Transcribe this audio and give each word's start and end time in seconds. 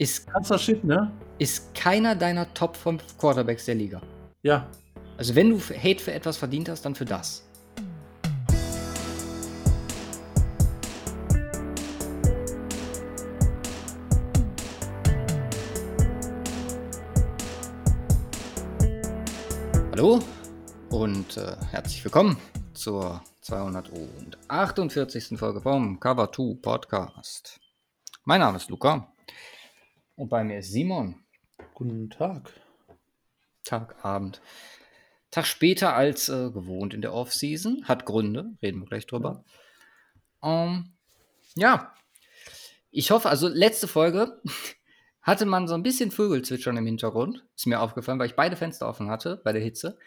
Ist, 0.00 0.26
Krasser 0.28 0.58
Shit, 0.58 0.82
ne? 0.82 1.12
ist 1.38 1.74
keiner 1.74 2.14
deiner 2.16 2.54
Top 2.54 2.74
5 2.74 3.18
Quarterbacks 3.18 3.66
der 3.66 3.74
Liga. 3.74 4.00
Ja. 4.40 4.66
Also 5.18 5.34
wenn 5.34 5.50
du 5.50 5.58
Hate 5.60 5.98
für 5.98 6.14
etwas 6.14 6.38
verdient 6.38 6.70
hast, 6.70 6.86
dann 6.86 6.94
für 6.94 7.04
das. 7.04 7.46
Hallo 19.92 20.20
und 20.88 21.36
äh, 21.36 21.56
herzlich 21.72 22.02
willkommen 22.02 22.38
zur 22.72 23.20
248. 23.42 25.36
Folge 25.38 25.60
vom 25.60 26.00
Cover 26.00 26.32
2 26.32 26.56
Podcast. 26.62 27.60
Mein 28.24 28.40
Name 28.40 28.56
ist 28.56 28.70
Luca 28.70 29.06
und 30.20 30.28
bei 30.28 30.44
mir 30.44 30.58
ist 30.58 30.70
Simon. 30.70 31.24
Guten 31.72 32.10
Tag. 32.10 32.52
Tag, 33.64 34.04
Abend. 34.04 34.42
Tag 35.30 35.46
später 35.46 35.94
als 35.94 36.28
äh, 36.28 36.50
gewohnt 36.50 36.92
in 36.92 37.00
der 37.00 37.14
Offseason. 37.14 37.86
Hat 37.88 38.04
Gründe, 38.04 38.52
reden 38.62 38.80
wir 38.80 38.86
gleich 38.86 39.06
drüber. 39.06 39.44
Ähm, 40.42 40.92
ja, 41.56 41.94
ich 42.90 43.10
hoffe, 43.10 43.30
also 43.30 43.48
letzte 43.48 43.88
Folge 43.88 44.42
hatte 45.22 45.46
man 45.46 45.66
so 45.66 45.72
ein 45.72 45.82
bisschen 45.82 46.10
Vögelzwitschern 46.10 46.76
im 46.76 46.84
Hintergrund. 46.84 47.46
Ist 47.56 47.66
mir 47.66 47.80
aufgefallen, 47.80 48.18
weil 48.18 48.28
ich 48.28 48.36
beide 48.36 48.56
Fenster 48.56 48.88
offen 48.88 49.08
hatte 49.08 49.40
bei 49.42 49.52
der 49.52 49.62
Hitze. 49.62 49.98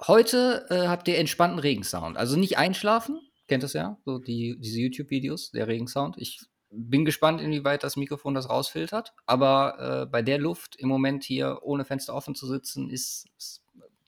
Heute 0.00 0.66
äh, 0.68 0.88
habt 0.88 1.06
ihr 1.06 1.18
entspannten 1.18 1.60
Regensound. 1.60 2.16
Also 2.16 2.36
nicht 2.36 2.58
einschlafen, 2.58 3.20
kennt 3.46 3.62
das 3.62 3.74
ja, 3.74 3.98
so 4.04 4.18
die, 4.18 4.58
diese 4.58 4.80
YouTube-Videos, 4.80 5.52
der 5.52 5.68
Regensound. 5.68 6.16
Ich 6.18 6.40
bin 6.72 7.04
gespannt, 7.04 7.40
inwieweit 7.40 7.84
das 7.84 7.96
Mikrofon 7.96 8.34
das 8.34 8.48
rausfiltert. 8.48 9.14
Aber 9.26 10.02
äh, 10.02 10.06
bei 10.06 10.22
der 10.22 10.38
Luft 10.38 10.76
im 10.76 10.88
Moment 10.88 11.22
hier 11.24 11.58
ohne 11.62 11.84
Fenster 11.84 12.14
offen 12.14 12.34
zu 12.34 12.46
sitzen, 12.46 12.88
ist, 12.90 13.26
ist 13.36 13.62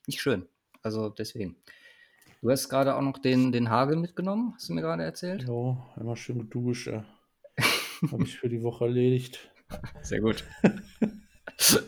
nicht 0.06 0.20
schön. 0.20 0.46
Also 0.82 1.08
deswegen. 1.08 1.56
Du 2.40 2.50
hast 2.50 2.68
gerade 2.68 2.94
auch 2.94 3.00
noch 3.00 3.18
den, 3.18 3.52
den 3.52 3.70
Hagel 3.70 3.96
mitgenommen, 3.96 4.52
hast 4.54 4.68
du 4.68 4.74
mir 4.74 4.82
gerade 4.82 5.02
erzählt? 5.02 5.44
Jo, 5.44 5.78
einmal 5.96 6.16
schön 6.16 6.38
geduscht. 6.40 6.88
Ja. 6.88 7.04
Habe 8.12 8.24
ich 8.24 8.36
für 8.38 8.50
die 8.50 8.62
Woche 8.62 8.84
erledigt. 8.84 9.50
Sehr 10.02 10.20
gut. 10.20 10.44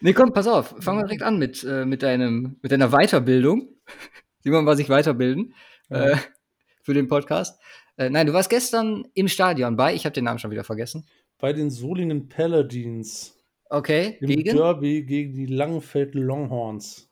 nee, 0.00 0.12
komm, 0.14 0.32
pass 0.32 0.46
auf. 0.46 0.74
Fangen 0.80 1.00
wir 1.00 1.04
direkt 1.04 1.22
an 1.22 1.38
mit, 1.38 1.64
äh, 1.64 1.84
mit, 1.84 2.02
deinem, 2.02 2.56
mit 2.62 2.72
deiner 2.72 2.90
Weiterbildung. 2.90 3.68
Simon 4.40 4.64
war 4.66 4.76
sich 4.76 4.88
weiterbilden 4.88 5.54
Ja. 5.90 6.10
äh, 6.10 6.16
für 6.82 6.94
den 6.94 7.08
Podcast. 7.08 7.60
Äh, 7.98 8.10
nein, 8.10 8.26
du 8.26 8.32
warst 8.32 8.48
gestern 8.48 9.06
im 9.14 9.28
Stadion 9.28 9.76
bei, 9.76 9.94
ich 9.94 10.04
habe 10.04 10.14
den 10.14 10.24
Namen 10.24 10.38
schon 10.38 10.52
wieder 10.52 10.64
vergessen. 10.64 11.04
Bei 11.38 11.52
den 11.52 11.70
Solingen 11.70 12.28
Paladins 12.28 13.38
Okay, 13.70 14.16
im 14.20 14.28
gegen? 14.28 14.56
Derby 14.56 15.02
gegen 15.02 15.34
die 15.34 15.46
Langenfeld 15.46 16.14
Longhorns. 16.14 17.10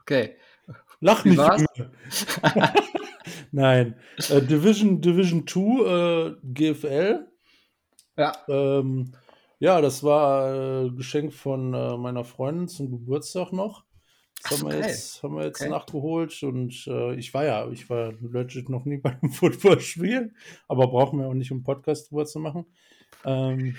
Okay. 0.00 0.36
Lach 1.00 1.24
Wie 1.24 1.30
nicht. 1.30 1.40
Nein. 3.52 3.96
Äh, 4.30 4.42
Division, 4.42 5.00
Division 5.00 5.46
2 5.46 5.60
äh, 5.60 6.34
GFL. 6.44 7.26
Ja. 8.16 8.32
Ähm, 8.48 9.12
ja, 9.58 9.80
das 9.80 10.04
war 10.04 10.84
äh, 10.84 10.90
Geschenk 10.90 11.32
von 11.32 11.74
äh, 11.74 11.96
meiner 11.96 12.24
Freundin 12.24 12.68
zum 12.68 12.90
Geburtstag 12.90 13.52
noch. 13.52 13.84
Das 14.42 14.58
so, 14.58 14.66
haben 14.66 14.72
wir 14.72 14.86
jetzt, 14.86 15.22
haben 15.22 15.36
wir 15.36 15.44
jetzt 15.44 15.60
Okay. 15.60 15.70
nachgeholt 15.70 16.42
und 16.42 16.86
äh, 16.86 17.14
ich 17.16 17.32
war 17.34 17.44
ja, 17.44 17.70
ich 17.70 17.88
war 17.90 18.12
legit 18.20 18.68
noch 18.68 18.84
nie 18.84 18.96
bei 19.02 19.10
einem 19.10 19.32
Footballspiel, 19.32 20.34
aber 20.68 20.88
brauchen 20.88 21.18
wir 21.18 21.26
auch 21.26 21.34
nicht, 21.34 21.52
um 21.52 21.62
Podcast 21.62 22.10
drüber 22.10 22.26
zu 22.26 22.38
machen. 22.38 22.66
Ähm, 23.24 23.76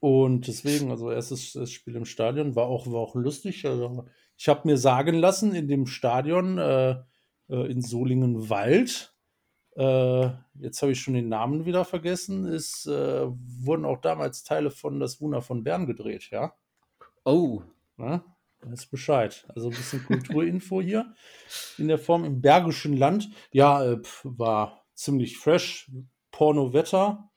und 0.00 0.46
deswegen, 0.46 0.90
also 0.90 1.10
erstes 1.10 1.52
das 1.52 1.70
Spiel 1.70 1.96
im 1.96 2.04
Stadion 2.04 2.54
war 2.54 2.66
auch, 2.66 2.86
war 2.86 3.00
auch 3.00 3.14
lustig. 3.14 3.64
Also 3.66 4.06
ich 4.36 4.48
habe 4.48 4.68
mir 4.68 4.76
sagen 4.76 5.14
lassen, 5.16 5.54
in 5.54 5.68
dem 5.68 5.86
Stadion 5.86 6.58
äh, 6.58 6.96
äh, 7.48 7.70
in 7.70 7.80
Solingen-Wald, 7.80 9.14
äh, 9.76 10.30
jetzt 10.54 10.82
habe 10.82 10.92
ich 10.92 11.00
schon 11.00 11.14
den 11.14 11.28
Namen 11.28 11.64
wieder 11.64 11.84
vergessen, 11.84 12.46
ist, 12.46 12.86
äh, 12.86 13.26
wurden 13.26 13.84
auch 13.84 14.00
damals 14.00 14.42
Teile 14.42 14.70
von 14.70 15.00
Das 15.00 15.20
Wunder 15.20 15.42
von 15.42 15.64
Bern 15.64 15.86
gedreht, 15.86 16.28
ja. 16.30 16.54
Oh, 17.24 17.62
Ne? 17.96 18.22
Weiß 18.62 18.86
Bescheid. 18.86 19.46
Also 19.54 19.68
ein 19.68 19.76
bisschen 19.76 20.04
Kulturinfo 20.04 20.80
hier 20.80 21.14
in 21.78 21.88
der 21.88 21.98
Form 21.98 22.24
im 22.24 22.40
Bergischen 22.40 22.96
Land. 22.96 23.30
Ja, 23.52 23.84
äh, 23.84 24.00
war 24.24 24.84
ziemlich 24.94 25.38
fresh. 25.38 25.90
Porno-Wetter, 26.32 27.30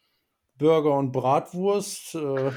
Burger 0.58 0.98
und 0.98 1.12
Bratwurst. 1.12 2.16
Äh, 2.16 2.52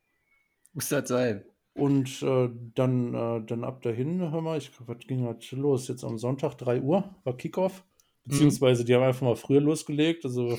muss 0.72 0.88
das 0.88 1.08
sein. 1.08 1.44
und 1.74 2.22
äh, 2.22 2.48
dann, 2.74 3.14
äh, 3.14 3.44
dann 3.44 3.64
ab 3.64 3.82
dahin, 3.82 4.30
hör 4.30 4.40
mal, 4.40 4.58
ich, 4.58 4.70
was 4.86 4.98
ging 5.06 5.24
heute 5.26 5.56
los? 5.56 5.88
Jetzt 5.88 6.04
am 6.04 6.18
Sonntag, 6.18 6.54
3 6.56 6.80
Uhr, 6.80 7.14
war 7.24 7.36
Kickoff. 7.36 7.84
Beziehungsweise 8.24 8.84
die 8.84 8.94
haben 8.94 9.02
einfach 9.02 9.22
mal 9.22 9.36
früher 9.36 9.60
losgelegt. 9.60 10.24
Also 10.24 10.58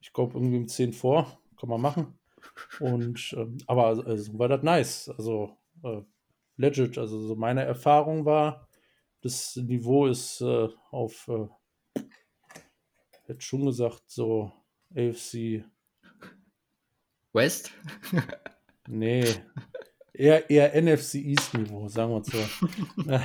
ich 0.00 0.12
glaube 0.12 0.38
irgendwie 0.38 0.58
um 0.58 0.68
10 0.68 0.92
vor, 0.92 1.40
kann 1.58 1.68
man 1.68 1.80
machen. 1.80 2.18
Und 2.78 3.34
ähm, 3.36 3.58
aber 3.66 3.86
also, 3.86 4.16
so 4.16 4.38
war 4.38 4.48
das 4.48 4.62
nice. 4.62 5.08
Also 5.08 5.56
äh, 5.82 6.02
legit. 6.56 6.98
Also 6.98 7.20
so 7.20 7.36
meine 7.36 7.64
Erfahrung 7.64 8.24
war, 8.24 8.68
das 9.22 9.56
Niveau 9.56 10.06
ist 10.06 10.40
äh, 10.40 10.68
auf, 10.90 11.28
äh, 11.28 12.00
hätte 13.26 13.40
schon 13.40 13.66
gesagt, 13.66 14.02
so 14.06 14.52
AFC, 14.94 15.64
West? 17.32 17.70
nee, 18.88 19.24
eher, 20.14 20.48
eher 20.48 20.74
NFC 20.80 21.16
East 21.16 21.54
Niveau, 21.54 21.88
sagen 21.88 22.12
wir 22.12 22.24
so. 22.24 22.38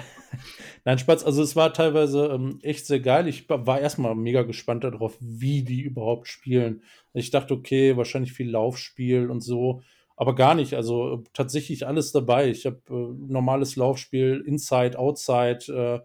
Nein, 0.85 0.97
Spaß. 0.97 1.23
Also 1.23 1.43
es 1.43 1.55
war 1.55 1.73
teilweise 1.73 2.27
ähm, 2.27 2.59
echt 2.61 2.85
sehr 2.85 2.99
geil. 2.99 3.27
Ich 3.27 3.47
war 3.47 3.79
erstmal 3.79 4.15
mega 4.15 4.43
gespannt 4.43 4.83
darauf, 4.83 5.17
wie 5.19 5.63
die 5.63 5.81
überhaupt 5.81 6.27
spielen. 6.27 6.83
Ich 7.13 7.31
dachte, 7.31 7.53
okay, 7.53 7.97
wahrscheinlich 7.97 8.33
viel 8.33 8.49
Laufspiel 8.49 9.29
und 9.29 9.41
so, 9.41 9.81
aber 10.21 10.35
gar 10.35 10.53
nicht. 10.53 10.75
Also 10.75 11.23
tatsächlich 11.33 11.87
alles 11.87 12.11
dabei. 12.11 12.51
Ich 12.51 12.67
habe 12.67 12.79
äh, 12.91 12.93
normales 13.27 13.75
Laufspiel, 13.75 14.43
Inside, 14.45 14.99
Outside, 14.99 15.65
äh, 15.67 15.99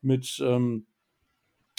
mit, 0.00 0.42
ähm, 0.42 0.86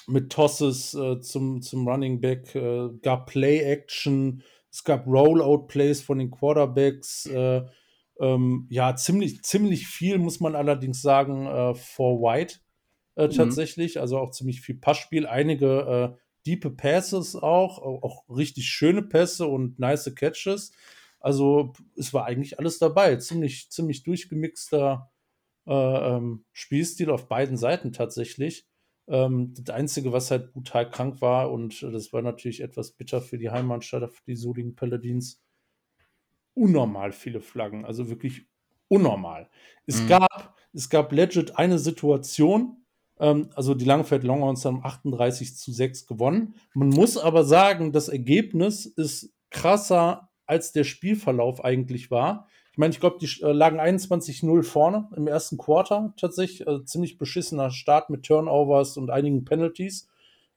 mit 0.05 0.31
Tosses 0.31 0.93
äh, 0.93 1.19
zum, 1.19 1.63
zum 1.63 1.87
Running 1.87 2.21
Back, 2.21 2.53
äh, 2.53 2.89
gab 3.01 3.25
Play-Action, 3.25 4.43
es 4.71 4.83
gab 4.83 5.07
Rollout-Plays 5.07 6.03
von 6.03 6.19
den 6.19 6.29
Quarterbacks. 6.29 7.25
Äh, 7.25 7.63
ähm, 8.19 8.67
ja, 8.69 8.95
ziemlich, 8.95 9.41
ziemlich 9.41 9.87
viel, 9.87 10.19
muss 10.19 10.39
man 10.39 10.55
allerdings 10.55 11.01
sagen, 11.01 11.47
äh, 11.47 11.73
for 11.73 12.21
White 12.21 12.57
äh, 13.15 13.29
Mhm. 13.29 13.31
tatsächlich. 13.31 13.99
Also 13.99 14.19
auch 14.19 14.29
ziemlich 14.29 14.61
viel 14.61 14.75
Passspiel. 14.75 15.25
Einige 15.25 16.13
äh, 16.13 16.19
diepe 16.45 16.69
Passes 16.69 17.35
auch, 17.35 17.79
auch 17.79 18.25
richtig 18.29 18.67
schöne 18.67 19.01
Pässe 19.01 19.47
und 19.47 19.79
nice 19.79 20.13
Catches. 20.13 20.71
Also 21.19 21.73
es 21.95 22.13
war 22.13 22.25
eigentlich 22.25 22.59
alles 22.59 22.79
dabei. 22.79 23.15
Ziemlich, 23.17 23.69
ziemlich 23.71 24.03
durchgemixter 24.03 25.11
äh, 25.67 25.73
ähm, 25.73 26.45
Spielstil 26.53 27.09
auf 27.11 27.27
beiden 27.27 27.57
Seiten 27.57 27.91
tatsächlich. 27.93 28.67
Ähm, 29.07 29.53
das 29.57 29.75
Einzige, 29.75 30.13
was 30.13 30.31
halt 30.31 30.53
brutal 30.53 30.89
krank 30.89 31.21
war, 31.21 31.51
und 31.51 31.81
das 31.83 32.13
war 32.13 32.21
natürlich 32.21 32.61
etwas 32.61 32.91
bitter 32.93 33.21
für 33.21 33.37
die 33.37 33.49
Heimatstadt, 33.51 34.11
für 34.13 34.23
die 34.27 34.35
Solingen 34.35 34.75
Paladins, 34.75 35.41
unnormal 36.53 37.11
viele 37.11 37.41
Flaggen, 37.41 37.85
also 37.85 38.09
wirklich 38.09 38.45
unnormal. 38.87 39.49
Es 39.85 40.01
Mhm. 40.01 40.07
gab, 40.07 40.55
es 40.73 40.89
gab 40.89 41.11
legit 41.11 41.57
eine 41.57 41.79
Situation, 41.79 42.85
ähm, 43.19 43.49
also 43.55 43.73
die 43.75 43.85
Langfeld 43.85 44.23
Longhorns 44.23 44.65
haben 44.65 44.83
38 44.83 45.55
zu 45.55 45.71
6 45.71 46.05
gewonnen. 46.07 46.55
Man 46.73 46.89
muss 46.89 47.17
aber 47.17 47.43
sagen, 47.43 47.91
das 47.91 48.09
Ergebnis 48.09 48.85
ist 48.85 49.33
krasser, 49.51 50.28
als 50.49 50.71
der 50.71 50.83
Spielverlauf 50.83 51.63
eigentlich 51.63 52.11
war. 52.11 52.47
Ich 52.71 52.77
meine, 52.77 52.93
ich 52.93 52.99
glaube, 52.99 53.17
die 53.19 53.41
äh, 53.41 53.51
lagen 53.51 53.79
21-0 53.79 54.63
vorne 54.63 55.09
im 55.15 55.27
ersten 55.27 55.57
Quarter 55.57 56.13
tatsächlich. 56.17 56.67
Also 56.67 56.83
ziemlich 56.83 57.17
beschissener 57.17 57.71
Start 57.71 58.09
mit 58.09 58.23
Turnovers 58.23 58.97
und 58.97 59.09
einigen 59.09 59.45
Penalties. 59.45 60.09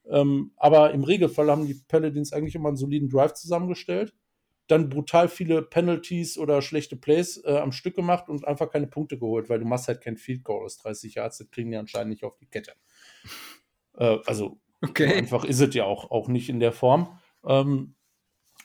Ähm, 0.08 0.52
aber 0.56 0.92
im 0.92 1.04
Regelfall 1.04 1.50
haben 1.50 1.66
die 1.66 1.80
Paladins 1.86 2.32
eigentlich 2.32 2.54
immer 2.54 2.68
einen 2.68 2.76
soliden 2.76 3.08
Drive 3.08 3.34
zusammengestellt 3.34 4.14
dann 4.68 4.88
brutal 4.88 5.28
viele 5.28 5.60
Penalties 5.60 6.38
oder 6.38 6.62
schlechte 6.62 6.96
Plays 6.96 7.36
äh, 7.44 7.58
am 7.58 7.72
Stück 7.72 7.94
gemacht 7.94 8.28
und 8.28 8.46
einfach 8.46 8.70
keine 8.70 8.86
Punkte 8.86 9.18
geholt, 9.18 9.50
weil 9.50 9.58
du 9.58 9.66
machst 9.66 9.88
halt 9.88 10.00
kein 10.00 10.16
Field 10.16 10.44
Goal 10.44 10.64
aus 10.64 10.78
30 10.78 11.16
Yards, 11.16 11.38
das 11.38 11.50
kriegen 11.50 11.70
die 11.70 11.76
anscheinend 11.76 12.10
nicht 12.10 12.24
auf 12.24 12.36
die 12.38 12.46
Kette. 12.46 12.72
Äh, 13.98 14.18
also 14.24 14.34
so 14.34 14.60
Okay. 14.84 15.14
einfach 15.14 15.44
ist 15.44 15.60
es 15.60 15.74
ja 15.74 15.84
auch, 15.84 16.10
auch 16.10 16.28
nicht 16.28 16.48
in 16.48 16.58
der 16.58 16.72
Form. 16.72 17.18
Ähm, 17.44 17.94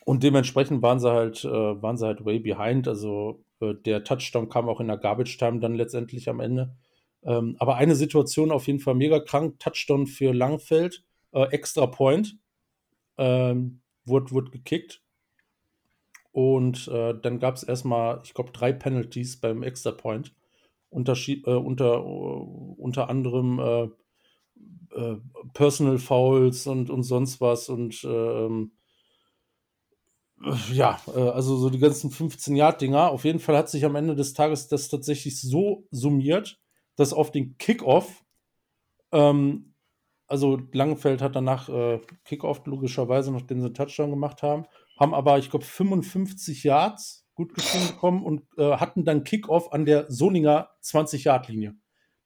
und 0.08 0.22
dementsprechend 0.22 0.80
waren 0.80 1.00
sie 1.00 1.12
halt, 1.12 1.44
äh, 1.44 1.82
waren 1.82 1.98
sie 1.98 2.06
halt 2.06 2.24
way 2.24 2.38
behind. 2.38 2.88
Also 2.88 3.44
äh, 3.60 3.74
der 3.74 4.04
Touchdown 4.04 4.48
kam 4.48 4.66
auch 4.66 4.80
in 4.80 4.86
der 4.86 4.96
Garbage 4.96 5.36
Time 5.36 5.60
dann 5.60 5.74
letztendlich 5.74 6.30
am 6.30 6.40
Ende. 6.40 6.74
Ähm, 7.22 7.56
aber 7.58 7.76
eine 7.76 7.94
Situation 7.94 8.50
auf 8.50 8.66
jeden 8.68 8.80
Fall 8.80 8.94
mega 8.94 9.20
krank. 9.20 9.58
Touchdown 9.58 10.06
für 10.06 10.32
Langfeld, 10.32 11.04
äh, 11.32 11.42
extra 11.50 11.86
Point. 11.86 12.38
Ähm, 13.18 13.82
wurde, 14.06 14.30
wurde 14.30 14.50
gekickt. 14.50 15.02
Und 16.32 16.88
äh, 16.88 17.12
dann 17.20 17.38
gab 17.38 17.56
es 17.56 17.62
erstmal, 17.62 18.22
ich 18.24 18.32
glaube, 18.32 18.52
drei 18.52 18.72
Penalties 18.72 19.38
beim 19.38 19.62
Extra 19.62 19.90
Point. 19.90 20.34
Unterschied, 20.88 21.46
äh, 21.46 21.50
unter, 21.50 22.06
uh, 22.06 22.76
unter 22.78 23.10
anderem 23.10 23.58
äh, 23.58 23.88
äh, 24.98 25.16
Personal 25.52 25.98
Fouls 25.98 26.66
und, 26.66 26.88
und 26.88 27.02
sonst 27.02 27.42
was 27.42 27.68
und 27.68 28.02
ähm, 28.08 28.72
ja, 30.72 31.00
äh, 31.14 31.20
also 31.20 31.56
so 31.56 31.70
die 31.70 31.78
ganzen 31.78 32.10
15-Yard-Dinger. 32.10 33.10
Auf 33.10 33.24
jeden 33.24 33.40
Fall 33.40 33.56
hat 33.56 33.68
sich 33.68 33.84
am 33.84 33.96
Ende 33.96 34.14
des 34.14 34.34
Tages 34.34 34.68
das 34.68 34.88
tatsächlich 34.88 35.40
so 35.40 35.86
summiert, 35.90 36.58
dass 36.96 37.12
auf 37.12 37.30
den 37.30 37.56
Kickoff, 37.58 38.24
ähm, 39.12 39.74
also 40.26 40.60
Langenfeld 40.72 41.22
hat 41.22 41.36
danach 41.36 41.68
äh, 41.68 42.00
Kickoff 42.24 42.64
logischerweise, 42.66 43.32
nachdem 43.32 43.60
sie 43.60 43.66
einen 43.66 43.74
Touchdown 43.74 44.10
gemacht 44.10 44.42
haben, 44.42 44.66
haben 44.98 45.14
aber, 45.14 45.38
ich 45.38 45.50
glaube, 45.50 45.64
55 45.64 46.64
Yards 46.64 47.26
gut 47.34 47.54
geschrieben 47.54 47.86
bekommen 47.86 48.24
und 48.24 48.42
äh, 48.58 48.76
hatten 48.76 49.04
dann 49.04 49.24
Kickoff 49.24 49.72
an 49.72 49.86
der 49.86 50.10
Solinger 50.10 50.70
20-Yard-Linie. 50.82 51.76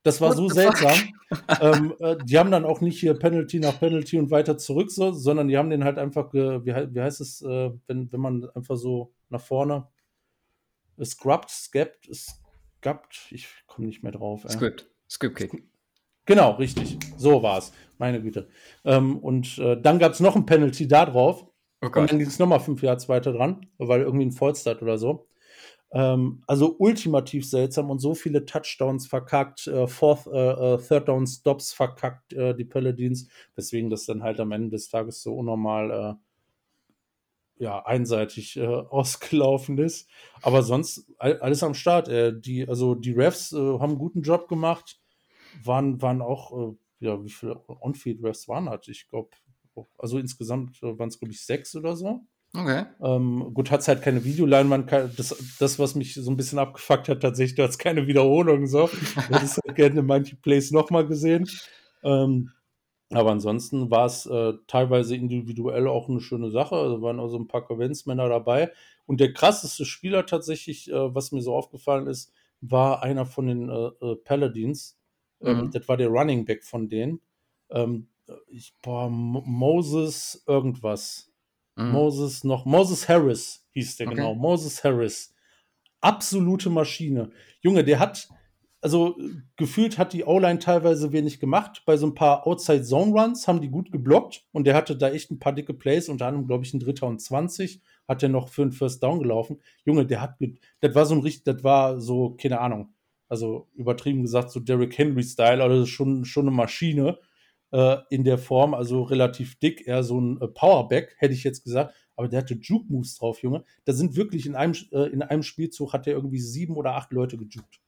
Das 0.03 0.21
war 0.21 0.31
What 0.31 0.37
so 0.37 0.49
seltsam. 0.49 0.99
ähm, 1.61 1.95
äh, 2.01 2.17
die 2.25 2.39
haben 2.39 2.51
dann 2.51 2.65
auch 2.65 2.81
nicht 2.81 2.99
hier 2.99 3.15
Penalty 3.15 3.61
nach 3.61 3.79
Penalty 3.79 4.19
und 4.19 4.31
weiter 4.31 4.59
zurück, 4.59 4.91
so, 4.91 5.13
sondern 5.13 5.49
die 5.49 5.57
haben 5.57 5.71
den 5.71 5.85
halt 5.85 5.99
einfach, 5.99 6.33
wie, 6.33 6.67
wie 6.67 7.01
heißt 7.01 7.21
es, 7.21 7.43
äh, 7.43 7.71
wenn, 7.87 8.13
wenn 8.13 8.21
man 8.21 8.49
einfach 8.51 8.77
so 8.77 9.13
nach 9.29 9.41
vorne 9.41 9.87
scrubbt, 11.03 11.51
scapt, 11.51 12.09
scapt, 12.13 13.29
ich 13.31 13.49
komme 13.67 13.87
nicht 13.87 14.03
mehr 14.03 14.13
drauf. 14.13 14.45
Äh. 14.45 14.51
Script, 14.51 14.91
Script 15.09 15.37
Kick. 15.37 15.65
Genau, 16.25 16.53
richtig. 16.53 16.99
So 17.17 17.43
war 17.43 17.59
es. 17.59 17.73
Meine 17.99 18.23
Güte. 18.23 18.49
Ähm, 18.85 19.19
und 19.19 19.59
äh, 19.59 19.81
dann 19.81 19.99
gab 19.99 20.13
es 20.13 20.21
noch 20.21 20.37
ein 20.37 20.47
Penalty 20.47 20.87
da 20.87 21.07
drauf. 21.07 21.47
Oh 21.81 21.87
und 21.87 21.97
dann 21.97 22.19
ging 22.19 22.29
es 22.29 22.39
nochmal 22.39 22.61
fünf 22.61 22.83
Yards 22.83 23.09
weiter 23.09 23.33
dran, 23.33 23.67
weil 23.79 24.03
irgendwie 24.03 24.27
ein 24.27 24.33
Vollstart 24.33 24.83
oder 24.83 24.99
so. 24.99 25.27
Ähm, 25.95 26.43
also 26.47 26.75
ultimativ 26.79 27.49
seltsam 27.49 27.91
und 27.91 27.99
so 27.99 28.15
viele 28.15 28.47
Touchdowns 28.47 29.07
verkackt, 29.07 29.67
äh, 29.67 29.87
Fourth, 29.87 30.27
äh, 30.27 30.75
äh, 30.75 30.79
Third 30.79 31.09
Down 31.09 31.27
Stops 31.27 31.73
verkackt, 31.75 32.33
äh, 32.33 32.55
die 32.55 32.65
Paladins, 32.65 33.29
weswegen 33.57 33.91
das 33.91 34.07
dann 34.07 34.23
halt 34.23 34.41
am 34.41 34.53
Ende 34.53 34.71
des 34.71 34.89
Tages 34.89 35.23
so 35.23 35.35
unnormal 35.35 36.19
äh, 37.59 37.63
ja, 37.65 37.85
einseitig 37.85 38.57
äh, 38.57 38.67
ausgelaufen 38.67 39.77
ist. 39.79 40.09
Aber 40.41 40.63
sonst 40.63 41.07
alles 41.19 41.63
am 41.63 41.75
Start. 41.75 42.09
die, 42.45 42.67
also 42.67 42.95
die 42.95 43.13
Refs 43.13 43.53
haben 43.53 43.83
einen 43.83 43.99
guten 43.99 44.23
Job 44.23 44.49
gemacht, 44.49 44.99
waren, 45.63 46.01
waren 46.03 46.23
auch, 46.23 46.75
ja, 47.01 47.23
wie 47.23 47.31
viele 47.31 47.63
On-Field-Refs 47.69 48.49
waren 48.49 48.69
halt? 48.69 48.89
Ich 48.89 49.09
glaube, 49.09 49.31
also 49.99 50.19
insgesamt 50.19 50.83
waren 50.83 51.09
es, 51.09 51.19
glaube 51.19 51.33
ich, 51.33 51.45
sechs 51.45 51.77
oder 51.77 51.95
so. 51.95 52.23
Okay. 52.55 52.85
Ähm, 53.01 53.55
gut, 53.55 53.71
hat 53.71 53.81
es 53.81 53.89
halt 53.89 54.03
keine 54.03 54.25
Videoleinwand. 54.25 54.93
Das, 54.93 55.57
das, 55.59 55.79
was 55.79 55.95
mich 55.95 56.15
so 56.15 56.31
ein 56.31 56.37
bisschen 56.37 56.59
abgefuckt 56.59 57.09
hat, 57.09 57.23
tatsächlich, 57.23 57.55
du 57.55 57.63
hast 57.63 57.79
keine 57.79 58.07
Wiederholung. 58.07 58.67
So. 58.67 58.91
Du 59.29 59.35
hättest 59.35 59.59
halt 59.65 59.77
gerne 59.77 60.03
manche 60.03 60.37
Plays 60.37 60.71
nochmal 60.71 61.07
gesehen. 61.07 61.49
Ähm, 62.03 62.51
aber 63.11 63.31
ansonsten 63.31 63.91
war 63.91 64.07
es 64.07 64.27
äh, 64.27 64.53
teilweise 64.67 65.17
individuell 65.17 65.87
auch 65.89 66.09
eine 66.09 66.21
schöne 66.21 66.51
Sache. 66.51 66.77
Also 66.77 67.01
waren 67.01 67.21
auch 67.21 67.29
so 67.29 67.39
ein 67.39 67.49
paar 67.49 67.65
Konventsmänner 67.65 68.29
dabei. 68.29 68.71
Und 69.07 69.21
der 69.21 69.33
krasseste 69.33 69.85
Spieler 69.87 70.27
tatsächlich, 70.27 70.91
äh, 70.91 71.15
was 71.15 71.33
mir 71.33 71.43
so 71.43 71.55
aufgefallen 71.55 72.07
ist, 72.07 72.33
war 72.61 73.03
einer 73.03 73.25
von 73.27 73.47
den 73.47 73.69
äh, 73.71 73.91
äh 74.05 74.17
Paladins. 74.17 74.99
Ähm, 75.41 75.59
mhm. 75.59 75.71
Das 75.71 75.89
war 75.89 75.97
der 75.97 76.09
Running 76.09 76.45
Back 76.45 76.65
von 76.65 76.89
denen. 76.89 77.21
Ähm, 77.71 78.09
ich, 78.49 78.75
boah, 78.83 79.09
Moses 79.11 80.45
irgendwas. 80.47 81.32
Mhm. 81.77 81.91
Moses 81.91 82.45
noch, 82.45 82.65
Moses 82.65 83.09
Harris 83.09 83.67
hieß 83.71 83.97
der 83.97 84.07
okay. 84.07 84.17
genau, 84.17 84.35
Moses 84.35 84.83
Harris. 84.85 85.35
Absolute 86.01 86.69
Maschine. 86.69 87.31
Junge, 87.61 87.85
der 87.85 87.99
hat, 87.99 88.29
also 88.81 89.17
gefühlt 89.57 89.99
hat 89.99 90.13
die 90.13 90.25
O-Line 90.25 90.59
teilweise 90.59 91.13
wenig 91.13 91.39
gemacht. 91.39 91.83
Bei 91.87 91.97
so 91.97 92.07
ein 92.07 92.15
paar 92.15 92.47
Outside 92.47 92.83
Zone 92.83 93.13
Runs 93.13 93.47
haben 93.47 93.61
die 93.61 93.71
gut 93.71 93.93
geblockt 93.93 94.45
und 94.53 94.67
der 94.67 94.75
hatte 94.75 94.97
da 94.97 95.11
echt 95.11 95.31
ein 95.31 95.39
paar 95.39 95.53
dicke 95.53 95.75
Plays, 95.75 96.09
unter 96.09 96.27
anderem, 96.27 96.47
glaube 96.47 96.65
ich, 96.65 96.75
ein 96.75 96.81
Dritter 96.81 97.07
und 97.07 97.21
20 97.21 97.81
hat 98.09 98.23
er 98.23 98.29
noch 98.29 98.49
für 98.49 98.63
einen 98.63 98.73
First 98.73 99.03
Down 99.03 99.21
gelaufen. 99.21 99.61
Junge, 99.85 100.07
der 100.07 100.21
hat, 100.21 100.37
das 100.81 100.95
war 100.95 101.07
so 101.07 101.15
ein 101.15 101.21
richtig, 101.21 101.45
das 101.45 101.63
war 101.63 102.01
so, 102.01 102.31
keine 102.31 102.61
Ahnung, 102.61 102.93
also 103.29 103.69
übertrieben 103.75 104.23
gesagt, 104.23 104.51
so 104.51 104.61
Derrick 104.61 104.99
Henry-Style, 104.99 105.63
also 105.63 105.87
schon, 105.87 106.25
schon 106.25 106.49
eine 106.49 106.57
Maschine 106.57 107.19
äh, 107.73 107.97
in 108.11 108.25
der 108.25 108.39
Form, 108.39 108.75
also 108.75 109.03
relativ 109.03 109.59
dick, 109.59 109.87
eher 109.87 110.03
so 110.03 110.21
ein 110.21 110.41
äh, 110.41 110.49
Powerback, 110.49 111.15
hätte 111.19 111.35
ich 111.35 111.45
jetzt 111.45 111.65
gesagt. 111.65 111.95
Aber 112.15 112.29
der 112.29 112.41
hatte 112.41 112.55
Juke-Moves 112.55 113.17
drauf, 113.17 113.43
Junge. 113.43 113.65
Da 113.85 113.93
sind 113.93 114.17
wirklich 114.17 114.47
in 114.47 114.55
einem, 114.55 114.75
äh, 114.93 115.09
in 115.09 115.23
einem 115.23 115.43
Spielzug 115.43 115.93
hat 115.93 116.07
er 116.07 116.13
irgendwie 116.13 116.41
sieben 116.41 116.77
oder 116.77 116.95
acht 116.95 117.13
Leute 117.13 117.37
gejuckt. 117.37 117.81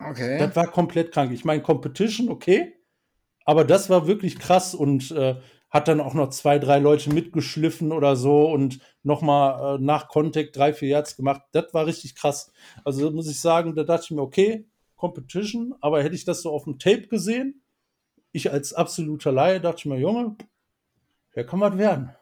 Okay. 0.00 0.38
Das 0.38 0.56
war 0.56 0.68
komplett 0.68 1.12
krank. 1.12 1.32
Ich 1.32 1.44
meine, 1.44 1.62
Competition, 1.62 2.28
okay. 2.28 2.74
Aber 3.44 3.64
das 3.64 3.90
war 3.90 4.06
wirklich 4.06 4.38
krass 4.38 4.74
und 4.74 5.10
äh, 5.10 5.36
hat 5.70 5.88
dann 5.88 6.00
auch 6.00 6.14
noch 6.14 6.30
zwei, 6.30 6.58
drei 6.58 6.78
Leute 6.78 7.12
mitgeschliffen 7.12 7.92
oder 7.92 8.16
so 8.16 8.50
und 8.50 8.80
nochmal 9.02 9.76
äh, 9.76 9.82
nach 9.82 10.08
Contact 10.08 10.56
drei, 10.56 10.72
vier 10.72 10.88
Yards 10.88 11.16
gemacht. 11.16 11.42
Das 11.52 11.74
war 11.74 11.86
richtig 11.86 12.14
krass. 12.14 12.50
Also 12.84 13.10
muss 13.10 13.28
ich 13.28 13.40
sagen, 13.40 13.74
da 13.74 13.84
dachte 13.84 14.04
ich 14.04 14.10
mir, 14.12 14.22
okay, 14.22 14.66
Competition, 14.96 15.74
aber 15.80 16.02
hätte 16.02 16.14
ich 16.14 16.24
das 16.24 16.42
so 16.42 16.50
auf 16.50 16.64
dem 16.64 16.78
Tape 16.78 17.06
gesehen, 17.08 17.62
ich 18.32 18.50
als 18.50 18.72
absoluter 18.72 19.32
Laie 19.32 19.60
dachte 19.60 19.78
ich 19.78 19.84
mir, 19.86 19.98
Junge, 19.98 20.36
wer 21.34 21.44
kann 21.44 21.60
was 21.60 21.78
werden? 21.78 22.14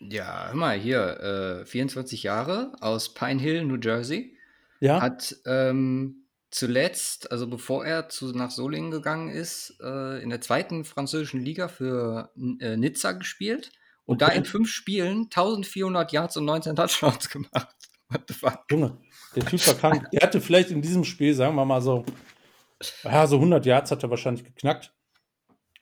Ja, 0.00 0.48
hör 0.48 0.54
mal, 0.54 0.78
hier, 0.78 1.62
äh, 1.62 1.66
24 1.66 2.22
Jahre 2.22 2.72
aus 2.80 3.14
Pine 3.14 3.40
Hill, 3.40 3.64
New 3.64 3.78
Jersey. 3.80 4.36
Ja. 4.80 5.00
Hat 5.00 5.36
ähm, 5.44 6.28
zuletzt, 6.50 7.32
also 7.32 7.48
bevor 7.48 7.84
er 7.84 8.08
zu, 8.08 8.32
nach 8.32 8.50
Solingen 8.50 8.90
gegangen 8.90 9.30
ist, 9.30 9.76
äh, 9.82 10.22
in 10.22 10.30
der 10.30 10.40
zweiten 10.40 10.84
französischen 10.84 11.40
Liga 11.40 11.68
für 11.68 12.30
äh, 12.60 12.76
Nizza 12.76 13.12
gespielt 13.12 13.72
und 14.04 14.22
okay. 14.22 14.32
da 14.32 14.38
in 14.38 14.44
fünf 14.44 14.70
Spielen 14.70 15.24
1400 15.24 16.12
Yards 16.12 16.36
und 16.36 16.44
19 16.44 16.76
Touchdowns 16.76 17.28
gemacht. 17.30 17.74
What 18.08 18.22
the 18.28 18.34
fuck? 18.34 18.60
Junge, 18.70 18.96
der 19.34 19.44
Typ 19.44 19.66
war 19.66 19.74
krank. 19.74 20.10
der 20.12 20.20
hatte 20.20 20.40
vielleicht 20.40 20.70
in 20.70 20.80
diesem 20.80 21.04
Spiel, 21.04 21.34
sagen 21.34 21.56
wir 21.56 21.64
mal 21.64 21.82
so, 21.82 22.06
ja, 23.02 23.26
so 23.26 23.36
100 23.36 23.66
Yards 23.66 23.90
hat 23.90 24.02
er 24.02 24.10
wahrscheinlich 24.10 24.44
geknackt. 24.44 24.92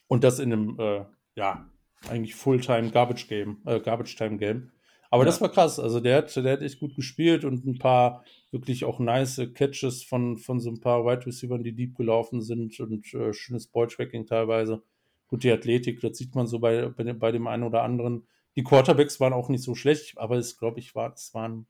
Und 0.08 0.24
das 0.24 0.38
in 0.38 0.52
einem, 0.52 0.78
äh, 0.78 1.04
ja, 1.34 1.68
eigentlich 2.08 2.34
Fulltime 2.34 2.90
Garbage 2.90 3.28
Game, 3.28 3.58
äh, 3.64 3.80
Garbage 3.80 4.16
Time 4.16 4.38
Game. 4.38 4.70
Aber 5.10 5.22
ja. 5.22 5.26
das 5.26 5.40
war 5.40 5.50
krass. 5.50 5.78
Also 5.78 6.00
der 6.00 6.18
hat, 6.18 6.36
der 6.36 6.52
hat 6.52 6.62
echt 6.62 6.80
gut 6.80 6.94
gespielt 6.94 7.44
und 7.44 7.64
ein 7.64 7.78
paar 7.78 8.24
wirklich 8.50 8.84
auch 8.84 8.98
nice 8.98 9.40
Catches 9.54 10.02
von, 10.02 10.36
von 10.36 10.60
so 10.60 10.70
ein 10.70 10.80
paar 10.80 11.04
Wide 11.04 11.26
Receivers, 11.26 11.62
die 11.62 11.74
deep 11.74 11.96
gelaufen 11.96 12.42
sind 12.42 12.78
und 12.80 13.12
äh, 13.14 13.32
schönes 13.32 13.66
Balltracking 13.68 14.26
teilweise. 14.26 14.82
Gut, 15.28 15.42
die 15.42 15.50
Athletik, 15.50 16.00
das 16.00 16.18
sieht 16.18 16.34
man 16.34 16.46
so 16.46 16.58
bei, 16.58 16.88
bei, 16.88 17.12
bei 17.12 17.32
dem 17.32 17.46
einen 17.46 17.64
oder 17.64 17.82
anderen. 17.82 18.26
Die 18.56 18.62
Quarterbacks 18.62 19.20
waren 19.20 19.32
auch 19.32 19.48
nicht 19.48 19.62
so 19.62 19.74
schlecht, 19.74 20.16
aber 20.18 20.36
es 20.36 20.58
glaube 20.58 20.80
ich 20.80 20.94
war, 20.94 21.12
es 21.12 21.34
waren 21.34 21.66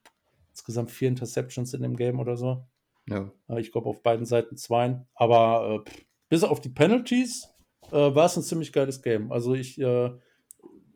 insgesamt 0.51 0.91
vier 0.91 1.09
Interceptions 1.09 1.75
in 1.75 1.83
dem 1.83 1.97
Game 1.97 2.21
oder 2.21 2.37
so. 2.37 2.65
Ja. 3.09 3.31
Äh, 3.49 3.61
ich 3.61 3.73
glaube 3.73 3.89
auf 3.89 4.03
beiden 4.03 4.27
Seiten 4.27 4.57
zwei. 4.57 5.05
Aber 5.15 5.85
äh, 5.87 5.91
bis 6.29 6.45
auf 6.45 6.61
die 6.61 6.69
Penalties 6.69 7.49
äh, 7.93 8.15
war 8.15 8.27
es 8.27 8.37
ein 8.37 8.43
ziemlich 8.43 8.73
geiles 8.73 9.03
Game. 9.03 9.33
Also 9.33 9.55
ich, 9.55 9.81
äh, 9.81 10.11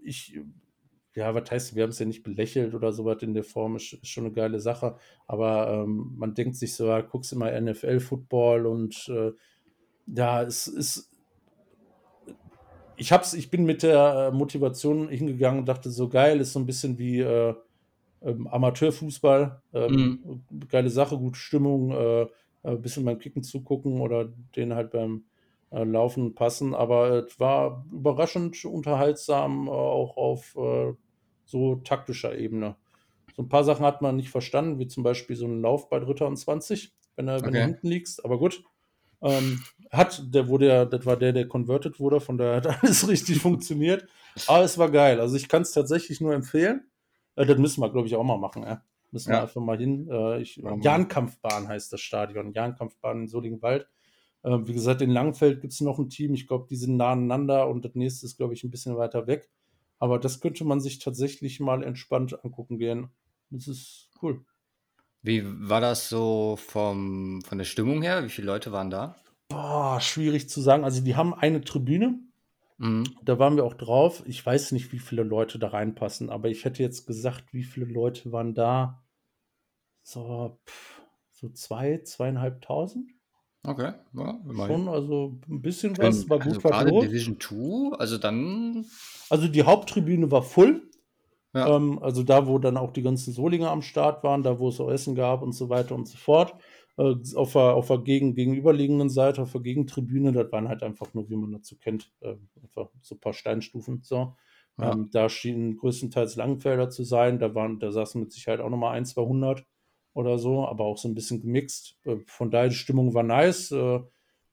ich, 0.02 0.38
ja, 1.14 1.34
was 1.34 1.50
heißt, 1.50 1.74
wir 1.74 1.82
haben 1.82 1.90
es 1.90 1.98
ja 1.98 2.06
nicht 2.06 2.22
belächelt 2.22 2.74
oder 2.74 2.92
sowas 2.92 3.22
in 3.22 3.34
der 3.34 3.44
Form, 3.44 3.76
ist, 3.76 3.92
ist 3.92 4.08
schon 4.08 4.24
eine 4.24 4.32
geile 4.32 4.60
Sache. 4.60 4.96
Aber 5.26 5.68
ähm, 5.70 6.14
man 6.16 6.34
denkt 6.34 6.56
sich 6.56 6.74
so, 6.74 6.86
ja, 6.86 7.00
guckst 7.00 7.32
immer 7.32 7.58
NFL-Football 7.60 8.66
und 8.66 9.08
äh, 9.08 9.32
ja, 10.06 10.42
es 10.42 10.66
ist. 10.66 11.10
Ich, 12.96 13.12
hab's, 13.12 13.32
ich 13.32 13.50
bin 13.50 13.64
mit 13.64 13.82
der 13.82 14.30
Motivation 14.30 15.08
hingegangen 15.08 15.60
und 15.60 15.66
dachte, 15.66 15.90
so 15.90 16.08
geil, 16.08 16.38
ist 16.38 16.52
so 16.52 16.58
ein 16.58 16.66
bisschen 16.66 16.98
wie 16.98 17.20
äh, 17.20 17.54
ähm, 18.22 18.46
Amateurfußball. 18.46 19.62
Ähm, 19.72 20.42
mhm. 20.50 20.68
Geile 20.68 20.90
Sache, 20.90 21.16
gute 21.16 21.38
Stimmung, 21.38 21.92
äh, 21.92 22.26
ein 22.62 22.82
bisschen 22.82 23.04
beim 23.04 23.18
Kicken 23.18 23.42
zugucken 23.42 24.00
oder 24.00 24.26
den 24.54 24.74
halt 24.74 24.90
beim 24.90 25.16
äh, 25.16 25.29
laufen 25.70 26.34
passen. 26.34 26.74
Aber 26.74 27.26
es 27.26 27.38
war 27.38 27.84
überraschend 27.92 28.64
unterhaltsam, 28.64 29.68
äh, 29.68 29.70
auch 29.70 30.16
auf 30.16 30.56
äh, 30.56 30.94
so 31.44 31.76
taktischer 31.76 32.36
Ebene. 32.36 32.76
So 33.36 33.42
ein 33.42 33.48
paar 33.48 33.64
Sachen 33.64 33.84
hat 33.84 34.02
man 34.02 34.16
nicht 34.16 34.30
verstanden, 34.30 34.78
wie 34.78 34.86
zum 34.86 35.02
Beispiel 35.02 35.36
so 35.36 35.46
ein 35.46 35.62
Lauf 35.62 35.88
bei 35.88 36.00
Dritter 36.00 36.26
und 36.26 36.36
20, 36.36 36.92
wenn, 37.16 37.28
er, 37.28 37.36
okay. 37.36 37.46
wenn 37.46 37.52
du 37.52 37.60
hinten 37.64 37.88
liegst. 37.88 38.24
Aber 38.24 38.38
gut. 38.38 38.64
Ähm, 39.22 39.60
hat, 39.90 40.34
der 40.34 40.48
wurde 40.48 40.66
ja, 40.68 40.84
das 40.86 41.04
war 41.04 41.16
der, 41.16 41.34
der 41.34 41.46
converted 41.46 42.00
wurde, 42.00 42.20
von 42.20 42.38
daher 42.38 42.56
hat 42.56 42.66
alles 42.82 43.06
richtig 43.06 43.38
funktioniert. 43.38 44.06
Aber 44.46 44.64
es 44.64 44.78
war 44.78 44.90
geil. 44.90 45.20
Also 45.20 45.36
ich 45.36 45.48
kann 45.48 45.62
es 45.62 45.72
tatsächlich 45.72 46.20
nur 46.20 46.32
empfehlen. 46.34 46.90
Äh, 47.36 47.46
das 47.46 47.58
müssen 47.58 47.82
wir, 47.82 47.90
glaube 47.90 48.06
ich, 48.08 48.16
auch 48.16 48.24
mal 48.24 48.38
machen. 48.38 48.64
Äh. 48.64 48.78
Müssen 49.12 49.30
ja. 49.30 49.38
wir 49.38 49.42
einfach 49.42 49.60
mal 49.60 49.76
hin. 49.76 50.08
Äh, 50.10 50.40
ich, 50.40 50.56
Jahnkampfbahn 50.56 51.68
heißt 51.68 51.92
das 51.92 52.00
Stadion. 52.00 52.52
Jahnkampfbahn 52.52 53.22
in 53.22 53.28
Soligenwald. 53.28 53.88
Äh, 54.42 54.58
wie 54.64 54.72
gesagt, 54.72 55.02
in 55.02 55.10
Langfeld 55.10 55.60
gibt 55.60 55.72
es 55.72 55.80
noch 55.80 55.98
ein 55.98 56.08
Team. 56.08 56.34
Ich 56.34 56.46
glaube, 56.46 56.66
die 56.68 56.76
sind 56.76 56.96
nah 56.96 57.12
aneinander 57.12 57.68
und 57.68 57.84
das 57.84 57.94
nächste 57.94 58.26
ist, 58.26 58.36
glaube 58.36 58.54
ich, 58.54 58.64
ein 58.64 58.70
bisschen 58.70 58.96
weiter 58.96 59.26
weg. 59.26 59.50
Aber 59.98 60.18
das 60.18 60.40
könnte 60.40 60.64
man 60.64 60.80
sich 60.80 60.98
tatsächlich 60.98 61.60
mal 61.60 61.82
entspannt 61.82 62.42
angucken 62.44 62.78
gehen. 62.78 63.10
Das 63.50 63.68
ist 63.68 64.08
cool. 64.22 64.44
Wie 65.22 65.42
war 65.44 65.82
das 65.82 66.08
so 66.08 66.56
vom, 66.56 67.42
von 67.42 67.58
der 67.58 67.66
Stimmung 67.66 68.00
her? 68.00 68.24
Wie 68.24 68.30
viele 68.30 68.46
Leute 68.46 68.72
waren 68.72 68.90
da? 68.90 69.16
Boah, 69.48 70.00
schwierig 70.00 70.48
zu 70.48 70.62
sagen. 70.62 70.84
Also 70.84 71.02
die 71.02 71.16
haben 71.16 71.34
eine 71.34 71.60
Tribüne. 71.60 72.18
Mhm. 72.78 73.04
Da 73.22 73.38
waren 73.38 73.56
wir 73.56 73.64
auch 73.64 73.74
drauf. 73.74 74.22
Ich 74.26 74.44
weiß 74.44 74.72
nicht, 74.72 74.92
wie 74.92 74.98
viele 74.98 75.22
Leute 75.22 75.58
da 75.58 75.68
reinpassen, 75.68 76.30
aber 76.30 76.48
ich 76.48 76.64
hätte 76.64 76.82
jetzt 76.82 77.06
gesagt, 77.06 77.52
wie 77.52 77.64
viele 77.64 77.86
Leute 77.86 78.32
waren 78.32 78.54
da? 78.54 79.04
So, 80.02 80.58
pff, 80.66 81.02
so 81.30 81.50
zwei, 81.50 81.98
zweieinhalbtausend. 82.02 83.10
Okay, 83.62 83.92
ja. 84.14 84.40
Schon, 84.66 84.88
also 84.88 85.38
ein 85.48 85.60
bisschen 85.60 85.96
was, 85.98 86.22
Wenn- 86.22 86.30
war 86.30 86.38
gut, 86.38 86.48
also 86.48 86.64
war 86.64 86.70
gerade 86.70 86.90
groß. 86.90 87.04
Division 87.04 87.38
2, 87.38 87.96
also 87.98 88.16
dann. 88.16 88.86
Also 89.28 89.48
die 89.48 89.62
Haupttribüne 89.62 90.30
war 90.30 90.42
voll. 90.42 90.88
Ja. 91.52 91.76
Ähm, 91.76 91.98
also 92.00 92.22
da, 92.22 92.46
wo 92.46 92.58
dann 92.58 92.76
auch 92.76 92.92
die 92.92 93.02
ganzen 93.02 93.32
Solinger 93.34 93.70
am 93.70 93.82
Start 93.82 94.24
waren, 94.24 94.42
da, 94.42 94.58
wo 94.58 94.68
es 94.68 94.80
auch 94.80 94.90
Essen 94.90 95.14
gab 95.14 95.42
und 95.42 95.52
so 95.52 95.68
weiter 95.68 95.94
und 95.94 96.08
so 96.08 96.16
fort. 96.16 96.54
Äh, 96.96 97.14
auf 97.34 97.52
der, 97.52 97.74
auf 97.74 97.88
der 97.88 97.98
gegen, 97.98 98.34
gegenüberliegenden 98.34 99.10
Seite, 99.10 99.42
auf 99.42 99.52
der 99.52 99.60
Gegentribüne, 99.60 100.32
das 100.32 100.50
waren 100.52 100.68
halt 100.68 100.82
einfach 100.82 101.12
nur, 101.12 101.28
wie 101.28 101.36
man 101.36 101.52
dazu 101.52 101.76
kennt, 101.76 102.12
äh, 102.20 102.36
einfach 102.62 102.88
so 103.02 103.14
ein 103.16 103.20
paar 103.20 103.32
Steinstufen. 103.34 104.00
So. 104.02 104.36
Ja. 104.78 104.92
Ähm, 104.92 105.10
da 105.12 105.28
schienen 105.28 105.76
größtenteils 105.76 106.36
Langenfelder 106.36 106.88
zu 106.88 107.04
sein. 107.04 107.38
Da, 107.38 107.54
waren, 107.54 107.78
da 107.78 107.90
saßen 107.92 108.20
mit 108.20 108.32
Sicherheit 108.32 108.60
auch 108.60 108.70
nochmal 108.70 108.96
ein, 108.96 109.04
200 109.04 109.64
oder 110.14 110.38
so, 110.38 110.66
aber 110.66 110.84
auch 110.84 110.98
so 110.98 111.08
ein 111.08 111.14
bisschen 111.14 111.40
gemixt. 111.40 111.96
Äh, 112.04 112.16
von 112.26 112.50
daher, 112.50 112.68
die 112.68 112.74
Stimmung 112.74 113.14
war 113.14 113.22
nice. 113.22 113.70
Äh, 113.70 114.00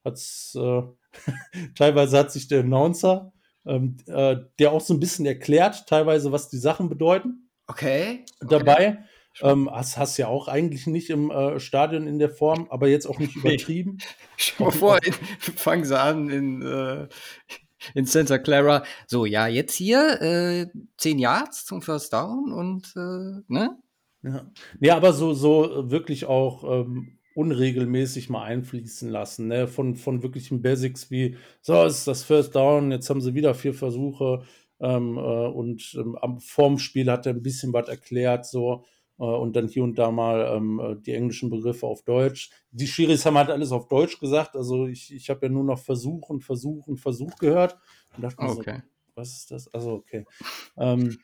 hat's, 0.04 0.56
äh, 0.58 0.82
teilweise 1.74 2.18
hat 2.18 2.32
sich 2.32 2.48
der 2.48 2.60
Announcer, 2.60 3.32
ähm, 3.66 3.96
äh, 4.06 4.36
der 4.58 4.72
auch 4.72 4.80
so 4.80 4.94
ein 4.94 5.00
bisschen 5.00 5.26
erklärt, 5.26 5.86
teilweise, 5.86 6.32
was 6.32 6.48
die 6.48 6.58
Sachen 6.58 6.88
bedeuten, 6.88 7.50
Okay. 7.66 8.24
okay. 8.40 8.48
dabei. 8.48 8.98
Spannend. 9.32 9.68
Ähm, 9.68 9.70
hast, 9.70 9.98
hast 9.98 10.16
ja 10.16 10.26
auch 10.26 10.48
eigentlich 10.48 10.86
nicht 10.86 11.10
im 11.10 11.30
äh, 11.30 11.60
Stadion 11.60 12.08
in 12.08 12.18
der 12.18 12.30
Form, 12.30 12.66
aber 12.70 12.88
jetzt 12.88 13.06
auch 13.06 13.18
nicht 13.18 13.36
übertrieben. 13.36 13.98
Stell 14.36 14.58
dir 14.58 14.64
mal 14.64 14.70
vor, 14.72 14.98
in, 15.04 15.12
fangen 15.12 15.84
sie 15.84 15.98
an 15.98 16.28
in, 16.30 17.08
in 17.94 18.04
Santa 18.06 18.38
Clara. 18.38 18.84
So, 19.06 19.26
ja, 19.26 19.46
jetzt 19.46 19.74
hier 19.74 20.20
äh, 20.20 20.66
10 20.96 21.18
Yards 21.18 21.66
zum 21.66 21.82
First 21.82 22.12
Down 22.12 22.52
und, 22.52 22.96
ne? 22.96 23.78
Ja, 24.22 24.50
ja 24.80 24.96
aber 24.96 25.12
so, 25.12 25.34
so 25.34 25.90
wirklich 25.90 26.26
auch 26.26 26.64
ähm, 26.64 27.18
unregelmäßig 27.34 28.30
mal 28.30 28.42
einfließen 28.42 29.08
lassen. 29.10 29.46
Ne? 29.46 29.68
Von, 29.68 29.94
von 29.94 30.22
wirklichen 30.22 30.60
Basics 30.60 31.10
wie, 31.10 31.36
so 31.60 31.84
es 31.84 31.98
ist 31.98 32.08
das 32.08 32.24
First 32.24 32.54
Down, 32.56 32.90
jetzt 32.90 33.08
haben 33.10 33.20
sie 33.20 33.34
wieder 33.34 33.54
vier 33.54 33.74
Versuche 33.74 34.42
ähm, 34.80 35.16
äh, 35.16 35.20
und 35.20 35.96
ähm, 35.98 36.16
am 36.16 36.40
vorm 36.40 36.78
Spiel 36.78 37.10
hat 37.10 37.26
er 37.26 37.34
ein 37.34 37.42
bisschen 37.42 37.72
was 37.72 37.88
erklärt, 37.88 38.46
so 38.46 38.84
äh, 39.18 39.22
und 39.22 39.54
dann 39.54 39.68
hier 39.68 39.84
und 39.84 39.98
da 39.98 40.10
mal 40.10 40.52
ähm, 40.56 40.80
äh, 40.80 40.96
die 40.96 41.14
englischen 41.14 41.50
Begriffe 41.50 41.86
auf 41.86 42.02
Deutsch. 42.02 42.50
Die 42.70 42.86
Schiris 42.86 43.24
haben 43.26 43.38
halt 43.38 43.50
alles 43.50 43.72
auf 43.72 43.88
Deutsch 43.88 44.18
gesagt, 44.18 44.56
also 44.56 44.86
ich, 44.86 45.14
ich 45.14 45.30
habe 45.30 45.46
ja 45.46 45.52
nur 45.52 45.64
noch 45.64 45.78
Versuch 45.78 46.28
und 46.28 46.42
Versuch 46.42 46.86
und 46.86 46.98
Versuch 46.98 47.36
gehört 47.36 47.78
und 48.16 48.22
dachte 48.22 48.42
mir 48.42 48.50
so, 48.50 48.60
Okay. 48.60 48.82
was 49.14 49.36
ist 49.36 49.50
das? 49.50 49.72
Also, 49.72 49.92
okay. 49.92 50.24
Ähm, 50.76 51.18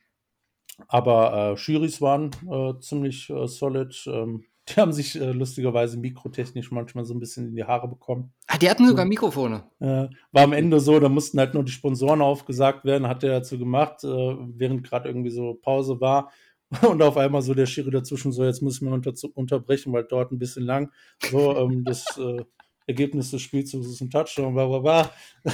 aber 0.88 1.52
äh, 1.52 1.56
Schiris 1.56 2.00
waren 2.00 2.30
äh, 2.50 2.78
ziemlich 2.80 3.30
äh, 3.30 3.46
solid. 3.46 4.04
Ähm, 4.06 4.44
die 4.68 4.80
haben 4.80 4.92
sich 4.92 5.20
äh, 5.20 5.32
lustigerweise 5.32 5.98
mikrotechnisch 5.98 6.70
manchmal 6.70 7.04
so 7.04 7.12
ein 7.14 7.20
bisschen 7.20 7.48
in 7.48 7.54
die 7.54 7.64
Haare 7.64 7.86
bekommen. 7.86 8.32
Ah, 8.46 8.56
die 8.56 8.70
hatten 8.70 8.86
sogar 8.86 9.04
Mikrofone. 9.04 9.64
War 9.78 10.08
am 10.32 10.52
Ende 10.52 10.80
so, 10.80 10.98
da 10.98 11.08
mussten 11.08 11.38
halt 11.38 11.52
nur 11.52 11.64
die 11.64 11.72
Sponsoren 11.72 12.22
aufgesagt 12.22 12.84
werden, 12.84 13.06
hat 13.06 13.22
er 13.24 13.30
dazu 13.30 13.58
gemacht, 13.58 14.04
äh, 14.04 14.06
während 14.08 14.84
gerade 14.84 15.08
irgendwie 15.08 15.30
so 15.30 15.54
Pause 15.54 16.00
war. 16.00 16.32
Und 16.88 17.02
auf 17.02 17.16
einmal 17.16 17.42
so 17.42 17.54
der 17.54 17.66
Schiri 17.66 17.90
dazwischen 17.90 18.32
so, 18.32 18.44
jetzt 18.44 18.62
müssen 18.62 18.86
wir 18.86 18.94
unter 18.94 19.12
unterbrechen, 19.34 19.92
weil 19.92 20.04
dort 20.04 20.32
ein 20.32 20.38
bisschen 20.38 20.64
lang. 20.64 20.90
So, 21.30 21.56
ähm, 21.56 21.84
das 21.84 22.04
äh, 22.18 22.44
Ergebnis 22.86 23.30
des 23.30 23.42
Spiels 23.42 23.72
ist 23.72 24.00
ein 24.00 24.10
Touchdown, 24.10 24.54
bla 24.54 24.66
bla 24.66 24.78
bla. 24.78 25.10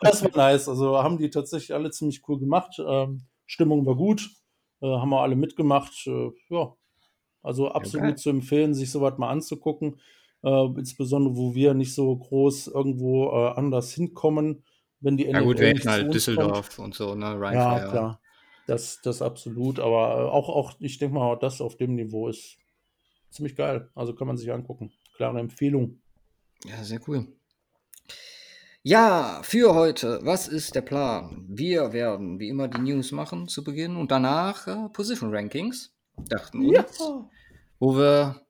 Das 0.00 0.22
war 0.22 0.30
nice. 0.36 0.68
Also 0.68 1.02
haben 1.02 1.18
die 1.18 1.30
tatsächlich 1.30 1.74
alle 1.74 1.90
ziemlich 1.90 2.22
cool 2.28 2.38
gemacht. 2.38 2.80
Ähm, 2.84 3.22
Stimmung 3.46 3.86
war 3.86 3.96
gut, 3.96 4.30
äh, 4.80 4.86
haben 4.86 5.10
wir 5.10 5.20
alle 5.20 5.36
mitgemacht. 5.36 6.06
Äh, 6.06 6.30
ja, 6.50 6.74
also 7.42 7.68
absolut 7.68 8.08
geil. 8.08 8.18
zu 8.18 8.30
empfehlen, 8.30 8.74
sich 8.74 8.90
sowas 8.90 9.18
mal 9.18 9.30
anzugucken. 9.30 10.00
Äh, 10.42 10.66
insbesondere, 10.76 11.36
wo 11.36 11.54
wir 11.54 11.74
nicht 11.74 11.94
so 11.94 12.14
groß 12.14 12.68
irgendwo 12.68 13.28
äh, 13.30 13.52
anders 13.56 13.92
hinkommen, 13.92 14.64
wenn 15.00 15.16
die 15.16 15.24
Ja, 15.26 15.40
gut, 15.40 15.58
wir 15.58 15.68
hätten 15.68 15.88
halt 15.88 16.12
Düsseldorf 16.12 16.78
und 16.78 16.94
so, 16.94 17.14
ne? 17.14 17.30
Kommt. 17.30 17.42
Rhein 17.42 17.54
Ja, 17.54 17.78
Fire. 17.78 17.90
klar. 17.90 18.20
Das, 18.66 19.00
das 19.00 19.22
absolut. 19.22 19.78
Aber 19.78 20.18
äh, 20.18 20.28
auch, 20.28 20.48
auch, 20.48 20.74
ich 20.80 20.98
denke 20.98 21.14
mal, 21.14 21.36
das 21.36 21.60
auf 21.60 21.76
dem 21.76 21.94
Niveau 21.94 22.28
ist 22.28 22.56
ziemlich 23.30 23.56
geil. 23.56 23.90
Also 23.94 24.14
kann 24.14 24.26
man 24.26 24.36
sich 24.36 24.52
angucken. 24.52 24.92
Klare 25.14 25.38
Empfehlung. 25.38 26.00
Ja, 26.64 26.82
sehr 26.82 27.00
cool. 27.06 27.28
Ja, 28.88 29.40
für 29.42 29.74
heute, 29.74 30.20
was 30.22 30.46
ist 30.46 30.76
der 30.76 30.80
Plan? 30.80 31.44
Wir 31.48 31.92
werden 31.92 32.38
wie 32.38 32.48
immer 32.48 32.68
die 32.68 32.78
News 32.78 33.10
machen 33.10 33.48
zu 33.48 33.64
Beginn 33.64 33.96
und 33.96 34.12
danach 34.12 34.68
äh, 34.68 34.88
Position 34.90 35.34
Rankings. 35.34 35.92
Dachten 36.28 36.68
uns, 36.68 36.96
wo 37.80 37.96
wir 37.96 38.46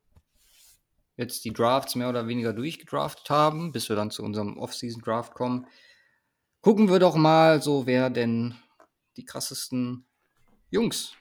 jetzt 1.17 1.47
die 1.47 1.55
Drafts 1.55 1.95
mehr 1.95 2.11
oder 2.11 2.29
weniger 2.29 2.53
durchgedraftet 2.53 3.31
haben, 3.31 3.73
bis 3.73 3.89
wir 3.89 3.97
dann 3.97 4.11
zu 4.11 4.23
unserem 4.23 4.59
Off-Season 4.59 5.01
Draft 5.01 5.33
kommen. 5.33 5.67
Gucken 6.61 6.91
wir 6.91 6.99
doch 6.99 7.17
mal 7.17 7.63
so, 7.63 7.87
wer 7.87 8.11
denn 8.11 8.57
die 9.17 9.25
krassesten 9.25 10.05
Jungs 10.69 11.15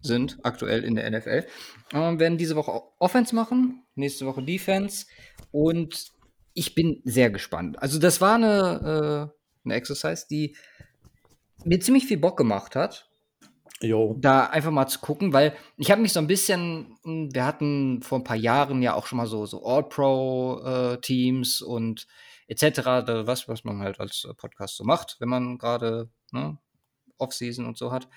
sind 0.00 0.36
aktuell 0.42 0.82
in 0.82 0.96
der 0.96 1.08
NFL. 1.08 1.46
Ähm, 1.92 2.18
werden 2.18 2.38
diese 2.38 2.56
Woche 2.56 2.82
Offense 2.98 3.36
machen, 3.36 3.84
nächste 3.94 4.26
Woche 4.26 4.42
Defense 4.42 5.06
und 5.52 6.17
ich 6.58 6.74
bin 6.74 7.00
sehr 7.04 7.30
gespannt. 7.30 7.80
Also 7.80 8.00
das 8.00 8.20
war 8.20 8.34
eine, 8.34 9.30
äh, 9.32 9.64
eine 9.64 9.74
Exercise, 9.74 10.26
die 10.28 10.56
mir 11.64 11.78
ziemlich 11.80 12.06
viel 12.06 12.18
Bock 12.18 12.36
gemacht 12.36 12.74
hat, 12.74 13.08
Jo. 13.80 14.16
da 14.18 14.46
einfach 14.46 14.72
mal 14.72 14.88
zu 14.88 14.98
gucken, 14.98 15.32
weil 15.32 15.54
ich 15.76 15.92
habe 15.92 16.02
mich 16.02 16.12
so 16.12 16.18
ein 16.18 16.26
bisschen, 16.26 16.98
mh, 17.04 17.28
wir 17.32 17.46
hatten 17.46 18.02
vor 18.02 18.18
ein 18.18 18.24
paar 18.24 18.36
Jahren 18.36 18.82
ja 18.82 18.94
auch 18.94 19.06
schon 19.06 19.18
mal 19.18 19.26
so, 19.26 19.46
so 19.46 19.64
All-Pro-Teams 19.64 21.62
und 21.62 22.08
etc., 22.48 22.78
was, 23.26 23.46
was 23.46 23.62
man 23.62 23.78
halt 23.78 24.00
als 24.00 24.26
äh, 24.28 24.34
Podcast 24.34 24.76
so 24.76 24.84
macht, 24.84 25.16
wenn 25.20 25.28
man 25.28 25.58
gerade 25.58 26.10
ne, 26.32 26.58
Off-Season 27.18 27.66
und 27.66 27.78
so 27.78 27.92
hat. 27.92 28.08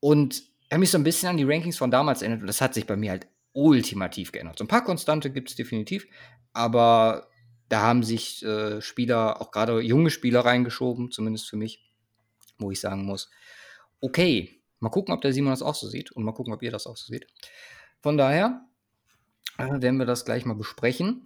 Und 0.00 0.42
ich 0.60 0.70
habe 0.70 0.80
mich 0.80 0.90
so 0.90 0.98
ein 0.98 1.04
bisschen 1.04 1.28
an 1.28 1.36
die 1.36 1.44
Rankings 1.44 1.76
von 1.76 1.90
damals 1.90 2.22
erinnert 2.22 2.40
und 2.40 2.46
das 2.46 2.62
hat 2.62 2.72
sich 2.72 2.86
bei 2.86 2.96
mir 2.96 3.10
halt 3.10 3.26
ultimativ 3.52 4.32
geändert. 4.32 4.56
So 4.56 4.64
ein 4.64 4.68
paar 4.68 4.84
Konstante 4.84 5.30
gibt 5.30 5.50
es 5.50 5.56
definitiv, 5.56 6.06
aber 6.52 7.29
da 7.70 7.82
haben 7.82 8.02
sich 8.02 8.44
äh, 8.44 8.82
Spieler, 8.82 9.40
auch 9.40 9.52
gerade 9.52 9.80
junge 9.80 10.10
Spieler 10.10 10.40
reingeschoben, 10.40 11.10
zumindest 11.12 11.48
für 11.48 11.56
mich, 11.56 11.88
wo 12.58 12.70
ich 12.70 12.80
sagen 12.80 13.04
muss, 13.04 13.30
okay, 14.00 14.60
mal 14.80 14.90
gucken, 14.90 15.14
ob 15.14 15.22
der 15.22 15.32
Simon 15.32 15.52
das 15.52 15.62
auch 15.62 15.76
so 15.76 15.86
sieht 15.86 16.10
und 16.10 16.24
mal 16.24 16.32
gucken, 16.32 16.52
ob 16.52 16.62
ihr 16.62 16.72
das 16.72 16.86
auch 16.86 16.96
so 16.96 17.06
seht. 17.06 17.28
Von 18.00 18.18
daher 18.18 18.66
äh, 19.56 19.80
werden 19.80 19.98
wir 19.98 20.06
das 20.06 20.24
gleich 20.24 20.44
mal 20.44 20.54
besprechen. 20.54 21.22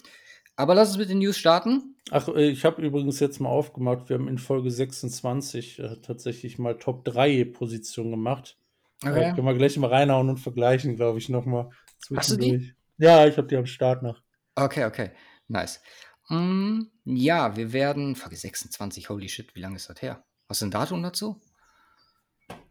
Aber 0.57 0.75
lass 0.75 0.91
uns 0.91 0.99
mit 0.99 1.09
den 1.09 1.19
News 1.19 1.39
starten. 1.39 1.97
Ach, 2.11 2.29
äh, 2.29 2.51
ich 2.51 2.65
habe 2.67 2.83
übrigens 2.83 3.21
jetzt 3.21 3.41
mal 3.41 3.49
aufgemacht, 3.49 4.11
wir 4.11 4.19
haben 4.19 4.29
in 4.29 4.39
Folge 4.39 4.71
26 4.71 5.79
äh, 5.79 5.97
tatsächlich 6.03 6.59
mal 6.59 6.79
Top 6.79 7.07
3 7.07 7.45
Position 7.47 8.11
gemacht. 8.11 8.59
Äh, 9.03 9.33
können 9.33 9.47
wir 9.47 9.55
gleich 9.55 9.79
mal 9.79 9.89
reinhauen 9.89 10.29
und 10.29 10.41
vergleichen, 10.41 10.97
glaube 10.97 11.19
ich, 11.19 11.31
nochmal. 11.31 11.71
Hast 12.15 12.33
du 12.33 12.37
die? 12.37 12.75
Ja, 12.99 13.27
ich 13.27 13.39
habe 13.39 13.49
die 13.49 13.57
am 13.57 13.67
Start 13.67 14.03
noch. 14.03 14.21
Okay, 14.57 14.85
okay. 14.85 15.11
Nice. 15.49 15.81
Mm, 16.29 16.83
ja, 17.05 17.57
wir 17.57 17.73
werden. 17.73 18.17
Folge 18.17 18.37
26, 18.37 19.09
holy 19.09 19.29
shit, 19.29 19.55
wie 19.55 19.61
lange 19.61 19.77
ist 19.77 19.89
das 19.89 20.01
her? 20.01 20.25
Was 20.49 20.59
ist 20.59 20.63
ein 20.63 20.71
Datum 20.71 21.03
dazu? 21.03 21.41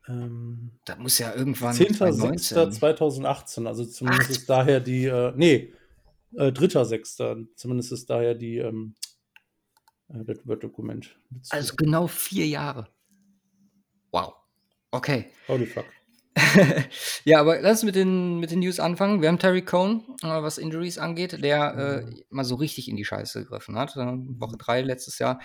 Ähm, 0.07 0.71
Das 0.85 0.97
muss 0.97 1.17
ja 1.19 1.33
irgendwann 1.33 1.75
10.06.2018, 1.75 3.67
also 3.67 3.85
zumindest 3.85 4.25
Ach. 4.25 4.29
ist 4.31 4.49
daher 4.49 4.79
die, 4.79 5.05
äh, 5.05 5.33
nee, 5.35 5.73
äh, 6.35 6.51
3.06. 6.51 7.47
zumindest 7.55 7.91
ist 7.91 8.09
daher 8.09 8.35
die, 8.35 8.57
ähm, 8.57 8.95
äh, 10.09 10.23
das 10.25 10.45
Word-Dokument. 10.45 11.15
Also 11.49 11.75
genau 11.75 12.07
vier 12.07 12.47
Jahre. 12.47 12.87
Wow. 14.11 14.33
Okay. 14.91 15.31
Holy 15.47 15.65
fuck. 15.65 15.85
ja, 17.23 17.39
aber 17.39 17.59
lass 17.61 17.79
uns 17.79 17.83
mit 17.83 17.95
den, 17.95 18.39
mit 18.39 18.51
den 18.51 18.59
News 18.59 18.79
anfangen. 18.79 19.21
Wir 19.21 19.29
haben 19.29 19.39
Terry 19.39 19.63
Cohn, 19.63 20.03
äh, 20.21 20.27
was 20.27 20.57
Injuries 20.57 20.97
angeht, 20.97 21.43
der 21.43 22.05
äh, 22.07 22.23
mal 22.29 22.43
so 22.43 22.55
richtig 22.55 22.87
in 22.89 22.95
die 22.95 23.05
Scheiße 23.05 23.43
gegriffen 23.43 23.77
hat. 23.77 23.95
Äh, 23.95 24.13
Woche 24.39 24.57
3 24.57 24.81
letztes 24.81 25.19
Jahr. 25.19 25.39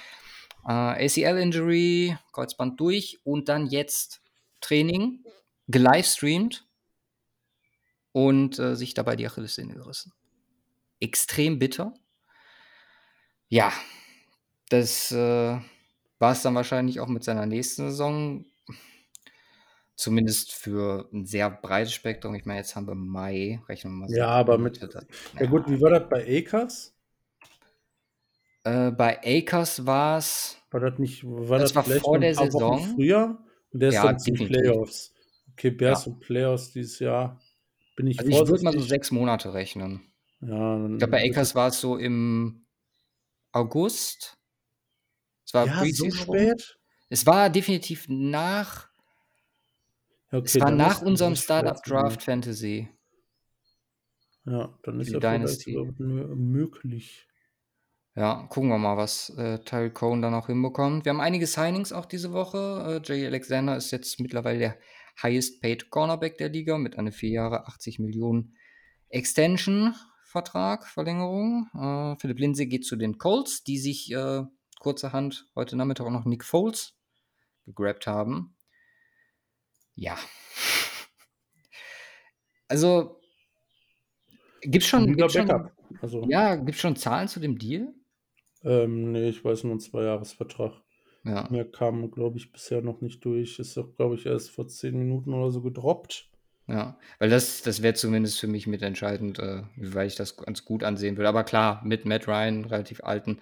Äh, 0.67 1.07
ACL-Injury, 1.07 2.17
Kreuzband 2.33 2.79
durch 2.81 3.19
und 3.25 3.49
dann 3.49 3.67
jetzt 3.67 4.21
Training, 4.61 5.25
gelivestreamt 5.69 6.67
und 8.13 8.59
äh, 8.59 8.75
sich 8.75 8.95
dabei 8.95 9.17
die 9.17 9.27
Achillessehne 9.27 9.75
gerissen. 9.75 10.13
Extrem 11.01 11.59
bitter. 11.59 11.95
Ja, 13.49 13.73
das 14.69 15.13
äh, 15.13 15.59
war 16.19 16.33
es 16.33 16.43
dann 16.43 16.55
wahrscheinlich 16.55 17.01
auch 17.01 17.09
mit 17.09 17.25
seiner 17.25 17.47
nächsten 17.47 17.89
Saison. 17.89 18.45
Zumindest 19.99 20.53
für 20.55 21.09
ein 21.13 21.27
sehr 21.27 21.51
breites 21.51 21.93
Spektrum. 21.93 22.35
Ich 22.35 22.47
meine, 22.47 22.61
jetzt 22.61 22.77
haben 22.77 22.87
wir 22.87 22.95
Mai, 22.95 23.61
rechnen 23.69 23.95
wir 23.95 24.07
mal. 24.07 24.17
Ja, 24.17 24.29
aber 24.29 24.57
mit. 24.57 24.81
Ja, 24.81 25.47
gut, 25.47 25.69
wie 25.69 25.81
war 25.81 25.91
das 25.91 26.09
bei 26.09 26.25
ACAS? 26.39 26.95
Äh, 28.65 28.93
bei 28.93 29.19
Akers 29.23 29.85
war 29.85 30.19
es. 30.19 30.57
War 30.71 30.81
das 30.81 30.99
nicht, 30.99 31.25
war 31.25 31.59
das, 31.59 31.73
das 31.73 31.89
war 31.89 32.01
vor 32.01 32.19
der 32.19 32.35
Saison? 32.35 32.95
früher? 32.95 33.39
Und 33.71 33.81
der 33.81 33.89
ist 33.91 33.95
ja, 33.97 34.05
dann 34.05 34.19
zu 34.19 34.33
Playoffs. 34.33 35.15
Okay, 35.53 35.71
Bears 35.71 36.07
ja. 36.07 36.13
und 36.13 36.21
Playoffs 36.21 36.73
dieses 36.73 36.99
Jahr. 37.01 37.41
Bin 37.97 38.07
ich 38.07 38.21
also 38.21 38.31
Ich 38.31 38.49
würde 38.49 38.65
mal 38.65 38.73
so 38.73 38.81
sechs 38.81 39.11
Monate 39.11 39.53
rechnen. 39.53 40.13
Ja, 40.41 40.87
ich 40.87 40.99
glaube, 40.99 41.11
bei 41.11 41.29
Akers 41.29 41.57
war 41.57 41.69
es 41.69 41.81
so 41.81 41.97
im 41.97 42.65
August. 43.51 44.39
Es 45.45 45.55
war 45.55 45.67
ja, 45.67 45.85
so 45.93 46.11
spät? 46.11 46.79
Es 47.09 47.27
war 47.27 47.51
definitiv 47.51 48.07
nach. 48.09 48.88
Okay, 50.31 50.45
es 50.45 50.61
war 50.61 50.71
nach 50.71 51.03
unserem 51.03 51.37
Startup 51.37 51.83
Draft 51.83 52.23
Fantasy. 52.23 52.89
Ja, 54.45 54.79
dann 54.83 55.01
ist 55.01 55.11
ja 55.11 55.19
Dynasty. 55.19 55.77
möglich. 55.99 57.27
Ja, 58.15 58.47
gucken 58.49 58.71
wir 58.71 58.79
mal, 58.79 58.97
was 58.97 59.31
äh, 59.39 59.59
Tyrell 59.61 59.91
Cohen 59.91 60.23
dann 60.23 60.35
auch 60.35 60.49
hinbekommt. 60.49 61.05
Wir 61.05 61.11
haben 61.11 61.21
einige 61.21 61.47
Signings 61.47 61.93
auch 61.93 62.07
diese 62.07 62.33
Woche. 62.33 63.01
Äh, 63.05 63.09
Jay 63.09 63.27
Alexander 63.27 63.77
ist 63.77 63.91
jetzt 63.91 64.19
mittlerweile 64.19 64.59
der 64.59 64.79
highest 65.23 65.61
paid 65.63 65.91
Cornerback 65.91 66.37
der 66.37 66.49
Liga 66.49 66.79
mit 66.79 66.99
einer 66.99 67.13
vier 67.13 67.31
Jahre 67.31 67.67
80 67.69 67.99
Millionen 67.99 68.57
Extension 69.09 69.95
Vertrag, 70.25 70.87
Verlängerung. 70.87 71.69
Äh, 71.75 72.17
Philipp 72.21 72.39
Lindsay 72.39 72.67
geht 72.67 72.85
zu 72.85 72.97
den 72.97 73.19
Colts, 73.19 73.65
die 73.65 73.79
sich 73.79 74.13
äh, 74.13 74.43
kurzerhand 74.81 75.47
heute 75.55 75.77
Nachmittag 75.77 76.07
auch 76.07 76.11
noch 76.11 76.25
Nick 76.25 76.45
Foles 76.45 76.95
gegrabt 77.67 78.07
haben. 78.07 78.58
Ja. 79.99 80.17
Also, 82.69 83.21
gibt's 84.61 84.87
schon, 84.87 85.17
gibt's 85.17 85.33
schon, 85.33 85.71
also. 86.01 86.25
ja, 86.29 86.55
gibt's 86.55 86.81
schon 86.81 86.95
Zahlen 86.95 87.27
zu 87.27 87.41
dem 87.41 87.59
Deal? 87.59 87.93
Ähm, 88.63 89.11
nee, 89.11 89.29
ich 89.29 89.45
weiß 89.45 89.65
nur 89.65 89.75
ein 89.75 89.81
Zweijahresvertrag. 89.81 90.73
Ja. 91.25 91.49
Mehr 91.51 91.69
kam, 91.69 92.13
glaube 92.13 92.39
ich, 92.39 92.53
bisher 92.53 92.81
noch 92.81 93.01
nicht 93.01 93.25
durch. 93.25 93.59
Ist 93.59 93.77
doch, 93.77 93.97
glaube 93.97 94.15
ich, 94.15 94.27
erst 94.27 94.53
vor 94.53 94.69
zehn 94.69 94.97
Minuten 94.97 95.35
oder 95.35 95.51
so 95.51 95.63
gedroppt. 95.63 96.31
Ja, 96.69 96.99
weil 97.19 97.31
das, 97.31 97.63
das 97.63 97.83
wäre 97.83 97.95
zumindest 97.95 98.39
für 98.39 98.47
mich 98.47 98.69
mitentscheidend, 98.69 99.41
äh, 99.41 99.63
weil 99.77 100.07
ich 100.07 100.15
das 100.15 100.37
ganz 100.37 100.65
gut 100.65 100.85
ansehen 100.85 101.17
würde. 101.17 101.29
Aber 101.29 101.43
klar, 101.43 101.83
mit 101.85 102.05
Matt 102.05 102.29
Ryan, 102.29 102.67
relativ 102.67 103.03
alten 103.03 103.41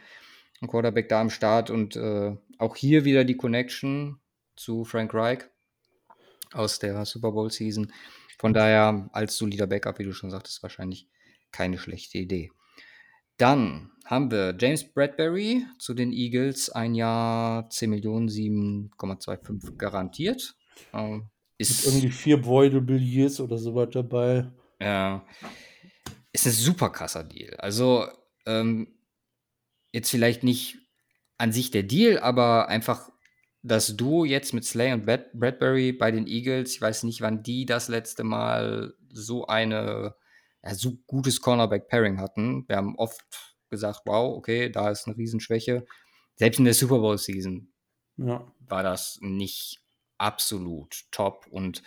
Quarterback 0.66 1.10
da 1.10 1.20
am 1.20 1.28
Start 1.28 1.68
und 1.68 1.96
äh, 1.96 2.34
auch 2.56 2.76
hier 2.76 3.04
wieder 3.04 3.24
die 3.24 3.36
Connection 3.36 4.20
zu 4.54 4.84
Frank 4.84 5.12
Reich 5.12 5.44
aus 6.52 6.78
der 6.78 7.04
Super 7.04 7.32
Bowl 7.32 7.50
Season. 7.50 7.92
Von 8.38 8.52
daher 8.52 9.08
als 9.12 9.36
solider 9.36 9.66
Backup, 9.66 9.98
wie 9.98 10.04
du 10.04 10.12
schon 10.12 10.30
sagtest, 10.30 10.62
wahrscheinlich 10.62 11.08
keine 11.52 11.78
schlechte 11.78 12.18
Idee. 12.18 12.50
Dann 13.38 13.90
haben 14.04 14.30
wir 14.30 14.56
James 14.58 14.84
Bradbury 14.92 15.66
zu 15.78 15.94
den 15.94 16.12
Eagles, 16.12 16.70
ein 16.70 16.94
Jahr 16.94 17.68
10 17.68 17.90
Millionen, 17.90 18.28
7,25 18.28 19.76
garantiert. 19.76 20.54
Ähm, 20.92 21.28
ist 21.58 21.84
Mit 21.84 21.94
irgendwie 21.94 22.10
vier 22.10 22.44
Voidable 22.44 22.98
Years 22.98 23.40
oder 23.40 23.58
so 23.58 23.74
was 23.74 23.90
dabei. 23.90 24.50
Ja. 24.80 25.26
Ist 26.32 26.46
ein 26.46 26.52
super 26.52 26.90
krasser 26.90 27.24
Deal. 27.24 27.54
Also, 27.56 28.06
ähm, 28.44 28.88
jetzt 29.92 30.10
vielleicht 30.10 30.42
nicht 30.42 30.78
an 31.38 31.52
sich 31.52 31.70
der 31.70 31.82
Deal, 31.82 32.18
aber 32.18 32.68
einfach 32.68 33.10
das 33.66 33.96
Duo 33.96 34.24
jetzt 34.24 34.54
mit 34.54 34.64
Slay 34.64 34.92
und 34.92 35.04
Bradbury 35.04 35.92
bei 35.92 36.10
den 36.12 36.26
Eagles. 36.26 36.74
Ich 36.74 36.80
weiß 36.80 37.02
nicht, 37.02 37.20
wann 37.20 37.42
die 37.42 37.66
das 37.66 37.88
letzte 37.88 38.22
Mal 38.22 38.94
so 39.12 39.46
eine 39.46 40.14
ja, 40.62 40.74
so 40.74 40.98
gutes 41.06 41.40
Cornerback-Pairing 41.40 42.20
hatten. 42.20 42.64
Wir 42.68 42.76
haben 42.76 42.96
oft 42.96 43.24
gesagt, 43.68 44.02
wow, 44.04 44.36
okay, 44.36 44.70
da 44.70 44.90
ist 44.90 45.06
eine 45.06 45.16
Riesenschwäche. 45.16 45.84
Selbst 46.36 46.58
in 46.58 46.64
der 46.64 46.74
Super 46.74 46.98
Bowl-Season 46.98 47.68
ja. 48.18 48.46
war 48.60 48.82
das 48.84 49.18
nicht 49.20 49.80
absolut 50.18 51.04
top 51.10 51.46
und 51.50 51.82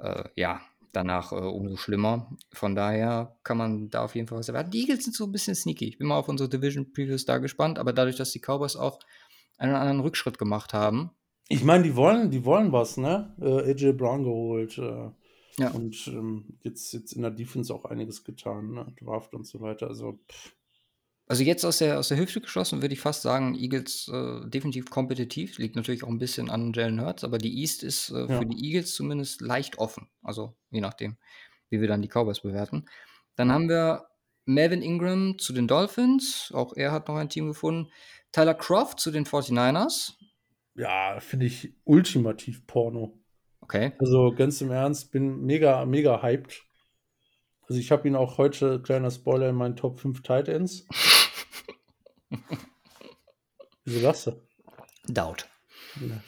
äh, 0.00 0.24
ja, 0.34 0.60
danach 0.92 1.30
äh, 1.32 1.36
umso 1.36 1.76
schlimmer. 1.76 2.36
Von 2.52 2.74
daher 2.74 3.38
kann 3.44 3.56
man 3.58 3.88
da 3.90 4.04
auf 4.04 4.16
jeden 4.16 4.26
Fall 4.26 4.38
was 4.38 4.48
erwarten. 4.48 4.72
Die 4.72 4.80
Eagles 4.80 5.04
sind 5.04 5.14
so 5.14 5.24
ein 5.24 5.32
bisschen 5.32 5.54
sneaky. 5.54 5.88
Ich 5.88 5.98
bin 5.98 6.08
mal 6.08 6.18
auf 6.18 6.28
unsere 6.28 6.48
Division 6.48 6.92
Previews 6.92 7.24
da 7.24 7.38
gespannt, 7.38 7.78
aber 7.78 7.92
dadurch, 7.92 8.16
dass 8.16 8.32
die 8.32 8.40
Cowboys 8.40 8.74
auch 8.74 8.98
einen 9.58 9.72
oder 9.72 9.80
anderen 9.80 10.00
Rückschritt 10.00 10.38
gemacht 10.38 10.72
haben. 10.72 11.10
Ich 11.48 11.64
meine, 11.64 11.84
die 11.84 11.96
wollen, 11.96 12.30
die 12.30 12.44
wollen 12.44 12.72
was, 12.72 12.96
ne? 12.96 13.34
Äh, 13.40 13.70
AJ 13.70 13.92
Brown 13.92 14.24
geholt. 14.24 14.78
Äh, 14.78 15.10
ja. 15.58 15.70
Und 15.70 16.06
ähm, 16.08 16.58
jetzt, 16.62 16.92
jetzt 16.92 17.12
in 17.12 17.22
der 17.22 17.30
Defense 17.30 17.74
auch 17.74 17.84
einiges 17.84 18.24
getan, 18.24 18.72
ne? 18.72 18.94
Draft 19.00 19.34
und 19.34 19.46
so 19.46 19.60
weiter. 19.60 19.88
Also, 19.88 20.18
pff. 20.30 20.54
Also 21.30 21.42
jetzt 21.42 21.64
aus 21.66 21.78
der, 21.78 21.98
aus 21.98 22.08
der 22.08 22.16
Hüfte 22.16 22.40
geschossen 22.40 22.80
würde 22.80 22.94
ich 22.94 23.00
fast 23.00 23.20
sagen, 23.20 23.54
Eagles 23.54 24.08
äh, 24.08 24.48
definitiv 24.48 24.88
kompetitiv. 24.88 25.58
Liegt 25.58 25.76
natürlich 25.76 26.02
auch 26.02 26.08
ein 26.08 26.18
bisschen 26.18 26.48
an 26.48 26.72
Jalen 26.72 27.02
Hurts, 27.02 27.22
aber 27.22 27.36
die 27.36 27.60
East 27.60 27.82
ist 27.82 28.08
äh, 28.10 28.20
ja. 28.20 28.38
für 28.38 28.46
die 28.46 28.64
Eagles 28.64 28.94
zumindest 28.94 29.42
leicht 29.42 29.76
offen. 29.76 30.08
Also 30.22 30.56
je 30.70 30.80
nachdem, 30.80 31.18
wie 31.68 31.82
wir 31.82 31.88
dann 31.88 32.00
die 32.00 32.08
Cowboys 32.08 32.40
bewerten. 32.40 32.86
Dann 33.36 33.52
haben 33.52 33.68
wir 33.68 34.06
Melvin 34.46 34.80
Ingram 34.80 35.38
zu 35.38 35.52
den 35.52 35.68
Dolphins. 35.68 36.50
Auch 36.54 36.74
er 36.74 36.92
hat 36.92 37.08
noch 37.08 37.16
ein 37.16 37.28
Team 37.28 37.48
gefunden. 37.48 37.92
Tyler 38.32 38.54
Croft 38.54 39.00
zu 39.00 39.10
den 39.10 39.24
49ers. 39.24 40.14
Ja, 40.74 41.18
finde 41.20 41.46
ich 41.46 41.74
ultimativ 41.84 42.66
Porno. 42.66 43.18
Okay. 43.60 43.92
Also 43.98 44.32
ganz 44.32 44.60
im 44.60 44.70
Ernst, 44.70 45.10
bin 45.10 45.42
mega, 45.42 45.84
mega 45.84 46.22
hyped. 46.22 46.62
Also 47.68 47.80
ich 47.80 47.90
habe 47.90 48.08
ihn 48.08 48.16
auch 48.16 48.38
heute, 48.38 48.80
kleiner 48.80 49.10
Spoiler, 49.10 49.50
in 49.50 49.56
meinen 49.56 49.76
Top 49.76 50.00
5 50.00 50.22
Tight 50.22 50.48
Ends. 50.48 50.86
Wieso 53.84 54.00
lachst 54.00 54.26
du? 54.26 54.40
Doubt. 55.08 55.48
Ja. 56.00 56.20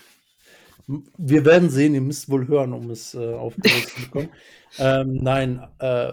Wir 1.16 1.44
werden 1.44 1.70
sehen, 1.70 1.94
ihr 1.94 2.00
müsst 2.00 2.28
wohl 2.28 2.48
hören, 2.48 2.72
um 2.72 2.90
es 2.90 3.14
äh, 3.14 3.34
aufgelöst 3.34 3.90
zu 3.90 4.00
bekommen. 4.02 4.30
ähm, 4.78 5.14
nein, 5.14 5.66
äh, 5.78 6.12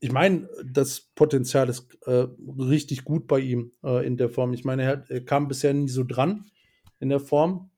ich 0.00 0.12
meine, 0.12 0.48
das 0.64 1.00
Potenzial 1.14 1.68
ist 1.68 1.98
äh, 2.06 2.26
richtig 2.58 3.04
gut 3.04 3.26
bei 3.26 3.38
ihm 3.38 3.72
äh, 3.84 4.06
in 4.06 4.16
der 4.16 4.30
Form. 4.30 4.54
Ich 4.54 4.64
meine, 4.64 4.82
er, 4.82 5.04
er, 5.10 5.24
kam 5.24 5.46
bisher 5.46 5.74
nie 5.74 5.88
so 5.88 6.04
dran 6.04 6.46
in 7.00 7.10
der 7.10 7.20
Form, 7.20 7.70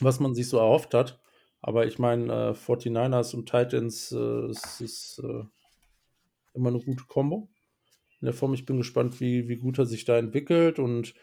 was 0.00 0.20
man 0.20 0.34
sich 0.34 0.48
so 0.48 0.58
erhofft 0.58 0.92
hat. 0.92 1.18
Aber 1.62 1.86
ich 1.86 1.98
meine, 1.98 2.32
äh, 2.32 2.52
49ers 2.52 3.34
und 3.34 3.48
Titans, 3.48 4.12
äh, 4.12 4.50
es 4.50 4.80
ist 4.82 5.22
äh, 5.24 5.44
immer 6.52 6.68
eine 6.68 6.80
gute 6.80 7.04
Kombo 7.04 7.48
in 8.20 8.26
der 8.26 8.34
Form. 8.34 8.52
Ich 8.52 8.66
bin 8.66 8.76
gespannt, 8.76 9.20
wie, 9.20 9.48
wie 9.48 9.56
gut 9.56 9.78
er 9.78 9.86
sich 9.86 10.04
da 10.04 10.18
entwickelt. 10.18 10.78
Und 10.78 11.14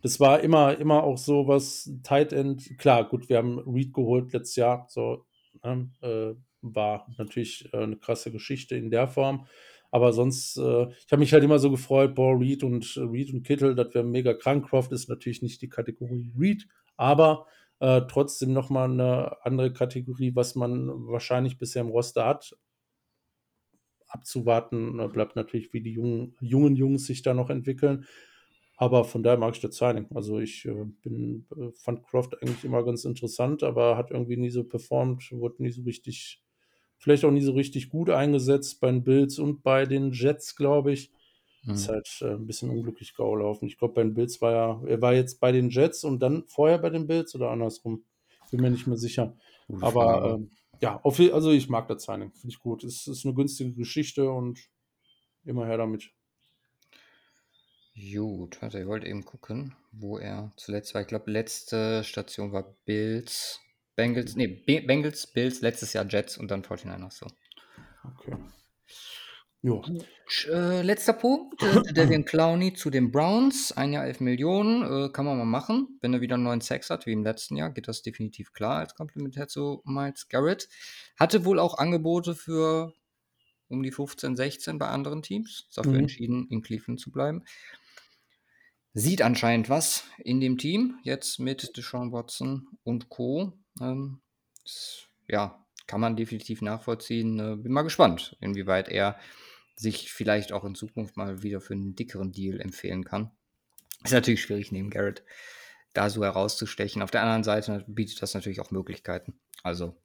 das 0.00 0.20
war 0.20 0.40
immer, 0.40 0.78
immer 0.78 1.04
auch 1.04 1.18
so 1.18 1.48
was 1.48 1.90
Tight 2.02 2.32
End. 2.32 2.78
Klar, 2.78 3.08
gut, 3.08 3.28
wir 3.28 3.36
haben 3.36 3.58
Reed 3.58 3.92
geholt 3.92 4.32
letztes 4.32 4.56
Jahr. 4.56 4.86
So, 4.88 5.26
ne, 5.62 5.90
äh, 6.00 6.34
war 6.62 7.06
natürlich 7.18 7.68
äh, 7.74 7.76
eine 7.76 7.96
krasse 7.96 8.32
Geschichte 8.32 8.74
in 8.74 8.90
der 8.90 9.06
Form. 9.06 9.46
Aber 9.92 10.12
sonst, 10.12 10.56
äh, 10.56 10.88
ich 10.90 11.12
habe 11.12 11.20
mich 11.20 11.32
halt 11.32 11.44
immer 11.44 11.60
so 11.60 11.70
gefreut, 11.70 12.16
boah, 12.16 12.36
Reed 12.36 12.64
und 12.64 12.96
Reed 12.96 13.32
und 13.32 13.44
Kittel, 13.44 13.76
das 13.76 13.94
wäre 13.94 14.04
mega 14.04 14.34
krank. 14.34 14.68
Croft 14.68 14.90
ist 14.90 15.08
natürlich 15.08 15.42
nicht 15.42 15.62
die 15.62 15.68
Kategorie 15.68 16.32
Reed, 16.36 16.66
aber 16.96 17.46
äh, 17.78 18.02
trotzdem 18.08 18.52
nochmal 18.52 18.90
eine 18.90 19.44
andere 19.44 19.72
Kategorie, 19.72 20.34
was 20.34 20.56
man 20.56 20.88
wahrscheinlich 21.06 21.58
bisher 21.58 21.82
im 21.82 21.90
Roster 21.90 22.26
hat 22.26 22.56
abzuwarten. 24.08 24.96
Bleibt 25.12 25.36
natürlich, 25.36 25.72
wie 25.72 25.80
die 25.80 25.92
jungen, 25.92 26.36
jungen 26.40 26.76
Jungs 26.76 27.06
sich 27.06 27.22
da 27.22 27.34
noch 27.34 27.50
entwickeln. 27.50 28.06
Aber 28.76 29.04
von 29.04 29.22
daher 29.22 29.38
mag 29.38 29.54
ich 29.54 29.60
das 29.60 29.76
Signing. 29.76 30.06
Also 30.14 30.40
ich 30.40 30.64
äh, 30.64 30.84
bin, 31.02 31.46
äh, 31.56 31.70
fand 31.72 32.04
Croft 32.04 32.40
eigentlich 32.42 32.64
immer 32.64 32.84
ganz 32.84 33.04
interessant, 33.04 33.62
aber 33.62 33.96
hat 33.96 34.10
irgendwie 34.10 34.36
nie 34.36 34.50
so 34.50 34.64
performt, 34.64 35.30
wurde 35.32 35.62
nie 35.62 35.70
so 35.70 35.82
richtig, 35.82 36.42
vielleicht 37.02 37.24
auch 37.24 37.32
nie 37.32 37.42
so 37.42 37.52
richtig 37.52 37.90
gut 37.90 38.10
eingesetzt 38.10 38.80
bei 38.80 38.88
den 38.88 39.02
Bills 39.02 39.40
und 39.40 39.62
bei 39.62 39.86
den 39.86 40.12
Jets, 40.12 40.54
glaube 40.54 40.92
ich. 40.92 41.10
Mhm. 41.64 41.74
Ist 41.74 41.88
halt 41.88 42.08
äh, 42.22 42.34
ein 42.34 42.46
bisschen 42.46 42.70
unglücklich 42.70 43.14
gelaufen. 43.14 43.66
Ich 43.66 43.76
glaube, 43.76 43.94
bei 43.94 44.02
den 44.02 44.14
Bills 44.14 44.40
war 44.40 44.52
er, 44.52 44.88
er 44.88 45.02
war 45.02 45.12
jetzt 45.12 45.40
bei 45.40 45.50
den 45.50 45.68
Jets 45.68 46.04
und 46.04 46.20
dann 46.20 46.44
vorher 46.46 46.78
bei 46.78 46.90
den 46.90 47.08
Bills 47.08 47.34
oder 47.34 47.50
andersrum. 47.50 48.04
Bin 48.52 48.60
mir 48.60 48.70
nicht 48.70 48.86
mehr 48.86 48.96
sicher. 48.96 49.36
Gute 49.66 49.84
aber 49.84 50.34
ähm, 50.34 50.50
ja, 50.80 51.00
auf, 51.02 51.18
also 51.18 51.50
ich 51.50 51.68
mag 51.68 51.88
das 51.88 52.04
Signing, 52.04 52.32
finde 52.32 52.54
ich 52.54 52.60
gut. 52.60 52.84
Es 52.84 53.06
ist 53.08 53.24
eine 53.24 53.34
günstige 53.34 53.72
Geschichte 53.72 54.30
und 54.30 54.60
immer 55.44 55.66
her 55.66 55.78
damit. 55.78 56.10
Gut, 57.94 58.62
warte, 58.62 58.80
ich 58.80 58.86
wollte 58.86 59.08
eben 59.08 59.24
gucken, 59.24 59.74
wo 59.90 60.18
er 60.18 60.52
zuletzt 60.56 60.94
war. 60.94 61.02
Ich 61.02 61.08
glaube, 61.08 61.30
letzte 61.30 62.04
Station 62.04 62.52
war 62.52 62.76
Bills, 62.84 63.60
Bengals, 63.96 64.36
nee, 64.36 64.46
Bengals, 64.46 65.26
Bills, 65.26 65.60
letztes 65.60 65.92
Jahr 65.92 66.06
Jets 66.08 66.38
und 66.38 66.50
dann 66.50 66.62
49ers 66.62 67.18
so. 67.18 67.26
Okay. 68.04 68.36
Jo. 69.64 69.84
Äh, 70.50 70.82
letzter 70.82 71.12
Punkt. 71.12 71.62
Äh, 71.62 71.92
Devin 71.92 72.24
Clowney 72.24 72.74
zu 72.74 72.90
den 72.90 73.12
Browns. 73.12 73.70
Ein 73.70 73.92
Jahr 73.92 74.04
11 74.04 74.18
Millionen. 74.20 74.82
Äh, 74.82 75.08
kann 75.12 75.24
man 75.24 75.38
mal 75.38 75.44
machen. 75.44 75.98
Wenn 76.00 76.12
er 76.12 76.20
wieder 76.20 76.34
einen 76.34 76.42
neuen 76.42 76.60
Sex 76.60 76.90
hat, 76.90 77.06
wie 77.06 77.12
im 77.12 77.22
letzten 77.22 77.54
Jahr, 77.56 77.70
geht 77.70 77.86
das 77.86 78.02
definitiv 78.02 78.52
klar 78.52 78.78
als 78.80 78.96
Komplementär 78.96 79.46
zu 79.46 79.80
Miles 79.84 80.26
Garrett. 80.28 80.68
Hatte 81.16 81.44
wohl 81.44 81.60
auch 81.60 81.78
Angebote 81.78 82.34
für 82.34 82.92
um 83.68 83.84
die 83.84 83.92
15, 83.92 84.34
16 84.34 84.78
bei 84.78 84.88
anderen 84.88 85.22
Teams. 85.22 85.66
Ist 85.68 85.78
dafür 85.78 85.92
Mhm. 85.92 85.98
entschieden, 86.00 86.48
in 86.50 86.62
Cleveland 86.62 86.98
zu 86.98 87.12
bleiben. 87.12 87.44
Sieht 88.94 89.22
anscheinend 89.22 89.70
was 89.70 90.04
in 90.18 90.40
dem 90.40 90.58
Team, 90.58 90.98
jetzt 91.04 91.38
mit 91.38 91.76
Deshaun 91.76 92.10
Watson 92.12 92.66
und 92.82 93.08
Co. 93.08 93.52
Ähm, 93.80 94.20
das, 94.62 95.06
ja, 95.28 95.64
kann 95.86 96.00
man 96.00 96.16
definitiv 96.16 96.62
nachvollziehen. 96.62 97.38
Äh, 97.38 97.56
bin 97.56 97.72
mal 97.72 97.82
gespannt, 97.82 98.36
inwieweit 98.40 98.88
er 98.88 99.18
sich 99.76 100.12
vielleicht 100.12 100.52
auch 100.52 100.64
in 100.64 100.74
Zukunft 100.74 101.16
mal 101.16 101.42
wieder 101.42 101.60
für 101.60 101.74
einen 101.74 101.94
dickeren 101.94 102.32
Deal 102.32 102.60
empfehlen 102.60 103.04
kann. 103.04 103.30
Ist 104.04 104.12
natürlich 104.12 104.42
schwierig, 104.42 104.72
neben 104.72 104.90
Garrett 104.90 105.24
da 105.94 106.10
so 106.10 106.24
herauszustechen. 106.24 107.02
Auf 107.02 107.10
der 107.10 107.22
anderen 107.22 107.44
Seite 107.44 107.84
bietet 107.86 108.22
das 108.22 108.34
natürlich 108.34 108.60
auch 108.60 108.70
Möglichkeiten. 108.70 109.34
Also 109.62 109.96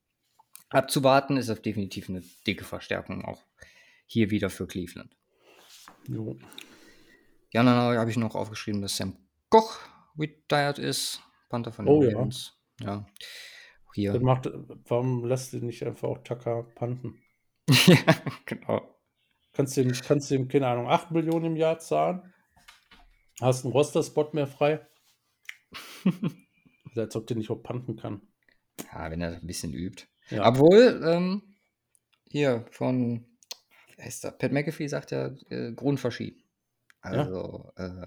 abzuwarten 0.70 1.38
ist 1.38 1.50
auf 1.50 1.62
definitiv 1.62 2.10
eine 2.10 2.24
dicke 2.46 2.66
Verstärkung 2.66 3.24
auch 3.26 3.44
hier 4.06 4.30
wieder 4.30 4.50
für 4.50 4.68
Cleveland. 4.68 5.16
Jo. 6.08 6.38
Ja, 7.52 7.64
dann 7.64 7.98
habe 7.98 8.12
ich 8.12 8.18
noch 8.18 8.36
aufgeschrieben, 8.36 8.82
dass 8.82 8.98
Sam 8.98 9.18
Koch 9.50 9.80
retired 10.18 10.80
ist. 10.80 11.22
Panther 11.50 11.72
von 11.72 11.86
den 11.86 11.94
Oh 11.94 12.04
ja. 12.04 12.12
Ravens. 12.12 12.54
Ja. 12.82 12.98
Auch 12.98 13.06
Hier. 13.98 14.14
Das 14.14 14.22
macht, 14.22 14.48
warum 14.90 15.26
lässt 15.26 15.54
du 15.54 15.58
nicht 15.58 15.82
einfach 15.82 16.08
auch 16.08 16.20
Tucker 16.20 16.68
panten? 16.76 17.20
ja, 17.88 17.98
genau. 18.46 18.96
Kannst 19.54 19.76
du 19.76 19.82
ihm, 19.82 19.92
kannst 19.92 20.30
du 20.30 20.36
ihm, 20.36 20.48
keine 20.48 20.68
Ahnung, 20.68 20.88
8 20.88 21.10
Millionen 21.10 21.46
im 21.46 21.56
Jahr 21.56 21.80
zahlen? 21.80 22.32
Hast 23.42 23.66
einen 23.66 23.72
Roster-Spot 23.72 24.30
mehr 24.34 24.46
frei? 24.46 24.88
Als 26.96 27.16
ob 27.16 27.26
der 27.26 27.38
nicht 27.38 27.50
auch 27.50 27.64
panten 27.64 27.96
kann. 27.96 28.22
Ja, 28.94 29.10
wenn 29.10 29.20
er 29.20 29.38
ein 29.38 29.48
bisschen 29.48 29.74
übt. 29.74 30.06
Ja. 30.30 30.48
Obwohl, 30.48 31.02
ähm, 31.04 31.56
hier 32.30 32.68
von, 32.70 33.26
wie 33.96 34.04
heißt 34.04 34.26
der? 34.26 34.30
Pat 34.30 34.52
McAfee 34.52 34.88
sagt 34.90 35.10
ja, 35.10 35.36
äh, 35.50 35.72
grundverschieden. 35.72 36.44
Also, 37.02 37.72
äh, 37.78 38.06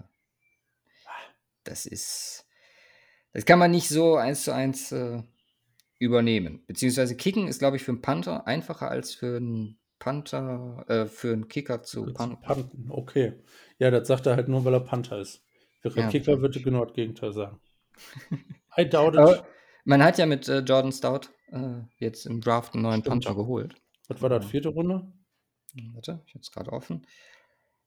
das 1.64 1.84
ist, 1.84 2.46
das 3.32 3.44
kann 3.44 3.58
man 3.58 3.72
nicht 3.72 3.88
so 3.88 4.14
eins 4.14 4.44
zu 4.44 4.54
eins 4.54 4.92
äh, 4.92 5.24
übernehmen. 6.00 6.64
Beziehungsweise 6.66 7.14
Kicken 7.14 7.46
ist, 7.46 7.60
glaube 7.60 7.76
ich, 7.76 7.84
für 7.84 7.92
einen 7.92 8.00
Panther 8.00 8.46
einfacher 8.46 8.90
als 8.90 9.14
für 9.14 9.36
einen 9.36 9.78
Panther, 9.98 10.84
äh, 10.88 11.06
für 11.06 11.32
einen 11.32 11.46
Kicker 11.46 11.82
zu 11.82 12.06
panten. 12.06 12.40
panten, 12.40 12.86
okay. 12.90 13.34
Ja, 13.78 13.90
das 13.90 14.08
sagt 14.08 14.26
er 14.26 14.34
halt 14.34 14.48
nur, 14.48 14.64
weil 14.64 14.72
er 14.72 14.80
Panther 14.80 15.20
ist. 15.20 15.44
Für 15.82 15.90
Ja, 15.90 16.08
Kicker 16.08 16.40
würde 16.40 16.60
genau 16.60 16.86
das 16.86 16.94
Gegenteil 16.94 17.32
sagen. 17.32 17.60
I 18.78 18.88
doubt 18.88 19.14
it. 19.14 19.20
Aber 19.20 19.46
man 19.84 20.02
hat 20.02 20.16
ja 20.18 20.24
mit 20.24 20.48
äh, 20.48 20.60
Jordan 20.60 20.92
Stout 20.92 21.28
äh, 21.52 21.82
jetzt 21.98 22.24
im 22.24 22.40
Draft 22.40 22.74
einen 22.74 22.82
neuen 22.82 23.02
Stimmt. 23.02 23.24
Panther 23.24 23.34
geholt. 23.34 23.74
Was 24.08 24.22
war 24.22 24.30
das, 24.30 24.46
vierte 24.46 24.70
Runde? 24.70 25.12
Warte, 25.92 26.22
ich 26.26 26.34
habe 26.34 26.40
es 26.40 26.50
gerade 26.50 26.72
offen. 26.72 27.06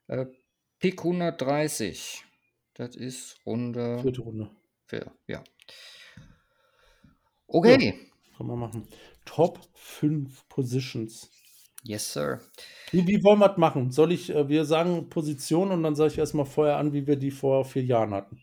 Äh, 0.08 0.28
Pick 0.80 0.99
130. 0.99 2.23
Das 2.76 2.95
ist 2.95 3.38
Runde 3.45 3.99
Vierte 3.99 4.21
Runde. 4.21 4.52
4, 4.88 5.12
ja. 5.28 5.43
Okay. 7.53 7.93
Kann 8.35 8.47
man 8.47 8.59
machen. 8.59 8.87
Top 9.25 9.59
5 9.75 10.49
Positions. 10.49 11.29
Yes, 11.83 12.11
sir. 12.13 12.41
Wie, 12.91 13.05
wie 13.07 13.23
wollen 13.23 13.39
wir 13.39 13.49
das 13.49 13.57
machen? 13.57 13.91
Soll 13.91 14.11
ich, 14.11 14.29
äh, 14.33 14.47
wir 14.49 14.65
sagen 14.65 15.09
Position 15.09 15.71
und 15.71 15.83
dann 15.83 15.95
sage 15.95 16.13
ich 16.13 16.17
erstmal 16.17 16.45
vorher 16.45 16.77
an, 16.77 16.93
wie 16.93 17.05
wir 17.05 17.15
die 17.15 17.31
vor 17.31 17.63
vier 17.65 17.83
Jahren 17.83 18.13
hatten. 18.13 18.39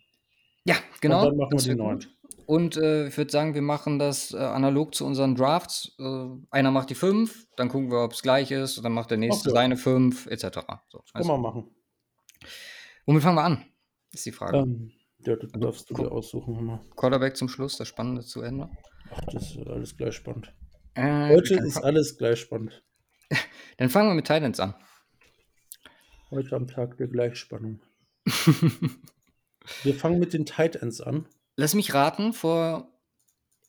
Ja, 0.64 0.76
genau. 1.00 1.20
Und 1.20 1.26
dann 1.30 1.36
machen 1.36 1.50
wir 1.52 1.56
das 1.56 1.64
die 1.64 1.70
wär 1.70 1.76
neuen. 1.76 1.98
gut. 1.98 2.08
Und 2.46 2.76
äh, 2.76 3.08
ich 3.08 3.16
würde 3.16 3.30
sagen, 3.30 3.54
wir 3.54 3.62
machen 3.62 3.98
das 3.98 4.32
äh, 4.32 4.36
analog 4.38 4.94
zu 4.94 5.06
unseren 5.06 5.34
Drafts. 5.36 5.94
Äh, 5.98 6.26
einer 6.50 6.70
macht 6.70 6.90
die 6.90 6.94
5, 6.96 7.46
dann 7.56 7.68
gucken 7.68 7.90
wir, 7.90 8.02
ob 8.04 8.12
es 8.12 8.22
gleich 8.22 8.50
ist, 8.50 8.76
und 8.76 8.84
dann 8.84 8.92
macht 8.92 9.10
der 9.10 9.18
nächste 9.18 9.50
Okay. 9.50 9.56
seine 9.56 9.76
5, 9.76 10.26
etc. 10.26 10.42
So, 10.44 10.98
Kann 10.98 11.04
also, 11.14 11.32
man 11.32 11.40
machen. 11.42 11.70
womit 13.06 13.22
fangen 13.22 13.36
wir 13.36 13.44
an? 13.44 13.64
Ist 14.12 14.26
die 14.26 14.32
Frage. 14.32 14.58
Ähm, 14.58 14.92
ja, 15.24 15.36
das 15.36 15.50
darfst 15.52 15.90
du 15.90 15.94
dir 15.94 16.10
aussuchen. 16.10 16.64
Mal. 16.64 16.80
Quarterback 16.96 17.36
zum 17.36 17.48
Schluss, 17.48 17.76
das 17.76 17.88
Spannende 17.88 18.22
zu 18.22 18.42
Ende. 18.42 18.68
Ach, 19.10 19.20
das 19.32 19.54
ist 19.56 19.66
alles 19.66 19.96
gleich 19.96 20.14
spannend. 20.14 20.52
Äh, 20.94 21.28
Heute 21.28 21.54
ist 21.56 21.78
alles 21.78 22.18
gleich 22.18 22.40
spannend. 22.40 22.82
dann 23.76 23.90
fangen 23.90 24.10
wir 24.10 24.14
mit 24.14 24.26
Titans 24.26 24.60
an. 24.60 24.74
Heute 26.30 26.54
am 26.56 26.66
Tag 26.66 26.96
der 26.96 27.08
Gleichspannung. 27.08 27.80
Wir 29.82 29.94
fangen 29.94 30.18
mit 30.18 30.32
den 30.32 30.46
Tight 30.46 30.76
Ends 30.76 31.00
an. 31.00 31.26
Lass 31.56 31.74
mich 31.74 31.94
raten, 31.94 32.32
vor 32.32 32.92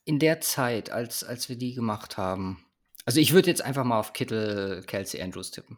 in 0.05 0.19
der 0.19 0.41
Zeit, 0.41 0.91
als, 0.91 1.23
als 1.23 1.47
wir 1.49 1.57
die 1.57 1.73
gemacht 1.73 2.17
haben. 2.17 2.65
Also 3.05 3.19
ich 3.19 3.33
würde 3.33 3.49
jetzt 3.49 3.61
einfach 3.61 3.83
mal 3.83 3.99
auf 3.99 4.13
Kittel, 4.13 4.83
Kelsey, 4.87 5.21
Andrews 5.21 5.51
tippen. 5.51 5.77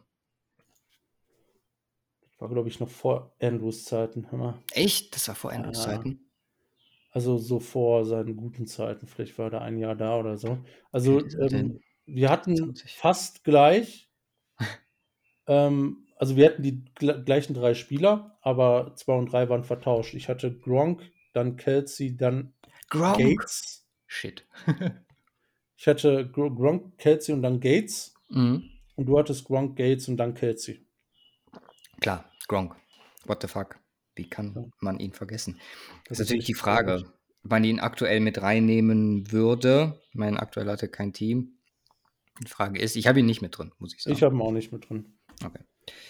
War, 2.38 2.48
glaube 2.48 2.68
ich, 2.68 2.80
noch 2.80 2.88
vor 2.88 3.34
Andrews 3.40 3.84
Zeiten. 3.84 4.30
Hör 4.30 4.38
mal. 4.38 4.62
Echt? 4.72 5.14
Das 5.14 5.28
war 5.28 5.34
vor 5.34 5.52
Andrews. 5.52 5.82
Zeiten. 5.82 6.30
Also 7.14 7.38
so 7.38 7.60
vor 7.60 8.04
seinen 8.04 8.36
guten 8.36 8.66
Zeiten. 8.66 9.06
Vielleicht 9.06 9.38
war 9.38 9.52
er 9.52 9.62
ein 9.62 9.78
Jahr 9.78 9.94
da 9.94 10.18
oder 10.18 10.36
so. 10.36 10.58
Also 10.90 11.24
ähm, 11.38 11.80
wir 12.06 12.28
hatten 12.28 12.56
20. 12.56 12.96
fast 12.96 13.44
gleich. 13.44 14.10
ähm, 15.46 16.08
also 16.16 16.34
wir 16.34 16.46
hatten 16.46 16.64
die 16.64 16.84
gl 16.96 17.22
gleichen 17.24 17.54
drei 17.54 17.74
Spieler, 17.74 18.36
aber 18.42 18.96
zwei 18.96 19.14
und 19.14 19.30
drei 19.30 19.48
waren 19.48 19.62
vertauscht. 19.62 20.14
Ich 20.14 20.28
hatte 20.28 20.58
Gronk, 20.58 21.08
dann 21.32 21.56
Kelsey, 21.56 22.16
dann 22.16 22.52
Gronk. 22.90 23.18
Gates. 23.18 23.86
Shit. 24.06 24.46
Ich 25.76 25.88
hatte 25.88 26.26
Gr 26.30 26.50
Gronk, 26.54 26.96
Kelsey 26.96 27.34
und 27.34 27.42
dann 27.42 27.60
Gates. 27.60 28.14
mhm. 28.30 28.70
Und 28.96 29.06
du 29.06 29.18
hattest 29.18 29.44
Gronk, 29.44 29.76
Gates 29.76 30.08
und 30.08 30.16
dann 30.16 30.32
Kelsey. 30.32 30.86
Klar, 32.00 32.24
Gronk. 32.48 32.74
What 33.26 33.42
the 33.42 33.48
fuck? 33.48 33.78
Wie 34.16 34.28
kann 34.28 34.70
man 34.80 34.98
ihn 35.00 35.12
vergessen? 35.12 35.58
Das 36.08 36.18
Das 36.18 36.20
ist 36.20 36.26
natürlich 36.28 36.46
die 36.46 36.54
Frage, 36.54 36.98
traurig. 36.98 37.06
ob 37.44 37.50
man 37.50 37.64
ihn 37.64 37.80
aktuell 37.80 38.20
mit 38.20 38.40
reinnehmen 38.40 39.30
würde. 39.32 40.00
Mein 40.12 40.36
aktuell 40.36 40.68
hatte 40.68 40.88
kein 40.88 41.12
Team. 41.12 41.58
Die 42.42 42.48
Frage 42.48 42.80
ist, 42.80 42.96
ich 42.96 43.06
habe 43.06 43.20
ihn 43.20 43.26
nicht 43.26 43.42
mit 43.42 43.56
drin, 43.58 43.72
muss 43.78 43.94
ich 43.94 44.02
sagen. 44.02 44.16
Ich 44.16 44.22
habe 44.22 44.34
ihn 44.34 44.40
auch 44.42 44.52
nicht 44.52 44.72
mit 44.72 44.88
drin. 44.88 45.18
okay. 45.44 45.60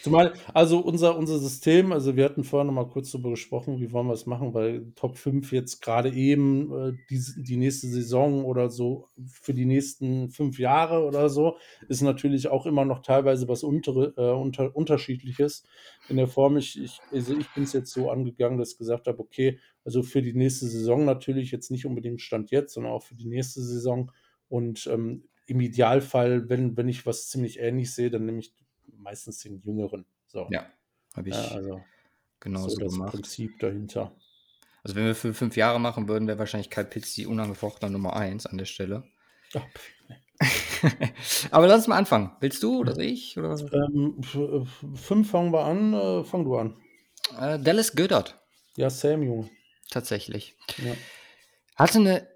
Zumal, 0.03 0.35
also 0.53 0.79
unser, 0.79 1.17
unser 1.17 1.39
System, 1.39 1.93
also 1.93 2.15
wir 2.15 2.25
hatten 2.25 2.45
vorher 2.45 2.65
noch 2.65 2.75
mal 2.75 2.89
kurz 2.89 3.11
darüber 3.11 3.31
gesprochen, 3.31 3.81
wie 3.81 3.91
wollen 3.91 4.07
wir 4.07 4.13
es 4.13 4.27
machen, 4.27 4.55
weil 4.55 4.93
Top 4.95 5.17
5 5.17 5.51
jetzt 5.53 5.81
gerade 5.81 6.13
eben 6.13 6.73
äh, 6.73 6.93
die, 7.11 7.21
die 7.39 7.57
nächste 7.57 7.89
Saison 7.89 8.45
oder 8.45 8.69
so 8.69 9.09
für 9.27 9.55
die 9.55 9.65
nächsten 9.65 10.31
fünf 10.31 10.59
Jahre 10.59 11.05
oder 11.05 11.29
so, 11.29 11.57
ist 11.89 12.03
natürlich 12.03 12.49
auch 12.49 12.67
immer 12.67 12.85
noch 12.85 13.01
teilweise 13.01 13.49
was 13.49 13.63
untere, 13.63 14.15
äh, 14.17 14.33
unter, 14.33 14.77
unterschiedliches 14.77 15.65
in 16.09 16.19
der 16.19 16.29
Form. 16.29 16.57
Ich, 16.57 16.81
ich, 16.81 17.01
also 17.11 17.37
ich 17.37 17.49
bin 17.55 17.65
es 17.65 17.73
jetzt 17.73 17.93
so 17.93 18.11
angegangen, 18.11 18.59
dass 18.59 18.73
ich 18.73 18.79
gesagt 18.79 19.07
habe, 19.07 19.19
okay, 19.19 19.59
also 19.85 20.03
für 20.03 20.23
die 20.23 20.35
nächste 20.35 20.67
Saison 20.67 21.05
natürlich 21.05 21.51
jetzt 21.51 21.71
nicht 21.71 21.87
unbedingt 21.87 22.21
Stand 22.21 22.51
jetzt, 22.51 22.75
sondern 22.75 22.93
auch 22.93 23.03
für 23.03 23.15
die 23.15 23.27
nächste 23.27 23.63
Saison. 23.63 24.13
Und 24.49 24.87
ähm, 24.87 25.25
im 25.47 25.61
Idealfall, 25.61 26.49
wenn, 26.49 26.77
wenn 26.77 26.89
ich 26.89 27.07
was 27.07 27.29
ziemlich 27.29 27.59
ähnlich 27.59 27.95
sehe, 27.95 28.11
dann 28.11 28.27
nehme 28.27 28.39
ich 28.39 28.55
meistens 29.05 29.39
den 29.39 29.61
Jüngeren. 29.63 30.05
So. 30.27 30.49
Ja, 30.51 30.67
habe 31.15 31.29
ich 31.29 31.35
Ja, 31.35 31.49
also 31.49 31.83
genauso 32.41 32.71
so 32.71 32.81
das 32.81 32.93
gemacht. 32.93 33.13
Prinzip 33.13 33.59
dahinter. 33.61 34.13
Also 34.83 34.97
wenn 34.97 35.07
wir 35.07 35.15
für 35.15 35.33
fünf 35.33 35.57
Jahre 35.57 35.79
machen 35.81 36.09
würden, 36.09 36.27
wäre 36.29 36.39
wahrscheinlich 36.39 36.71
Kyle 36.71 36.85
Pitts 36.85 37.15
die 37.15 37.27
unangefochtene 37.27 37.91
Nummer 37.91 38.17
eins 38.17 38.47
an 38.47 38.59
der 38.59 38.67
Stelle. 38.67 39.05
Ach, 39.55 39.65
Aber 41.53 41.67
lass 41.69 41.79
uns 41.79 41.87
mal 41.87 41.97
anfangen. 41.97 42.33
Willst 42.41 42.63
du 42.63 42.79
oder 42.81 42.99
ich? 42.99 43.39
Oder? 43.39 43.57
ähm, 43.73 44.21
fünf 44.23 45.31
fangen 45.31 45.53
wir 45.53 45.65
an. 45.65 45.95
Äh, 45.95 46.25
fang 46.25 46.45
du 46.45 46.57
an. 46.59 46.77
Äh, 47.39 47.59
Dallas 47.61 47.95
Goddard, 47.95 48.39
Ja, 48.77 48.91
Sam, 48.91 49.23
Junge. 49.23 49.49
tatsächlich. 49.91 50.57
Ja. 50.79 50.95
Hatte 51.77 51.99
eine 51.99 52.29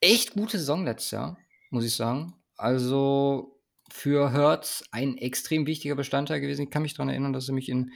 echt 0.00 0.32
gute 0.32 0.58
Saison 0.58 0.84
letztes 0.84 1.12
Jahr, 1.12 1.38
muss 1.70 1.84
ich 1.84 1.94
sagen. 1.94 2.34
Also 2.56 3.55
für 3.90 4.32
Hertz 4.32 4.84
ein 4.90 5.16
extrem 5.16 5.66
wichtiger 5.66 5.94
Bestandteil 5.94 6.40
gewesen. 6.40 6.62
Ich 6.62 6.70
kann 6.70 6.82
mich 6.82 6.94
daran 6.94 7.08
erinnern, 7.08 7.32
dass 7.32 7.48
er 7.48 7.54
mich 7.54 7.68
in 7.68 7.92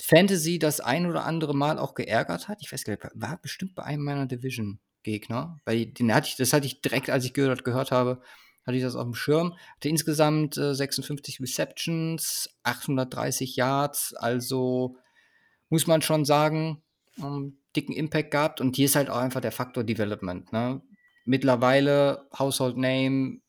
Fantasy 0.00 0.58
das 0.58 0.80
ein 0.80 1.06
oder 1.06 1.24
andere 1.24 1.54
Mal 1.54 1.78
auch 1.78 1.94
geärgert 1.94 2.48
hat. 2.48 2.58
Ich 2.60 2.72
weiß 2.72 2.84
gar 2.84 2.92
nicht, 2.92 3.04
war 3.14 3.38
bestimmt 3.40 3.74
bei 3.74 3.84
einem 3.84 4.04
meiner 4.04 4.26
Division-Gegner. 4.26 5.58
Den 5.66 6.14
hatte 6.14 6.28
ich, 6.28 6.36
das 6.36 6.52
hatte 6.52 6.66
ich 6.66 6.80
direkt, 6.80 7.10
als 7.10 7.24
ich 7.24 7.34
Goddard 7.34 7.64
gehört 7.64 7.90
habe, 7.92 8.20
hatte 8.66 8.76
ich 8.76 8.82
das 8.82 8.96
auf 8.96 9.04
dem 9.04 9.14
Schirm. 9.14 9.54
Hatte 9.76 9.88
insgesamt 9.88 10.56
äh, 10.56 10.74
56 10.74 11.40
Receptions, 11.40 12.50
830 12.64 13.56
Yards, 13.56 14.14
also 14.14 14.96
muss 15.68 15.86
man 15.86 16.02
schon 16.02 16.24
sagen, 16.24 16.82
ähm, 17.18 17.58
dicken 17.74 17.92
Impact 17.92 18.30
gehabt. 18.30 18.60
Und 18.60 18.76
hier 18.76 18.86
ist 18.86 18.96
halt 18.96 19.08
auch 19.08 19.18
einfach 19.18 19.40
der 19.40 19.52
Faktor 19.52 19.84
Development. 19.84 20.52
Ne? 20.52 20.82
Mittlerweile 21.24 22.28
Household 22.36 22.76
Name, 22.76 23.40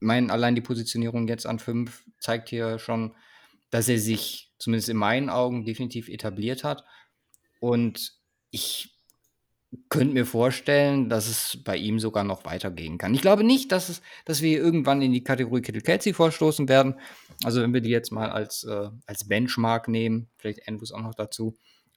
mein, 0.00 0.30
allein 0.30 0.54
die 0.54 0.60
Positionierung 0.60 1.28
jetzt 1.28 1.46
an 1.46 1.58
5 1.58 2.04
zeigt 2.20 2.48
hier 2.48 2.78
schon, 2.78 3.14
dass 3.70 3.88
er 3.88 3.98
sich 3.98 4.52
zumindest 4.58 4.88
in 4.88 4.96
meinen 4.96 5.30
Augen 5.30 5.64
definitiv 5.64 6.08
etabliert 6.08 6.64
hat. 6.64 6.84
Und 7.60 8.12
ich 8.50 8.98
könnte 9.90 10.14
mir 10.14 10.24
vorstellen, 10.24 11.08
dass 11.10 11.28
es 11.28 11.62
bei 11.62 11.76
ihm 11.76 11.98
sogar 12.00 12.24
noch 12.24 12.44
weitergehen 12.44 12.96
kann. 12.96 13.14
Ich 13.14 13.20
glaube 13.20 13.44
nicht, 13.44 13.70
dass, 13.70 13.90
es, 13.90 14.00
dass 14.24 14.40
wir 14.40 14.58
irgendwann 14.58 15.02
in 15.02 15.12
die 15.12 15.22
Kategorie 15.22 15.60
Kittle 15.60 15.82
Kelsey 15.82 16.14
vorstoßen 16.14 16.68
werden. 16.68 16.98
Also 17.44 17.60
wenn 17.60 17.74
wir 17.74 17.82
die 17.82 17.90
jetzt 17.90 18.10
mal 18.10 18.30
als, 18.30 18.64
äh, 18.64 18.88
als 19.06 19.28
Benchmark 19.28 19.88
nehmen, 19.88 20.30
vielleicht 20.36 20.66
Andrews 20.66 20.92
auch 20.92 21.02
noch 21.02 21.14
dazu. 21.14 21.56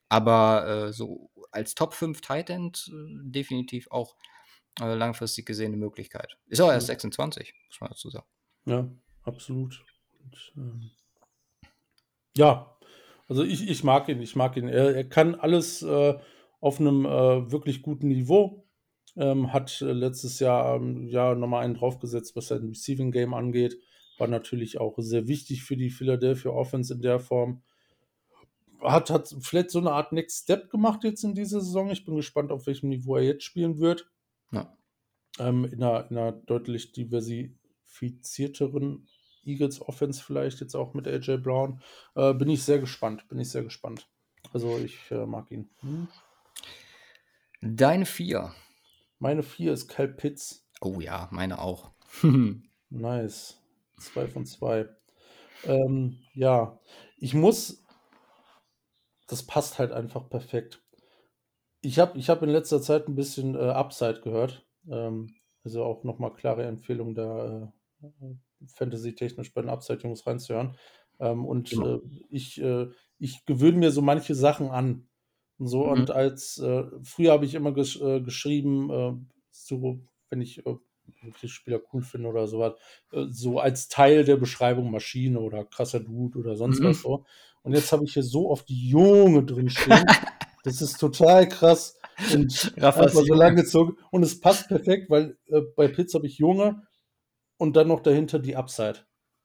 Aber 0.10 0.68
äh, 0.68 0.94
so 0.94 1.32
als 1.52 1.74
Top 1.74 1.94
5 1.94 2.20
Tight 2.20 2.50
End 2.50 2.92
äh, 2.92 2.94
definitiv 3.24 3.88
auch 3.90 4.16
äh, 4.80 4.94
langfristig 4.94 5.46
gesehen 5.46 5.74
eine 5.74 5.78
Möglichkeit. 5.78 6.38
Ist 6.48 6.62
auch 6.62 6.72
erst 6.72 6.88
26, 6.88 7.54
muss 7.68 7.82
man 7.82 7.90
dazu 7.90 8.10
sagen. 8.10 8.26
Ja, 8.66 8.90
absolut. 9.24 9.84
Und, 10.24 10.54
ähm, 10.56 10.92
ja, 12.36 12.78
also 13.28 13.44
ich, 13.44 13.70
ich 13.70 13.84
mag 13.84 14.08
ihn, 14.10 14.22
ich 14.22 14.36
mag 14.36 14.56
ihn. 14.58 14.68
Er, 14.68 14.96
er 14.96 15.04
kann 15.04 15.36
alles 15.36 15.82
äh, 15.82 16.18
auf 16.60 16.80
einem 16.80 17.06
äh, 17.06 17.52
wirklich 17.52 17.82
guten 17.82 18.08
Niveau. 18.08 18.66
Ähm, 19.18 19.52
hat 19.52 19.82
äh, 19.82 19.92
letztes 19.92 20.40
Jahr 20.40 20.76
ähm, 20.76 21.08
ja 21.08 21.36
nochmal 21.36 21.66
einen 21.66 21.74
draufgesetzt, 21.74 22.36
was 22.36 22.48
sein 22.48 22.70
Receiving 22.70 23.12
Game 23.12 23.34
angeht. 23.34 23.78
War 24.18 24.28
natürlich 24.28 24.80
auch 24.80 24.96
sehr 25.00 25.28
wichtig 25.28 25.64
für 25.64 25.76
die 25.76 25.90
Philadelphia 25.90 26.52
Offense 26.52 26.94
in 26.94 27.02
der 27.02 27.20
Form. 27.20 27.64
Hat, 28.82 29.10
hat 29.10 29.36
vielleicht 29.42 29.72
so 29.72 29.80
eine 29.80 29.92
Art 29.92 30.12
Next 30.12 30.44
Step 30.44 30.70
gemacht 30.70 31.04
jetzt 31.04 31.24
in 31.24 31.36
dieser 31.36 31.60
Saison. 31.60 31.90
Ich 31.90 32.06
bin 32.06 32.16
gespannt, 32.16 32.52
auf 32.52 32.68
welchem 32.68 32.90
Niveau 32.90 33.18
er 33.18 33.24
jetzt 33.24 33.44
spielen 33.44 33.80
wird. 33.80 34.10
Ja. 34.52 34.76
Ähm, 35.40 35.66
in, 35.66 35.84
einer, 35.84 36.10
in 36.10 36.18
einer 36.18 36.32
deutlich 36.32 36.92
diversifizierteren 36.92 39.08
Eagles 39.44 39.82
Offense 39.82 40.24
vielleicht 40.24 40.62
jetzt 40.62 40.76
auch 40.76 40.94
mit 40.94 41.08
AJ 41.08 41.38
Brown. 41.38 41.82
Äh, 42.16 42.34
bin 42.34 42.50
ich 42.50 42.64
sehr 42.64 42.80
gespannt. 42.80 43.28
Bin 43.28 43.40
ich 43.40 43.50
sehr 43.50 43.64
gespannt. 43.64 44.08
Also 44.54 44.78
ich 44.78 45.12
äh, 45.12 45.26
mag 45.26 45.52
ihn. 45.52 45.70
Hm. 45.80 46.08
Deine 47.62 48.06
vier. 48.06 48.54
Meine 49.20 49.44
vier 49.44 49.74
ist 49.74 49.88
Cal 49.88 50.08
Pitts. 50.08 50.68
Oh 50.82 51.00
ja, 51.00 51.28
meine 51.32 51.60
auch. 51.60 51.92
nice. 52.90 53.62
Zwei 54.00 54.28
von 54.28 54.46
zwei. 54.46 54.90
Ähm, 55.64 56.20
ja, 56.34 56.80
ich 57.18 57.34
muss. 57.34 57.84
Das 59.28 59.44
passt 59.44 59.80
halt 59.80 59.92
einfach 59.92 60.28
perfekt. 60.28 60.81
Ich 61.82 62.00
habe 62.00 62.18
ich 62.18 62.30
hab 62.30 62.42
in 62.44 62.50
letzter 62.50 62.82
Zeit 62.82 63.08
ein 63.08 63.16
bisschen 63.16 63.56
äh, 63.56 63.60
Upside 63.60 64.22
gehört. 64.22 64.66
Ähm, 64.90 65.34
also 65.64 65.84
auch 65.84 66.04
nochmal 66.04 66.34
klare 66.34 66.66
Empfehlung 66.66 67.14
da 67.16 67.72
äh, 68.02 68.36
Fantasy-technisch 68.68 69.54
bei 69.54 69.62
den 69.62 69.70
Upside-Jungs 69.70 70.26
reinzuhören. 70.26 70.76
Ähm, 71.20 71.46
und 71.46 71.70
genau. 71.70 71.96
äh, 71.96 72.02
ich, 72.30 72.62
äh, 72.62 72.88
ich 73.20 73.46
gewöhne 73.46 73.78
mir 73.78 73.92
so 73.92 74.02
manche 74.02 74.36
Sachen 74.36 74.70
an. 74.70 75.08
Und 75.58 75.68
so, 75.68 75.86
mhm. 75.86 75.92
und 75.92 76.12
als 76.12 76.58
äh, 76.58 76.84
früher 77.04 77.32
habe 77.32 77.46
ich 77.46 77.54
immer 77.54 77.72
gesch 77.72 78.02
äh, 78.02 78.22
geschrieben, 78.22 78.90
äh, 78.90 79.14
so, 79.52 80.00
wenn 80.30 80.42
ich 80.42 80.66
äh, 80.66 80.76
Spieler 81.46 81.82
cool 81.94 82.02
finde 82.02 82.30
oder 82.30 82.48
sowas, 82.48 82.74
äh, 83.12 83.26
so 83.30 83.60
als 83.60 83.88
Teil 83.88 84.24
der 84.24 84.38
Beschreibung 84.38 84.90
Maschine 84.90 85.40
oder 85.40 85.66
krasser 85.66 86.00
Dude 86.00 86.40
oder 86.40 86.56
sonst 86.56 86.80
mhm. 86.80 86.86
was 86.86 87.02
so. 87.02 87.26
Und 87.64 87.74
jetzt 87.74 87.92
habe 87.92 88.04
ich 88.04 88.14
hier 88.14 88.24
so 88.24 88.50
oft 88.50 88.68
die 88.70 88.90
Junge 88.90 89.44
drin 89.44 89.70
stehen. 89.70 90.04
das 90.64 90.82
ist 90.82 91.00
total 91.00 91.48
krass. 91.48 91.98
Und 92.34 92.74
einfach 92.82 93.10
so 93.10 93.34
lang 93.34 93.56
gezogen. 93.56 93.98
Und 94.12 94.24
es 94.24 94.40
passt 94.40 94.68
perfekt, 94.68 95.10
weil 95.10 95.38
äh, 95.48 95.62
bei 95.76 95.88
Pitts 95.88 96.14
habe 96.14 96.28
ich 96.28 96.38
Junge 96.38 96.84
und 97.58 97.76
dann 97.76 97.88
noch 97.88 98.02
dahinter 98.02 98.40
die 98.40 98.56
Upside. 98.56 99.00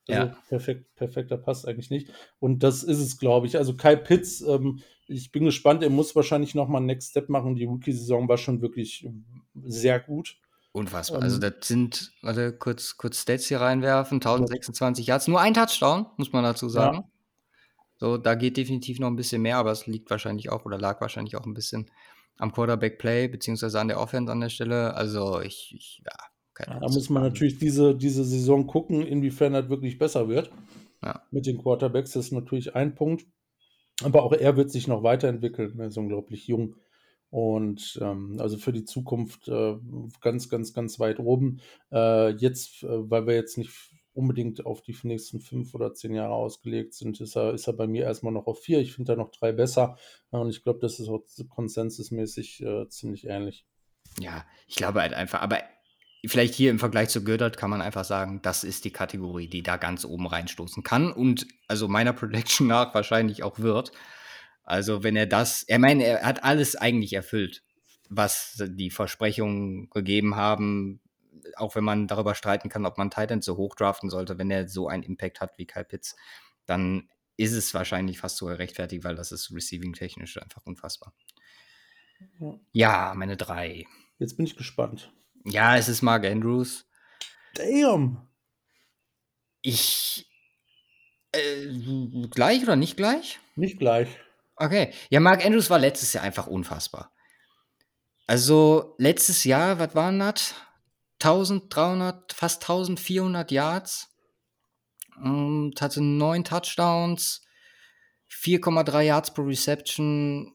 Also 0.08 0.22
ja. 0.28 0.36
perfekt, 0.48 0.94
perfekter 0.94 1.36
passt 1.36 1.66
eigentlich 1.66 1.90
nicht. 1.90 2.12
Und 2.38 2.62
das 2.62 2.82
ist 2.82 2.98
es, 2.98 3.18
glaube 3.18 3.46
ich. 3.46 3.56
Also 3.56 3.74
Kai 3.74 3.96
Pitts, 3.96 4.40
ähm, 4.40 4.80
ich 5.08 5.32
bin 5.32 5.44
gespannt, 5.44 5.82
er 5.82 5.90
muss 5.90 6.14
wahrscheinlich 6.14 6.54
nochmal 6.54 6.78
einen 6.78 6.86
Next 6.86 7.10
Step 7.10 7.28
machen. 7.28 7.56
Die 7.56 7.64
Rookie-Saison 7.64 8.28
war 8.28 8.38
schon 8.38 8.62
wirklich 8.62 9.08
sehr 9.54 9.98
gut. 9.98 10.36
Unfassbar. 10.72 11.22
Also 11.22 11.38
ähm, 11.38 11.42
also 11.42 11.56
das 11.58 11.68
sind, 11.68 12.12
warte, 12.22 12.52
kurz, 12.52 12.96
kurz 12.96 13.22
Stats 13.22 13.46
hier 13.46 13.60
reinwerfen, 13.60 14.16
1026 14.16 15.06
Yards, 15.06 15.26
nur 15.26 15.40
ein 15.40 15.54
Touchdown, 15.54 16.06
muss 16.18 16.32
man 16.32 16.44
dazu 16.44 16.68
sagen. 16.68 16.98
Ja. 16.98 17.08
So, 17.98 18.18
da 18.18 18.34
geht 18.34 18.56
definitiv 18.56 18.98
noch 18.98 19.08
ein 19.08 19.16
bisschen 19.16 19.42
mehr, 19.42 19.56
aber 19.56 19.72
es 19.72 19.86
liegt 19.86 20.10
wahrscheinlich 20.10 20.50
auch 20.50 20.64
oder 20.64 20.78
lag 20.78 21.00
wahrscheinlich 21.00 21.36
auch 21.36 21.46
ein 21.46 21.54
bisschen 21.54 21.90
am 22.38 22.52
Quarterback-Play, 22.52 23.28
beziehungsweise 23.28 23.80
an 23.80 23.88
der 23.88 24.00
Offense 24.00 24.30
an 24.30 24.40
der 24.40 24.50
Stelle. 24.50 24.94
Also 24.94 25.40
ich, 25.40 25.74
ich 25.74 26.02
ja, 26.04 26.16
keine 26.52 26.80
Da 26.80 26.88
muss 26.88 27.08
man 27.08 27.22
natürlich 27.22 27.58
diese, 27.58 27.94
diese 27.94 28.24
Saison 28.24 28.66
gucken, 28.66 29.02
inwiefern 29.06 29.54
das 29.54 29.68
wirklich 29.68 29.98
besser 29.98 30.28
wird. 30.28 30.50
Ja. 31.02 31.22
Mit 31.30 31.46
den 31.46 31.58
Quarterbacks 31.58 32.12
das 32.12 32.26
ist 32.26 32.32
natürlich 32.32 32.74
ein 32.74 32.94
Punkt. 32.94 33.26
Aber 34.02 34.24
auch 34.24 34.32
er 34.32 34.56
wird 34.56 34.70
sich 34.70 34.88
noch 34.88 35.02
weiterentwickeln. 35.02 35.78
Er 35.78 35.88
ist 35.88 35.96
unglaublich 35.96 36.46
jung. 36.46 36.76
Und 37.30 37.98
ähm, 38.02 38.36
also 38.40 38.56
für 38.56 38.72
die 38.72 38.84
Zukunft 38.84 39.48
äh, 39.48 39.76
ganz, 40.20 40.48
ganz, 40.48 40.74
ganz 40.74 40.98
weit 41.00 41.18
oben. 41.18 41.60
Äh, 41.90 42.30
jetzt, 42.36 42.82
äh, 42.82 43.10
weil 43.10 43.26
wir 43.26 43.34
jetzt 43.34 43.58
nicht 43.58 43.70
unbedingt 44.16 44.64
auf 44.64 44.82
die 44.82 44.96
nächsten 45.02 45.40
fünf 45.40 45.74
oder 45.74 45.92
zehn 45.94 46.14
Jahre 46.14 46.34
ausgelegt 46.34 46.94
sind, 46.94 47.20
ist 47.20 47.36
er, 47.36 47.52
ist 47.52 47.66
er 47.66 47.74
bei 47.74 47.86
mir 47.86 48.04
erstmal 48.04 48.32
noch 48.32 48.46
auf 48.46 48.60
vier. 48.60 48.80
Ich 48.80 48.94
finde 48.94 49.12
da 49.12 49.16
noch 49.16 49.30
drei 49.30 49.52
besser. 49.52 49.98
Und 50.30 50.48
ich 50.48 50.62
glaube, 50.62 50.80
das 50.80 50.98
ist 50.98 51.08
auch 51.08 51.22
konsensusmäßig 51.48 52.62
äh, 52.62 52.88
ziemlich 52.88 53.26
ähnlich. 53.26 53.66
Ja, 54.18 54.46
ich 54.66 54.76
glaube 54.76 55.02
halt 55.02 55.12
einfach, 55.12 55.42
aber 55.42 55.60
vielleicht 56.24 56.54
hier 56.54 56.70
im 56.70 56.78
Vergleich 56.78 57.10
zu 57.10 57.22
Gödert 57.22 57.56
kann 57.56 57.70
man 57.70 57.82
einfach 57.82 58.04
sagen, 58.04 58.40
das 58.42 58.64
ist 58.64 58.84
die 58.84 58.92
Kategorie, 58.92 59.48
die 59.48 59.62
da 59.62 59.76
ganz 59.76 60.04
oben 60.04 60.26
reinstoßen 60.26 60.82
kann 60.82 61.12
und 61.12 61.46
also 61.68 61.88
meiner 61.88 62.12
Prediction 62.12 62.66
nach 62.66 62.94
wahrscheinlich 62.94 63.42
auch 63.42 63.58
wird. 63.58 63.92
Also 64.64 65.02
wenn 65.02 65.16
er 65.16 65.26
das, 65.26 65.62
er 65.62 65.78
meine, 65.78 66.04
er 66.04 66.22
hat 66.22 66.42
alles 66.42 66.74
eigentlich 66.74 67.12
erfüllt, 67.12 67.62
was 68.08 68.62
die 68.68 68.90
Versprechungen 68.90 69.90
gegeben 69.90 70.36
haben, 70.36 71.00
auch 71.56 71.74
wenn 71.74 71.84
man 71.84 72.06
darüber 72.06 72.34
streiten 72.34 72.68
kann, 72.68 72.86
ob 72.86 72.98
man 72.98 73.10
Titan 73.10 73.42
so 73.42 73.56
hoch 73.56 73.74
draften 73.74 74.10
sollte, 74.10 74.38
wenn 74.38 74.50
er 74.50 74.68
so 74.68 74.88
einen 74.88 75.02
Impact 75.02 75.40
hat 75.40 75.58
wie 75.58 75.66
Kyle 75.66 75.84
Pitts, 75.84 76.16
dann 76.66 77.08
ist 77.36 77.52
es 77.52 77.74
wahrscheinlich 77.74 78.18
fast 78.18 78.36
so 78.38 78.46
gerechtfertigt, 78.46 79.04
weil 79.04 79.14
das 79.14 79.32
ist 79.32 79.52
receiving-technisch 79.52 80.40
einfach 80.40 80.62
unfassbar. 80.64 81.12
Ja. 82.40 82.58
ja, 82.72 83.14
meine 83.14 83.36
drei. 83.36 83.84
Jetzt 84.18 84.36
bin 84.36 84.46
ich 84.46 84.56
gespannt. 84.56 85.12
Ja, 85.44 85.76
es 85.76 85.88
ist 85.88 86.02
Mark 86.02 86.24
Andrews. 86.24 86.88
Damn. 87.54 88.26
Ich. 89.62 90.30
Äh, 91.32 91.66
gleich 92.30 92.62
oder 92.62 92.76
nicht 92.76 92.96
gleich? 92.96 93.38
Nicht 93.54 93.78
gleich. 93.78 94.08
Okay. 94.56 94.92
Ja, 95.10 95.20
Mark 95.20 95.44
Andrews 95.44 95.68
war 95.68 95.78
letztes 95.78 96.12
Jahr 96.14 96.24
einfach 96.24 96.46
unfassbar. 96.46 97.12
Also, 98.26 98.94
letztes 98.98 99.44
Jahr, 99.44 99.78
was 99.78 99.94
waren 99.94 100.18
das? 100.18 100.54
1300, 101.26 102.32
fast 102.32 102.62
1400 102.62 103.50
Yards. 103.50 104.12
Und 105.16 105.80
hatte 105.80 106.02
neun 106.02 106.44
Touchdowns, 106.44 107.42
4,3 108.30 109.00
Yards 109.02 109.32
pro 109.32 109.42
Reception, 109.42 110.54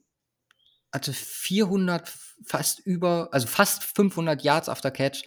hatte 0.93 1.13
400 1.13 2.07
fast 2.45 2.79
über, 2.79 3.29
also 3.31 3.47
fast 3.47 3.83
500 3.83 4.43
Yards 4.43 4.69
after 4.69 4.91
Catch. 4.91 5.23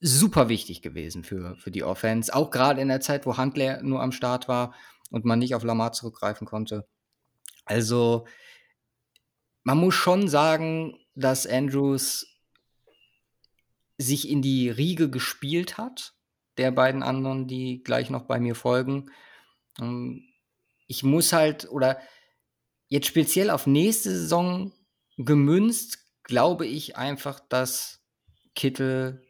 Super 0.00 0.48
wichtig 0.48 0.82
gewesen 0.82 1.22
für, 1.22 1.56
für 1.56 1.70
die 1.70 1.84
Offense. 1.84 2.34
Auch 2.34 2.50
gerade 2.50 2.80
in 2.80 2.88
der 2.88 3.00
Zeit, 3.00 3.24
wo 3.24 3.36
Handler 3.36 3.82
nur 3.82 4.02
am 4.02 4.10
Start 4.10 4.48
war 4.48 4.74
und 5.10 5.24
man 5.24 5.38
nicht 5.38 5.54
auf 5.54 5.62
Lamar 5.62 5.92
zurückgreifen 5.92 6.46
konnte. 6.46 6.88
Also, 7.64 8.26
man 9.62 9.78
muss 9.78 9.94
schon 9.94 10.26
sagen, 10.26 10.98
dass 11.14 11.46
Andrews 11.46 12.26
sich 13.98 14.28
in 14.28 14.42
die 14.42 14.70
Riege 14.70 15.10
gespielt 15.10 15.78
hat, 15.78 16.14
der 16.58 16.70
beiden 16.70 17.02
anderen, 17.02 17.46
die 17.46 17.82
gleich 17.82 18.10
noch 18.10 18.22
bei 18.22 18.40
mir 18.40 18.54
folgen. 18.54 19.10
Ähm, 19.80 20.24
ich 20.86 21.02
muss 21.02 21.32
halt, 21.32 21.70
oder 21.70 21.98
jetzt 22.88 23.06
speziell 23.06 23.50
auf 23.50 23.66
nächste 23.66 24.10
Saison 24.10 24.72
gemünzt 25.16 25.98
glaube 26.24 26.66
ich 26.66 26.96
einfach, 26.96 27.40
dass 27.40 28.00
Kittel, 28.54 29.22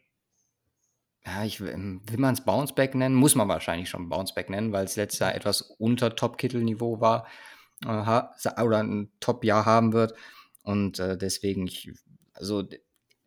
ja, 1.25 1.45
ich 1.45 1.61
will, 1.61 1.73
will 2.05 2.19
man 2.19 2.35
es 2.35 2.45
Bounceback 2.45 2.95
nennen, 2.95 3.15
muss 3.15 3.35
man 3.35 3.49
wahrscheinlich 3.49 3.89
schon 3.89 4.09
Bounceback 4.09 4.51
nennen, 4.51 4.73
weil 4.73 4.85
es 4.85 4.97
letztes 4.97 5.21
Jahr 5.21 5.35
etwas 5.35 5.63
unter 5.63 6.17
Top-Kittel-Niveau 6.17 7.01
war 7.01 7.27
äh, 7.85 8.63
oder 8.63 8.83
ein 8.83 9.13
Top-Jahr 9.21 9.65
haben 9.65 9.93
wird. 9.93 10.15
Und 10.63 10.99
äh, 10.99 11.17
deswegen, 11.17 11.67
ich, 11.67 11.93
also 12.35 12.65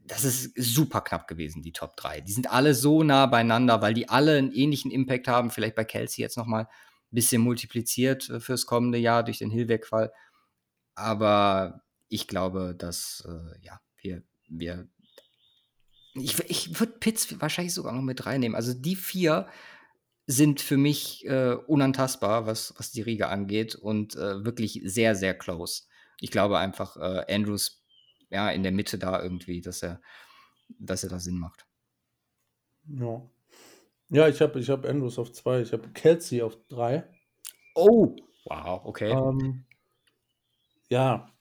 das 0.07 0.23
ist 0.23 0.53
super 0.55 1.01
knapp 1.01 1.27
gewesen, 1.27 1.61
die 1.61 1.71
Top 1.71 1.97
3. 1.97 2.21
Die 2.21 2.31
sind 2.31 2.51
alle 2.51 2.73
so 2.73 3.03
nah 3.03 3.25
beieinander, 3.25 3.81
weil 3.81 3.93
die 3.93 4.09
alle 4.09 4.37
einen 4.37 4.51
ähnlichen 4.51 4.91
Impact 4.91 5.27
haben. 5.27 5.49
Vielleicht 5.49 5.75
bei 5.75 5.85
Kelsey 5.85 6.21
jetzt 6.21 6.37
nochmal 6.37 6.63
ein 6.63 6.69
bisschen 7.11 7.41
multipliziert 7.41 8.29
äh, 8.29 8.39
fürs 8.39 8.65
kommende 8.65 8.97
Jahr 8.97 9.23
durch 9.23 9.39
den 9.39 9.49
Hill-Wegfall. 9.49 10.11
Aber 10.93 11.83
ich 12.07 12.27
glaube, 12.27 12.75
dass, 12.77 13.27
äh, 13.27 13.59
ja, 13.61 13.81
wir, 14.01 14.23
wir 14.47 14.87
ich, 16.15 16.39
ich 16.49 16.79
würde 16.79 16.93
Pitts 16.93 17.41
wahrscheinlich 17.41 17.73
sogar 17.73 17.93
noch 17.93 18.01
mit 18.01 18.25
reinnehmen. 18.25 18.55
Also 18.55 18.73
die 18.73 18.95
vier 18.95 19.47
sind 20.27 20.61
für 20.61 20.77
mich 20.77 21.25
äh, 21.25 21.55
unantastbar, 21.67 22.45
was, 22.45 22.73
was 22.77 22.91
die 22.91 23.01
Riege 23.01 23.27
angeht 23.27 23.75
und 23.75 24.15
äh, 24.15 24.43
wirklich 24.45 24.81
sehr, 24.83 25.15
sehr 25.15 25.37
close. 25.37 25.83
Ich 26.19 26.31
glaube 26.31 26.57
einfach, 26.57 26.95
äh, 26.97 27.33
Andrews 27.33 27.84
ja 28.29 28.49
in 28.49 28.63
der 28.63 28.71
Mitte 28.71 28.97
da 28.97 29.21
irgendwie, 29.21 29.61
dass 29.61 29.83
er, 29.83 30.01
dass 30.79 31.03
er 31.03 31.09
da 31.09 31.19
Sinn 31.19 31.39
macht. 31.39 31.65
Ja. 32.87 33.21
Ja, 34.09 34.27
ich 34.27 34.39
habe 34.41 34.59
ich 34.59 34.69
hab 34.69 34.85
Andrews 34.85 35.17
auf 35.17 35.31
zwei, 35.31 35.61
ich 35.61 35.73
habe 35.73 35.89
Kelsey 35.89 36.41
auf 36.41 36.57
drei. 36.67 37.05
Oh, 37.73 38.15
wow, 38.45 38.81
okay. 38.85 39.11
Ähm, 39.11 39.65
ja, 40.89 41.35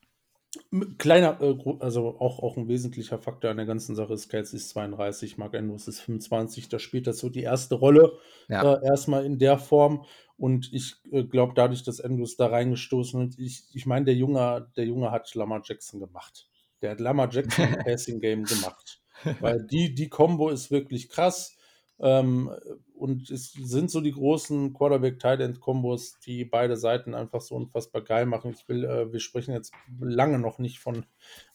kleiner, 0.98 1.40
äh, 1.40 1.56
also 1.80 2.18
auch, 2.20 2.40
auch 2.40 2.56
ein 2.56 2.68
wesentlicher 2.68 3.18
Faktor 3.18 3.50
an 3.50 3.56
der 3.56 3.66
ganzen 3.66 3.94
Sache 3.94 4.14
ist, 4.14 4.28
Kelsey 4.28 4.58
ist 4.58 4.70
32, 4.70 5.38
Mark 5.38 5.54
Andrews 5.54 5.88
ist 5.88 6.00
25, 6.00 6.68
da 6.68 6.78
spielt 6.78 7.06
das 7.06 7.18
so 7.18 7.28
die 7.28 7.42
erste 7.42 7.74
Rolle 7.74 8.18
Ja. 8.48 8.74
äh, 8.74 8.86
erstmal 8.86 9.24
in 9.24 9.38
der 9.38 9.58
Form 9.58 10.04
und 10.36 10.72
ich 10.72 10.96
äh, 11.10 11.24
glaube 11.24 11.52
dadurch, 11.54 11.82
dass 11.82 12.00
Andrews 12.00 12.36
da 12.36 12.46
reingestoßen 12.46 13.28
ist, 13.28 13.38
ich, 13.38 13.64
ich 13.74 13.86
meine, 13.86 14.04
der 14.04 14.14
Junge, 14.14 14.70
der 14.76 14.86
Junge 14.86 15.10
hat 15.10 15.34
Lamar 15.34 15.62
Jackson 15.64 16.00
gemacht. 16.00 16.48
Der 16.84 16.90
hat 16.90 17.00
Lamar 17.00 17.30
Jackson 17.32 17.72
im 17.72 17.78
Passing 17.84 18.20
Game 18.20 18.44
gemacht. 18.44 19.00
Weil 19.40 19.62
die, 19.70 19.94
die 19.94 20.10
Combo 20.10 20.50
ist 20.50 20.70
wirklich 20.70 21.08
krass. 21.08 21.56
Ähm, 21.98 22.50
und 22.94 23.30
es 23.30 23.52
sind 23.52 23.90
so 23.90 24.02
die 24.02 24.12
großen 24.12 24.74
Quarterback-Tight-End-Kombos, 24.74 26.18
die 26.26 26.44
beide 26.44 26.76
Seiten 26.76 27.14
einfach 27.14 27.40
so 27.40 27.54
unfassbar 27.54 28.02
geil 28.02 28.26
machen. 28.26 28.54
Ich 28.54 28.68
will, 28.68 28.84
äh, 28.84 29.10
wir 29.10 29.20
sprechen 29.20 29.54
jetzt 29.54 29.72
lange 29.98 30.38
noch 30.38 30.58
nicht 30.58 30.78
von, 30.78 31.06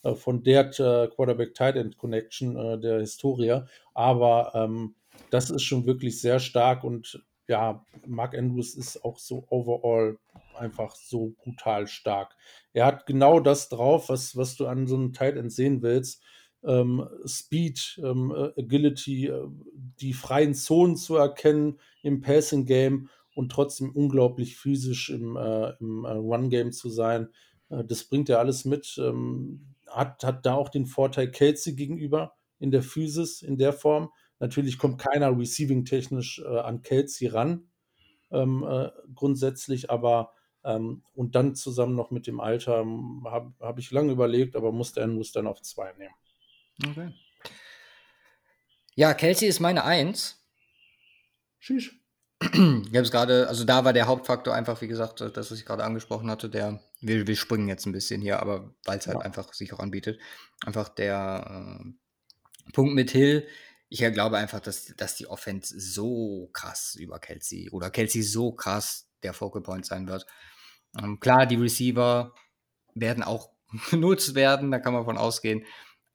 äh, 0.02 0.16
von 0.16 0.42
der 0.42 0.66
äh, 0.80 1.08
Quarterback-Tight-End-Connection 1.10 2.56
äh, 2.56 2.80
der 2.80 3.02
Historie, 3.02 3.62
aber 3.94 4.52
ähm, 4.56 4.96
das 5.30 5.52
ist 5.52 5.64
schon 5.64 5.86
wirklich 5.86 6.20
sehr 6.20 6.40
stark 6.40 6.84
und 6.84 7.24
ja, 7.48 7.84
Mark 8.06 8.38
Andrews 8.38 8.76
ist 8.76 9.04
auch 9.04 9.20
so 9.20 9.46
overall 9.50 10.18
einfach 10.58 10.96
so 10.96 11.34
brutal 11.44 11.88
stark. 11.88 12.36
Er 12.74 12.86
hat 12.86 13.06
genau 13.06 13.40
das 13.40 13.70
drauf, 13.70 14.10
was, 14.10 14.36
was 14.36 14.56
du 14.56 14.68
an 14.68 14.88
so 14.88 14.96
einem 14.96 15.14
Tight 15.14 15.36
End 15.36 15.52
sehen 15.52 15.82
willst 15.82 16.22
ähm, 16.64 17.08
Speed, 17.26 18.00
ähm, 18.04 18.34
äh, 18.36 18.62
Agility, 18.62 19.28
äh, 19.28 19.48
die 20.02 20.14
freien 20.14 20.54
Zonen 20.54 20.96
zu 20.96 21.16
erkennen 21.16 21.80
im 22.04 22.22
Passing 22.22 22.66
Game 22.66 23.10
und 23.34 23.52
trotzdem 23.52 23.92
unglaublich 23.92 24.58
physisch 24.58 25.10
im, 25.10 25.38
äh, 25.38 25.72
im 25.80 26.06
äh, 26.06 26.12
Run 26.12 26.50
Game 26.50 26.72
zu 26.72 26.90
sein. 26.90 27.30
Äh, 27.70 27.84
das 27.86 28.04
bringt 28.04 28.30
er 28.30 28.40
alles 28.40 28.66
mit. 28.66 28.98
Ähm, 28.98 29.76
hat, 29.88 30.24
hat 30.24 30.46
da 30.46 30.56
auch 30.56 30.70
den 30.70 30.86
Vorteil 30.86 31.32
Kelsey 31.32 31.76
gegenüber 31.76 32.34
in 32.60 32.72
der 32.72 32.84
Physis, 32.84 33.42
in 33.42 33.58
der 33.58 33.74
Form. 33.74 34.10
Natürlich 34.40 34.78
kommt 34.78 35.00
keiner 35.00 35.38
receiving-technisch 35.38 36.42
äh, 36.46 36.60
an 36.60 36.82
Kelsey 36.82 37.28
ran, 37.28 37.70
ähm, 38.32 38.64
grundsätzlich, 39.16 39.90
aber 39.90 40.32
ähm, 40.64 41.04
und 41.16 41.36
dann 41.36 41.56
zusammen 41.56 41.96
noch 41.96 42.12
mit 42.12 42.28
dem 42.28 42.40
Alter 42.40 42.82
ähm, 42.82 43.26
habe 43.26 43.54
hab 43.60 43.80
ich 43.80 43.92
lange 43.92 44.12
überlegt, 44.12 44.56
aber 44.56 44.72
musste 44.72 45.04
Andrews 45.04 45.32
dann 45.32 45.48
auf 45.48 45.62
zwei 45.62 45.94
nehmen. 45.94 46.14
Okay. 46.86 47.14
Ja, 48.96 49.14
Kelsey 49.14 49.48
ist 49.48 49.60
meine 49.60 49.84
Eins. 49.86 50.44
Tschüss. 51.60 51.92
Ich 52.42 52.50
habe 52.58 53.00
es 53.02 53.12
gerade, 53.12 53.50
also 53.50 53.66
da 53.66 53.84
war 53.84 53.92
der 53.92 54.08
Hauptfaktor 54.08 54.54
einfach, 54.54 54.82
wie 54.82 54.88
gesagt, 54.88 55.20
das, 55.20 55.52
was 55.52 55.60
ich 55.60 55.66
gerade 55.66 55.84
angesprochen 55.84 56.32
hatte, 56.32 56.50
der, 56.50 56.82
wir, 57.02 57.28
wir 57.28 57.36
springen 57.36 57.68
jetzt 57.68 57.86
ein 57.86 57.92
bisschen 57.92 58.22
hier, 58.22 58.40
aber 58.40 58.74
weil 58.86 58.98
es 58.98 59.08
halt 59.08 59.18
Ja. 59.18 59.24
einfach 59.24 59.54
sich 59.54 59.74
auch 59.74 59.80
anbietet, 59.80 60.22
einfach 60.66 60.88
der 60.88 61.82
äh, 61.82 62.72
Punkt 62.72 62.94
mit 62.94 63.12
Hill. 63.12 63.46
Ich 63.90 64.00
glaube 64.00 64.38
einfach, 64.38 64.62
dass, 64.62 64.86
dass 64.96 65.16
die 65.16 65.28
Offense 65.28 65.78
so 65.80 66.50
krass 66.54 66.96
über 66.96 67.20
Kelsey 67.20 67.70
oder 67.72 67.90
Kelsey 67.90 68.22
so 68.22 68.54
krass 68.54 69.09
der 69.24 69.34
Focal 69.34 69.62
Point 69.62 69.86
sein 69.86 70.08
wird. 70.08 70.26
Ähm, 71.02 71.20
klar, 71.20 71.46
die 71.46 71.56
Receiver 71.56 72.34
werden 72.96 73.24
auch 73.24 73.52
genutzt 73.92 74.36
werden, 74.36 74.72
da 74.72 74.80
kann 74.80 74.94
man 74.94 75.06
von 75.06 75.18
ausgehen. 75.18 75.66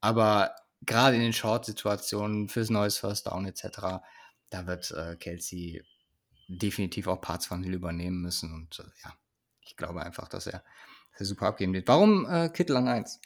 Aber 0.01 0.55
gerade 0.83 1.17
in 1.17 1.23
den 1.23 1.33
Short-Situationen 1.33 2.49
fürs 2.49 2.71
neues 2.71 2.99
First 2.99 3.27
Down 3.27 3.47
etc., 3.47 4.03
da 4.51 4.67
wird 4.67 4.91
äh, 4.93 5.17
Kelsey 5.17 5.83
definitiv 6.49 7.07
auch 7.09 7.21
Parts 7.21 7.47
von 7.47 7.63
Hill 7.63 7.75
übernehmen 7.75 8.21
müssen. 8.23 8.53
Und 8.53 8.79
äh, 8.81 8.85
ja, 9.05 9.15
ich 9.63 9.77
glaube 9.77 10.03
einfach, 10.03 10.29
dass 10.29 10.47
er, 10.47 10.63
dass 11.13 11.21
er 11.21 11.27
super 11.27 11.47
abgeben 11.49 11.73
wird. 11.73 11.89
Warum 11.89 12.27
äh, 12.27 12.49
Kittel 12.51 12.77
an 12.77 12.89
1? 12.89 13.21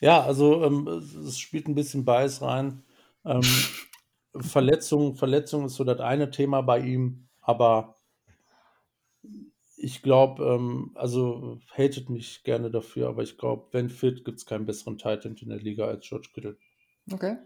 Ja, 0.00 0.22
also 0.22 0.62
ähm, 0.64 0.86
es- 0.88 1.38
spielt 1.38 1.68
ein 1.68 1.74
bisschen 1.74 2.04
Bias 2.04 2.42
rein. 2.42 2.84
Ähm, 3.24 3.42
Verletzung, 4.36 5.16
Verletzung 5.16 5.66
ist 5.66 5.76
so 5.76 5.84
das 5.84 6.00
eine 6.00 6.30
Thema 6.30 6.60
bei 6.62 6.80
ihm, 6.80 7.28
aber 7.40 7.95
ich 9.76 10.02
glaube, 10.02 10.44
ähm, 10.44 10.90
also 10.94 11.60
hatet 11.70 12.10
mich 12.10 12.42
gerne 12.42 12.70
dafür, 12.70 13.08
aber 13.08 13.22
ich 13.22 13.36
glaube, 13.36 13.68
wenn 13.72 13.90
fit, 13.90 14.24
gibt 14.24 14.38
es 14.38 14.46
keinen 14.46 14.66
besseren 14.66 14.98
Tight 14.98 15.24
End 15.24 15.42
in 15.42 15.50
der 15.50 15.58
Liga 15.58 15.86
als 15.86 16.08
George 16.08 16.28
Kittle. 16.32 16.56
Okay. 17.12 17.36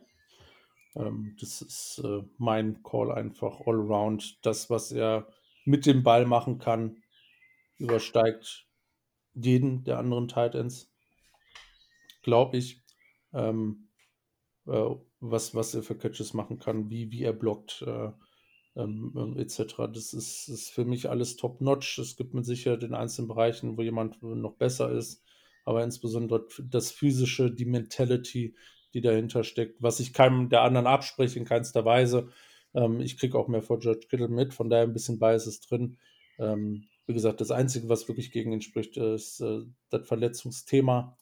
Ähm, 0.95 1.37
das 1.40 1.61
ist 1.62 2.01
äh, 2.05 2.23
mein 2.38 2.83
Call 2.83 3.12
einfach 3.12 3.61
all 3.66 3.81
around. 3.81 4.45
Das, 4.45 4.71
was 4.71 4.93
er 4.93 5.27
mit 5.64 5.87
dem 5.87 6.03
Ball 6.03 6.25
machen 6.25 6.59
kann, 6.59 7.03
übersteigt 7.79 8.66
jeden 9.35 9.85
der 9.85 9.99
anderen 9.99 10.29
Tight 10.29 10.55
Ends, 10.55 10.93
glaube 12.23 12.57
ich. 12.59 12.83
Ähm, 13.33 13.88
äh, 14.66 14.90
was, 15.21 15.55
was 15.55 15.75
er 15.75 15.83
für 15.83 15.97
Catches 15.97 16.33
machen 16.33 16.59
kann, 16.59 16.90
wie, 16.90 17.11
wie 17.11 17.23
er 17.23 17.33
blockt, 17.33 17.83
äh, 17.83 18.11
ähm, 18.76 19.12
ähm, 19.16 19.38
etc. 19.38 19.74
Das 19.92 20.12
ist, 20.12 20.48
ist 20.48 20.70
für 20.70 20.85
mich 20.85 21.09
alles 21.09 21.37
top-notch. 21.37 21.98
Es 21.98 22.16
gibt 22.16 22.35
mit 22.35 22.44
Sicherheit 22.44 22.83
in 22.83 22.94
einzelnen 22.94 23.28
Bereichen, 23.28 23.76
wo 23.76 23.83
jemand 23.83 24.22
noch 24.22 24.54
besser 24.54 24.92
ist, 24.92 25.24
aber 25.64 25.83
insbesondere 25.85 26.46
das 26.62 26.90
Physische, 26.90 27.50
die 27.50 27.64
Mentality, 27.64 28.54
die 28.94 29.00
dahinter 29.00 29.44
steckt, 29.44 29.83
was 29.83 30.00
ich 30.00 30.12
keinem 30.12 30.48
der 30.48 30.62
anderen 30.62 30.87
abspreche, 30.87 31.38
in 31.38 31.44
keinster 31.44 31.85
Weise. 31.85 32.30
Ähm, 32.74 33.00
ich 33.00 33.18
kriege 33.18 33.38
auch 33.38 33.48
mehr 33.48 33.62
vor 33.62 33.78
George 33.78 34.06
Kittle 34.09 34.28
mit, 34.28 34.54
von 34.54 34.70
daher 34.70 34.85
ein 34.85 34.92
bisschen 34.92 35.18
Bias 35.18 35.46
ist 35.46 35.70
drin. 35.70 35.96
Ähm, 36.38 36.85
wie 37.06 37.14
gesagt, 37.14 37.40
das 37.40 37.50
Einzige, 37.50 37.88
was 37.88 38.09
wirklich 38.09 38.30
gegen 38.30 38.52
ihn 38.52 38.62
spricht, 38.62 38.96
ist 38.96 39.40
äh, 39.40 39.62
das 39.90 40.06
Verletzungsthema, 40.06 41.18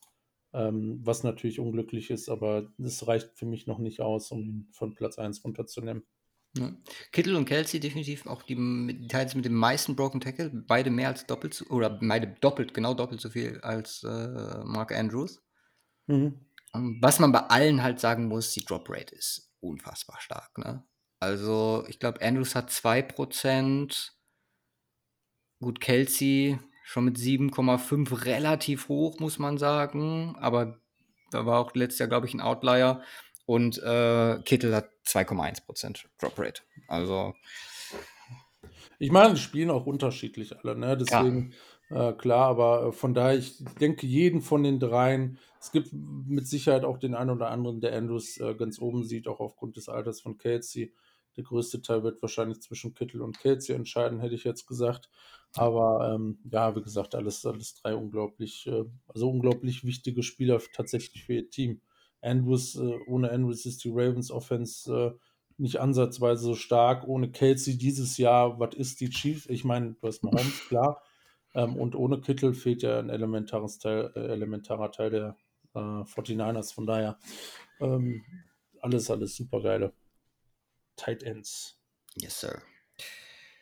ähm, 0.53 1.01
was 1.03 1.25
natürlich 1.25 1.61
unglücklich 1.61 2.11
ist, 2.11 2.29
aber 2.29 2.71
das 2.79 3.07
reicht 3.07 3.39
für 3.39 3.47
mich 3.47 3.67
noch 3.67 3.79
nicht 3.79 4.01
aus, 4.01 4.31
um 4.31 4.43
ihn 4.43 4.69
von 4.73 4.95
Platz 4.95 5.19
1 5.19 5.45
runterzunehmen. 5.45 6.05
Ja. 6.59 6.73
Kittel 7.13 7.37
und 7.37 7.45
Kelsey 7.45 7.81
definitiv 7.81 8.27
auch 8.27 8.43
die 8.43 9.07
teils 9.09 9.35
mit 9.35 9.45
dem 9.45 9.55
meisten 9.55 9.97
Broken 9.97 10.21
Tackle, 10.21 10.51
beide 10.51 10.91
mehr 10.91 11.09
als 11.09 11.27
doppelt 11.27 11.55
so, 11.55 11.67
oder 11.67 11.91
beide 11.91 12.29
doppelt, 12.41 12.75
genau 12.75 12.95
doppelt 12.95 13.21
so 13.21 13.31
viel 13.31 13.61
als 13.61 14.03
äh, 14.05 14.65
Mark 14.65 14.93
Andrews. 14.93 15.43
Mhm. 16.07 16.47
Ähm, 16.75 16.99
Was 17.01 17.19
man 17.19 17.33
bei 17.33 17.41
allen 17.41 17.83
halt 17.83 18.01
sagen 18.01 18.27
muss, 18.27 18.53
die 18.53 18.65
Drop 18.65 18.89
Rate 18.91 19.15
ist 19.15 19.53
unfassbar 19.61 20.21
stark. 20.21 20.57
Ne? 20.59 20.85
Also, 21.21 21.85
ich 21.89 21.99
glaube, 21.99 22.23
Andrews 22.23 22.55
hat 22.55 22.71
2%. 22.71 24.11
Gut, 25.61 25.81
Kelsey 25.81 26.59
schon 26.85 27.05
mit 27.05 27.17
7,5 27.17 28.25
relativ 28.25 28.89
hoch, 28.89 29.19
muss 29.19 29.39
man 29.39 29.59
sagen. 29.59 30.37
Aber 30.39 30.81
da 31.31 31.45
war 31.45 31.59
auch 31.59 31.75
letztes 31.75 31.99
Jahr, 31.99 32.09
glaube 32.09 32.27
ich, 32.27 32.35
ein 32.35 32.41
Outlier. 32.41 33.03
Und 33.49 33.79
äh, 33.79 34.43
Kittel 34.45 34.75
hat 34.75 34.91
2,1% 35.07 36.05
Drop 36.19 36.39
Rate. 36.39 36.61
Also, 36.87 37.33
Ich 38.99 39.11
meine, 39.11 39.35
die 39.35 39.41
spielen 39.41 39.71
auch 39.71 39.87
unterschiedlich 39.87 40.55
alle, 40.59 40.77
ne? 40.77 40.99
Deswegen, 40.99 41.55
äh, 41.89 42.13
klar, 42.13 42.49
aber 42.49 42.89
äh, 42.89 42.93
von 42.93 43.15
daher, 43.15 43.39
ich 43.39 43.65
denke, 43.81 44.07
jeden 44.07 44.43
von 44.43 44.63
den 44.63 44.79
dreien, 44.79 45.39
es 45.63 45.73
gibt 45.73 45.95
mit 45.95 46.47
Sicherheit 46.47 46.85
auch 46.85 46.99
den 46.99 47.15
einen 47.15 47.31
oder 47.31 47.51
anderen, 47.51 47.81
der 47.81 47.97
Andrews 47.97 48.37
äh, 48.37 48.55
ganz 48.55 48.81
oben 48.81 49.03
sieht, 49.05 49.27
auch 49.27 49.41
aufgrund 49.41 49.79
des 49.79 49.89
Alters 49.89 50.21
von 50.21 50.37
Kelsey. 50.37 50.95
Der 51.39 51.45
größte 51.45 51.81
Teil 51.81 52.03
wird 52.03 52.21
wahrscheinlich 52.21 52.61
zwischen 52.61 52.93
Kittel 52.93 53.23
und 53.23 53.39
Kelsey 53.39 53.75
entscheiden, 53.75 54.21
hätte 54.21 54.35
ich 54.35 54.45
jetzt 54.45 54.67
gesagt. 54.67 55.09
Aber 55.55 56.13
ähm, 56.15 56.39
ja, 56.53 56.77
wie 56.77 56.83
gesagt, 56.83 57.15
alles, 57.15 57.47
alles 57.47 57.77
drei 57.77 57.95
unglaublich, 57.95 58.67
äh, 58.67 58.85
also 59.07 59.31
unglaublich 59.31 59.85
wichtige 59.85 60.23
Spieler 60.23 60.61
tatsächlich 60.75 61.25
für 61.25 61.33
ihr 61.33 61.49
Team. 61.49 61.81
Andrews, 62.21 62.77
äh, 62.77 62.99
ohne 63.07 63.31
Andrews 63.31 63.67
ist 63.67 63.85
die 63.85 63.91
Ravens 63.91 64.31
Offense 64.31 64.93
äh, 64.93 65.19
nicht 65.59 65.81
ansatzweise 65.81 66.43
so 66.43 66.55
stark. 66.55 67.07
Ohne 67.07 67.31
Kelsey 67.31 67.77
dieses 67.77 68.17
Jahr, 68.17 68.59
was 68.61 68.75
ist 68.75 69.01
die 69.01 69.11
Chiefs? 69.11 69.47
Ich 69.47 69.65
meine, 69.65 69.95
du 69.95 70.07
hast 70.07 70.23
Mahomes, 70.23 70.61
klar. 70.69 71.03
Ähm, 71.55 71.77
und 71.77 71.95
ohne 71.97 72.21
Kittel 72.21 72.55
fehlt 72.55 72.83
ja 72.83 72.99
ein 72.99 73.11
elementares 73.11 73.79
Teil, 73.79 74.13
äh, 74.15 74.27
elementarer 74.29 74.93
Teil 74.93 75.11
der 75.11 75.37
äh, 75.75 75.79
49ers. 75.79 76.73
Von 76.73 76.87
daher 76.87 77.19
ähm, 77.81 78.25
alles, 78.81 79.11
alles 79.11 79.37
super 79.37 79.61
geile 79.61 79.93
Tight 80.97 81.23
Ends. 81.23 81.81
yes, 82.17 82.41
sir. 82.41 82.63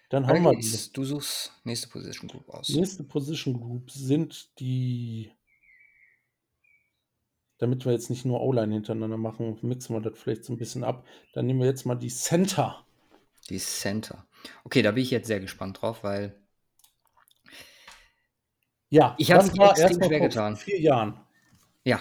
Dann 0.08 0.26
haben 0.26 0.42
wir 0.42 0.56
die 0.56 0.92
du 0.92 1.04
suchst 1.04 1.52
nächste 1.64 1.88
Position 1.88 2.28
Group 2.28 2.48
aus. 2.48 2.68
nächste 2.68 3.02
Position 3.02 3.54
Group 3.60 3.90
sind 3.90 4.50
die, 4.60 5.32
damit 7.58 7.84
wir 7.84 7.92
jetzt 7.92 8.10
nicht 8.10 8.24
nur 8.24 8.40
O-Line 8.42 8.74
hintereinander 8.74 9.16
machen, 9.16 9.58
mixen 9.62 9.94
wir 9.96 10.00
das 10.00 10.18
vielleicht 10.18 10.44
so 10.44 10.52
ein 10.52 10.58
bisschen 10.58 10.84
ab. 10.84 11.06
Dann 11.32 11.46
nehmen 11.46 11.60
wir 11.60 11.66
jetzt 11.66 11.86
mal 11.86 11.94
die 11.96 12.08
Center. 12.08 12.84
Die 13.50 13.58
Center. 13.58 14.26
Okay, 14.64 14.82
da 14.82 14.92
bin 14.92 15.02
ich 15.02 15.10
jetzt 15.10 15.26
sehr 15.26 15.40
gespannt 15.40 15.80
drauf, 15.82 16.04
weil 16.04 16.34
Ja, 18.88 19.14
ich 19.18 19.30
habe 19.32 19.44
es 19.44 19.52
mir 19.52 19.70
extrem 19.70 20.02
schwer 20.02 20.18
vor 20.18 20.28
getan. 20.28 20.56
vier 20.56 20.80
Jahren? 20.80 21.20
Ja, 21.84 22.00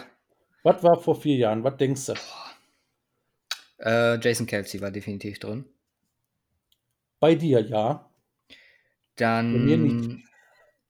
Was 0.63 0.83
war 0.83 0.99
vor 0.99 1.15
vier 1.15 1.37
Jahren? 1.37 1.63
Was 1.63 1.77
denkst 1.77 2.07
du? 2.07 2.13
äh, 3.79 4.19
Jason 4.19 4.45
Kelsey 4.47 4.81
war 4.81 4.91
definitiv 4.91 5.39
drin. 5.39 5.65
Bei 7.19 7.35
dir, 7.35 7.59
ja. 7.59 8.09
Bei 9.49 9.59
mir 9.59 9.77
nicht. 9.77 10.09
Dann, 10.09 10.23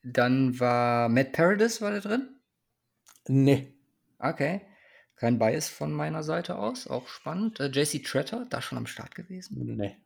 dann 0.04 0.60
war 0.60 1.10
Matt 1.10 1.32
Paradis 1.34 1.82
war 1.82 1.92
da 1.92 2.00
drin. 2.00 2.30
Nee. 3.28 3.75
Okay. 4.20 4.62
Kein 5.16 5.40
Bias 5.40 5.70
von 5.70 5.94
meiner 5.94 6.24
Seite 6.24 6.58
aus, 6.58 6.88
auch 6.88 7.08
spannend. 7.08 7.60
Äh, 7.60 7.68
JC 7.68 8.04
Tretter, 8.04 8.46
da 8.50 8.62
schon 8.62 8.78
am 8.78 8.86
Start 8.88 9.16
gewesen. 9.16 9.76
Nee. 9.78 9.98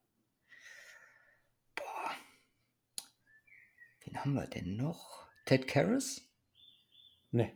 Wen 4.05 4.18
haben 4.20 4.34
wir 4.34 4.47
denn 4.47 4.76
noch? 4.76 5.28
Ted 5.45 5.68
Karras? 5.68 6.22
Nee. 7.32 7.55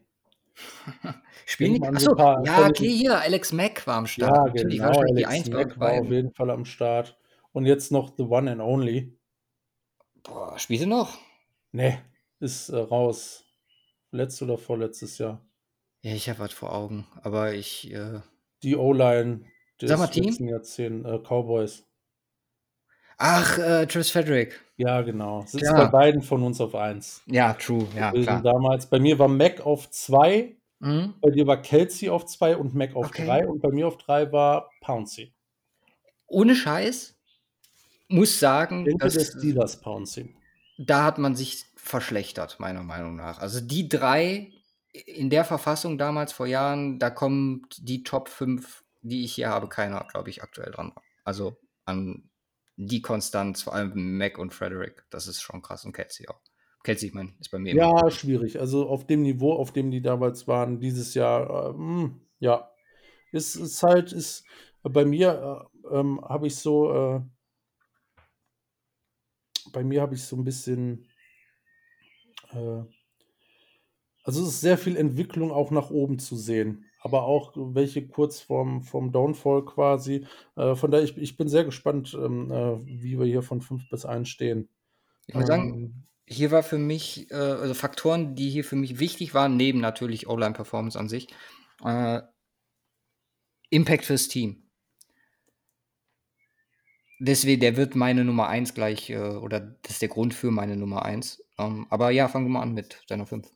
Spielen 1.45 1.75
die? 1.75 1.83
Achso, 1.87 2.11
ein 2.11 2.17
paar 2.17 2.45
ja, 2.45 2.59
okay, 2.67 2.83
die- 2.83 2.95
hier, 2.95 3.19
Alex 3.19 3.53
Mack 3.53 3.85
war 3.87 3.95
am 3.97 4.07
Start. 4.07 4.35
Ja, 4.35 4.43
Natürlich, 4.45 4.77
genau. 4.77 4.89
war 4.89 4.95
wahrscheinlich 4.95 5.17
die 5.17 5.25
Alex 5.25 5.49
bei 5.49 5.55
Mack 5.65 5.79
war 5.79 5.91
auf 5.93 6.09
jeden 6.11 6.33
Fall 6.33 6.49
am 6.51 6.65
Start. 6.65 7.17
Und 7.53 7.65
jetzt 7.65 7.91
noch 7.91 8.15
The 8.17 8.23
One 8.23 8.51
and 8.51 8.61
Only. 8.61 9.17
Boah, 10.23 10.57
spielt 10.57 10.79
sie 10.81 10.85
noch? 10.85 11.17
Nee, 11.71 11.99
ist 12.39 12.69
äh, 12.69 12.77
raus. 12.77 13.45
Letztes 14.11 14.43
oder 14.43 14.57
vorletztes 14.57 15.17
Jahr. 15.17 15.43
Ja, 16.05 16.11
ich 16.13 16.27
habe 16.29 16.39
was 16.39 16.51
vor 16.51 16.73
Augen, 16.73 17.07
aber 17.21 17.53
ich, 17.53 17.89
äh, 17.93 18.19
Die 18.63 18.75
O-Line 18.75 19.45
des 19.81 19.89
Sag 19.89 19.99
mal, 19.99 20.09
letzten 20.13 20.47
Jahrzehnts, 20.49 21.07
äh, 21.09 21.17
Cowboys. 21.19 21.85
Ach, 23.17 23.57
äh, 23.57 23.85
Travis 23.87 24.11
Frederick. 24.11 24.59
Ja, 24.77 25.01
genau. 25.01 25.41
Sitzt 25.45 25.69
Klar. 25.69 25.85
bei 25.85 25.91
beiden 25.91 26.21
von 26.21 26.41
uns 26.43 26.59
auf 26.59 26.73
1. 26.75 27.21
Ja, 27.27 27.53
true, 27.53 27.87
ja, 27.95 28.11
klar. 28.11 28.41
damals. 28.41 28.87
Bei 28.89 28.99
mir 28.99 29.17
war 29.19 29.27
Mac 29.27 29.61
auf 29.61 29.89
2, 29.91 30.55
Mhm. 30.79 31.13
bei 31.21 31.29
dir 31.31 31.47
war 31.47 31.61
Kelsey 31.61 32.09
auf 32.09 32.25
2 32.25 32.57
und 32.57 32.75
Mac 32.75 32.95
auf 32.95 33.07
Okay. 33.07 33.25
3 33.25 33.47
und 33.47 33.61
bei 33.61 33.69
mir 33.69 33.87
auf 33.87 33.97
3 33.97 34.31
war 34.31 34.75
Pouncey. 34.81 35.33
Ohne 36.27 36.55
Scheiß, 36.55 37.15
muss 38.09 38.31
Ich 38.31 38.39
sagen, 38.39 38.85
denke, 38.85 39.09
der 39.09 39.11
dass, 39.13 39.27
Steelers 39.27 39.81
Pouncey. 39.81 40.35
da 40.77 41.03
hat 41.05 41.17
man 41.17 41.35
sich 41.35 41.65
verschlechtert, 41.75 42.59
meiner 42.59 42.83
Meinung 42.83 43.15
nach. 43.15 43.39
Also 43.39 43.61
die 43.61 43.89
drei 43.89 44.51
in 44.93 45.29
der 45.29 45.43
Verfassung 45.45 45.97
damals 45.97 46.33
vor 46.33 46.45
Jahren, 46.45 46.99
da 46.99 47.09
kommt 47.09 47.77
die 47.87 48.03
Top 48.03 48.29
5, 48.29 48.83
die 49.01 49.23
ich 49.23 49.33
hier 49.33 49.49
habe, 49.49 49.67
keiner, 49.67 50.05
glaube 50.09 50.29
ich, 50.29 50.43
aktuell 50.43 50.71
dran. 50.71 50.93
Also 51.23 51.57
an 51.85 52.29
die 52.75 53.01
Konstanz, 53.01 53.63
vor 53.63 53.73
allem 53.73 54.17
Mac 54.17 54.37
und 54.37 54.53
Frederick, 54.53 55.03
das 55.09 55.27
ist 55.27 55.41
schon 55.41 55.61
krass 55.61 55.85
und 55.85 55.93
Kelsey 55.93 56.27
auch. 56.27 56.39
Kelsey, 56.83 57.09
ich 57.09 57.13
meine, 57.15 57.33
ist 57.39 57.49
bei 57.51 57.59
mir 57.59 57.71
immer 57.73 57.93
Ja, 57.93 58.09
schwierig. 58.11 58.59
Also 58.59 58.87
auf 58.87 59.07
dem 59.07 59.21
Niveau, 59.23 59.53
auf 59.53 59.71
dem 59.73 59.91
die 59.91 60.01
damals 60.01 60.47
waren, 60.47 60.79
dieses 60.79 61.13
Jahr, 61.13 61.71
äh, 61.71 61.73
mh, 61.73 62.19
ja. 62.39 62.69
Ist, 63.31 63.55
ist 63.55 63.81
halt, 63.83 64.11
ist 64.13 64.45
bei 64.83 65.05
mir 65.05 65.69
äh, 65.91 65.97
ähm, 65.99 66.21
habe 66.23 66.47
ich 66.47 66.55
so, 66.55 66.93
äh, 66.93 67.21
bei 69.71 69.83
mir 69.83 70.01
habe 70.01 70.15
ich 70.15 70.23
so 70.23 70.35
ein 70.35 70.43
bisschen, 70.43 71.07
äh, 72.51 72.83
also 74.23 74.41
es 74.41 74.49
ist 74.49 74.61
sehr 74.61 74.77
viel 74.77 74.95
Entwicklung 74.97 75.51
auch 75.51 75.71
nach 75.71 75.89
oben 75.89 76.19
zu 76.19 76.35
sehen, 76.37 76.85
aber 76.99 77.23
auch 77.23 77.53
welche 77.55 78.07
kurz 78.07 78.39
vorm, 78.41 78.81
vorm 78.83 79.11
Downfall 79.11 79.65
quasi. 79.65 80.25
Äh, 80.55 80.75
von 80.75 80.91
daher, 80.91 81.03
ich, 81.03 81.17
ich 81.17 81.37
bin 81.37 81.49
sehr 81.49 81.65
gespannt, 81.65 82.13
ähm, 82.13 82.51
äh, 82.51 82.85
wie 82.85 83.19
wir 83.19 83.25
hier 83.25 83.43
von 83.43 83.61
5 83.61 83.89
bis 83.89 84.05
1 84.05 84.29
stehen. 84.29 84.69
Ich 85.27 85.35
muss 85.35 85.47
sagen, 85.47 85.73
Ähm, 85.73 86.07
hier 86.25 86.51
war 86.51 86.63
für 86.63 86.77
mich, 86.77 87.29
äh, 87.31 87.35
also 87.35 87.73
Faktoren, 87.73 88.35
die 88.35 88.49
hier 88.49 88.63
für 88.63 88.75
mich 88.77 88.99
wichtig 88.99 89.33
waren, 89.33 89.57
neben 89.57 89.79
natürlich 89.81 90.27
O-Line-Performance 90.27 90.97
an 90.97 91.09
sich, 91.09 91.27
äh, 91.83 92.21
Impact 93.69 94.05
fürs 94.05 94.27
Team. 94.29 94.63
Deswegen, 97.19 97.61
der 97.61 97.75
wird 97.77 97.95
meine 97.95 98.23
Nummer 98.25 98.47
1 98.49 98.73
gleich, 98.73 99.09
äh, 99.09 99.17
oder 99.17 99.59
das 99.81 99.93
ist 99.93 100.01
der 100.01 100.09
Grund 100.09 100.33
für 100.33 100.51
meine 100.51 100.75
Nummer 100.77 101.03
1. 101.05 101.43
Ähm, 101.57 101.87
aber 101.89 102.11
ja, 102.11 102.27
fangen 102.27 102.45
wir 102.45 102.51
mal 102.51 102.61
an 102.61 102.73
mit 102.73 103.03
deiner 103.09 103.25
5. 103.25 103.49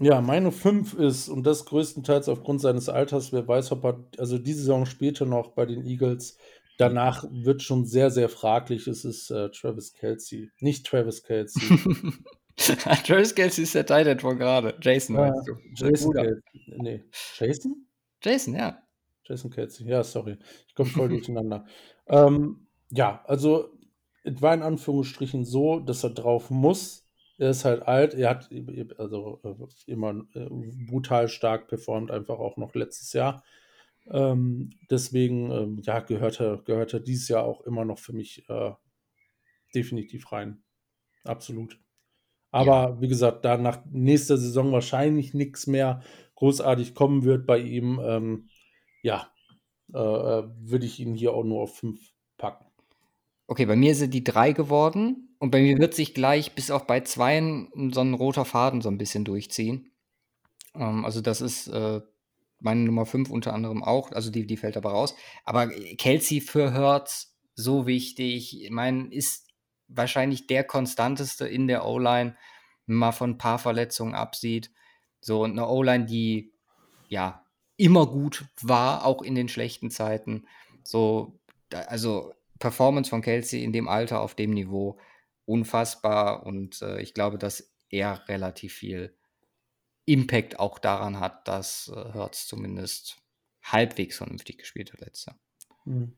Ja, 0.00 0.20
meine 0.20 0.52
5 0.52 0.94
ist, 0.94 1.28
und 1.28 1.44
das 1.44 1.64
größtenteils 1.64 2.28
aufgrund 2.28 2.60
seines 2.60 2.88
Alters, 2.88 3.32
wer 3.32 3.46
weiß, 3.48 3.72
ob 3.72 3.84
er, 3.84 4.04
also 4.18 4.38
die 4.38 4.52
Saison 4.52 4.86
spielte 4.86 5.26
noch 5.26 5.52
bei 5.52 5.66
den 5.66 5.84
Eagles. 5.84 6.38
Danach 6.78 7.24
wird 7.32 7.62
schon 7.62 7.84
sehr, 7.84 8.10
sehr 8.12 8.28
fraglich. 8.28 8.86
Es 8.86 9.04
ist 9.04 9.30
äh, 9.30 9.50
Travis 9.50 9.92
Kelsey. 9.92 10.50
Nicht 10.60 10.86
Travis 10.86 11.24
Kelsey. 11.24 11.60
Travis 12.56 13.34
Kelsey 13.34 13.64
ist 13.64 13.74
der 13.74 13.84
Titan 13.86 14.20
von 14.20 14.38
gerade. 14.38 14.76
Jason, 14.80 15.16
Ja, 15.16 15.32
weißt 15.32 15.48
du. 15.48 15.56
Jason. 15.74 16.42
Nee, 16.76 17.04
Jason? 17.36 17.86
Jason, 18.22 18.54
ja. 18.54 18.80
Jason 19.24 19.50
Kelsey. 19.50 19.88
Ja, 19.88 20.04
sorry. 20.04 20.38
Ich 20.68 20.74
komme 20.76 20.88
voll 20.90 21.08
durcheinander. 21.08 21.64
Ähm, 22.10 22.66
ja, 22.88 23.22
also 23.26 23.68
es 24.24 24.40
war 24.40 24.54
in 24.54 24.62
Anführungsstrichen 24.62 25.44
so, 25.44 25.78
dass 25.78 26.04
er 26.04 26.08
drauf 26.08 26.48
muss. 26.48 27.06
Er 27.38 27.50
ist 27.50 27.64
halt 27.64 27.82
alt. 27.82 28.14
Er 28.14 28.30
hat 28.30 28.50
also 28.98 29.40
äh, 29.44 29.90
immer 29.90 30.26
äh, 30.34 30.48
brutal 30.86 31.28
stark 31.28 31.68
performt, 31.68 32.10
einfach 32.10 32.38
auch 32.38 32.56
noch 32.56 32.74
letztes 32.74 33.12
Jahr. 33.12 33.44
Ähm, 34.10 34.70
deswegen, 34.90 35.50
ähm, 35.50 35.80
ja, 35.82 36.00
gehört 36.00 36.40
er, 36.40 36.58
gehört 36.58 36.94
er 36.94 37.00
dieses 37.00 37.28
Jahr 37.28 37.44
auch 37.44 37.60
immer 37.62 37.84
noch 37.84 37.98
für 37.98 38.12
mich 38.12 38.48
äh, 38.48 38.72
definitiv 39.74 40.32
rein. 40.32 40.62
Absolut. 41.24 41.78
Aber 42.50 43.00
wie 43.00 43.08
gesagt, 43.08 43.44
da 43.44 43.56
nach 43.58 43.84
nächster 43.90 44.38
Saison 44.38 44.72
wahrscheinlich 44.72 45.34
nichts 45.34 45.66
mehr 45.66 46.02
großartig 46.34 46.94
kommen 46.94 47.24
wird 47.24 47.46
bei 47.46 47.58
ihm, 47.58 48.00
ähm, 48.02 48.48
ja, 49.02 49.30
äh, 49.92 49.98
äh, 49.98 50.44
würde 50.58 50.86
ich 50.86 50.98
ihn 50.98 51.14
hier 51.14 51.34
auch 51.34 51.44
nur 51.44 51.60
auf 51.60 51.76
5 51.76 52.00
packen. 52.38 52.64
Okay, 53.46 53.66
bei 53.66 53.76
mir 53.76 53.94
sind 53.94 54.14
die 54.14 54.24
3 54.24 54.52
geworden 54.52 55.27
und 55.38 55.50
bei 55.50 55.60
mir 55.60 55.78
wird 55.78 55.94
sich 55.94 56.14
gleich 56.14 56.54
bis 56.54 56.70
auf 56.70 56.86
bei 56.86 57.00
2 57.00 57.68
so 57.92 58.00
ein 58.00 58.14
roter 58.14 58.44
Faden 58.44 58.80
so 58.80 58.88
ein 58.88 58.98
bisschen 58.98 59.24
durchziehen. 59.24 59.92
Ähm, 60.74 61.04
also 61.04 61.20
das 61.20 61.40
ist 61.40 61.68
äh, 61.68 62.00
meine 62.60 62.80
Nummer 62.80 63.06
5 63.06 63.30
unter 63.30 63.54
anderem 63.54 63.84
auch, 63.84 64.12
also 64.12 64.30
die, 64.30 64.46
die 64.46 64.56
fällt 64.56 64.76
aber 64.76 64.90
raus. 64.90 65.14
Aber 65.44 65.68
Kelsey 65.68 66.40
für 66.40 66.72
Hertz, 66.72 67.36
so 67.54 67.86
wichtig, 67.86 68.64
ich 68.64 68.70
meine, 68.70 69.12
ist 69.12 69.48
wahrscheinlich 69.88 70.46
der 70.46 70.64
konstanteste 70.64 71.46
in 71.46 71.66
der 71.66 71.86
O-Line, 71.86 72.36
wenn 72.86 72.96
man 72.96 73.12
von 73.12 73.30
ein 73.30 73.38
paar 73.38 73.58
Verletzungen 73.58 74.14
absieht. 74.14 74.70
So 75.20 75.42
und 75.42 75.52
eine 75.52 75.68
O-Line, 75.68 76.06
die 76.06 76.52
ja 77.08 77.44
immer 77.76 78.06
gut 78.06 78.44
war, 78.60 79.04
auch 79.04 79.22
in 79.22 79.34
den 79.34 79.48
schlechten 79.48 79.90
Zeiten. 79.90 80.46
So, 80.82 81.38
also 81.70 82.34
Performance 82.58 83.10
von 83.10 83.22
Kelsey 83.22 83.62
in 83.62 83.72
dem 83.72 83.88
Alter 83.88 84.20
auf 84.20 84.34
dem 84.34 84.50
Niveau 84.50 84.98
unfassbar 85.48 86.44
und 86.44 86.82
äh, 86.82 87.00
ich 87.00 87.14
glaube, 87.14 87.38
dass 87.38 87.74
er 87.88 88.28
relativ 88.28 88.74
viel 88.74 89.16
Impact 90.04 90.58
auch 90.58 90.78
daran 90.78 91.20
hat, 91.20 91.48
dass 91.48 91.90
äh, 91.94 92.12
Hertz 92.12 92.46
zumindest 92.46 93.16
halbwegs 93.62 94.18
vernünftig 94.18 94.58
gespielt 94.58 94.92
hat 94.92 95.00
letztes 95.00 95.26
Jahr. 95.26 95.38
Mhm. 95.84 96.16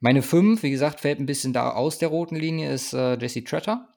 Meine 0.00 0.22
5, 0.22 0.62
wie 0.62 0.70
gesagt, 0.70 1.00
fällt 1.00 1.18
ein 1.18 1.26
bisschen 1.26 1.54
da 1.54 1.70
aus 1.70 1.98
der 1.98 2.08
roten 2.08 2.36
Linie, 2.36 2.72
ist 2.72 2.92
äh, 2.92 3.16
Jesse 3.18 3.42
Tretter. 3.42 3.96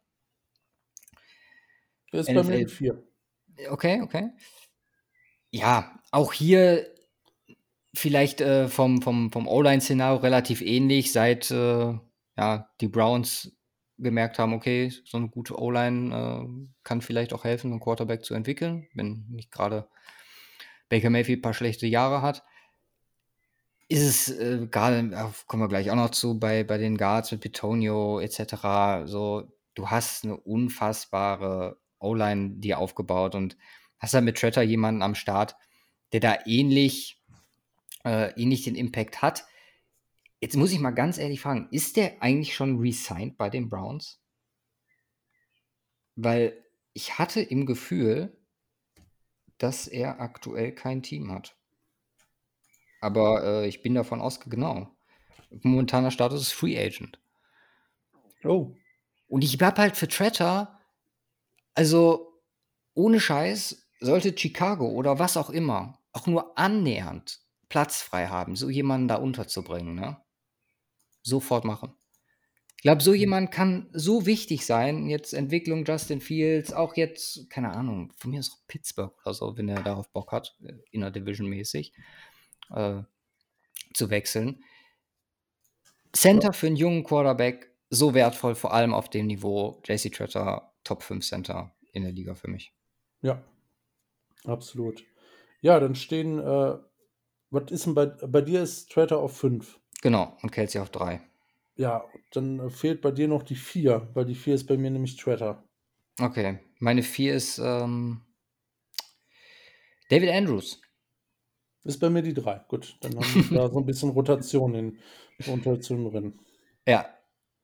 Er 2.11 2.19
ist 2.21 2.27
bei 2.27 2.33
mir 2.33 2.43
NFL. 2.43 2.57
mit 2.59 2.71
4. 2.71 3.03
Okay, 3.69 4.01
okay. 4.01 4.29
Ja, 5.51 5.99
auch 6.11 6.31
hier 6.31 6.93
vielleicht 7.93 8.39
äh, 8.39 8.69
vom, 8.69 9.01
vom, 9.01 9.31
vom 9.31 9.47
O-Line-Szenario 9.47 10.17
relativ 10.21 10.61
ähnlich, 10.61 11.11
seit 11.11 11.51
äh, 11.51 11.97
ja, 12.37 12.71
die 12.79 12.87
Browns 12.87 13.56
gemerkt 13.97 14.39
haben, 14.39 14.53
okay, 14.53 14.91
so 15.05 15.17
eine 15.17 15.29
gute 15.29 15.59
O-Line 15.59 16.15
äh, 16.15 16.67
kann 16.83 17.01
vielleicht 17.01 17.33
auch 17.33 17.43
helfen, 17.43 17.71
einen 17.71 17.79
Quarterback 17.79 18.23
zu 18.23 18.33
entwickeln, 18.33 18.87
wenn 18.93 19.25
nicht 19.29 19.51
gerade 19.51 19.87
Baker 20.89 21.09
Mayfield 21.09 21.39
ein 21.39 21.41
paar 21.41 21.53
schlechte 21.53 21.87
Jahre 21.87 22.21
hat. 22.21 22.43
Ist 23.89 24.03
es 24.03 24.29
äh, 24.29 24.67
gerade, 24.69 25.09
kommen 25.47 25.63
wir 25.63 25.69
gleich 25.69 25.89
auch 25.91 25.95
noch 25.95 26.11
zu, 26.11 26.39
bei, 26.39 26.63
bei 26.63 26.77
den 26.77 26.97
Guards 26.97 27.31
mit 27.31 27.41
Petonio 27.41 28.19
etc. 28.19 29.05
So, 29.05 29.51
du 29.75 29.89
hast 29.89 30.23
eine 30.23 30.37
unfassbare 30.37 31.77
O-Line 31.99 32.57
dir 32.57 32.79
aufgebaut 32.79 33.35
und 33.35 33.57
hast 33.99 34.13
da 34.13 34.21
mit 34.21 34.37
Tretter 34.37 34.61
jemanden 34.61 35.01
am 35.01 35.15
Start, 35.15 35.55
der 36.13 36.19
da 36.19 36.37
ähnlich, 36.45 37.23
äh, 38.03 38.31
ähnlich 38.39 38.63
den 38.63 38.75
Impact 38.75 39.21
hat. 39.21 39.45
Jetzt 40.39 40.55
muss 40.55 40.71
ich 40.71 40.79
mal 40.79 40.91
ganz 40.91 41.17
ehrlich 41.17 41.41
fragen, 41.41 41.67
ist 41.71 41.97
der 41.97 42.21
eigentlich 42.21 42.55
schon 42.55 42.79
resigned 42.79 43.37
bei 43.37 43.49
den 43.49 43.69
Browns? 43.69 44.21
Weil 46.15 46.63
ich 46.93 47.17
hatte 47.17 47.41
im 47.41 47.65
Gefühl, 47.65 48.37
dass 49.57 49.87
er 49.87 50.19
aktuell 50.19 50.73
kein 50.73 51.01
Team 51.01 51.31
hat. 51.31 51.55
Aber 53.01 53.43
äh, 53.43 53.67
ich 53.67 53.81
bin 53.81 53.95
davon 53.95 54.21
ausgegangen, 54.21 54.61
genau. 54.61 54.97
Momentaner 55.63 56.11
Status 56.11 56.41
ist 56.41 56.51
Free 56.51 56.77
Agent. 56.77 57.19
Oh. 58.43 58.75
Und 59.27 59.43
ich 59.43 59.59
habe 59.61 59.81
halt 59.81 59.97
für 59.97 60.07
Tretter, 60.07 60.79
also 61.73 62.41
ohne 62.93 63.19
Scheiß, 63.19 63.89
sollte 63.99 64.37
Chicago 64.37 64.89
oder 64.89 65.19
was 65.19 65.37
auch 65.37 65.49
immer 65.49 65.99
auch 66.17 66.27
nur 66.27 66.57
annähernd 66.57 67.41
Platz 67.69 68.01
frei 68.01 68.27
haben, 68.27 68.55
so 68.55 68.69
jemanden 68.69 69.07
da 69.07 69.15
unterzubringen, 69.15 69.95
ne? 69.95 70.17
Sofort 71.27 71.65
machen. 71.65 71.93
Ich 72.77 72.83
glaube, 72.83 73.01
so 73.01 73.13
jemand 73.13 73.51
kann 73.51 73.89
so 73.91 74.25
wichtig 74.25 74.65
sein, 74.65 75.07
jetzt 75.07 75.33
Entwicklung 75.33 75.83
Justin 75.83 76.21
Fields, 76.21 76.73
auch 76.73 76.95
jetzt, 76.95 77.49
keine 77.49 77.71
Ahnung, 77.71 78.13
von 78.15 78.31
mir 78.31 78.39
ist 78.39 78.51
auch 78.51 78.67
Pittsburgh 78.67 79.13
oder 79.25 79.33
so, 79.33 79.57
wenn 79.57 79.67
er 79.67 79.81
darauf 79.81 80.09
Bock 80.09 80.31
hat, 80.31 80.55
äh, 80.63 80.73
inner 80.91 81.09
Division 81.09 81.49
mäßig, 81.49 81.91
äh, 82.69 83.01
zu 83.93 84.09
wechseln. 84.09 84.63
Center 86.13 86.53
für 86.53 86.67
einen 86.67 86.75
jungen 86.75 87.03
Quarterback, 87.03 87.71
so 87.89 88.13
wertvoll, 88.13 88.55
vor 88.55 88.73
allem 88.73 88.93
auf 88.93 89.09
dem 89.09 89.27
Niveau. 89.27 89.81
JC 89.85 90.11
Tretter, 90.11 90.73
Top 90.83 91.03
5 91.03 91.25
Center 91.25 91.75
in 91.93 92.03
der 92.03 92.11
Liga 92.11 92.35
für 92.35 92.47
mich. 92.47 92.73
Ja, 93.21 93.43
absolut. 94.45 95.03
Ja, 95.61 95.79
dann 95.79 95.95
stehen, 95.95 96.39
äh, 96.39 96.77
was 97.49 97.71
ist 97.71 97.85
denn 97.87 97.95
bei, 97.95 98.05
bei 98.05 98.41
dir 98.41 98.61
ist 98.61 98.91
Tretter 98.91 99.17
auf 99.17 99.37
5. 99.37 99.79
Genau, 100.07 100.37
und 100.41 100.53
Kelsey 100.53 100.79
auf 100.79 100.89
3. 100.89 101.19
Ja, 101.75 102.05
dann 102.31 102.61
äh, 102.61 102.69
fehlt 102.69 103.01
bei 103.01 103.11
dir 103.11 103.27
noch 103.27 103.43
die 103.43 103.57
4, 103.57 104.07
weil 104.13 104.23
die 104.23 104.35
4 104.35 104.55
ist 104.55 104.63
bei 104.63 104.77
mir 104.77 104.89
nämlich 104.89 105.17
Tretter. 105.17 105.65
Okay, 106.17 106.59
meine 106.79 107.03
4 107.03 107.35
ist 107.35 107.57
ähm, 107.57 108.21
David 110.09 110.29
Andrews. 110.29 110.79
Ist 111.83 111.99
bei 111.99 112.09
mir 112.09 112.21
die 112.21 112.33
3. 112.33 112.61
Gut, 112.69 112.95
dann 113.01 113.17
haben 113.17 113.49
wir 113.49 113.57
da 113.57 113.69
so 113.69 113.79
ein 113.79 113.85
bisschen 113.85 114.11
Rotation 114.11 114.75
in 114.75 114.97
Rotation 115.45 116.09
drin. 116.09 116.39
Ja. 116.87 117.13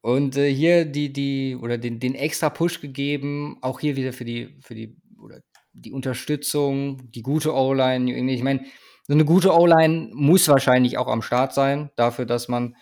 Und 0.01 0.35
äh, 0.35 0.53
hier 0.53 0.83
die, 0.83 1.13
die, 1.13 1.55
oder 1.55 1.77
den, 1.77 2.01
den 2.01 2.13
extra 2.13 2.49
Push 2.49 2.81
gegeben, 2.81 3.57
auch 3.61 3.79
hier 3.79 3.95
wieder 3.95 4.11
für 4.11 4.25
die, 4.25 4.57
für 4.59 4.75
die, 4.75 4.97
oder 5.17 5.39
die 5.71 5.93
Unterstützung, 5.93 7.09
die 7.09 7.21
gute 7.21 7.53
O-Line. 7.53 8.33
Ich 8.33 8.43
meine, 8.43 8.65
so 9.03 9.13
eine 9.13 9.25
gute 9.25 9.53
O-Line 9.53 10.11
muss 10.13 10.47
wahrscheinlich 10.47 10.97
auch 10.97 11.07
am 11.07 11.21
Start 11.21 11.53
sein, 11.53 11.91
dafür, 11.95 12.25
dass 12.25 12.47
man 12.47 12.75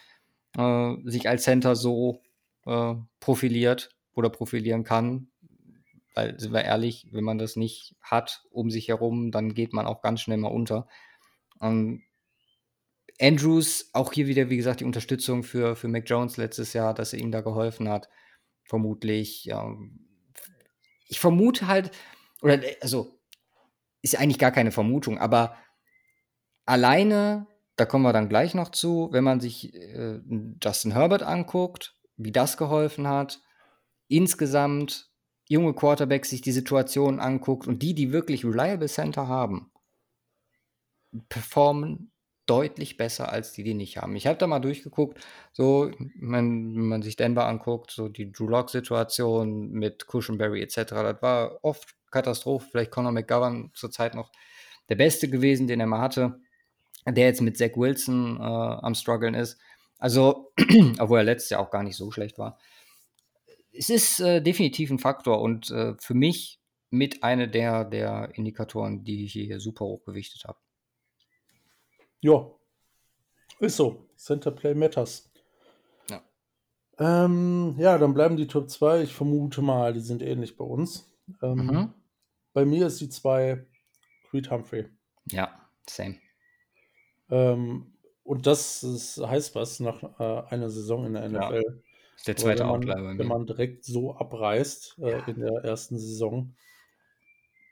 äh, 0.57 0.93
sich 1.05 1.27
als 1.27 1.43
Center 1.43 1.75
so 1.75 2.21
äh, 2.65 2.93
profiliert 3.19 3.89
oder 4.13 4.29
profilieren 4.29 4.83
kann. 4.83 5.29
Weil, 6.13 6.39
sind 6.39 6.53
wir 6.53 6.63
ehrlich, 6.63 7.07
wenn 7.11 7.23
man 7.23 7.37
das 7.37 7.55
nicht 7.55 7.95
hat 8.01 8.43
um 8.51 8.69
sich 8.69 8.89
herum, 8.89 9.31
dann 9.31 9.53
geht 9.53 9.73
man 9.73 9.87
auch 9.87 10.01
ganz 10.01 10.21
schnell 10.21 10.37
mal 10.37 10.49
unter. 10.49 10.87
Ähm, 11.61 12.03
Andrews, 13.19 13.89
auch 13.93 14.13
hier 14.13 14.27
wieder, 14.27 14.49
wie 14.49 14.57
gesagt, 14.57 14.79
die 14.79 14.85
Unterstützung 14.85 15.43
für, 15.43 15.75
für 15.75 15.87
Mac 15.87 16.09
Jones 16.09 16.37
letztes 16.37 16.73
Jahr, 16.73 16.93
dass 16.93 17.13
er 17.13 17.19
ihm 17.19 17.31
da 17.31 17.41
geholfen 17.41 17.87
hat. 17.87 18.09
Vermutlich. 18.63 19.45
Ja. 19.45 19.75
Ich 21.07 21.19
vermute 21.19 21.67
halt, 21.67 21.91
oder 22.41 22.59
also, 22.81 23.19
ist 24.01 24.19
eigentlich 24.19 24.39
gar 24.39 24.51
keine 24.51 24.71
Vermutung, 24.71 25.19
aber 25.19 25.55
alleine, 26.65 27.47
da 27.75 27.85
kommen 27.85 28.03
wir 28.03 28.13
dann 28.13 28.29
gleich 28.29 28.53
noch 28.53 28.69
zu, 28.69 29.09
wenn 29.11 29.23
man 29.23 29.39
sich 29.39 29.73
äh, 29.73 30.19
Justin 30.61 30.93
Herbert 30.93 31.23
anguckt, 31.23 31.95
wie 32.17 32.31
das 32.31 32.57
geholfen 32.57 33.07
hat, 33.07 33.41
insgesamt 34.07 35.09
junge 35.47 35.73
Quarterbacks 35.73 36.29
sich 36.29 36.41
die 36.41 36.51
Situation 36.51 37.19
anguckt 37.19 37.67
und 37.67 37.81
die, 37.81 37.93
die 37.93 38.11
wirklich 38.11 38.45
reliable 38.45 38.87
Center 38.87 39.27
haben, 39.27 39.71
performen 41.29 42.11
deutlich 42.45 42.97
besser 42.97 43.31
als 43.31 43.53
die, 43.53 43.63
die 43.63 43.73
nicht 43.73 43.97
haben. 43.97 44.15
Ich 44.15 44.27
habe 44.27 44.37
da 44.37 44.47
mal 44.47 44.59
durchgeguckt, 44.59 45.25
so, 45.53 45.91
wenn, 46.19 46.75
wenn 46.75 46.87
man 46.87 47.01
sich 47.01 47.15
Denver 47.15 47.45
anguckt, 47.45 47.91
so 47.91 48.09
die 48.09 48.31
Drew 48.31 48.47
Lock-Situation 48.47 49.71
mit 49.71 50.05
Cushionberry 50.07 50.61
etc., 50.61 50.75
das 50.75 51.21
war 51.21 51.59
oft 51.61 51.95
Katastrophe. 52.11 52.67
Vielleicht 52.69 52.91
Conor 52.91 53.11
McGovern 53.11 53.71
zurzeit 53.73 54.15
noch 54.15 54.31
der 54.89 54.95
Beste 54.95 55.29
gewesen, 55.29 55.67
den 55.67 55.79
er 55.79 55.87
mal 55.87 56.01
hatte, 56.01 56.41
der 57.07 57.25
jetzt 57.25 57.41
mit 57.41 57.57
Zach 57.57 57.75
Wilson 57.75 58.37
äh, 58.37 58.43
am 58.43 58.95
struggeln 58.95 59.33
ist. 59.33 59.59
Also, 59.97 60.51
obwohl 60.99 61.19
er 61.19 61.23
letztes 61.23 61.49
Jahr 61.51 61.61
auch 61.61 61.71
gar 61.71 61.83
nicht 61.83 61.95
so 61.95 62.11
schlecht 62.11 62.37
war. 62.37 62.57
Es 63.73 63.89
ist 63.89 64.19
äh, 64.19 64.41
definitiv 64.41 64.89
ein 64.89 64.99
Faktor 64.99 65.41
und 65.41 65.71
äh, 65.71 65.95
für 65.97 66.13
mich 66.13 66.59
mit 66.89 67.23
einer 67.23 67.47
der, 67.47 67.85
der 67.85 68.31
Indikatoren, 68.33 69.03
die 69.03 69.25
ich 69.25 69.33
hier 69.33 69.59
super 69.59 69.85
hoch 69.85 70.03
gewichtet 70.03 70.43
habe. 70.45 70.59
Ja, 72.19 72.51
ist 73.59 73.77
so. 73.77 74.09
Center 74.17 74.51
Play 74.51 74.75
Matters. 74.75 75.31
Ja. 76.09 76.21
Ähm, 76.99 77.75
ja, 77.77 77.97
dann 77.97 78.13
bleiben 78.13 78.37
die 78.37 78.47
Top 78.47 78.69
2. 78.69 79.03
Ich 79.03 79.13
vermute 79.13 79.61
mal, 79.61 79.93
die 79.93 80.01
sind 80.01 80.21
ähnlich 80.21 80.57
bei 80.57 80.65
uns. 80.65 81.11
Ähm, 81.41 81.55
Mhm. 81.57 81.93
Bei 82.53 82.65
mir 82.65 82.87
ist 82.87 82.99
die 82.99 83.09
2 83.09 83.65
Creed 84.29 84.51
Humphrey. 84.51 84.89
Ja, 85.31 85.69
same. 85.87 86.17
Ähm, 87.31 87.87
und 88.23 88.45
das 88.47 88.83
ist, 88.83 89.17
heißt 89.17 89.55
was 89.55 89.79
nach 89.79 90.03
äh, 90.19 90.43
einer 90.53 90.69
Saison 90.69 91.05
in 91.05 91.13
der 91.13 91.29
Ja. 91.31 91.49
NFL. 91.49 91.81
Ist 92.15 92.27
der 92.27 92.37
zweite 92.37 92.61
wenn 92.61 92.67
man, 92.67 92.81
Outlier 92.81 92.95
wenn 93.17 93.17
mir. 93.17 93.25
man 93.27 93.47
direkt 93.47 93.83
so 93.83 94.15
abreißt 94.15 94.99
äh, 94.99 95.09
Ja. 95.09 95.17
in 95.19 95.39
der 95.39 95.63
ersten 95.63 95.97
Saison. 95.97 96.53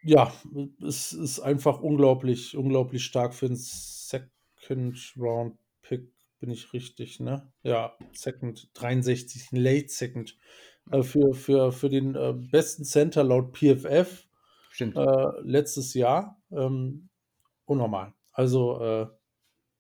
Ja, 0.02 0.34
es 0.82 1.12
ist 1.14 1.40
einfach 1.42 1.82
unglaublich, 1.82 2.56
unglaublich 2.56 3.04
stark 3.04 3.34
für 3.34 3.48
einen 3.48 3.58
Second 3.58 5.14
Round 5.18 5.58
Pick. 5.82 6.12
Bin 6.40 6.52
ich 6.52 6.72
richtig, 6.72 7.20
ne? 7.20 7.52
Ja, 7.64 7.98
Second 8.14 8.70
63, 8.74 9.52
ein 9.52 9.58
Late 9.58 9.90
Second. 9.90 10.38
Äh, 10.90 11.04
für, 11.04 11.34
für, 11.34 11.72
für 11.74 11.90
den 11.90 12.16
äh, 12.16 12.34
besten 12.34 12.86
Center 12.86 13.24
laut 13.26 13.58
PFF 13.58 14.26
Stimmt. 14.72 14.96
äh, 14.96 15.42
letztes 15.42 15.94
Jahr. 15.94 16.42
Ähm, 16.50 17.10
unnormal. 17.66 18.14
Also 18.32 18.82
äh, 18.82 19.08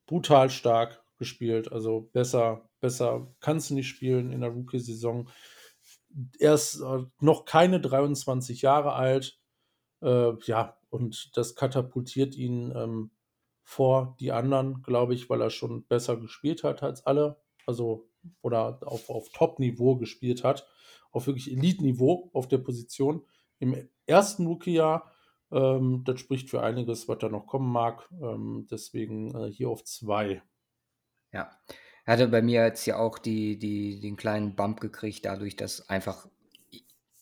brutal 0.09 0.49
stark 0.49 1.03
gespielt. 1.19 1.71
Also 1.71 2.09
besser, 2.11 2.67
besser 2.79 3.31
kannst 3.41 3.69
du 3.69 3.75
nicht 3.75 3.87
spielen 3.87 4.31
in 4.31 4.41
der 4.41 4.49
Rookie-Saison. 4.49 5.29
Er 6.39 6.55
ist 6.55 6.81
äh, 6.81 7.03
noch 7.19 7.45
keine 7.45 7.79
23 7.79 8.63
Jahre 8.63 8.93
alt. 8.93 9.39
Äh, 10.01 10.31
ja, 10.45 10.79
und 10.89 11.29
das 11.37 11.55
katapultiert 11.55 12.35
ihn 12.35 12.73
ähm, 12.75 13.11
vor 13.63 14.15
die 14.19 14.31
anderen, 14.31 14.81
glaube 14.81 15.13
ich, 15.13 15.29
weil 15.29 15.41
er 15.41 15.51
schon 15.51 15.85
besser 15.85 16.17
gespielt 16.17 16.63
hat 16.63 16.81
als 16.81 17.05
alle. 17.05 17.39
Also, 17.67 18.09
oder 18.41 18.79
auf, 18.81 19.11
auf 19.11 19.29
Top-Niveau 19.29 19.95
gespielt 19.97 20.43
hat. 20.43 20.67
Auf 21.11 21.27
wirklich 21.27 21.51
Elite-Niveau 21.51 22.31
auf 22.33 22.47
der 22.47 22.57
Position. 22.57 23.23
Im 23.59 23.87
ersten 24.07 24.47
Rookie-Jahr, 24.47 25.11
ähm, 25.51 26.03
das 26.05 26.19
spricht 26.19 26.49
für 26.49 26.61
einiges, 26.61 27.07
was 27.07 27.17
da 27.19 27.29
noch 27.29 27.47
kommen 27.47 27.71
mag. 27.71 28.09
Ähm, 28.21 28.67
deswegen 28.69 29.35
äh, 29.35 29.51
hier 29.51 29.69
auf 29.69 29.83
zwei. 29.83 30.41
Ja. 31.31 31.51
Er 32.05 32.13
hatte 32.13 32.27
bei 32.27 32.41
mir 32.41 32.63
jetzt 32.63 32.85
ja 32.85 32.97
auch 32.97 33.19
die, 33.19 33.59
die, 33.59 33.99
den 33.99 34.15
kleinen 34.15 34.55
Bump 34.55 34.79
gekriegt, 34.79 35.25
dadurch, 35.25 35.55
dass 35.55 35.89
einfach 35.89 36.27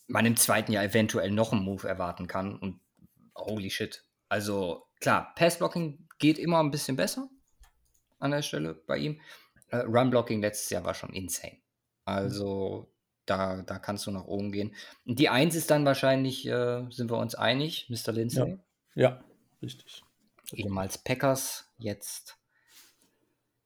man 0.08 0.26
im 0.26 0.38
zweiten 0.38 0.72
Jahr 0.72 0.84
eventuell 0.84 1.32
noch 1.32 1.52
einen 1.52 1.64
Move 1.64 1.88
erwarten 1.88 2.28
kann. 2.28 2.58
Und 2.58 2.80
holy 3.36 3.70
shit. 3.70 4.04
Also 4.30 4.88
klar, 5.00 5.34
Passblocking 5.36 6.08
geht 6.20 6.40
immer 6.40 6.60
ein 6.60 6.72
bisschen 6.72 6.96
besser 6.96 7.30
an 8.20 8.32
der 8.32 8.42
Stelle 8.42 8.74
bei 8.74 8.98
ihm. 8.98 9.22
Äh, 9.70 9.78
Runblocking 9.78 10.42
letztes 10.42 10.70
Jahr 10.70 10.84
war 10.84 10.94
schon 10.94 11.14
insane. 11.14 11.58
Also 12.06 12.90
da, 13.28 13.62
da 13.62 13.78
kannst 13.78 14.08
du 14.08 14.12
nach 14.12 14.26
oben 14.26 14.52
gehen. 14.52 14.74
Und 15.06 15.20
die 15.20 15.30
Eins 15.30 15.56
ist 15.56 15.70
dann 15.70 15.86
wahrscheinlich, 15.86 16.48
äh, 16.48 16.86
sind 16.90 17.12
wir 17.12 17.18
uns 17.18 17.36
einig, 17.36 17.88
Mr. 17.90 18.12
Lindsay. 18.12 18.58
Ja, 18.96 19.24
richtig. 19.62 20.04
ehemals 20.54 20.98
Packers, 20.98 21.72
jetzt 21.78 22.38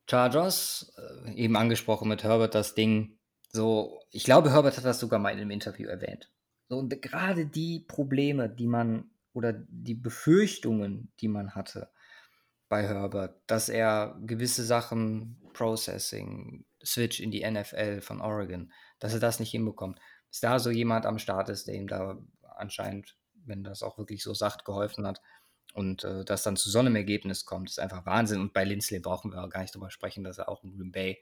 Chargers, 0.10 0.94
äh, 0.98 1.34
eben 1.36 1.56
angesprochen 1.56 2.10
mit 2.10 2.24
Herbert 2.24 2.54
das 2.54 2.76
Ding. 2.76 3.18
So, 3.54 4.02
ich 4.10 4.24
glaube, 4.24 4.52
Herbert 4.52 4.78
hat 4.78 4.86
das 4.86 5.00
sogar 5.00 5.20
mal 5.20 5.30
in 5.30 5.40
einem 5.40 5.52
Interview 5.52 5.88
erwähnt. 5.88 6.30
So, 6.68 6.78
und 6.78 7.02
gerade 7.02 7.46
die 7.46 7.80
Probleme, 7.80 8.50
die 8.50 8.68
man 8.68 9.10
oder 9.34 9.54
die 9.54 9.94
Befürchtungen, 9.94 11.12
die 11.22 11.28
man 11.28 11.56
hatte 11.56 11.90
bei 12.68 12.84
Herbert, 12.84 13.42
dass 13.48 13.70
er 13.70 14.18
gewisse 14.26 14.64
Sachen, 14.64 15.38
Processing, 15.54 16.66
Switch 16.86 17.20
in 17.20 17.32
die 17.32 17.50
NFL 17.50 18.02
von 18.02 18.22
Oregon, 18.22 18.72
dass 19.00 19.14
er 19.14 19.20
das 19.20 19.40
nicht 19.40 19.52
hinbekommt. 19.52 20.00
Dass 20.30 20.40
da 20.40 20.60
so 20.60 20.70
jemand 20.70 21.06
am 21.06 21.20
Start 21.20 21.50
ist, 21.50 21.68
der 21.68 21.76
ihm 21.76 21.88
da 21.88 22.18
anscheinend, 22.56 23.18
wenn 23.46 23.64
das 23.64 23.84
auch 23.84 23.98
wirklich 23.98 24.24
so 24.24 24.34
sagt, 24.34 24.66
geholfen 24.66 25.06
hat. 25.06 25.22
Und 25.74 26.04
äh, 26.04 26.26
dass 26.26 26.44
dann 26.44 26.58
zu 26.58 26.70
so 26.70 26.80
einem 26.80 26.96
Ergebnis 26.96 27.46
kommt, 27.46 27.70
ist 27.70 27.80
einfach 27.80 28.06
Wahnsinn. 28.06 28.42
Und 28.42 28.54
bei 28.54 28.64
Lindsley 28.64 29.00
brauchen 29.00 29.32
wir 29.32 29.44
auch 29.44 29.50
gar 29.50 29.62
nicht 29.62 29.74
drüber 29.74 29.90
sprechen, 29.90 30.24
dass 30.24 30.38
er 30.38 30.50
auch 30.50 30.64
in 30.64 30.76
Green 30.76 30.92
Bay 30.92 31.22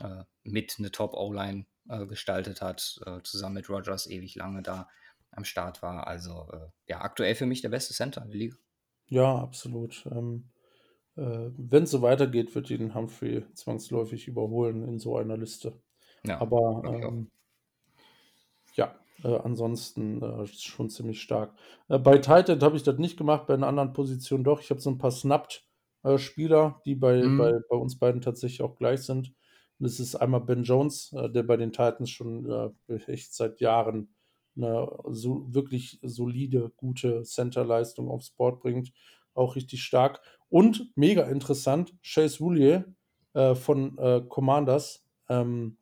äh, 0.00 0.24
mit 0.42 0.76
eine 0.78 0.90
Top-O-Line 0.90 1.66
äh, 1.88 2.06
gestaltet 2.06 2.60
hat, 2.60 3.00
äh, 3.06 3.22
zusammen 3.22 3.54
mit 3.54 3.68
Rogers 3.68 4.06
ewig 4.06 4.34
lange 4.34 4.62
da 4.62 4.88
am 5.30 5.44
Start 5.44 5.82
war. 5.82 6.06
Also 6.06 6.48
äh, 6.52 6.68
ja, 6.88 7.00
aktuell 7.00 7.34
für 7.34 7.46
mich 7.46 7.62
der 7.62 7.68
beste 7.70 7.94
Center 7.94 8.22
in 8.22 8.28
der 8.28 8.38
Liga. 8.38 8.56
Ja, 9.08 9.38
absolut. 9.38 10.04
Ähm, 10.10 10.50
äh, 10.54 10.55
Wenn 11.16 11.84
es 11.84 11.90
so 11.90 12.02
weitergeht, 12.02 12.54
wird 12.54 12.70
ihn 12.70 12.94
Humphrey 12.94 13.44
zwangsläufig 13.54 14.28
überholen 14.28 14.82
in 14.84 14.98
so 14.98 15.16
einer 15.16 15.36
Liste. 15.36 15.80
Ja, 16.24 16.40
Aber 16.40 16.82
ähm, 16.86 17.30
ja, 18.74 18.94
äh, 19.24 19.34
ansonsten 19.38 20.22
äh, 20.22 20.46
schon 20.46 20.90
ziemlich 20.90 21.22
stark. 21.22 21.54
Äh, 21.88 21.98
bei 21.98 22.18
Titan 22.18 22.60
habe 22.60 22.76
ich 22.76 22.82
das 22.82 22.98
nicht 22.98 23.16
gemacht, 23.16 23.46
bei 23.46 23.54
einer 23.54 23.66
anderen 23.68 23.92
Position 23.92 24.44
doch. 24.44 24.60
Ich 24.60 24.70
habe 24.70 24.80
so 24.80 24.90
ein 24.90 24.98
paar 24.98 25.10
Snapped-Spieler, 25.10 26.82
die 26.84 26.94
bei, 26.94 27.22
Mhm. 27.22 27.38
bei, 27.38 27.52
bei 27.70 27.76
uns 27.76 27.98
beiden 27.98 28.20
tatsächlich 28.20 28.62
auch 28.62 28.76
gleich 28.76 29.02
sind. 29.02 29.28
Und 29.78 29.84
das 29.84 30.00
ist 30.00 30.14
einmal 30.16 30.40
Ben 30.40 30.62
Jones, 30.64 31.12
äh, 31.16 31.30
der 31.30 31.42
bei 31.42 31.56
den 31.56 31.72
Titans 31.72 32.10
schon 32.10 32.74
äh, 32.88 32.94
echt 33.06 33.34
seit 33.34 33.60
Jahren 33.60 34.14
eine 34.56 34.88
so 35.10 35.52
wirklich 35.54 35.98
solide, 36.02 36.72
gute 36.76 37.22
Center-Leistung 37.22 38.10
aufs 38.10 38.30
Board 38.30 38.60
bringt. 38.60 38.92
Auch 39.34 39.54
richtig 39.54 39.82
stark. 39.84 40.22
Und 40.48 40.92
mega 40.94 41.24
interessant, 41.24 41.94
Chase 42.02 42.40
Woulier 42.40 42.84
äh, 43.34 43.54
von 43.54 43.98
äh, 43.98 44.22
Commanders, 44.28 45.04
ähm, 45.28 45.76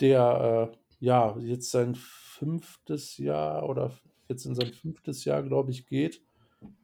der 0.00 0.72
äh, 0.72 0.76
ja 1.00 1.36
jetzt 1.38 1.70
sein 1.70 1.94
fünftes 1.94 3.18
Jahr 3.18 3.68
oder 3.68 3.92
jetzt 4.28 4.46
in 4.46 4.54
sein 4.54 4.72
fünftes 4.72 5.24
Jahr, 5.24 5.42
glaube 5.42 5.70
ich, 5.70 5.86
geht. 5.86 6.22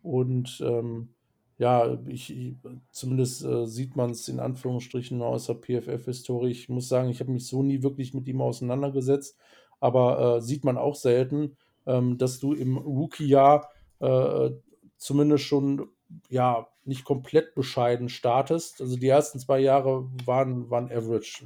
Und 0.03 0.61
ähm, 0.65 1.15
ja, 1.57 1.99
ich, 2.07 2.31
ich 2.31 2.57
zumindest 2.93 3.45
äh, 3.45 3.67
sieht 3.67 3.97
man 3.97 4.11
es 4.11 4.29
in 4.29 4.39
Anführungsstrichen 4.39 5.21
aus 5.23 5.47
der 5.47 5.55
PFF-Historie. 5.55 6.51
Ich 6.51 6.69
muss 6.69 6.89
sagen, 6.89 7.09
ich 7.09 7.21
habe 7.21 7.33
mich 7.33 7.47
so 7.47 7.63
nie 7.63 7.83
wirklich 7.83 8.15
mit 8.15 8.29
ihm 8.29 8.41
auseinandergesetzt, 8.41 9.37
aber 9.81 10.37
äh, 10.37 10.41
sieht 10.41 10.65
man 10.65 10.79
auch 10.79 10.95
selten, 10.95 11.57
ähm, 11.87 12.19
dass 12.19 12.39
du 12.39 12.53
im 12.53 12.77
Rookie-Jahr 12.77 13.69
äh, 13.99 14.51
zumindest 14.97 15.45
schon 15.45 15.89
ja 16.29 16.69
nicht 16.85 17.05
komplett 17.05 17.55
bescheiden 17.55 18.09
startest. 18.09 18.81
Also 18.81 18.97
die 18.97 19.09
ersten 19.09 19.39
zwei 19.39 19.61
Jahre 19.61 20.09
waren, 20.25 20.71
waren 20.71 20.91
average, 20.91 21.45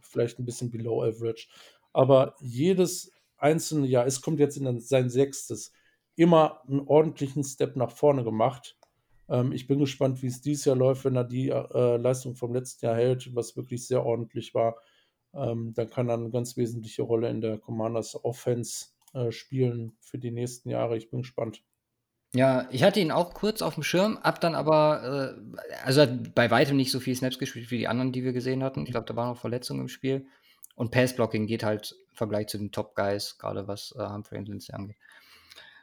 vielleicht 0.00 0.38
ein 0.38 0.44
bisschen 0.44 0.70
below 0.70 1.02
average. 1.02 1.48
Aber 1.92 2.34
jedes 2.40 3.12
einzelne 3.36 3.86
Jahr, 3.86 4.06
es 4.06 4.20
kommt 4.20 4.40
jetzt 4.40 4.56
in 4.56 4.80
sein 4.80 5.10
sechstes, 5.10 5.72
immer 6.16 6.60
einen 6.68 6.86
ordentlichen 6.86 7.42
Step 7.44 7.76
nach 7.76 7.90
vorne 7.90 8.24
gemacht. 8.24 8.78
Ähm, 9.28 9.52
ich 9.52 9.66
bin 9.66 9.80
gespannt, 9.80 10.22
wie 10.22 10.28
es 10.28 10.40
dieses 10.40 10.64
Jahr 10.64 10.76
läuft, 10.76 11.04
wenn 11.04 11.16
er 11.16 11.24
die 11.24 11.48
äh, 11.48 11.96
Leistung 11.96 12.36
vom 12.36 12.54
letzten 12.54 12.86
Jahr 12.86 12.96
hält, 12.96 13.34
was 13.34 13.56
wirklich 13.56 13.86
sehr 13.86 14.04
ordentlich 14.04 14.54
war. 14.54 14.76
Ähm, 15.32 15.72
dann 15.74 15.90
kann 15.90 16.08
er 16.08 16.14
eine 16.14 16.30
ganz 16.30 16.56
wesentliche 16.56 17.02
Rolle 17.02 17.28
in 17.28 17.40
der 17.40 17.58
Commanders 17.58 18.24
Offense 18.24 18.86
äh, 19.12 19.32
spielen 19.32 19.96
für 20.00 20.18
die 20.18 20.30
nächsten 20.30 20.70
Jahre. 20.70 20.96
Ich 20.96 21.10
bin 21.10 21.22
gespannt. 21.22 21.64
Ja, 22.34 22.66
ich 22.72 22.82
hatte 22.82 22.98
ihn 22.98 23.12
auch 23.12 23.32
kurz 23.32 23.62
auf 23.62 23.74
dem 23.74 23.84
Schirm, 23.84 24.18
hab 24.20 24.40
dann 24.40 24.56
aber, 24.56 25.36
äh, 25.38 25.56
also 25.84 26.00
hat 26.02 26.34
bei 26.34 26.50
weitem 26.50 26.76
nicht 26.76 26.90
so 26.90 26.98
viel 26.98 27.14
Snaps 27.14 27.38
gespielt 27.38 27.70
wie 27.70 27.78
die 27.78 27.86
anderen, 27.86 28.10
die 28.10 28.24
wir 28.24 28.32
gesehen 28.32 28.64
hatten. 28.64 28.82
Ich 28.84 28.90
glaube, 28.90 29.06
da 29.06 29.14
waren 29.14 29.28
noch 29.28 29.38
Verletzungen 29.40 29.82
im 29.82 29.88
Spiel. 29.88 30.26
Und 30.74 30.90
Passblocking 30.90 31.46
geht 31.46 31.62
halt 31.62 31.94
im 32.10 32.16
Vergleich 32.16 32.48
zu 32.48 32.58
den 32.58 32.72
Top 32.72 32.96
Guys, 32.96 33.38
gerade 33.38 33.68
was 33.68 33.94
äh, 33.96 34.04
Humphrey 34.08 34.38
und 34.38 34.48
Lindsay 34.48 34.74
angeht, 34.74 34.96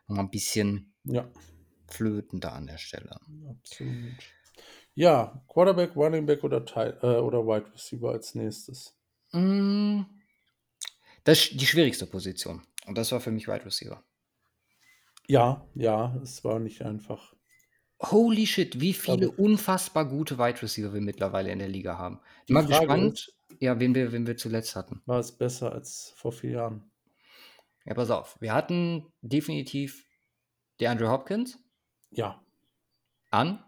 nochmal 0.07 0.25
ein 0.25 0.29
bisschen 0.31 0.93
Ja, 1.05 1.25
flöten 1.87 2.41
da 2.41 2.49
an 2.49 2.67
der 2.67 2.77
Stelle. 2.77 3.17
absolut. 3.49 4.15
Ja, 4.93 5.41
Quarterback, 5.47 5.95
Running 5.95 6.25
Back 6.25 6.43
oder, 6.43 6.57
äh, 7.01 7.19
oder 7.19 7.45
Wide 7.47 7.71
Receiver 7.73 8.11
als 8.11 8.35
nächstes. 8.35 8.93
Mm, 9.31 10.01
Das 11.23 11.39
ist 11.39 11.61
die 11.61 11.65
schwierigste 11.65 12.05
Position. 12.07 12.61
Und 12.87 12.97
das 12.97 13.13
war 13.13 13.21
für 13.21 13.31
mich 13.31 13.47
Wide 13.47 13.63
Receiver. 13.65 14.03
Ja, 15.31 15.65
ja, 15.75 16.13
es 16.21 16.43
war 16.43 16.59
nicht 16.59 16.81
einfach. 16.81 17.33
Holy 18.01 18.45
shit, 18.45 18.81
wie 18.81 18.91
viele 18.93 19.27
Aber- 19.27 19.39
unfassbar 19.39 20.05
gute 20.05 20.37
Wide 20.37 20.61
Receiver 20.61 20.93
wir 20.93 20.99
mittlerweile 20.99 21.51
in 21.51 21.59
der 21.59 21.69
Liga 21.69 21.97
haben. 21.97 22.19
Die 22.49 22.53
Bin 22.53 22.67
gespannt, 22.67 23.33
ja, 23.59 23.79
wen 23.79 23.95
wir, 23.95 24.11
wen 24.11 24.27
wir 24.27 24.35
zuletzt 24.35 24.75
hatten. 24.75 25.01
war 25.05 25.19
es 25.19 25.31
besser 25.31 25.71
als 25.71 26.11
vor 26.17 26.33
vier 26.33 26.51
Jahren? 26.51 26.91
Ja, 27.85 27.93
pass 27.93 28.09
auf. 28.09 28.35
Wir 28.41 28.53
hatten 28.53 29.07
definitiv 29.21 30.05
DeAndre 30.81 31.09
Hopkins 31.09 31.57
Ja, 32.09 32.43
an. 33.29 33.63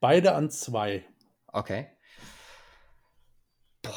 beide 0.00 0.34
an 0.34 0.50
zwei. 0.50 1.04
Okay. 1.46 1.86
Boah. 3.82 3.92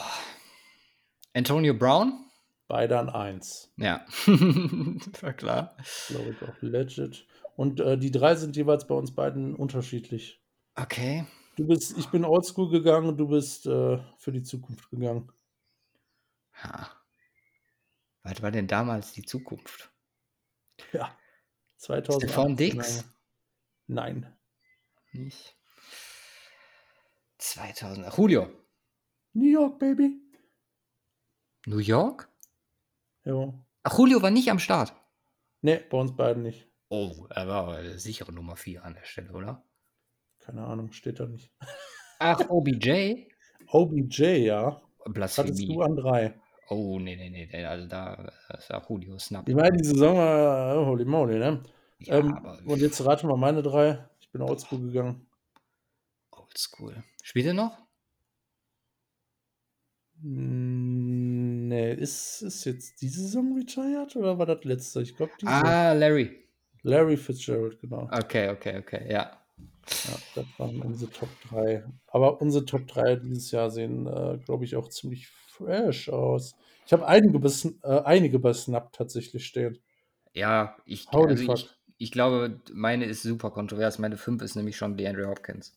Antonio 1.33 1.73
Brown? 1.73 2.29
Beide 2.67 2.97
an 2.97 3.09
eins. 3.09 3.71
Ja. 3.77 4.05
war 4.25 5.33
klar. 5.33 5.75
Glaube 6.07 6.29
ich 6.31 6.41
auch 6.47 6.61
legit. 6.61 7.27
Und 7.55 7.79
äh, 7.79 7.97
die 7.97 8.11
drei 8.11 8.35
sind 8.35 8.55
jeweils 8.55 8.87
bei 8.87 8.95
uns 8.95 9.13
beiden 9.13 9.55
unterschiedlich. 9.55 10.41
Okay. 10.75 11.25
Du 11.55 11.67
bist, 11.67 11.97
ich 11.97 12.07
bin 12.09 12.25
oldschool 12.25 12.69
gegangen 12.71 13.09
und 13.09 13.17
du 13.17 13.27
bist 13.27 13.67
äh, 13.67 13.99
für 14.17 14.31
die 14.31 14.41
Zukunft 14.41 14.89
gegangen. 14.89 15.31
Ha. 16.63 16.89
Was 18.23 18.41
war 18.41 18.51
denn 18.51 18.67
damals 18.67 19.11
die 19.11 19.23
Zukunft? 19.23 19.91
Ja. 20.93 21.15
2000. 21.77 22.23
Stefan 22.23 22.55
Dix? 22.55 23.05
Nein. 23.87 24.35
Nicht. 25.11 25.55
2000. 27.37 28.17
Julio. 28.17 28.49
New 29.33 29.51
York, 29.51 29.77
Baby. 29.77 30.21
New 31.65 31.79
York? 31.79 32.32
Ja. 33.25 33.53
Ach, 33.83 33.97
Julio 33.97 34.21
war 34.21 34.31
nicht 34.31 34.49
am 34.49 34.59
Start. 34.59 34.93
Nee, 35.61 35.79
bei 35.89 35.97
uns 35.97 36.15
beiden 36.15 36.43
nicht. 36.43 36.67
Oh, 36.89 37.25
er 37.29 37.47
war 37.47 37.97
sichere 37.97 38.31
Nummer 38.31 38.55
4 38.55 38.83
an 38.83 38.93
der 38.93 39.03
Stelle, 39.05 39.31
oder? 39.31 39.63
Keine 40.39 40.65
Ahnung, 40.65 40.91
steht 40.91 41.19
da 41.19 41.25
nicht. 41.25 41.51
Ach, 42.19 42.39
OBJ? 42.49 43.27
OBJ, 43.67 44.23
ja. 44.45 44.81
Hattest 44.99 45.07
du 45.07 45.13
Blasphemie. 45.13 45.81
an 45.81 45.95
drei. 45.95 46.39
Oh, 46.69 46.99
nee, 46.99 47.15
nee, 47.15 47.29
nee, 47.29 47.49
nee, 47.51 47.65
also 47.65 47.87
da 47.87 48.31
ist 48.57 48.69
ja 48.69 48.81
Julio 48.87 49.19
Snap. 49.19 49.47
Ich 49.47 49.55
meine, 49.55 49.75
die 49.77 49.83
Saison 49.85 50.15
war 50.15 50.75
äh, 50.75 50.85
holy 50.85 51.05
moly, 51.05 51.37
ne? 51.37 51.61
Ja, 51.99 52.19
ähm, 52.19 52.33
und 52.65 52.79
jetzt 52.79 53.05
rate 53.05 53.27
mal 53.27 53.37
meine 53.37 53.61
drei. 53.61 54.07
Ich 54.19 54.29
bin 54.31 54.41
oldschool 54.41 54.79
gegangen. 54.79 55.27
oldschool. 56.31 57.03
Spielt 57.21 57.47
er 57.47 57.53
noch? 57.53 57.77
Mm, 60.21 60.72
Nee, 61.73 61.93
ist, 61.93 62.43
ist 62.43 62.65
jetzt 62.65 63.01
diese 63.01 63.21
Saison 63.21 63.57
retired 63.57 64.15
oder 64.15 64.37
war 64.37 64.45
das 64.45 64.63
letzte? 64.63 65.01
Ich 65.01 65.15
glaube. 65.17 65.31
Ah, 65.43 65.93
Larry. 65.93 66.45
Larry 66.83 67.17
Fitzgerald, 67.17 67.79
genau. 67.81 68.07
Okay, 68.11 68.49
okay, 68.49 68.77
okay, 68.77 69.11
ja. 69.11 69.41
Ja, 69.87 70.17
das 70.35 70.45
waren 70.59 70.79
unsere 70.83 71.11
Top 71.11 71.29
3. 71.49 71.83
Aber 72.05 72.39
unsere 72.41 72.63
Top 72.65 72.85
3 72.85 73.15
dieses 73.15 73.49
Jahr 73.49 73.71
sehen, 73.71 74.05
äh, 74.05 74.37
glaube 74.45 74.65
ich, 74.65 74.75
auch 74.75 74.87
ziemlich 74.89 75.27
fresh 75.27 76.09
aus. 76.09 76.53
Ich 76.85 76.93
habe 76.93 77.07
einige, 77.07 77.39
bei 77.39 77.49
äh, 77.81 78.01
einige 78.03 78.37
bei 78.37 78.53
Snap 78.53 78.93
tatsächlich 78.93 79.43
stehen. 79.43 79.79
Ja, 80.33 80.77
ich, 80.85 81.07
also 81.09 81.51
ich, 81.51 81.69
ich 81.97 82.11
glaube, 82.11 82.61
meine 82.71 83.05
ist 83.05 83.23
super 83.23 83.49
kontrovers. 83.49 83.97
Meine 83.97 84.17
5 84.17 84.43
ist 84.43 84.55
nämlich 84.55 84.77
schon 84.77 84.95
DeAndre 84.95 85.27
Hopkins. 85.27 85.73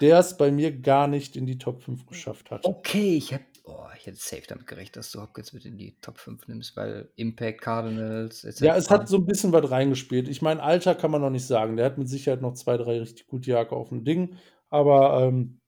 Der 0.00 0.18
es 0.18 0.36
bei 0.36 0.50
mir 0.50 0.72
gar 0.72 1.06
nicht 1.06 1.36
in 1.36 1.46
die 1.46 1.58
Top 1.58 1.82
5 1.82 2.06
geschafft 2.06 2.50
hat. 2.50 2.64
Okay, 2.64 3.16
ich 3.16 3.32
hätte 3.32 3.44
oh, 3.64 3.86
ich 3.96 4.06
hätte 4.06 4.18
safe 4.18 4.42
damit 4.46 4.66
gerechnet, 4.66 4.96
dass 4.96 5.10
du 5.10 5.20
Hopkins 5.20 5.52
mit 5.52 5.64
in 5.64 5.76
die 5.76 5.96
Top 6.00 6.18
5 6.18 6.48
nimmst, 6.48 6.76
weil 6.76 7.10
Impact, 7.16 7.60
Cardinals, 7.60 8.44
etc. 8.44 8.60
Ja, 8.60 8.76
es 8.76 8.90
hat 8.90 9.08
so 9.08 9.16
ein 9.16 9.26
bisschen 9.26 9.52
was 9.52 9.70
reingespielt. 9.70 10.28
Ich 10.28 10.42
meine, 10.42 10.62
Alter 10.62 10.94
kann 10.94 11.10
man 11.10 11.20
noch 11.20 11.30
nicht 11.30 11.46
sagen. 11.46 11.76
Der 11.76 11.86
hat 11.86 11.98
mit 11.98 12.08
Sicherheit 12.08 12.42
noch 12.42 12.54
zwei, 12.54 12.76
drei 12.76 13.00
richtig 13.00 13.26
gute 13.26 13.50
Jahre 13.50 13.72
auf 13.72 13.88
dem 13.88 14.04
Ding. 14.04 14.36
Aber 14.70 15.22
ähm, 15.22 15.60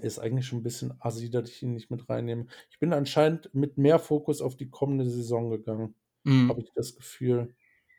ist 0.00 0.18
eigentlich 0.18 0.46
schon 0.46 0.60
ein 0.60 0.64
bisschen 0.64 0.94
assi, 1.00 1.30
dass 1.30 1.48
ich 1.48 1.62
ihn 1.62 1.72
nicht 1.72 1.90
mit 1.90 2.08
reinnehme. 2.08 2.46
Ich 2.70 2.78
bin 2.78 2.92
anscheinend 2.92 3.54
mit 3.54 3.78
mehr 3.78 3.98
Fokus 3.98 4.40
auf 4.40 4.56
die 4.56 4.70
kommende 4.70 5.08
Saison 5.08 5.50
gegangen. 5.50 5.94
Mhm. 6.24 6.48
habe 6.48 6.62
ich 6.62 6.72
das 6.74 6.96
Gefühl. 6.96 7.54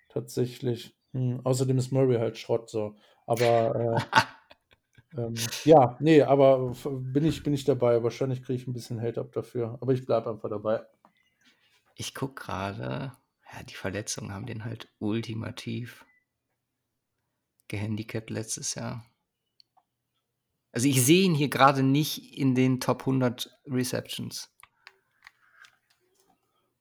Tatsächlich. 0.09 0.95
Hm, 1.13 1.41
außerdem 1.43 1.78
ist 1.78 1.91
Murray 1.91 2.17
halt 2.17 2.38
Schrott 2.38 2.69
so. 2.69 2.95
Aber 3.28 3.76
äh, 3.76 4.01
ähm, 5.18 5.36
ja, 5.63 5.97
nee, 5.99 6.22
aber 6.22 6.74
bin 6.86 7.26
ich, 7.26 7.43
bin 7.43 7.53
ich 7.53 7.63
dabei. 7.63 8.03
Wahrscheinlich 8.03 8.43
kriege 8.43 8.61
ich 8.61 8.68
ein 8.68 8.74
bisschen 8.74 9.01
Hate 9.01 9.22
ab 9.22 9.32
dafür. 9.32 9.78
Aber 9.82 9.93
ich 9.93 10.05
bleibe 10.05 10.30
einfach 10.30 10.49
dabei. 10.49 10.86
Ich 11.95 12.13
gucke 12.13 12.43
gerade, 12.43 13.13
ja, 13.53 13.63
die 13.63 13.76
Verletzungen 13.76 14.34
haben 14.34 14.45
den 14.45 14.66
halt 14.66 14.89
ultimativ 14.99 16.05
gehandicapt 17.68 18.30
letztes 18.30 18.76
Jahr. 18.76 19.05
Also 20.72 20.89
ich 20.89 21.03
sehe 21.03 21.24
ihn 21.24 21.36
hier 21.36 21.49
gerade 21.49 21.84
nicht 21.84 22.38
in 22.38 22.53
den 22.53 22.82
Top 22.82 23.01
100 23.01 23.49
Receptions. 23.66 24.51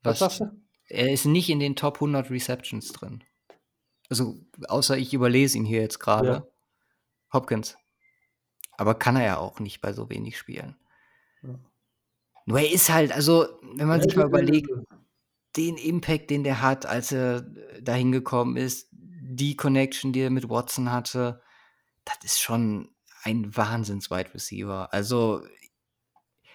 Was 0.03 0.18
sagst 0.18 0.41
du? 0.41 0.64
Er 0.89 1.12
ist 1.12 1.24
nicht 1.24 1.49
in 1.49 1.61
den 1.61 1.76
Top 1.76 1.97
100 1.97 2.30
Receptions 2.30 2.93
drin. 2.93 3.24
Also, 4.11 4.39
außer 4.68 4.99
ich 4.99 5.14
überlese 5.14 5.57
ihn 5.57 5.64
hier 5.64 5.80
jetzt 5.80 5.99
gerade. 5.99 6.28
Ja. 6.28 6.47
Hopkins. 7.32 7.76
Aber 8.77 8.95
kann 8.95 9.16
er 9.16 9.25
ja 9.25 9.37
auch 9.39 9.61
nicht 9.61 9.81
bei 9.81 9.93
so 9.93 10.11
wenig 10.11 10.39
Spielen. 10.39 10.77
Ja. 11.43 11.59
Nur 12.47 12.59
er 12.59 12.70
ist 12.70 12.91
halt, 12.91 13.12
also, 13.12 13.47
wenn 13.77 13.89
man 13.89 14.01
Ja, 14.01 14.05
sich 14.05 14.16
mal 14.16 14.27
überlegt, 14.27 14.68
den 15.57 15.77
Impact, 15.77 16.31
den 16.31 16.45
der 16.45 16.61
hat, 16.61 16.87
als 16.87 17.12
er 17.12 17.43
dahin 17.81 18.12
gekommen 18.12 18.57
ist, 18.57 18.89
die 18.93 19.57
Connection, 19.57 20.12
die 20.12 20.20
er 20.20 20.31
mit 20.31 20.49
Watson 20.49 20.93
hatte, 20.93 21.41
das 22.05 22.16
ist 22.22 22.41
schon 22.41 22.91
ein 23.22 23.57
Wahnsinns-Wide 23.57 24.35
Receiver. 24.35 24.93
Also, 24.93 25.43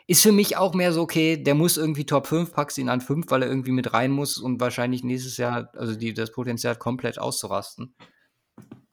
ist 0.05 0.24
für 0.24 0.32
mich 0.32 0.57
auch 0.57 0.74
mehr 0.74 0.91
so, 0.91 1.01
okay, 1.01 1.38
der 1.38 1.55
muss 1.55 1.78
irgendwie 1.78 2.05
Top 2.05 2.28
5, 2.28 2.51
packst 2.51 2.78
ihn 2.78 2.89
an 2.89 3.01
5, 3.01 3.30
weil 3.30 3.43
er 3.43 3.49
irgendwie 3.49 3.72
mit 3.72 3.93
rein 3.93 4.11
muss 4.11 4.38
und 4.38 4.59
wahrscheinlich 4.59 5.03
nächstes 5.03 5.38
Jahr, 5.38 5.72
also 5.76 5.95
die, 5.95 6.13
das 6.13 6.32
Potenzial 6.32 6.74
hat, 6.74 6.80
komplett 6.80 7.20
auszurasten. 7.20 7.95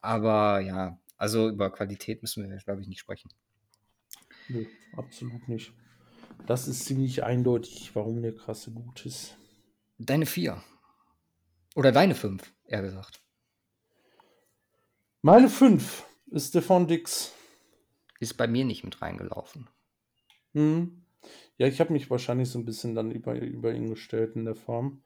Aber 0.02 0.60
ja, 0.60 0.98
also 1.16 1.48
über 1.48 1.70
Qualität 1.70 2.22
müssen 2.22 2.48
wir, 2.48 2.56
glaube 2.58 2.82
ich, 2.82 2.88
nicht 2.88 3.00
sprechen. 3.00 3.30
Nee, 4.48 4.68
absolut 4.96 5.48
nicht. 5.48 5.72
Das 6.46 6.68
ist 6.68 6.84
ziemlich 6.84 7.24
eindeutig, 7.24 7.90
warum 7.94 8.22
der 8.22 8.34
krasse 8.34 8.70
gut 8.70 9.06
ist. 9.06 9.36
Deine 9.98 10.26
4. 10.26 10.62
Oder 11.74 11.92
deine 11.92 12.14
5, 12.14 12.54
eher 12.66 12.82
gesagt. 12.82 13.22
Meine 15.22 15.48
5 15.48 16.06
ist 16.30 16.48
Stefan 16.48 16.86
Dix. 16.86 17.32
Ist 18.20 18.36
bei 18.36 18.46
mir 18.46 18.64
nicht 18.64 18.84
mit 18.84 19.02
reingelaufen. 19.02 19.68
Hm. 20.52 21.02
Ja, 21.58 21.66
ich 21.66 21.80
habe 21.80 21.92
mich 21.92 22.10
wahrscheinlich 22.10 22.48
so 22.48 22.58
ein 22.58 22.64
bisschen 22.64 22.94
dann 22.94 23.10
über, 23.10 23.34
über 23.34 23.72
ihn 23.72 23.90
gestellt 23.90 24.36
in 24.36 24.44
der 24.44 24.54
Form. 24.54 25.02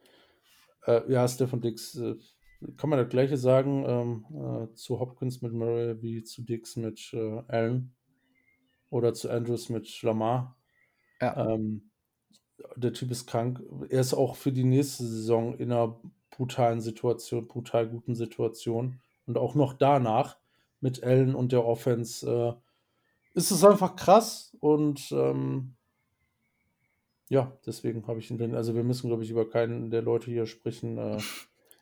Äh, 0.84 1.10
ja, 1.10 1.26
Stefan 1.26 1.60
Dix, 1.60 1.94
äh, 1.96 2.16
kann 2.76 2.90
man 2.90 2.98
das 2.98 3.08
gleiche 3.08 3.36
sagen 3.36 3.84
ähm, 3.86 4.24
äh, 4.34 4.74
zu 4.74 5.00
Hopkins 5.00 5.42
mit 5.42 5.52
Murray 5.52 6.00
wie 6.02 6.22
zu 6.22 6.42
Dix 6.42 6.76
mit 6.76 7.12
äh, 7.12 7.42
Allen 7.48 7.94
oder 8.90 9.14
zu 9.14 9.30
Andrews 9.30 9.68
mit 9.68 10.02
Lamar. 10.02 10.56
Ja. 11.20 11.54
Ähm, 11.54 11.90
der 12.76 12.92
Typ 12.92 13.10
ist 13.10 13.26
krank. 13.26 13.62
Er 13.88 14.00
ist 14.00 14.14
auch 14.14 14.36
für 14.36 14.52
die 14.52 14.64
nächste 14.64 15.04
Saison 15.04 15.54
in 15.54 15.72
einer 15.72 16.00
brutalen 16.30 16.80
Situation, 16.80 17.48
brutal 17.48 17.88
guten 17.88 18.14
Situation. 18.14 19.00
Und 19.26 19.38
auch 19.38 19.54
noch 19.54 19.72
danach 19.72 20.38
mit 20.80 21.02
Allen 21.02 21.34
und 21.34 21.52
der 21.52 21.64
Offense 21.64 22.28
äh, 22.28 23.38
ist 23.38 23.50
es 23.50 23.64
einfach 23.64 23.96
krass. 23.96 24.56
Und 24.60 25.10
ähm, 25.12 25.74
ja, 27.28 27.56
deswegen 27.64 28.06
habe 28.06 28.18
ich 28.18 28.30
ihn 28.30 28.38
drin. 28.38 28.54
Also 28.54 28.74
wir 28.74 28.82
müssen, 28.82 29.08
glaube 29.08 29.22
ich, 29.22 29.30
über 29.30 29.48
keinen 29.48 29.90
der 29.90 30.02
Leute 30.02 30.30
hier 30.30 30.46
sprechen. 30.46 30.98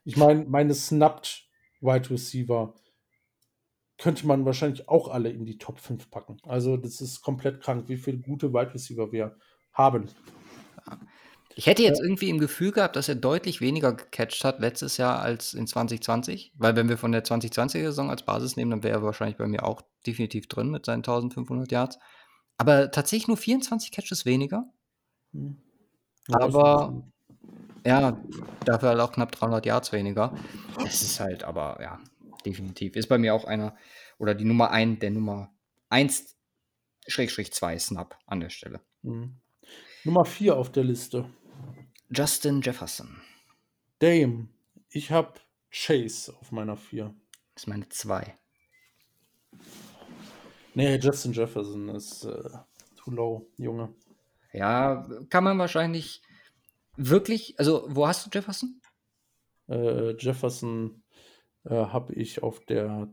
Ich 0.08 0.16
meine, 0.16 0.46
meine 0.46 0.72
Snapped 0.72 1.46
Wide 1.82 2.08
Receiver 2.08 2.74
könnte 3.98 4.26
man 4.26 4.46
wahrscheinlich 4.46 4.88
auch 4.88 5.08
alle 5.08 5.28
in 5.28 5.44
die 5.44 5.58
Top 5.58 5.78
5 5.78 6.10
packen. 6.10 6.38
Also 6.44 6.78
das 6.78 7.02
ist 7.02 7.20
komplett 7.20 7.60
krank, 7.60 7.90
wie 7.90 7.98
viele 7.98 8.16
gute 8.16 8.54
Wide 8.54 8.72
Receiver 8.72 9.12
wir 9.12 9.36
haben. 9.74 10.08
Ich 11.54 11.66
hätte 11.66 11.82
jetzt 11.82 12.00
irgendwie 12.00 12.30
im 12.30 12.38
Gefühl 12.38 12.72
gehabt, 12.72 12.96
dass 12.96 13.10
er 13.10 13.16
deutlich 13.16 13.60
weniger 13.60 13.92
gecatcht 13.92 14.44
hat 14.44 14.60
letztes 14.60 14.96
Jahr 14.96 15.20
als 15.20 15.52
in 15.52 15.66
2020. 15.66 16.54
Weil 16.56 16.74
wenn 16.74 16.88
wir 16.88 16.96
von 16.96 17.12
der 17.12 17.22
2020er-Saison 17.22 18.08
als 18.08 18.22
Basis 18.22 18.56
nehmen, 18.56 18.70
dann 18.70 18.82
wäre 18.82 19.00
er 19.00 19.02
wahrscheinlich 19.02 19.36
bei 19.36 19.46
mir 19.46 19.62
auch 19.62 19.82
definitiv 20.06 20.48
drin 20.48 20.70
mit 20.70 20.86
seinen 20.86 21.00
1500 21.00 21.70
Yards. 21.70 21.98
Aber 22.56 22.90
tatsächlich 22.90 23.28
nur 23.28 23.36
24 23.36 23.92
Catches 23.92 24.24
weniger. 24.24 24.64
Hm. 25.34 25.60
Aber 26.32 27.04
ja, 27.84 28.20
dafür 28.64 28.90
halt 28.90 29.00
auch 29.00 29.12
knapp 29.12 29.32
300 29.32 29.66
Yards 29.66 29.92
weniger. 29.92 30.34
Das 30.76 31.02
ist 31.02 31.20
halt 31.20 31.44
aber, 31.44 31.78
ja, 31.80 32.00
definitiv. 32.44 32.96
Ist 32.96 33.08
bei 33.08 33.18
mir 33.18 33.34
auch 33.34 33.44
einer 33.44 33.76
oder 34.18 34.34
die 34.34 34.44
Nummer 34.44 34.70
1, 34.70 34.98
der 35.00 35.10
Nummer 35.10 35.52
1 35.90 36.36
Schrägstrich 37.06 37.52
2 37.52 37.78
Snap 37.78 38.18
an 38.26 38.40
der 38.40 38.50
Stelle. 38.50 38.80
Mhm. 39.02 39.36
Nummer 40.04 40.24
4 40.24 40.56
auf 40.56 40.70
der 40.70 40.84
Liste. 40.84 41.24
Justin 42.10 42.60
Jefferson. 42.60 43.20
Dame. 43.98 44.48
Ich 44.90 45.10
habe 45.10 45.34
Chase 45.70 46.34
auf 46.40 46.52
meiner 46.52 46.76
4. 46.76 47.14
Das 47.54 47.64
ist 47.64 47.66
meine 47.66 47.88
2. 47.88 48.34
Nee, 50.74 50.96
Justin 50.96 51.32
Jefferson 51.32 51.88
ist 51.88 52.24
äh, 52.24 52.50
too 52.96 53.10
low, 53.10 53.46
Junge. 53.56 53.94
Ja, 54.52 55.06
kann 55.28 55.44
man 55.44 55.58
wahrscheinlich 55.58 56.22
wirklich, 56.98 57.58
also 57.58 57.86
wo 57.88 58.06
hast 58.06 58.26
du 58.26 58.30
Jefferson? 58.32 58.80
Äh, 59.68 60.16
Jefferson 60.16 61.02
äh, 61.64 61.70
habe 61.70 62.12
ich 62.14 62.42
auf 62.42 62.60
der 62.66 63.08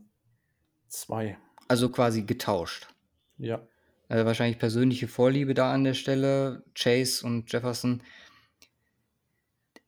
2. 0.88 1.38
Also 1.68 1.88
quasi 1.88 2.22
getauscht. 2.22 2.88
Ja. 3.38 3.66
Also 4.08 4.24
wahrscheinlich 4.24 4.58
persönliche 4.58 5.08
Vorliebe 5.08 5.54
da 5.54 5.72
an 5.72 5.84
der 5.84 5.94
Stelle. 5.94 6.64
Chase 6.74 7.26
und 7.26 7.50
Jefferson. 7.52 8.02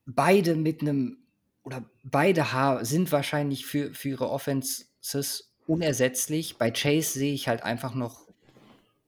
Beide 0.06 0.56
mit 0.56 0.80
einem, 0.80 1.18
oder 1.62 1.84
beide 2.02 2.52
Haar 2.52 2.84
sind 2.84 3.12
wahrscheinlich 3.12 3.66
für, 3.66 3.92
für 3.94 4.08
ihre 4.10 4.30
Offenses 4.30 5.52
unersetzlich. 5.66 6.56
Bei 6.56 6.70
Chase 6.70 7.18
sehe 7.18 7.34
ich 7.34 7.48
halt 7.48 7.62
einfach 7.62 7.94
noch 7.94 8.26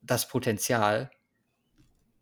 das 0.02 0.28
Potenzial, 0.28 1.10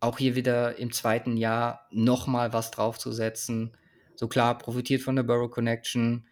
auch 0.00 0.18
hier 0.18 0.36
wieder 0.36 0.78
im 0.78 0.92
zweiten 0.92 1.36
Jahr 1.36 1.86
nochmal 1.90 2.52
was 2.52 2.70
draufzusetzen. 2.70 3.76
So 4.14 4.28
klar, 4.28 4.58
profitiert 4.58 5.02
von 5.02 5.16
der 5.16 5.22
Burrow 5.22 5.50
Connection. 5.50 6.26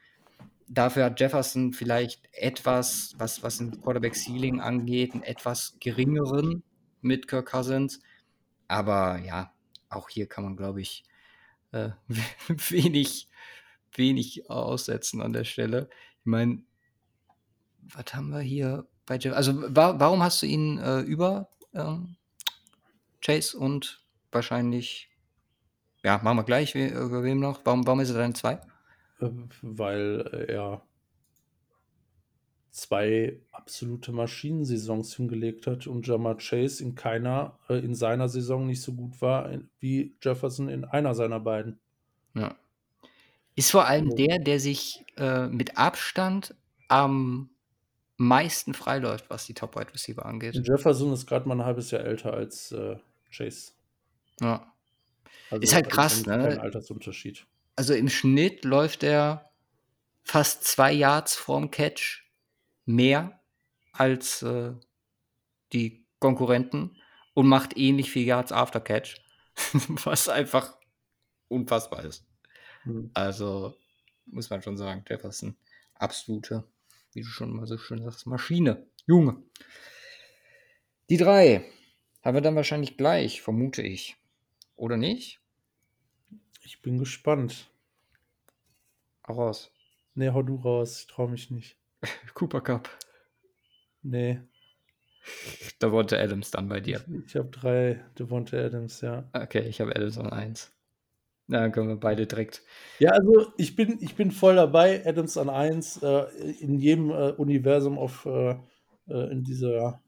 Dafür 0.69 1.05
hat 1.05 1.21
Jefferson 1.21 1.73
vielleicht 1.73 2.29
etwas, 2.33 3.15
was, 3.19 3.43
was 3.43 3.61
ein 3.61 3.81
Quarterback-Ceiling 3.81 4.61
angeht, 4.61 5.15
einen 5.15 5.23
etwas 5.23 5.77
geringeren 5.81 6.63
mit 7.01 7.29
Kirk 7.29 7.51
Cousins. 7.51 8.01
Aber 8.69 9.19
ja, 9.19 9.53
auch 9.89 10.09
hier 10.09 10.27
kann 10.27 10.45
man, 10.45 10.57
glaube 10.57 10.81
ich, 10.81 11.05
äh, 11.73 11.91
wenig, 12.49 13.29
wenig 13.93 14.51
aussetzen 14.51 15.23
an 15.23 15.33
der 15.33 15.45
Stelle. 15.45 15.89
Ich 16.21 16.27
meine, 16.27 16.63
was 17.83 18.15
haben 18.15 18.31
wir 18.31 18.41
hier 18.41 18.87
bei 19.07 19.17
Jeff? 19.17 19.35
Also, 19.35 19.55
wa 19.75 19.99
warum 19.99 20.23
hast 20.23 20.43
du 20.43 20.47
ihn 20.47 20.79
äh, 20.79 21.01
über 21.01 21.49
ähm, 21.73 22.17
Chase 23.27 23.59
und 23.59 24.01
wahrscheinlich, 24.31 25.11
ja, 26.05 26.21
machen 26.23 26.39
wir 26.39 26.45
gleich, 26.45 26.75
über 26.77 27.25
wem 27.25 27.41
noch? 27.41 27.61
Warum, 27.65 27.87
warum 27.87 28.01
ist 28.01 28.11
er 28.11 28.19
dann 28.19 28.35
zwei? 28.35 28.61
Weil 29.63 30.47
er 30.49 30.83
zwei 32.71 33.41
absolute 33.51 34.13
Maschinensaisons 34.13 35.17
hingelegt 35.17 35.67
hat 35.67 35.87
und 35.87 36.07
Jamar 36.07 36.37
Chase 36.37 36.85
in 36.85 36.95
keiner, 36.95 37.59
äh, 37.69 37.79
in 37.79 37.95
seiner 37.95 38.29
Saison 38.29 38.67
nicht 38.67 38.83
so 38.83 38.93
gut 38.93 39.21
war 39.21 39.51
wie 39.81 40.15
Jefferson 40.23 40.69
in 40.69 40.85
einer 40.85 41.15
seiner 41.15 41.41
beiden. 41.41 41.81
Ja. 42.35 42.55
Ist 43.57 43.71
vor 43.71 43.87
allem 43.87 44.15
der, 44.15 44.39
der 44.39 44.61
sich 44.61 45.05
äh, 45.17 45.47
mit 45.49 45.79
Abstand 45.79 46.55
am 46.89 47.49
meisten 48.19 48.75
freiläuft, 48.75 49.31
was 49.31 49.47
die 49.47 49.55
Top 49.55 49.75
Wide 49.75 49.93
Receiver 49.93 50.25
angeht. 50.25 50.61
Jefferson 50.63 51.13
ist 51.13 51.27
gerade 51.27 51.49
mal 51.49 51.57
ein 51.57 51.65
halbes 51.65 51.91
Jahr 51.91 52.05
älter 52.05 52.35
als 52.35 52.73
äh, 52.73 52.97
Chase. 53.37 53.73
Ja. 54.41 54.73
Also 55.51 55.63
ist 55.63 55.75
halt 55.75 55.91
krass, 55.91 56.25
kein, 56.25 56.41
ne? 56.41 56.61
Altersunterschied. 56.61 57.47
Also 57.77 57.95
im 57.95 58.09
Schnitt 58.09 58.65
läuft 58.65 59.03
er 59.03 59.53
fast 60.25 60.65
zwei 60.65 60.93
Yards 60.93 61.37
vorm 61.37 61.71
Catch 61.71 62.25
mehr 62.85 63.41
als 63.93 64.43
äh, 64.43 64.73
die 65.73 66.07
Konkurrenten 66.19 66.97
und 67.35 67.47
macht 67.47 67.77
ähnlich 67.77 68.11
viel 68.11 68.25
Yards 68.25 68.53
after 68.53 68.81
Catch, 68.81 69.21
was 70.05 70.29
einfach 70.29 70.77
unfassbar 71.49 72.05
ist. 72.05 72.27
Mhm. 72.85 73.11
Also 73.15 73.77
muss 74.27 74.51
man 74.51 74.63
schon 74.63 74.77
sagen, 74.77 75.05
Jefferson 75.09 75.57
absolute, 75.95 76.65
wie 77.13 77.23
du 77.23 77.29
schon 77.29 77.55
mal 77.55 77.67
so 77.67 77.79
schön 77.79 78.03
sagst, 78.03 78.27
Maschine, 78.27 78.87
Junge. 79.07 79.43
Die 81.09 81.17
drei 81.17 81.65
haben 82.27 82.35
wir 82.35 82.41
dann 82.41 82.57
wahrscheinlich 82.57 82.97
gleich, 82.97 83.41
vermute 83.41 83.83
ich. 83.83 84.17
Oder 84.75 84.97
nicht? 84.97 85.41
Ich 86.65 86.83
bin 86.83 86.99
gespannt. 86.99 87.71
Auch 89.23 89.37
raus. 89.37 89.71
Nee, 90.17 90.31
hau 90.31 90.43
du 90.43 90.57
raus. 90.57 91.01
Ich 91.01 91.07
trau 91.07 91.29
mich 91.29 91.53
nicht. 91.53 91.77
Cooper 92.35 92.61
Cup. 92.61 92.91
Nee. 94.03 94.41
Devonta 95.81 96.17
Adams 96.17 96.51
dann 96.51 96.69
bei 96.69 96.81
dir. 96.81 97.05
Ich, 97.07 97.27
ich 97.27 97.37
habe 97.37 97.49
drei 97.49 98.05
Devonta 98.19 98.57
Adams, 98.57 99.03
ja. 99.03 99.29
Okay, 99.33 99.61
ich 99.69 99.81
habe 99.81 99.95
Adams 99.95 100.19
an 100.19 100.31
eins. 100.31 100.73
Na, 101.47 101.61
dann 101.61 101.71
können 101.71 101.89
wir 101.89 101.97
beide 101.97 102.27
direkt. 102.27 102.63
Ja, 102.99 103.13
also 103.13 103.53
ich 103.57 103.77
bin, 103.77 103.99
ich 104.01 104.17
bin 104.17 104.33
voll 104.33 104.57
dabei. 104.57 105.07
Adams 105.07 105.37
an 105.37 105.49
eins. 105.49 106.03
Äh, 106.03 106.25
in 106.59 106.81
jedem 106.81 107.11
äh, 107.11 107.31
Universum 107.31 107.99
auf, 107.99 108.27
äh, 108.27 108.57
äh 109.09 109.31
in 109.31 109.45
dieser 109.45 110.03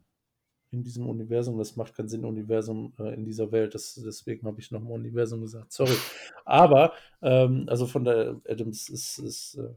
in 0.70 0.82
diesem 0.82 1.06
Universum. 1.06 1.58
Das 1.58 1.76
macht 1.76 1.94
keinen 1.94 2.08
Sinn, 2.08 2.24
Universum 2.24 2.92
äh, 2.98 3.14
in 3.14 3.24
dieser 3.24 3.50
Welt. 3.52 3.74
Das, 3.74 3.94
deswegen 3.94 4.46
habe 4.46 4.60
ich 4.60 4.70
nochmal 4.70 4.92
Universum 4.94 5.40
gesagt. 5.40 5.72
Sorry. 5.72 5.96
Aber, 6.44 6.92
ähm, 7.22 7.64
also 7.68 7.86
von 7.86 8.04
der 8.04 8.40
Adams 8.46 8.88
ist, 8.88 9.18
ist 9.18 9.54
äh, 9.56 9.74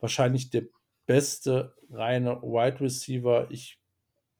wahrscheinlich 0.00 0.50
der 0.50 0.64
beste 1.06 1.74
reine 1.90 2.40
Wide 2.42 2.80
Receiver. 2.80 3.50
Ich 3.50 3.80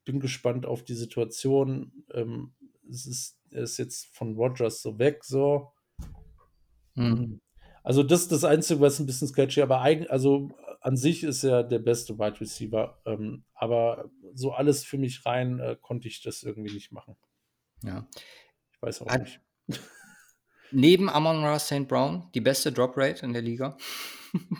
bin 0.04 0.20
gespannt 0.20 0.66
auf 0.66 0.84
die 0.84 0.94
Situation. 0.94 2.04
Ähm, 2.12 2.52
es 2.88 3.06
ist, 3.06 3.38
er 3.50 3.62
ist 3.62 3.78
jetzt 3.78 4.14
von 4.14 4.36
Rogers 4.36 4.82
so 4.82 4.98
weg, 4.98 5.24
so. 5.24 5.72
Mhm. 6.94 7.40
Also, 7.82 8.02
das 8.02 8.22
ist 8.22 8.32
das 8.32 8.44
Einzige, 8.44 8.80
was 8.80 8.98
ein 8.98 9.06
bisschen 9.06 9.28
sketchy, 9.28 9.62
aber 9.62 9.80
eigentlich, 9.80 10.10
also 10.10 10.50
an 10.80 10.96
sich 10.96 11.24
ist 11.24 11.44
er 11.44 11.64
der 11.64 11.78
beste 11.78 12.18
Wide 12.18 12.40
Receiver. 12.40 13.00
Ähm, 13.04 13.44
aber 13.54 14.10
so 14.34 14.52
alles 14.52 14.84
für 14.84 14.98
mich 14.98 15.24
rein 15.26 15.58
äh, 15.58 15.76
konnte 15.80 16.08
ich 16.08 16.22
das 16.22 16.42
irgendwie 16.42 16.72
nicht 16.72 16.92
machen. 16.92 17.16
Ja. 17.82 18.06
Ich 18.72 18.82
weiß 18.82 19.02
auch 19.02 19.08
Hat- 19.08 19.22
nicht. 19.22 19.40
Neben 20.70 21.08
Amon 21.08 21.44
Ra 21.44 21.58
St. 21.58 21.88
Brown 21.88 22.30
die 22.34 22.40
beste 22.42 22.72
Drop 22.72 22.96
Rate 22.96 23.24
in 23.24 23.32
der 23.32 23.42
Liga. 23.42 23.76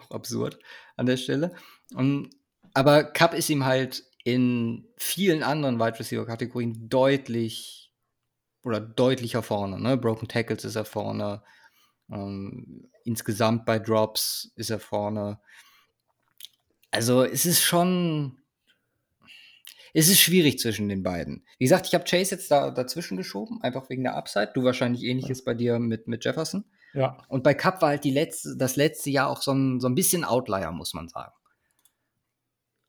Auch 0.00 0.12
absurd 0.12 0.58
an 0.96 1.04
der 1.04 1.18
Stelle. 1.18 1.54
Und, 1.94 2.30
aber 2.72 3.04
Cup 3.04 3.34
ist 3.34 3.50
ihm 3.50 3.66
halt 3.66 4.04
in 4.24 4.88
vielen 4.96 5.42
anderen 5.42 5.78
Wide 5.78 5.98
Receiver 5.98 6.24
Kategorien 6.24 6.88
deutlich 6.88 7.92
oder 8.62 8.80
deutlicher 8.80 9.42
vorne. 9.42 9.78
Ne? 9.78 9.98
Broken 9.98 10.28
Tackles 10.28 10.64
ist 10.64 10.76
er 10.76 10.86
vorne. 10.86 11.42
Ähm, 12.10 12.90
insgesamt 13.04 13.66
bei 13.66 13.78
Drops 13.78 14.52
ist 14.56 14.70
er 14.70 14.80
vorne. 14.80 15.40
Also 16.90 17.24
es 17.24 17.46
ist 17.46 17.62
schon. 17.62 18.38
Es 19.94 20.08
ist 20.08 20.20
schwierig 20.20 20.58
zwischen 20.58 20.88
den 20.88 21.02
beiden. 21.02 21.46
Wie 21.58 21.64
gesagt, 21.64 21.86
ich 21.86 21.94
habe 21.94 22.04
Chase 22.04 22.34
jetzt 22.34 22.50
da 22.50 22.70
dazwischen 22.70 23.16
geschoben, 23.16 23.62
einfach 23.62 23.88
wegen 23.88 24.04
der 24.04 24.16
Upside. 24.16 24.52
Du 24.54 24.62
wahrscheinlich 24.62 25.02
ähnliches 25.02 25.44
bei 25.44 25.54
dir 25.54 25.78
mit, 25.78 26.06
mit 26.08 26.24
Jefferson. 26.24 26.64
Ja, 26.94 27.18
Und 27.28 27.42
bei 27.42 27.54
Cup 27.54 27.82
war 27.82 27.90
halt 27.90 28.04
die 28.04 28.10
letzte, 28.10 28.56
das 28.56 28.76
letzte 28.76 29.10
Jahr 29.10 29.28
auch 29.28 29.42
so 29.42 29.52
ein, 29.52 29.80
so 29.80 29.88
ein 29.88 29.94
bisschen 29.94 30.24
Outlier, 30.24 30.72
muss 30.72 30.94
man 30.94 31.08
sagen. 31.08 31.32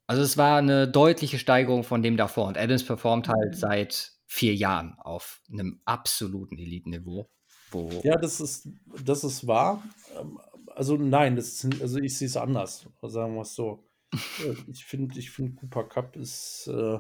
Also 0.08 0.24
es 0.24 0.38
war 0.38 0.58
eine 0.58 0.88
deutliche 0.88 1.38
Steigerung 1.38 1.84
von 1.84 2.02
dem 2.02 2.18
davor. 2.18 2.48
Und 2.48 2.58
Adams 2.58 2.84
performt 2.84 3.28
halt 3.28 3.56
seit 3.56 4.14
vier 4.26 4.56
Jahren 4.56 4.96
auf 5.00 5.42
einem 5.52 5.82
absoluten 5.86 6.58
Elite-Niveau. 6.58 7.30
Wo 7.72 7.90
ja, 8.04 8.16
das 8.18 8.40
ist, 8.42 8.68
das 9.04 9.24
ist 9.24 9.48
wahr. 9.48 9.84
Ähm, 10.20 10.40
Also 10.76 10.96
nein, 10.98 11.36
das 11.36 11.64
ist, 11.64 11.82
also 11.82 12.00
ich 12.00 12.18
sehe 12.18 12.28
es 12.28 12.38
anders, 12.38 12.88
sagen 13.02 13.36
wir 13.36 13.42
es 13.42 13.56
so. 13.56 13.86
Äh, 14.46 14.56
Ich 14.72 14.86
finde, 14.86 15.20
ich 15.20 15.32
finde, 15.32 15.56
Cooper 15.56 15.84
Cup 15.86 16.16
ist, 16.16 16.68
äh, 16.68 17.00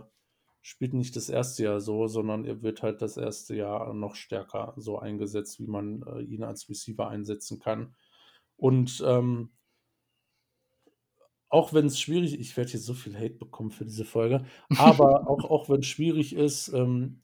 spielt 0.62 0.94
nicht 0.94 1.16
das 1.16 1.30
erste 1.30 1.64
Jahr 1.64 1.80
so, 1.82 2.08
sondern 2.08 2.46
er 2.46 2.62
wird 2.62 2.84
halt 2.84 3.02
das 3.02 3.18
erste 3.18 3.56
Jahr 3.56 3.94
noch 3.94 4.16
stärker 4.16 4.74
so 4.78 5.00
eingesetzt, 5.00 5.60
wie 5.60 5.68
man 5.68 6.04
äh, 6.04 6.22
ihn 6.22 6.44
als 6.44 6.70
Receiver 6.70 7.08
einsetzen 7.10 7.60
kann. 7.60 7.96
Und 8.58 9.02
ähm, 9.06 9.52
auch 11.50 11.74
wenn 11.74 11.88
es 11.88 12.00
schwierig 12.00 12.40
ich 12.40 12.56
werde 12.58 12.72
hier 12.72 12.80
so 12.80 12.94
viel 12.94 13.16
Hate 13.18 13.36
bekommen 13.36 13.72
für 13.72 13.86
diese 13.86 14.06
Folge, 14.06 14.46
aber 14.78 15.28
auch, 15.30 15.44
auch 15.50 15.70
wenn 15.70 15.80
es 15.80 15.88
schwierig 15.88 16.36
ist, 16.36 16.70
ähm, 16.70 17.24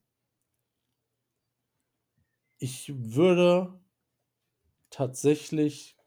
ich 2.58 2.92
würde 2.96 3.80
tatsächlich 4.90 5.98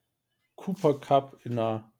Cooper 0.56 0.98
Cup 0.98 1.40
in 1.44 1.52
einer, 1.52 1.92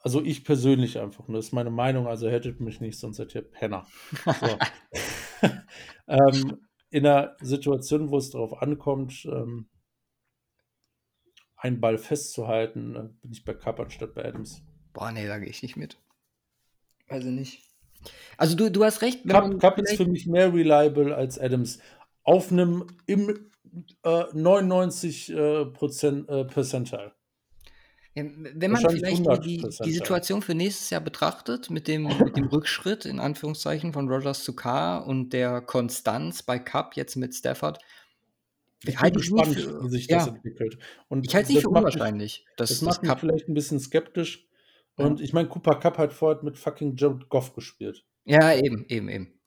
also 0.00 0.22
ich 0.22 0.44
persönlich 0.44 0.98
einfach, 0.98 1.28
nur 1.28 1.38
das 1.38 1.46
ist 1.46 1.52
meine 1.52 1.70
Meinung, 1.70 2.06
also 2.06 2.28
hättet 2.28 2.60
mich 2.60 2.80
nicht, 2.80 2.98
sonst 2.98 3.16
seid 3.16 3.34
ihr 3.34 3.42
Penner. 3.42 3.86
So. 4.24 4.58
ähm, 6.06 6.60
in 6.90 7.06
einer 7.06 7.36
Situation, 7.40 8.10
wo 8.10 8.18
es 8.18 8.30
darauf 8.30 8.60
ankommt, 8.62 9.24
ähm, 9.26 9.68
einen 11.56 11.80
Ball 11.80 11.98
festzuhalten, 11.98 12.96
äh, 12.96 13.08
bin 13.20 13.32
ich 13.32 13.44
bei 13.44 13.54
Cup 13.54 13.80
anstatt 13.80 14.14
bei 14.14 14.24
Adams. 14.24 14.62
Boah, 14.92 15.12
nee, 15.12 15.26
da 15.26 15.38
gehe 15.38 15.48
ich 15.48 15.62
nicht 15.62 15.76
mit. 15.76 15.98
Also 17.08 17.28
nicht. 17.28 17.62
Also 18.36 18.56
du, 18.56 18.70
du 18.70 18.84
hast 18.84 19.02
recht, 19.02 19.28
Cup, 19.28 19.60
Cup 19.60 19.78
ist 19.78 19.96
für 19.96 20.06
mich 20.06 20.26
mehr 20.26 20.52
reliable 20.52 21.14
als 21.14 21.38
Adams. 21.38 21.80
Auf 22.22 22.50
einem 22.52 22.86
im 23.06 23.50
äh, 24.04 24.24
99 24.32 25.30
äh, 25.30 25.64
Prozent, 25.66 26.28
äh, 26.28 26.44
Percentile. 26.44 27.12
Wenn 28.14 28.72
man 28.72 28.80
vielleicht 28.80 29.18
die, 29.46 29.58
die, 29.58 29.64
100%, 29.64 29.84
die 29.84 29.90
ja. 29.90 29.94
Situation 30.00 30.42
für 30.42 30.54
nächstes 30.54 30.90
Jahr 30.90 31.00
betrachtet, 31.00 31.70
mit 31.70 31.86
dem, 31.86 32.02
mit 32.04 32.36
dem 32.36 32.46
Rückschritt 32.48 33.04
in 33.06 33.20
Anführungszeichen 33.20 33.92
von 33.92 34.08
Rogers 34.10 34.42
zu 34.42 34.54
K 34.54 34.98
und 34.98 35.32
der 35.32 35.60
Konstanz 35.60 36.42
bei 36.42 36.58
Cup 36.58 36.96
jetzt 36.96 37.14
mit 37.16 37.34
Stafford, 37.34 37.78
Ich 38.84 38.98
bin 39.00 39.12
gespannt, 39.12 39.54
für- 39.54 39.84
wie 39.84 39.90
sich 39.90 40.08
das 40.08 40.26
ja. 40.26 40.32
entwickelt. 40.34 40.78
Und 41.08 41.24
Ich 41.26 41.34
halte 41.34 41.48
es 41.48 41.54
nicht 41.54 41.62
für 41.62 41.70
mich- 41.70 41.78
unwahrscheinlich, 41.78 42.44
dass 42.56 42.70
Das 42.70 42.80
das 42.80 42.86
macht 42.86 43.02
mich 43.02 43.12
vielleicht 43.20 43.48
ein 43.48 43.54
bisschen 43.54 43.78
skeptisch. 43.78 44.46
Ja. 44.98 45.06
Und 45.06 45.20
ich 45.20 45.32
meine, 45.32 45.48
Cooper 45.48 45.76
Cup 45.76 45.96
hat 45.96 46.12
vorher 46.12 46.42
mit 46.42 46.58
fucking 46.58 46.96
Jared 46.96 47.28
Goff 47.28 47.54
gespielt. 47.54 48.04
Ja, 48.24 48.52
eben, 48.54 48.84
eben, 48.88 49.08
eben. 49.08 49.39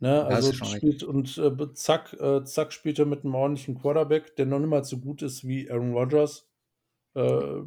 Ne? 0.00 0.24
Also 0.24 0.52
spielt 0.52 1.02
und 1.02 1.36
äh, 1.36 1.74
zack, 1.74 2.14
äh, 2.14 2.42
zack 2.44 2.72
spielt 2.72 2.98
er 2.98 3.04
mit 3.04 3.22
einem 3.24 3.34
ordentlichen 3.34 3.78
Quarterback, 3.78 4.34
der 4.36 4.46
noch 4.46 4.58
nicht 4.58 4.70
mal 4.70 4.82
so 4.82 4.98
gut 4.98 5.20
ist 5.20 5.46
wie 5.46 5.70
Aaron 5.70 5.92
Rodgers. 5.92 6.48
Äh, 7.14 7.62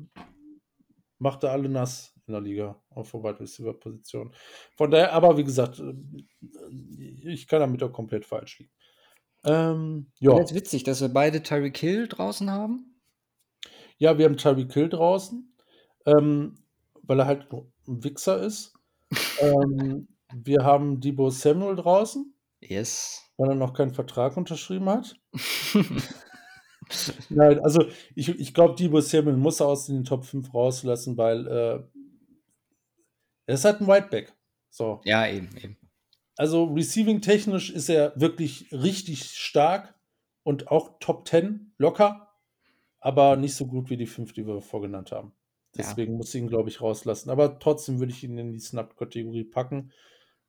macht 1.20 1.44
er 1.44 1.52
alle 1.52 1.70
nass 1.70 2.14
in 2.26 2.34
der 2.34 2.42
Liga 2.42 2.82
auf 2.90 3.12
der 3.12 3.24
Wide 3.24 3.40
Receiver 3.40 3.74
Position. 3.74 4.34
Von 4.76 4.90
daher, 4.90 5.14
aber 5.14 5.38
wie 5.38 5.44
gesagt, 5.44 5.80
äh, 5.80 5.94
ich 7.24 7.48
kann 7.48 7.60
damit 7.60 7.84
auch 7.84 7.94
komplett 7.94 8.26
falsch 8.26 8.60
liegen. 8.60 8.72
Ähm, 9.46 10.12
Ja. 10.20 10.32
ja. 10.32 10.40
Jetzt 10.40 10.56
witzig, 10.56 10.84
dass 10.84 11.02
wir 11.02 11.10
beide 11.10 11.44
Tyreek 11.44 11.78
Hill 11.78 12.08
draußen 12.08 12.50
haben. 12.50 13.00
ja, 14.00 14.18
wir 14.18 14.26
haben 14.26 14.38
Tyreek 14.38 14.74
Hill 14.74 14.90
draußen, 14.90 15.56
ähm, 16.08 16.56
weil 17.04 17.20
er 17.20 17.28
halt 17.28 17.48
ein 17.52 18.04
Wichser 18.04 18.42
ist. 18.42 18.74
ähm, 19.40 20.08
wir 20.36 20.64
haben 20.64 21.00
Debo 21.00 21.30
Samuel 21.30 21.76
draußen, 21.76 22.34
Yes. 22.62 23.22
weil 23.38 23.50
er 23.50 23.56
noch 23.56 23.74
keinen 23.74 23.94
Vertrag 23.94 24.38
unterschrieben 24.38 24.90
hat. 24.90 25.16
Nein, 27.30 27.60
also 27.60 27.86
ich, 28.16 28.30
ich 28.30 28.54
glaube, 28.54 28.76
Debo 28.76 29.02
Samuel 29.02 29.38
muss 29.38 29.62
aus 29.62 29.88
den 29.88 30.04
Top 30.04 30.26
5 30.26 30.54
rauslassen, 30.54 31.18
weil 31.18 31.48
äh, 31.48 31.84
er 33.46 33.56
ist 33.56 33.66
halt 33.66 33.82
ein 33.82 33.88
Whiteback. 33.88 34.34
So. 34.70 35.02
ja, 35.06 35.28
eben, 35.28 35.50
eben. 35.58 35.78
Also 36.36 36.66
receiving-technisch 36.66 37.70
ist 37.70 37.90
er 37.90 38.14
wirklich 38.20 38.72
richtig 38.72 39.24
stark 39.24 39.94
und 40.44 40.70
auch 40.70 40.98
Top 41.00 41.28
10 41.28 41.74
locker, 41.78 42.34
aber 43.00 43.36
nicht 43.36 43.56
so 43.56 43.68
gut 43.68 43.90
wie 43.90 43.98
die 43.98 44.08
fünf, 44.08 44.34
die 44.34 44.48
wir 44.48 44.62
vorgenannt 44.62 45.12
haben. 45.12 45.34
Ja. 45.76 45.84
Deswegen 45.84 46.16
muss 46.18 46.34
ich 46.34 46.42
ihn, 46.42 46.48
glaube 46.48 46.70
ich, 46.70 46.82
rauslassen. 46.82 47.30
Aber 47.30 47.60
trotzdem 47.60 48.00
würde 48.00 48.12
ich 48.12 48.24
ihn 48.24 48.38
in 48.38 48.52
die 48.52 48.60
Snap-Kategorie 48.60 49.44
packen. 49.44 49.92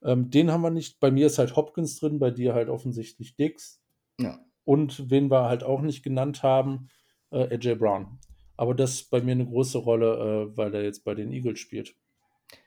Ähm, 0.04 0.30
den 0.30 0.50
haben 0.50 0.62
wir 0.62 0.70
nicht. 0.70 1.00
Bei 1.00 1.10
mir 1.10 1.26
ist 1.26 1.38
halt 1.38 1.56
Hopkins 1.56 1.98
drin, 1.98 2.18
bei 2.18 2.30
dir 2.30 2.54
halt 2.54 2.68
offensichtlich 2.68 3.36
Dix. 3.36 3.80
Ja. 4.20 4.38
Und 4.64 5.10
wen 5.10 5.30
wir 5.30 5.44
halt 5.44 5.64
auch 5.64 5.80
nicht 5.80 6.02
genannt 6.02 6.42
haben, 6.42 6.88
äh, 7.30 7.54
AJ 7.54 7.76
Brown. 7.76 8.18
Aber 8.56 8.74
das 8.74 8.94
ist 8.94 9.10
bei 9.10 9.20
mir 9.20 9.32
eine 9.32 9.46
große 9.46 9.78
Rolle, 9.78 10.50
äh, 10.52 10.56
weil 10.56 10.74
er 10.74 10.82
jetzt 10.82 11.04
bei 11.04 11.14
den 11.14 11.32
Eagles 11.32 11.58
spielt. 11.58 11.96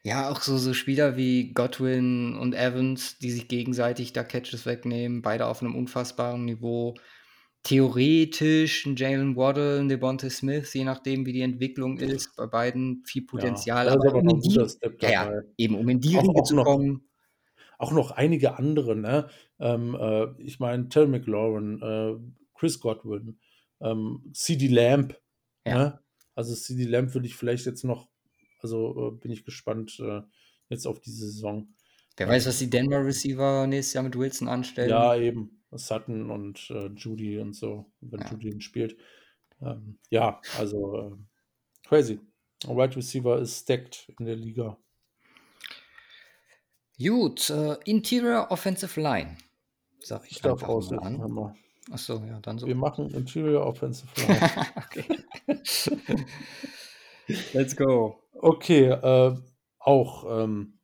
Ja, 0.03 0.29
auch 0.29 0.41
so, 0.41 0.57
so 0.57 0.73
Spieler 0.73 1.15
wie 1.15 1.53
Godwin 1.53 2.35
und 2.35 2.53
Evans, 2.53 3.19
die 3.19 3.31
sich 3.31 3.47
gegenseitig 3.47 4.13
da 4.13 4.23
Catches 4.23 4.65
wegnehmen, 4.65 5.21
beide 5.21 5.45
auf 5.45 5.61
einem 5.61 5.75
unfassbaren 5.75 6.43
Niveau. 6.45 6.95
Theoretisch 7.63 8.85
ein 8.85 8.95
Jalen 8.95 9.35
Waddle, 9.35 9.79
ein 9.79 9.89
Devontae 9.89 10.29
Smith, 10.29 10.73
je 10.73 10.85
nachdem, 10.85 11.25
wie 11.25 11.33
die 11.33 11.41
Entwicklung 11.41 11.97
ist, 11.97 12.35
bei 12.35 12.47
beiden 12.47 13.03
viel 13.05 13.25
Potenzial. 13.25 13.88
ist 13.88 13.93
aber 13.93 14.09
aber 14.09 14.19
um 14.19 14.29
in 14.29 14.39
die, 14.39 14.59
ja, 15.01 15.09
ja, 15.09 15.31
eben, 15.57 15.75
um 15.75 15.88
in 15.89 15.99
die 15.99 16.17
auch 16.17 16.43
zu 16.43 16.55
kommen. 16.55 17.07
Auch 17.78 17.91
noch 17.91 18.11
einige 18.11 18.57
andere, 18.57 18.95
ne? 18.95 19.30
Ähm, 19.59 19.95
äh, 19.99 20.28
ich 20.41 20.59
meine, 20.59 20.89
Terry 20.89 21.07
McLaurin, 21.07 21.82
äh, 21.82 22.15
Chris 22.55 22.80
Godwin, 22.80 23.39
ähm, 23.82 24.30
CD 24.34 24.67
Lamb, 24.67 25.19
Ja. 25.65 25.75
ne? 25.78 25.99
Also 26.36 26.55
CD 26.55 26.86
Lamb 26.86 27.13
würde 27.13 27.28
ich 27.28 27.36
vielleicht 27.36 27.65
jetzt 27.65 27.84
noch, 27.84 28.09
also 28.61 29.09
äh, 29.09 29.19
bin 29.19 29.32
ich 29.32 29.45
gespannt 29.45 29.99
äh, 29.99 30.21
jetzt 30.69 30.86
auf 30.88 30.99
diese 30.99 31.25
Saison. 31.25 31.73
Wer 32.17 32.28
weiß, 32.28 32.47
was 32.47 32.59
die 32.59 32.69
Denver 32.69 33.05
Receiver 33.05 33.67
nächstes 33.67 33.93
Jahr 33.93 34.03
mit 34.03 34.17
Wilson 34.17 34.47
anstellen. 34.47 34.89
Ja, 34.89 35.15
eben. 35.15 35.53
Sutton 35.71 36.32
und 36.32 36.69
äh, 36.71 36.88
Judy 36.95 37.39
und 37.39 37.53
so, 37.53 37.91
wenn 38.01 38.21
Ja. 38.21 38.32
Judy 38.32 38.49
ihn 38.49 38.61
spielt. 38.61 38.97
Ähm, 39.61 39.99
ja, 40.09 40.39
also 40.57 40.97
äh, 40.97 41.88
crazy. 41.88 42.19
Wide 42.63 42.75
right 42.75 42.95
Receiver 42.95 43.39
ist 43.39 43.63
stacked 43.63 44.11
in 44.19 44.25
der 44.25 44.36
Liga. 44.36 44.80
Gut, 47.01 47.49
äh, 47.49 47.75
Interior 47.85 48.47
Offensive 48.49 48.99
Line. 48.99 49.37
Sag 49.99 50.25
ich, 50.25 50.33
Ich 50.37 50.41
darf 50.41 50.63
aussetzen. 50.63 51.03
an. 51.03 51.21
Hammer. 51.21 51.55
Achso, 51.91 52.23
ja, 52.25 52.39
dann 52.41 52.57
so. 52.59 52.67
Wir 52.67 52.75
machen 52.75 53.09
Interior 53.11 53.65
Offensive 53.65 54.09
Line. 54.27 54.39
okay. 54.75 55.05
Let's 57.53 57.75
go. 57.75 58.19
Okay, 58.33 58.85
äh, 58.89 59.35
auch 59.79 60.25
ähm, 60.43 60.79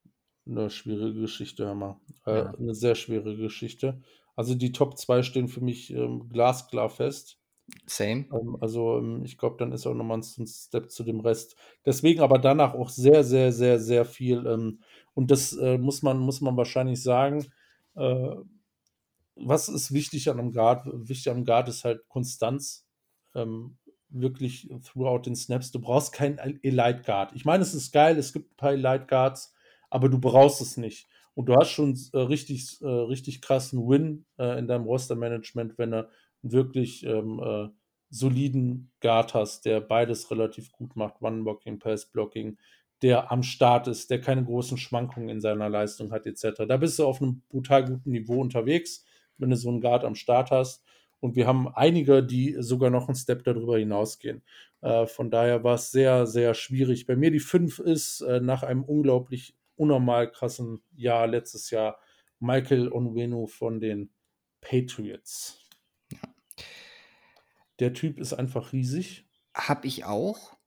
eine 0.45 0.69
schwierige 0.69 1.21
Geschichte, 1.21 1.65
hör 1.65 1.75
mal. 1.75 1.99
Äh, 2.25 2.35
Ja. 2.37 2.53
Eine 2.53 2.75
sehr 2.75 2.95
schwierige 2.95 3.41
Geschichte. 3.41 4.01
Also 4.35 4.55
die 4.55 4.71
Top 4.71 4.97
2 4.97 5.23
stehen 5.23 5.47
für 5.47 5.61
mich 5.61 5.91
ähm, 5.93 6.29
glasklar 6.29 6.89
fest. 6.89 7.37
Same. 7.85 8.25
Ähm, 8.33 8.57
also 8.59 8.97
ähm, 8.97 9.23
ich 9.23 9.37
glaube, 9.37 9.55
dann 9.57 9.71
ist 9.71 9.85
auch 9.87 9.93
nochmal 9.93 10.17
ein 10.19 10.47
Step 10.47 10.91
zu 10.91 11.03
dem 11.03 11.19
Rest. 11.21 11.55
Deswegen 11.85 12.21
aber 12.21 12.39
danach 12.39 12.73
auch 12.73 12.89
sehr, 12.89 13.23
sehr, 13.23 13.51
sehr, 13.51 13.79
sehr 13.79 14.05
viel. 14.05 14.45
Und 15.13 15.31
das 15.31 15.53
äh, 15.53 15.77
muss, 15.77 16.01
man, 16.01 16.19
muss 16.19 16.41
man 16.41 16.57
wahrscheinlich 16.57 17.01
sagen. 17.01 17.45
Äh, 17.95 18.35
was 19.35 19.69
ist 19.69 19.93
wichtig 19.93 20.29
an 20.29 20.39
einem 20.39 20.51
Guard? 20.51 20.85
Wichtig 20.85 21.31
am 21.31 21.45
Guard 21.45 21.69
ist 21.69 21.83
halt 21.83 22.07
Konstanz. 22.07 22.87
Ähm, 23.35 23.77
wirklich 24.09 24.69
throughout 24.83 25.23
den 25.25 25.35
Snaps. 25.35 25.71
Du 25.71 25.79
brauchst 25.79 26.13
keinen 26.13 26.37
Elite 26.37 27.01
Guard. 27.03 27.31
Ich 27.33 27.45
meine, 27.45 27.63
es 27.63 27.73
ist 27.73 27.91
geil, 27.91 28.17
es 28.17 28.31
gibt 28.31 28.51
ein 28.51 28.57
paar 28.57 28.73
Elite 28.73 29.05
Guards, 29.07 29.53
aber 29.89 30.07
du 30.07 30.19
brauchst 30.19 30.61
es 30.61 30.77
nicht. 30.77 31.07
Und 31.33 31.47
du 31.47 31.55
hast 31.55 31.71
schon 31.71 31.99
äh, 32.13 32.19
richtig, 32.19 32.79
äh, 32.81 32.87
richtig 32.87 33.41
krassen 33.41 33.87
Win 33.87 34.25
äh, 34.37 34.59
in 34.59 34.67
deinem 34.67 34.85
Roster-Management, 34.85 35.79
wenn 35.79 35.91
du 35.91 36.09
wirklich 36.43 37.03
ähm, 37.05 37.41
äh, 37.43 37.69
soliden 38.09 38.91
Guard 38.99 39.33
hast, 39.33 39.65
der 39.65 39.81
beides 39.81 40.29
relativ 40.29 40.71
gut 40.71 40.95
macht, 40.95 41.21
One-Blocking, 41.21 41.79
Pass-Blocking, 41.79 42.57
der 43.03 43.31
am 43.31 43.43
Start 43.43 43.87
ist, 43.87 44.09
der 44.09 44.21
keine 44.21 44.43
großen 44.43 44.77
Schwankungen 44.77 45.27
in 45.27 45.41
seiner 45.41 45.67
Leistung 45.67 46.11
hat, 46.11 46.25
etc. 46.25 46.63
Da 46.67 46.77
bist 46.77 46.97
du 46.97 47.05
auf 47.05 47.21
einem 47.21 47.41
brutal 47.49 47.83
guten 47.83 48.11
Niveau 48.11 48.39
unterwegs, 48.39 49.05
wenn 49.37 49.49
du 49.49 49.57
so 49.57 49.69
einen 49.69 49.81
Guard 49.81 50.05
am 50.05 50.15
Start 50.15 50.51
hast. 50.51 50.83
Und 51.19 51.35
wir 51.35 51.45
haben 51.45 51.67
einige, 51.67 52.23
die 52.23 52.55
sogar 52.59 52.89
noch 52.89 53.07
einen 53.07 53.15
Step 53.15 53.43
darüber 53.43 53.77
hinausgehen. 53.77 54.41
Äh, 54.81 55.05
von 55.05 55.29
daher 55.29 55.63
war 55.63 55.75
es 55.75 55.91
sehr, 55.91 56.25
sehr 56.25 56.53
schwierig. 56.53 57.05
Bei 57.05 57.15
mir 57.15 57.29
die 57.29 57.39
5 57.39 57.79
ist 57.79 58.21
äh, 58.21 58.39
nach 58.39 58.63
einem 58.63 58.83
unglaublich 58.83 59.55
unnormal 59.75 60.31
krassen 60.31 60.81
Jahr 60.95 61.27
letztes 61.27 61.71
Jahr 61.71 61.99
Michael 62.39 62.91
Onwenu 62.91 63.47
von 63.47 63.79
den 63.79 64.11
Patriots. 64.61 65.59
Ja. 66.11 66.19
Der 67.79 67.93
Typ 67.93 68.17
ist 68.19 68.33
einfach 68.33 68.71
riesig. 68.71 69.25
Hab 69.53 69.83
ich 69.83 70.05
auch. 70.05 70.57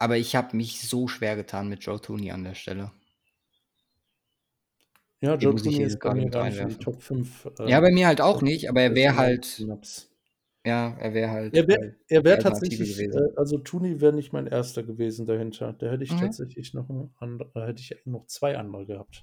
Aber 0.00 0.16
ich 0.16 0.34
habe 0.34 0.56
mich 0.56 0.80
so 0.80 1.08
schwer 1.08 1.36
getan 1.36 1.68
mit 1.68 1.84
Joe 1.84 2.00
Tooney 2.00 2.30
an 2.30 2.42
der 2.42 2.54
Stelle. 2.54 2.90
Ja, 5.20 5.34
Joe 5.34 5.54
Tooney 5.54 5.82
ist 5.82 6.00
bei 6.00 6.14
mir 6.14 6.30
gar 6.30 6.46
nicht 6.46 6.58
in 6.58 6.70
die 6.70 6.76
Top 6.76 7.02
5. 7.02 7.50
Äh, 7.58 7.70
ja, 7.70 7.80
bei 7.80 7.90
mir 7.90 8.06
halt 8.06 8.22
auch 8.22 8.40
nicht, 8.40 8.70
aber 8.70 8.80
er 8.80 8.94
wäre 8.94 9.16
halt. 9.16 9.62
Ja, 10.64 10.96
er 10.98 11.12
wäre 11.12 11.30
halt. 11.30 11.54
Er 11.54 11.68
wäre 11.68 12.24
wär 12.24 12.38
tatsächlich, 12.38 12.96
gewesen. 12.96 13.12
Äh, 13.12 13.36
also 13.36 13.58
Tooney 13.58 14.00
wäre 14.00 14.14
nicht 14.14 14.32
mein 14.32 14.46
erster 14.46 14.82
gewesen 14.82 15.26
dahinter. 15.26 15.74
Da 15.74 15.90
hätte 15.90 16.04
ich 16.04 16.12
mhm. 16.12 16.20
tatsächlich 16.20 16.72
noch, 16.72 16.88
andere, 17.18 17.66
hätte 17.66 17.82
ich 17.82 17.94
noch 18.06 18.26
zwei 18.26 18.56
andere 18.56 18.86
gehabt. 18.86 19.22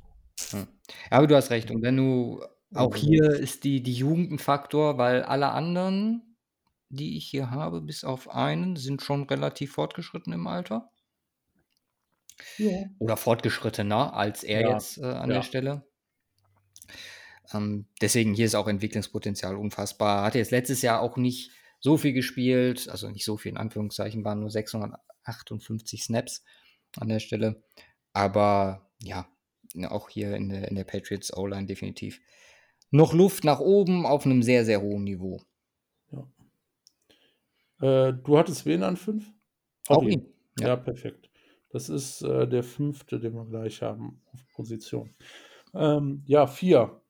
Ja. 0.53 0.67
Aber 1.09 1.25
du 1.25 1.35
hast 1.35 1.49
recht. 1.49 1.71
Und 1.71 1.81
wenn 1.81 1.97
du, 1.97 2.43
auch 2.75 2.95
hier 2.95 3.31
ist 3.31 3.63
die, 3.63 3.81
die 3.81 3.93
Jugend 3.93 4.31
ein 4.31 4.39
Faktor, 4.39 4.99
weil 4.99 5.23
alle 5.23 5.49
anderen, 5.49 6.26
die 6.89 7.17
ich 7.17 7.27
hier 7.27 7.51
habe, 7.51 7.81
bis 7.81 8.03
auf 8.03 8.29
einen, 8.29 8.75
sind 8.75 9.01
schon 9.01 9.23
relativ 9.23 9.73
fortgeschritten 9.73 10.33
im 10.33 10.47
Alter. 10.47 10.89
Ja. 12.57 12.85
Oder 12.99 13.17
fortgeschrittener 13.17 14.13
als 14.13 14.43
er 14.43 14.61
ja. 14.61 14.73
jetzt 14.73 14.97
äh, 14.99 15.05
an 15.05 15.29
ja. 15.29 15.37
der 15.37 15.43
Stelle. 15.43 15.87
Ähm, 17.53 17.87
deswegen 18.01 18.33
hier 18.33 18.45
ist 18.45 18.55
auch 18.55 18.67
Entwicklungspotenzial 18.67 19.55
unfassbar. 19.55 20.23
Hat 20.23 20.35
jetzt 20.35 20.51
letztes 20.51 20.81
Jahr 20.81 21.01
auch 21.01 21.17
nicht 21.17 21.51
so 21.79 21.97
viel 21.97 22.13
gespielt, 22.13 22.89
also 22.89 23.09
nicht 23.09 23.25
so 23.25 23.37
viel 23.37 23.51
in 23.51 23.57
Anführungszeichen, 23.57 24.23
waren 24.23 24.39
nur 24.39 24.49
658 24.49 26.03
Snaps 26.03 26.43
an 26.97 27.09
der 27.09 27.19
Stelle. 27.19 27.63
Aber 28.13 28.89
ja, 29.01 29.27
auch 29.89 30.09
hier 30.09 30.35
in 30.35 30.49
der, 30.49 30.67
in 30.69 30.75
der 30.75 30.83
Patriots 30.83 31.35
O-Line 31.35 31.67
definitiv 31.67 32.19
noch 32.89 33.13
Luft 33.13 33.43
nach 33.43 33.59
oben 33.59 34.05
auf 34.05 34.25
einem 34.25 34.41
sehr, 34.41 34.65
sehr 34.65 34.81
hohen 34.81 35.03
Niveau. 35.03 35.41
Äh, 37.81 38.13
du 38.13 38.37
hattest 38.37 38.65
wen 38.65 38.83
an 38.83 38.97
5? 38.97 39.25
Auch, 39.87 39.97
auch 39.97 40.03
ihn. 40.03 40.11
ihn. 40.11 40.33
Ja. 40.59 40.67
ja. 40.69 40.75
perfekt. 40.75 41.29
Das 41.69 41.89
ist 41.89 42.21
äh, 42.21 42.47
der 42.47 42.63
fünfte, 42.63 43.19
den 43.19 43.33
wir 43.33 43.45
gleich 43.45 43.81
haben 43.81 44.21
auf 44.33 44.47
Position. 44.53 45.13
Ähm, 45.73 46.23
ja, 46.25 46.47
vier. 46.47 47.01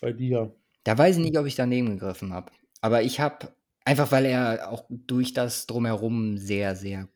Bei 0.00 0.12
dir. 0.12 0.54
Da 0.82 0.96
weiß 0.96 1.16
ich 1.16 1.22
nicht, 1.22 1.38
ob 1.38 1.46
ich 1.46 1.54
daneben 1.54 1.98
gegriffen 1.98 2.32
habe. 2.32 2.52
Aber 2.80 3.02
ich 3.02 3.20
habe, 3.20 3.54
einfach 3.84 4.12
weil 4.12 4.26
er 4.26 4.70
auch 4.70 4.84
durch 4.88 5.32
das 5.32 5.66
Drumherum 5.66 6.36
sehr, 6.36 6.74
sehr 6.76 7.08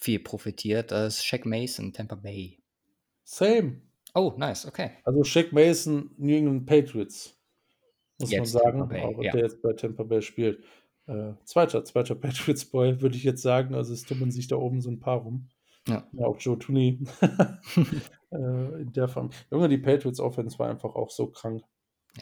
viel 0.00 0.18
profitiert, 0.20 0.92
das 0.92 1.18
ist 1.18 1.24
Shaq 1.24 1.44
Mason, 1.44 1.92
Tampa 1.92 2.14
Bay. 2.14 2.58
Same. 3.24 3.82
Oh, 4.14 4.32
nice, 4.36 4.66
okay. 4.66 4.92
Also 5.04 5.24
Shaq 5.24 5.52
Mason, 5.52 6.10
New 6.16 6.34
England 6.34 6.66
Patriots, 6.66 7.38
muss 8.18 8.30
jetzt 8.30 8.54
man 8.54 8.62
sagen, 8.62 8.88
Bay, 8.88 9.02
auch 9.02 9.22
ja. 9.22 9.32
der 9.32 9.42
jetzt 9.42 9.62
bei 9.62 9.72
Tampa 9.72 10.02
Bay 10.02 10.22
spielt. 10.22 10.64
Äh, 11.06 11.32
zweiter, 11.44 11.84
zweiter 11.84 12.14
Patriots 12.14 12.64
Boy, 12.64 13.00
würde 13.00 13.16
ich 13.16 13.24
jetzt 13.24 13.42
sagen. 13.42 13.74
Also 13.74 13.92
es 13.92 14.04
tummeln 14.04 14.30
sich 14.30 14.48
da 14.48 14.56
oben 14.56 14.80
so 14.80 14.90
ein 14.90 15.00
paar 15.00 15.18
rum. 15.18 15.48
Ja. 15.88 16.06
ja 16.12 16.26
auch 16.26 16.38
Joe 16.38 16.58
Tooney. 16.58 17.04
äh, 18.32 18.82
in 18.82 18.92
der 18.92 19.08
Form. 19.08 19.30
Junge, 19.50 19.68
die 19.68 19.78
Patriots 19.78 20.20
Offense 20.20 20.58
war 20.58 20.68
einfach 20.68 20.94
auch 20.94 21.10
so 21.10 21.28
krank. 21.28 21.62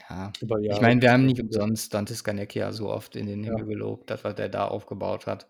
Ja, 0.09 0.31
ich 0.41 0.81
meine, 0.81 1.01
wir 1.01 1.11
haben 1.11 1.25
nicht 1.25 1.41
umsonst 1.41 1.93
Dante 1.93 2.13
Scanecchia 2.13 2.71
so 2.71 2.89
oft 2.89 3.15
in 3.15 3.25
den 3.25 3.43
Himmel 3.43 3.61
ja. 3.61 3.65
gelobt, 3.65 4.09
das, 4.09 4.23
was 4.23 4.35
der 4.35 4.49
da 4.49 4.67
aufgebaut 4.67 5.25
hat. 5.25 5.49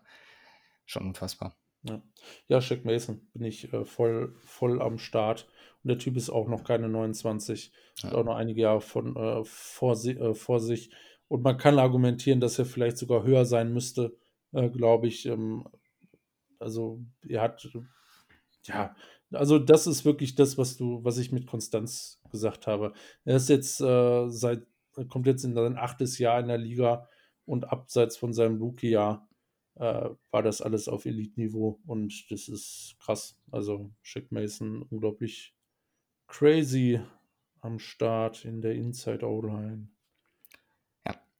Schon 0.86 1.06
unfassbar. 1.08 1.56
Ja, 1.82 2.02
ja 2.48 2.60
Shaq 2.60 2.84
Mason 2.84 3.20
bin 3.32 3.44
ich 3.44 3.72
äh, 3.72 3.84
voll, 3.84 4.34
voll 4.38 4.80
am 4.80 4.98
Start. 4.98 5.46
Und 5.82 5.88
der 5.88 5.98
Typ 5.98 6.16
ist 6.16 6.30
auch 6.30 6.48
noch 6.48 6.64
keine 6.64 6.88
29, 6.88 7.72
ja. 7.98 8.08
hat 8.08 8.14
auch 8.14 8.24
noch 8.24 8.36
einige 8.36 8.62
Jahre 8.62 8.80
von, 8.80 9.16
äh, 9.16 9.44
vor, 9.44 9.96
si 9.96 10.12
äh, 10.12 10.34
vor 10.34 10.60
sich. 10.60 10.90
Und 11.30 11.44
man 11.44 11.58
kann 11.58 11.78
argumentieren, 11.78 12.40
dass 12.40 12.58
er 12.58 12.66
vielleicht 12.66 12.98
sogar 12.98 13.22
höher 13.22 13.44
sein 13.44 13.72
müsste, 13.72 14.16
äh, 14.52 14.68
glaube 14.68 15.06
ich. 15.06 15.26
Ähm, 15.26 15.64
also 16.58 17.04
er 17.26 17.42
hat 17.42 17.70
ja, 18.64 18.96
also 19.30 19.60
das 19.60 19.86
ist 19.86 20.04
wirklich 20.04 20.34
das, 20.34 20.58
was 20.58 20.76
du, 20.76 21.04
was 21.04 21.18
ich 21.18 21.30
mit 21.30 21.46
Konstanz 21.46 22.20
gesagt 22.32 22.66
habe. 22.66 22.92
Er 23.24 23.36
ist 23.36 23.48
jetzt 23.48 23.80
äh, 23.80 24.28
seit, 24.28 24.66
kommt 25.08 25.28
jetzt 25.28 25.44
in 25.44 25.54
sein 25.54 25.78
achtes 25.78 26.18
Jahr 26.18 26.40
in 26.40 26.48
der 26.48 26.58
Liga 26.58 27.08
und 27.44 27.70
abseits 27.70 28.16
von 28.16 28.32
seinem 28.32 28.60
Rookie-Jahr 28.60 29.28
äh, 29.76 30.10
war 30.32 30.42
das 30.42 30.60
alles 30.60 30.88
auf 30.88 31.06
Elite-Niveau 31.06 31.80
und 31.86 32.28
das 32.32 32.48
ist 32.48 32.96
krass. 32.98 33.38
Also 33.52 33.92
Shaq 34.02 34.32
Mason 34.32 34.82
unglaublich 34.82 35.54
crazy 36.26 37.00
am 37.60 37.78
Start 37.78 38.44
in 38.44 38.62
der 38.62 38.74
Inside 38.74 39.24
O-Line. 39.24 39.88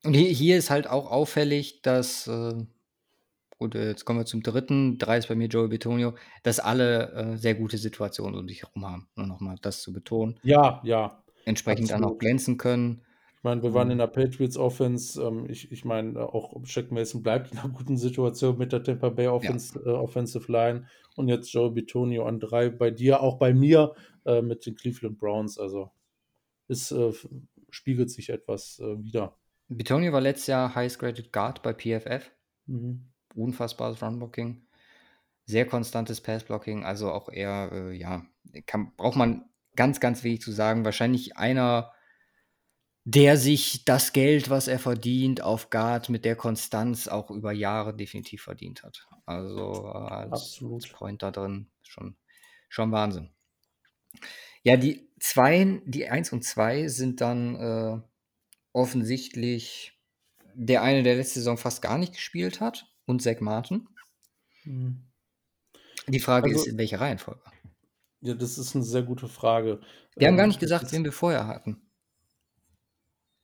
Hier, 0.05 0.29
hier, 0.29 0.57
ist 0.57 0.71
halt 0.71 0.87
auch 0.87 1.11
auffällig, 1.11 1.83
dass 1.83 2.27
äh, 2.27 2.65
Gut, 3.61 3.75
äh, 3.75 3.89
jetzt 3.89 4.07
kommen 4.07 4.19
wir 4.19 4.25
zum 4.25 4.43
dritten. 4.43 4.97
Drei 4.97 5.19
ist 5.19 5.29
bei 5.29 5.35
mir 5.35 5.47
Joey 5.47 5.69
Betonio, 5.69 6.15
dass 6.43 6.61
alle 6.61 7.13
äh, 7.13 7.37
sehr 7.37 7.55
gute 7.55 7.77
Situationen 7.77 8.41
um 8.41 8.49
sich 8.49 8.63
herum 8.63 8.87
haben. 8.87 9.09
Nur 9.17 9.27
nochmal 9.27 9.57
das 9.61 9.83
zu 9.83 9.93
betonen. 9.93 10.41
Ja, 10.43 10.81
ja. 10.83 11.23
Entsprechend 11.45 11.91
absolut. 11.91 12.05
dann 12.05 12.11
auch 12.11 12.19
glänzen 12.19 12.57
können. 12.57 13.03
Ich 13.37 13.45
meine, 13.45 13.63
wir 13.63 13.75
waren 13.75 13.89
mhm. 13.89 13.93
in 13.93 13.99
der 13.99 14.07
Patriots 14.07 14.57
Offense. 14.57 15.23
Ähm, 15.23 15.45
ich 15.51 15.71
ich 15.71 15.85
meine, 15.85 16.19
äh, 16.19 16.23
auch 16.23 16.59
Shaq 16.65 16.91
Mason 16.91 17.23
bleibt 17.23 17.53
in 17.53 17.59
einer 17.59 17.69
guten 17.69 17.99
Situation 17.99 18.57
mit 18.57 18.73
der 18.73 18.83
Tampa 18.83 19.11
Bay 19.11 19.29
Offense, 19.29 19.79
ja. 19.79 19.93
äh, 19.93 19.95
Offensive 19.95 20.51
Line. 20.51 20.87
Und 21.17 21.29
jetzt 21.29 21.53
Joey 21.53 21.71
Betonio 21.71 22.25
an 22.25 22.41
drei 22.41 22.71
bei 22.71 22.91
dir, 22.91 23.21
auch 23.21 23.37
bei 23.37 23.53
mir 23.53 23.95
äh, 24.25 24.41
mit 24.41 24.65
den 24.65 24.75
Cleveland 24.75 25.19
Browns. 25.19 25.59
Also 25.59 25.91
es 26.67 26.91
äh, 26.93 27.13
spiegelt 27.69 28.11
sich 28.11 28.31
etwas 28.31 28.81
wieder. 28.81 29.37
Betonio 29.77 30.13
war 30.13 30.21
letztes 30.21 30.49
Jahr 30.49 30.75
Highest 30.75 30.99
Graded 30.99 31.33
Guard 31.33 31.63
bei 31.63 31.73
PFF. 31.73 32.31
Mhm 32.67 33.11
unfassbares 33.35 34.03
Runblocking, 34.03 34.63
sehr 35.47 35.67
konstantes 35.67 36.21
Passblocking, 36.21 36.85
also 36.85 37.11
auch 37.13 37.29
eher, 37.29 37.71
äh, 37.73 37.93
ja, 37.93 38.25
kann, 38.67 38.95
braucht 38.97 39.17
man 39.17 39.45
ganz, 39.77 40.01
ganz 40.01 40.23
wenig 40.25 40.41
zu 40.41 40.53
sagen. 40.53 40.85
Wahrscheinlich 40.85 41.37
einer, 41.37 41.93
der 43.05 43.37
sich 43.37 43.85
das 43.85 44.13
Geld, 44.13 44.51
was 44.51 44.69
er 44.69 44.79
verdient, 44.79 45.43
auf 45.43 45.71
Guard 45.71 46.09
mit 46.09 46.25
der 46.25 46.37
Konstanz 46.37 47.09
auch 47.09 47.31
über 47.31 47.53
Jahre 47.53 47.95
definitiv 47.95 48.43
verdient 48.43 48.83
hat. 48.83 49.07
Also 49.27 49.87
äh, 49.87 49.99
als, 49.99 50.33
Absolut. 50.33 50.87
Freund 50.87 51.23
da 51.23 51.31
drin 51.31 51.71
schon, 51.83 52.17
schon 52.69 52.93
Wahnsinn. 52.93 53.31
Ja, 54.63 54.77
die 54.77 55.09
zwei, 55.19 55.81
die 55.87 56.09
1 56.09 56.33
und 56.33 56.45
2 56.45 56.89
sind 56.89 57.21
dann 57.21 57.57
äh, 57.57 58.10
offensichtlich 58.73 59.93
der 60.55 60.83
eine, 60.83 61.03
der 61.03 61.17
letzte 61.17 61.41
Saison 61.41 61.57
fast 61.57 61.83
gar 61.83 61.99
nicht 61.99 62.15
gespielt 62.15 62.61
hat 62.61 62.87
und 63.07 63.23
Zach 63.23 63.41
Martin. 63.41 63.89
Mhm. 64.65 65.05
Die 66.09 66.21
Frage 66.21 66.49
also, 66.49 66.61
ist, 66.61 66.67
in 66.67 66.79
welcher 66.79 67.01
Reihenfolge? 67.01 67.41
Ja, 68.21 68.35
das 68.35 68.59
ist 68.59 68.75
eine 68.75 68.85
sehr 68.85 69.03
gute 69.03 69.29
Frage. 69.29 69.81
Wir 70.17 70.27
ähm, 70.27 70.33
haben 70.33 70.39
gar 70.39 70.47
nicht 70.47 70.61
gesagt, 70.61 70.93
wen 70.93 71.05
wir 71.05 71.13
vorher 71.13 71.47
hatten. 71.47 71.81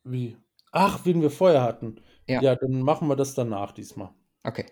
Wie? 0.04 0.36
Ach, 0.72 1.04
wen 1.04 1.22
wir 1.22 1.30
vorher 1.30 1.62
hatten. 1.62 2.00
Ja. 2.26 2.42
ja, 2.42 2.56
dann 2.56 2.82
machen 2.82 3.08
wir 3.08 3.16
das 3.16 3.34
danach 3.34 3.72
diesmal. 3.72 4.12
Okay. 4.42 4.66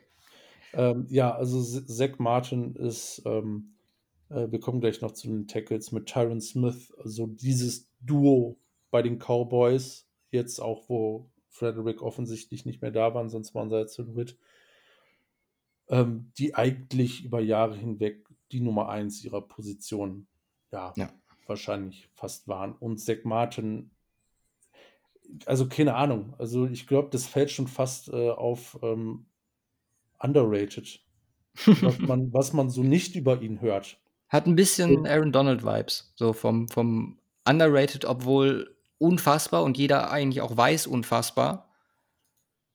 Ähm, 0.72 1.06
ja, 1.08 1.34
also 1.34 1.62
Zach 1.62 2.18
Martin 2.18 2.74
ist, 2.74 3.22
ähm, 3.24 3.76
äh, 4.28 4.50
wir 4.50 4.60
kommen 4.60 4.80
gleich 4.80 5.00
noch 5.00 5.12
zu 5.12 5.28
den 5.28 5.46
Tackles 5.46 5.92
mit 5.92 6.06
Tyron 6.06 6.40
Smith, 6.40 6.92
also 6.98 7.26
dieses 7.26 7.88
Duo 8.00 8.58
bei 8.90 9.02
den 9.02 9.18
Cowboys, 9.18 10.08
jetzt 10.34 10.60
auch, 10.60 10.88
wo 10.88 11.30
Frederick 11.48 12.02
offensichtlich 12.02 12.66
nicht 12.66 12.82
mehr 12.82 12.90
da 12.90 13.14
waren, 13.14 13.30
sonst 13.30 13.54
waren 13.54 13.70
sie 13.70 13.78
jetzt 13.78 13.94
zu 13.94 14.04
dritt 14.04 14.36
ähm, 15.88 16.32
die 16.38 16.54
eigentlich 16.54 17.24
über 17.24 17.40
Jahre 17.40 17.76
hinweg 17.76 18.26
die 18.52 18.60
Nummer 18.60 18.88
eins 18.88 19.24
ihrer 19.24 19.42
Position 19.42 20.26
ja, 20.72 20.92
ja. 20.96 21.10
wahrscheinlich 21.46 22.08
fast 22.14 22.48
waren. 22.48 22.74
Und 22.74 22.98
Zach 22.98 23.24
Martin, 23.24 23.90
also 25.46 25.68
keine 25.68 25.94
Ahnung, 25.94 26.34
also 26.38 26.66
ich 26.66 26.86
glaube, 26.86 27.08
das 27.10 27.26
fällt 27.26 27.50
schon 27.50 27.66
fast 27.66 28.08
äh, 28.08 28.30
auf 28.30 28.78
ähm, 28.82 29.26
underrated, 30.18 31.00
was, 31.66 31.98
man, 31.98 32.32
was 32.32 32.52
man 32.52 32.70
so 32.70 32.82
nicht 32.82 33.16
über 33.16 33.40
ihn 33.42 33.60
hört. 33.60 33.98
Hat 34.28 34.46
ein 34.46 34.56
bisschen 34.56 35.06
Aaron 35.06 35.32
Donald-Vibes, 35.32 36.12
so 36.16 36.32
vom, 36.32 36.68
vom 36.68 37.18
underrated, 37.46 38.04
obwohl 38.04 38.74
unfassbar 38.98 39.62
und 39.62 39.78
jeder 39.78 40.10
eigentlich 40.10 40.40
auch 40.40 40.56
weiß, 40.56 40.86
unfassbar. 40.86 41.70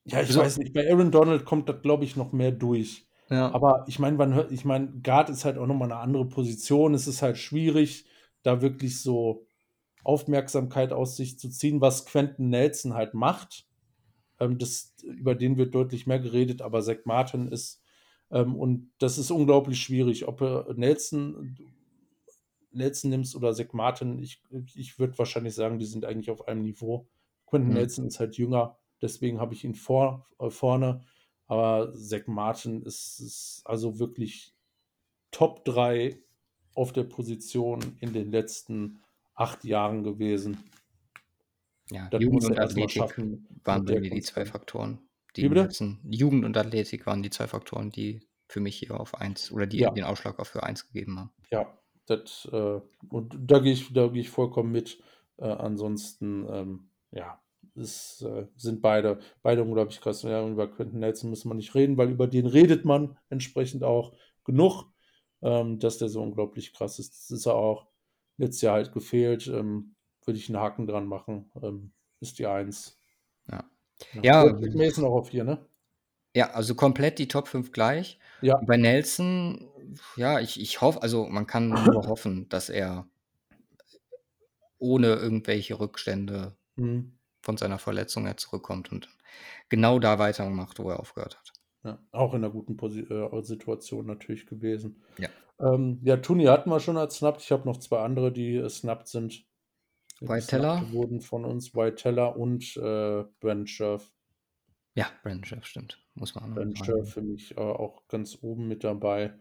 Ja, 0.04 0.20
ich 0.22 0.28
so. 0.28 0.40
weiß 0.40 0.58
nicht. 0.58 0.72
Bei 0.72 0.90
Aaron 0.90 1.10
Donald 1.10 1.44
kommt 1.44 1.68
das, 1.68 1.82
glaube 1.82 2.04
ich, 2.04 2.16
noch 2.16 2.32
mehr 2.32 2.52
durch. 2.52 3.06
Ja. 3.28 3.52
Aber 3.52 3.84
ich 3.86 3.98
meine, 3.98 4.16
man 4.16 4.34
hört, 4.34 4.50
ich 4.50 4.64
meine, 4.64 4.88
Guard 5.02 5.30
ist 5.30 5.44
halt 5.44 5.56
auch 5.56 5.66
nochmal 5.66 5.90
eine 5.92 6.00
andere 6.00 6.26
Position. 6.26 6.94
Es 6.94 7.06
ist 7.06 7.22
halt 7.22 7.38
schwierig, 7.38 8.06
da 8.42 8.60
wirklich 8.60 9.00
so 9.00 9.46
Aufmerksamkeit 10.02 10.92
aus 10.92 11.16
sich 11.16 11.38
zu 11.38 11.48
ziehen, 11.48 11.80
was 11.80 12.06
Quentin 12.06 12.48
Nelson 12.48 12.94
halt 12.94 13.14
macht. 13.14 13.66
Ähm, 14.40 14.58
das, 14.58 14.94
über 15.04 15.34
den 15.34 15.58
wird 15.58 15.74
deutlich 15.74 16.06
mehr 16.06 16.18
geredet, 16.18 16.62
aber 16.62 16.82
Zach 16.82 17.04
Martin 17.04 17.48
ist, 17.48 17.82
ähm, 18.30 18.56
und 18.56 18.90
das 18.98 19.18
ist 19.18 19.30
unglaublich 19.30 19.80
schwierig, 19.80 20.26
ob 20.26 20.40
er 20.40 20.72
Nelson, 20.74 21.56
Nelson 22.72 23.10
nimmst 23.10 23.34
oder 23.34 23.52
Zach 23.54 23.72
Martin. 23.72 24.18
Ich, 24.18 24.42
ich 24.74 24.98
würde 24.98 25.18
wahrscheinlich 25.18 25.54
sagen, 25.54 25.78
die 25.78 25.86
sind 25.86 26.04
eigentlich 26.04 26.30
auf 26.30 26.46
einem 26.48 26.62
Niveau. 26.62 27.08
Quentin 27.46 27.70
mhm. 27.70 27.74
Nelson 27.74 28.06
ist 28.06 28.20
halt 28.20 28.36
jünger, 28.36 28.78
deswegen 29.02 29.40
habe 29.40 29.54
ich 29.54 29.64
ihn 29.64 29.74
vor, 29.74 30.26
äh, 30.38 30.50
vorne. 30.50 31.02
Aber 31.46 31.92
Zach 31.94 32.26
Martin 32.26 32.82
ist, 32.82 33.18
ist 33.20 33.62
also 33.64 33.98
wirklich 33.98 34.54
Top 35.32 35.64
3 35.64 36.16
auf 36.74 36.92
der 36.92 37.04
Position 37.04 37.80
in 38.00 38.12
den 38.12 38.30
letzten 38.30 39.02
acht 39.34 39.64
Jahren 39.64 40.04
gewesen. 40.04 40.58
Ja, 41.90 42.08
das 42.08 42.22
Jugend 42.22 42.44
und 42.44 42.58
Athletik 42.58 43.02
waren 43.64 43.84
bei 43.84 43.98
mir 43.98 44.10
die 44.10 44.22
zwei 44.22 44.46
Faktoren. 44.46 45.00
Die 45.36 45.48
letzten, 45.48 46.00
Jugend 46.08 46.44
und 46.44 46.56
Athletik 46.56 47.06
waren 47.06 47.22
die 47.22 47.30
zwei 47.30 47.48
Faktoren, 47.48 47.90
die 47.90 48.20
für 48.46 48.60
mich 48.60 48.76
hier 48.76 48.98
auf 48.98 49.14
eins 49.14 49.50
oder 49.52 49.66
die 49.66 49.78
ja. 49.78 49.90
den 49.90 50.04
Ausschlag 50.04 50.38
auf 50.38 50.48
für 50.48 50.62
eins 50.62 50.86
gegeben 50.86 51.18
haben. 51.18 51.32
Ja, 51.50 51.79
das, 52.10 52.48
äh, 52.52 52.80
und 53.08 53.36
da 53.38 53.58
gehe 53.58 53.72
ich, 53.72 53.92
da 53.92 54.08
gehe 54.08 54.22
ich 54.22 54.30
vollkommen 54.30 54.72
mit. 54.72 55.00
Äh, 55.38 55.44
ansonsten, 55.46 56.46
ähm, 56.50 56.90
ja, 57.12 57.40
es 57.76 58.22
äh, 58.22 58.46
sind 58.56 58.82
beide, 58.82 59.20
beide 59.42 59.62
unglaublich 59.62 60.00
krass. 60.00 60.22
Ja, 60.22 60.46
über 60.46 60.68
Quentin 60.68 61.00
Nelson 61.00 61.30
müssen 61.30 61.48
wir 61.48 61.54
nicht 61.54 61.74
reden, 61.74 61.96
weil 61.96 62.10
über 62.10 62.26
den 62.26 62.46
redet 62.46 62.84
man 62.84 63.16
entsprechend 63.28 63.84
auch 63.84 64.14
genug, 64.44 64.84
ähm, 65.42 65.78
dass 65.78 65.98
der 65.98 66.08
so 66.08 66.22
unglaublich 66.22 66.72
krass 66.72 66.98
ist. 66.98 67.12
Das 67.12 67.30
ist 67.30 67.46
er 67.46 67.54
auch. 67.54 67.86
Letztes 68.36 68.62
Jahr 68.62 68.74
halt 68.74 68.92
gefehlt. 68.92 69.46
Ähm, 69.48 69.94
Würde 70.24 70.38
ich 70.38 70.48
einen 70.48 70.60
Haken 70.60 70.86
dran 70.86 71.06
machen. 71.06 71.50
Ähm, 71.62 71.92
ist 72.20 72.38
die 72.38 72.46
Eins. 72.46 72.98
Ja. 73.50 73.64
Ja. 74.22 74.46
ja 74.46 74.52
Mason 74.74 75.04
auch 75.04 75.14
auf 75.14 75.28
vier, 75.28 75.44
ne? 75.44 75.66
Ja, 76.34 76.50
also 76.50 76.74
komplett 76.74 77.18
die 77.18 77.28
Top 77.28 77.48
5 77.48 77.72
gleich. 77.72 78.18
Ja. 78.40 78.60
Bei 78.64 78.76
Nelson, 78.76 79.68
ja, 80.16 80.40
ich, 80.40 80.60
ich 80.60 80.80
hoffe, 80.80 81.02
also 81.02 81.26
man 81.26 81.46
kann 81.46 81.68
nur 81.68 81.76
hoffen, 82.08 82.48
dass 82.48 82.68
er 82.68 83.06
ohne 84.78 85.14
irgendwelche 85.14 85.78
Rückstände 85.78 86.56
mhm. 86.76 87.12
von 87.42 87.56
seiner 87.56 87.78
Verletzung 87.78 88.26
her 88.26 88.36
zurückkommt 88.36 88.90
und 88.92 89.08
genau 89.68 89.98
da 89.98 90.18
weitermacht, 90.18 90.78
wo 90.78 90.90
er 90.90 91.00
aufgehört 91.00 91.36
hat. 91.38 91.52
Ja, 91.84 91.98
auch 92.12 92.34
in 92.34 92.44
einer 92.44 92.52
guten 92.52 92.76
Posi 92.76 93.00
äh, 93.00 93.42
Situation 93.42 94.06
natürlich 94.06 94.46
gewesen. 94.46 95.02
Ja. 95.18 95.28
Ähm, 95.60 96.00
ja, 96.02 96.16
Tuni 96.16 96.44
hatten 96.44 96.70
wir 96.70 96.80
schon 96.80 96.96
als 96.96 97.16
Snapped. 97.16 97.42
Ich 97.42 97.52
habe 97.52 97.66
noch 97.66 97.78
zwei 97.78 98.00
andere, 98.00 98.32
die 98.32 98.56
äh, 98.56 98.68
snapped 98.68 99.08
sind. 99.08 99.44
White 100.20 100.46
Teller. 100.46 100.84
wurden 100.92 101.20
von 101.22 101.46
uns 101.46 101.74
White 101.74 101.96
Teller 101.96 102.36
und 102.36 102.76
äh, 102.76 103.24
Brent 103.40 103.70
Scherf. 103.70 104.12
Ja, 105.00 105.10
Brent 105.22 105.46
Scherf, 105.46 105.64
stimmt. 105.64 105.98
Muss 106.14 106.34
man 106.34 106.54
Brent 106.54 106.78
Scherf 106.78 107.14
für 107.14 107.22
mich 107.22 107.56
äh, 107.56 107.60
auch 107.60 108.06
ganz 108.08 108.38
oben 108.42 108.68
mit 108.68 108.84
dabei. 108.84 109.32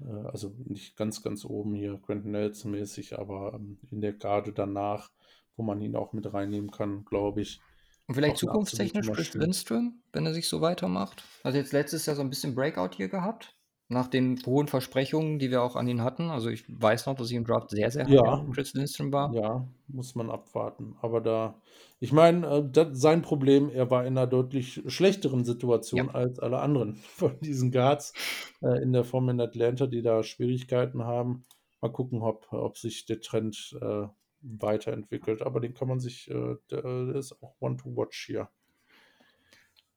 Äh, 0.00 0.10
also 0.26 0.54
nicht 0.64 0.96
ganz, 0.96 1.22
ganz 1.22 1.44
oben 1.44 1.74
hier, 1.74 1.98
Quentin 2.04 2.32
Nelson 2.32 2.72
mäßig, 2.72 3.18
aber 3.18 3.54
ähm, 3.54 3.78
in 3.90 4.00
der 4.00 4.12
Garde 4.12 4.52
danach, 4.52 5.10
wo 5.56 5.62
man 5.62 5.80
ihn 5.80 5.96
auch 5.96 6.12
mit 6.12 6.32
reinnehmen 6.32 6.70
kann, 6.70 7.04
glaube 7.06 7.40
ich. 7.40 7.60
Und 8.06 8.16
vielleicht 8.16 8.36
zukunftstechnisch 8.36 9.10
Chris 9.10 9.32
Lindström, 9.32 10.02
wenn 10.12 10.26
er 10.26 10.34
sich 10.34 10.48
so 10.48 10.60
weitermacht. 10.60 11.24
Also 11.42 11.56
jetzt 11.56 11.72
letztes 11.72 12.04
Jahr 12.04 12.16
so 12.16 12.22
ein 12.22 12.30
bisschen 12.30 12.54
Breakout 12.54 12.96
hier 12.96 13.08
gehabt 13.08 13.56
nach 13.92 14.08
den 14.08 14.40
hohen 14.46 14.66
Versprechungen, 14.66 15.38
die 15.38 15.50
wir 15.50 15.62
auch 15.62 15.76
an 15.76 15.86
ihn 15.86 16.02
hatten. 16.02 16.30
Also 16.30 16.48
ich 16.48 16.64
weiß 16.68 17.06
noch, 17.06 17.14
dass 17.14 17.30
ich 17.30 17.36
im 17.36 17.44
Draft 17.44 17.70
sehr, 17.70 17.90
sehr 17.90 18.08
ja. 18.08 18.44
Chris 18.52 18.74
Lindstrom 18.74 19.12
war. 19.12 19.32
Ja, 19.34 19.66
muss 19.88 20.14
man 20.14 20.30
abwarten. 20.30 20.96
Aber 21.00 21.20
da, 21.20 21.60
ich 22.00 22.12
meine, 22.12 22.46
äh, 22.74 22.86
sein 22.92 23.22
Problem, 23.22 23.70
er 23.70 23.90
war 23.90 24.06
in 24.06 24.16
einer 24.18 24.26
deutlich 24.26 24.82
schlechteren 24.86 25.44
Situation 25.44 26.06
ja. 26.06 26.14
als 26.14 26.38
alle 26.38 26.60
anderen 26.60 26.94
von 27.14 27.38
diesen 27.40 27.70
Guards 27.70 28.14
äh, 28.62 28.82
in 28.82 28.92
der 28.92 29.04
Form 29.04 29.28
in 29.28 29.40
Atlanta, 29.40 29.86
die 29.86 30.02
da 30.02 30.22
Schwierigkeiten 30.22 31.04
haben. 31.04 31.44
Mal 31.80 31.92
gucken, 31.92 32.22
ob, 32.22 32.52
ob 32.52 32.78
sich 32.78 33.06
der 33.06 33.20
Trend 33.20 33.76
äh, 33.80 34.06
weiterentwickelt. 34.40 35.42
Aber 35.42 35.60
den 35.60 35.74
kann 35.74 35.88
man 35.88 36.00
sich, 36.00 36.30
äh, 36.30 36.56
der, 36.70 36.82
der 36.82 37.14
ist 37.16 37.40
auch 37.42 37.54
one 37.60 37.76
to 37.76 37.94
watch 37.96 38.26
hier. 38.26 38.48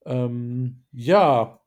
Ähm, 0.05 0.83
ja, 0.91 1.59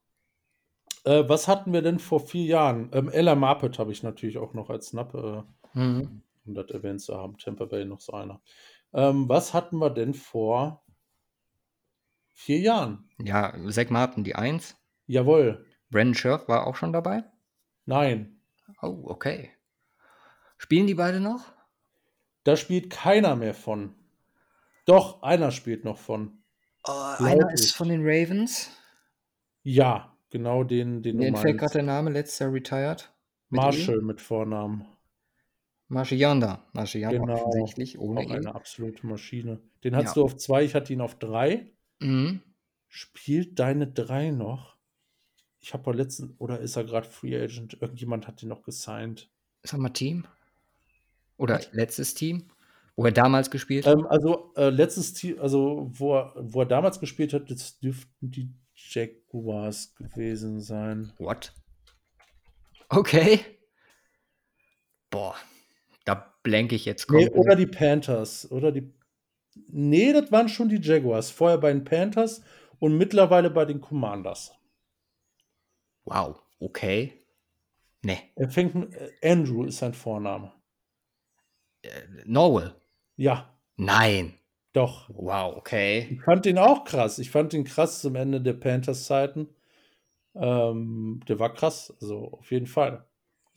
äh, 1.09 1.27
was 1.27 1.49
hatten 1.49 1.73
wir 1.73 1.81
denn 1.81 1.99
vor 1.99 2.21
vier 2.21 2.45
Jahren? 2.45 2.91
Ähm, 2.93 3.09
Ella 3.09 3.35
Marpet 3.35 3.79
habe 3.79 3.93
ich 3.93 4.03
natürlich 4.03 4.37
auch 4.37 4.53
noch 4.53 4.69
als 4.69 4.89
Snap, 4.89 5.15
äh, 5.15 5.43
mhm. 5.73 6.23
um 6.45 6.55
das 6.55 6.69
erwähnt 6.71 7.01
zu 7.01 7.17
haben. 7.17 7.39
Tampa 7.39 7.65
Bay 7.65 7.87
noch 7.87 8.01
so 8.01 8.13
einer. 8.13 8.43
Ähm, 8.93 9.27
was 9.27 9.55
hatten 9.55 9.79
wir 9.79 9.89
denn 9.89 10.13
vor 10.13 10.85
vier 12.35 12.59
Jahren? 12.59 13.09
Ja, 13.19 13.55
Zach 13.71 13.89
Martin, 13.89 14.23
die 14.23 14.35
Eins. 14.35 14.77
Jawohl. 15.07 15.65
Brandon 15.91 16.15
Scherf 16.15 16.47
war 16.47 16.67
auch 16.67 16.77
schon 16.77 16.93
dabei? 16.93 17.25
Nein. 17.87 18.43
Oh, 18.83 19.05
okay. 19.05 19.51
Spielen 20.59 20.87
die 20.87 20.95
beide 20.95 21.21
noch? 21.21 21.43
Da 22.45 22.57
spielt 22.57 22.91
keiner 22.91 23.35
mehr 23.35 23.55
von. 23.55 23.95
Doch, 24.85 25.23
einer 25.23 25.53
spielt 25.53 25.85
noch 25.85 25.97
von. 25.97 26.43
Oh, 26.87 27.15
einer 27.19 27.51
ist 27.51 27.75
von 27.75 27.89
den 27.89 28.03
Ravens. 28.03 28.71
Ja, 29.63 30.18
Genau 30.31 30.65
den, 30.65 31.03
den 31.03 31.17
Mir 31.17 31.37
fällt 31.37 31.59
gerade 31.59 31.75
der 31.75 31.83
Name, 31.83 32.11
letztes 32.11 32.39
Jahr 32.39 32.53
retired. 32.53 33.13
Mit 33.51 33.63
Marshall 33.63 34.01
e? 34.01 34.03
mit 34.03 34.21
Vornamen. 34.21 34.85
Marshall 35.89 36.19
Yanda 36.19 37.19
genau. 37.19 37.47
offensichtlich, 37.47 37.99
ohne 37.99 38.21
Auch 38.21 38.31
eine 38.31 38.55
absolute 38.55 39.07
Maschine. 39.07 39.61
Den 39.85 39.97
hast 39.97 40.09
ja. 40.09 40.15
du 40.15 40.25
auf 40.25 40.37
zwei, 40.37 40.65
ich 40.65 40.75
hatte 40.75 40.93
ihn 40.93 41.01
auf 41.01 41.19
drei. 41.19 41.73
Mhm. 42.01 42.43
Spielt 42.89 43.59
deine 43.59 43.87
drei 43.87 44.31
noch? 44.31 44.77
Ich 45.61 45.73
habe 45.73 45.93
letzten, 45.93 46.35
oder 46.39 46.61
ist 46.61 46.77
er 46.77 46.85
gerade 46.85 47.09
Free 47.09 47.37
Agent? 47.37 47.79
Irgendjemand 47.81 48.27
hat 48.29 48.43
ihn 48.43 48.49
noch 48.49 48.63
gesigned. 48.63 49.31
Sag 49.63 49.81
mal 49.81 49.89
Team? 49.89 50.27
Oder 51.39 51.57
Was? 51.57 51.73
letztes 51.73 52.15
Team? 52.15 52.45
Wo 52.97 53.05
er 53.05 53.13
damals 53.13 53.51
gespielt 53.51 53.87
hat? 53.87 53.97
Ähm, 53.97 54.07
also 54.07 54.53
äh, 54.57 54.71
letztes 54.71 55.15
Team, 55.15 55.39
also 55.41 55.91
wo 55.93 56.17
er, 56.17 56.35
wo 56.37 56.61
er 56.61 56.67
damals 56.67 57.01
gespielt 57.01 57.33
hat, 57.33 57.51
das 57.51 57.79
dürften 57.79 58.31
die 58.31 58.53
Jaguars 58.89 59.95
gewesen 59.97 60.61
sein. 60.61 61.13
What? 61.19 61.53
Okay. 62.89 63.41
Boah, 65.11 65.35
da 66.05 66.35
blenke 66.43 66.75
ich 66.75 66.85
jetzt 66.85 67.07
komplett. 67.07 67.35
Nee, 67.35 67.41
oder 67.41 67.57
die 67.57 67.67
Panthers. 67.67 68.51
Oder 68.51 68.73
die. 68.73 68.93
Nee, 69.69 70.13
das 70.13 70.31
waren 70.33 70.49
schon 70.49 70.69
die 70.69 70.81
Jaguars. 70.81 71.31
Vorher 71.31 71.59
bei 71.59 71.73
den 71.73 71.85
Panthers 71.85 72.43
und 72.79 72.97
mittlerweile 72.97 73.51
bei 73.51 73.65
den 73.65 73.81
Commanders. 73.81 74.53
Wow, 76.05 76.41
okay. 76.59 77.13
Nee. 78.03 78.19
Er 78.37 78.49
fängt 78.49 78.75
mit, 78.75 78.95
äh, 78.95 79.11
Andrew 79.23 79.65
ist 79.65 79.79
sein 79.79 79.95
Vorname. 79.95 80.53
Äh, 81.83 82.03
Norwell. 82.25 82.75
Ja. 83.17 83.59
Nein. 83.77 84.39
Doch. 84.73 85.09
Wow, 85.13 85.57
okay. 85.57 86.09
Ich 86.11 86.23
fand 86.23 86.47
ihn 86.47 86.59
auch 86.59 86.85
krass. 86.85 87.19
Ich 87.19 87.31
fand 87.31 87.55
ihn 87.55 87.65
krass 87.65 88.01
zum 88.01 88.15
Ende 88.15 88.41
der 88.41 88.53
Panthers-Zeiten. 88.53 89.49
Ähm, 90.35 91.21
der 91.27 91.39
war 91.39 91.53
krass, 91.53 91.95
also 92.01 92.33
auf 92.33 92.51
jeden 92.51 92.67
Fall. 92.67 93.05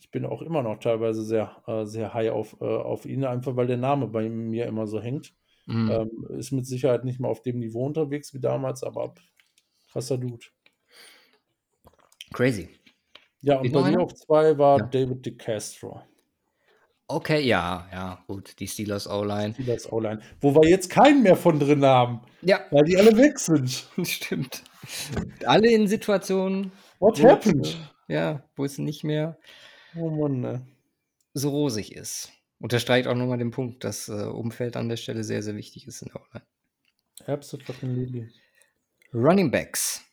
Ich 0.00 0.10
bin 0.10 0.26
auch 0.26 0.42
immer 0.42 0.62
noch 0.62 0.78
teilweise 0.78 1.22
sehr, 1.22 1.62
äh, 1.66 1.84
sehr 1.84 2.12
high 2.12 2.32
auf, 2.32 2.56
äh, 2.60 2.64
auf 2.64 3.06
ihn, 3.06 3.24
einfach 3.24 3.54
weil 3.56 3.68
der 3.68 3.76
Name 3.76 4.08
bei 4.08 4.28
mir 4.28 4.66
immer 4.66 4.86
so 4.86 5.00
hängt. 5.00 5.34
Mhm. 5.66 5.90
Ähm, 5.90 6.26
ist 6.38 6.50
mit 6.50 6.66
Sicherheit 6.66 7.04
nicht 7.04 7.20
mehr 7.20 7.30
auf 7.30 7.42
dem 7.42 7.60
Niveau 7.60 7.86
unterwegs 7.86 8.34
wie 8.34 8.40
damals, 8.40 8.82
aber 8.82 9.14
krasser 9.92 10.18
Dude. 10.18 10.46
Crazy. 12.32 12.68
Ja, 13.42 13.60
und 13.60 13.72
bei 13.72 13.90
mir 13.90 14.00
auf 14.00 14.14
zwei 14.14 14.56
war 14.58 14.78
ja. 14.78 14.86
David 14.86 15.24
DeCastro. 15.26 16.02
Okay, 17.14 17.40
ja, 17.42 17.86
ja, 17.92 18.24
gut. 18.26 18.58
Die 18.58 18.66
Steelers 18.66 19.08
O-Line. 19.08 19.54
Steelers 19.54 19.90
O-Line. 19.92 20.20
Wo 20.40 20.54
wir 20.54 20.68
jetzt 20.68 20.90
keinen 20.90 21.22
mehr 21.22 21.36
von 21.36 21.58
drin 21.58 21.84
haben. 21.84 22.20
Ja. 22.40 22.60
Weil 22.70 22.84
die 22.84 22.96
alle 22.96 23.16
weg 23.16 23.38
sind. 23.38 23.86
Stimmt. 24.06 24.62
Alle 25.44 25.70
in 25.70 25.86
Situationen. 25.86 26.72
What 26.98 27.22
happened? 27.22 27.76
ja, 28.08 28.42
wo 28.56 28.64
es 28.64 28.78
nicht 28.78 29.04
mehr 29.04 29.38
oh 29.96 30.10
Mann, 30.10 30.40
ne. 30.40 30.66
so 31.34 31.50
rosig 31.50 31.94
ist. 31.94 32.32
Unterstreicht 32.58 33.08
auch 33.08 33.14
nochmal 33.14 33.38
den 33.38 33.50
Punkt, 33.50 33.84
dass 33.84 34.08
äh, 34.08 34.24
Umfeld 34.24 34.76
an 34.76 34.88
der 34.88 34.96
Stelle 34.96 35.24
sehr, 35.24 35.42
sehr 35.42 35.56
wichtig 35.56 35.86
ist 35.86 36.02
in 36.02 36.08
der 36.08 36.20
O-Line. 36.20 36.46
Absolutely. 37.26 38.30
Running 39.12 39.50
Backs. 39.50 40.04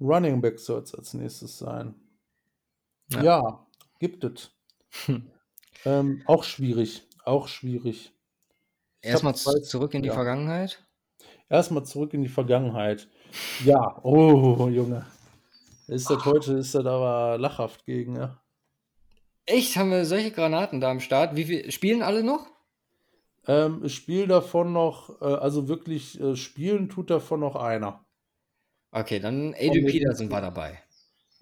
Running 0.00 0.40
Backs 0.40 0.64
soll 0.64 0.82
es 0.82 0.94
als 0.94 1.14
nächstes 1.14 1.58
sein. 1.58 1.94
Ja, 3.10 3.22
ja 3.22 3.66
gibt 3.98 4.24
es. 4.24 4.50
Ähm, 5.84 6.22
auch 6.26 6.44
schwierig. 6.44 7.06
Auch 7.24 7.48
schwierig. 7.48 8.12
Erstmal 9.02 9.34
zurück 9.34 9.94
in 9.94 10.02
die 10.02 10.08
ja. 10.08 10.14
Vergangenheit. 10.14 10.82
Erstmal 11.48 11.84
zurück 11.84 12.12
in 12.14 12.22
die 12.22 12.28
Vergangenheit. 12.28 13.08
Ja, 13.64 14.00
oh, 14.02 14.68
Junge. 14.68 15.06
Ist 15.86 16.10
das 16.10 16.24
heute, 16.24 16.54
ist 16.54 16.74
das 16.74 16.84
aber 16.84 17.38
lachhaft 17.38 17.84
gegen, 17.84 18.16
ja. 18.16 18.40
Echt? 19.44 19.76
Haben 19.76 19.92
wir 19.92 20.04
solche 20.04 20.32
Granaten 20.32 20.80
da 20.80 20.90
am 20.90 20.98
Start? 20.98 21.36
Wie 21.36 21.44
viel 21.44 21.70
spielen 21.70 22.02
alle 22.02 22.24
noch? 22.24 22.46
Ähm, 23.46 23.88
Spiel 23.88 24.26
davon 24.26 24.72
noch, 24.72 25.22
äh, 25.22 25.24
also 25.24 25.68
wirklich 25.68 26.20
äh, 26.20 26.34
spielen 26.34 26.88
tut 26.88 27.10
davon 27.10 27.40
noch 27.40 27.54
einer. 27.54 28.04
Okay, 28.90 29.20
dann 29.20 29.54
Adrian 29.54 29.86
Peterson 29.86 30.30
war 30.30 30.40
dabei. 30.40 30.82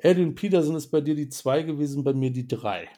Adrian 0.02 0.35
Peterson 0.35 0.77
ist 0.77 0.89
bei 0.89 1.01
dir 1.01 1.15
die 1.15 1.31
2 1.31 1.62
gewesen, 1.62 2.05
bei 2.05 2.12
mir 2.12 2.31
die 2.31 2.47
3. 2.47 2.89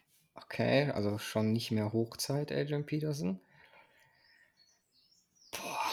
Okay, 0.49 0.91
also 0.93 1.19
schon 1.19 1.53
nicht 1.53 1.73
mehr 1.73 1.93
Hochzeit, 1.93 2.53
Adrian 2.53 2.87
Peterson. 2.87 3.41
Boah. 5.51 5.91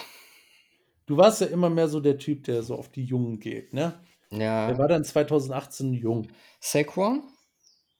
Du 1.08 1.18
warst 1.18 1.42
ja 1.42 1.48
immer 1.48 1.70
mehr 1.70 1.88
so 1.88 2.00
der 2.00 2.18
Typ, 2.18 2.44
der 2.44 2.64
so 2.64 2.76
auf 2.76 2.90
die 2.90 3.04
Jungen 3.04 3.40
geht, 3.40 3.74
ne? 3.74 4.00
Ja. 4.30 4.68
Der 4.68 4.78
war 4.78 4.88
dann 4.88 5.04
2018 5.04 5.94
jung. 5.94 6.28
Saquon? 6.60 7.24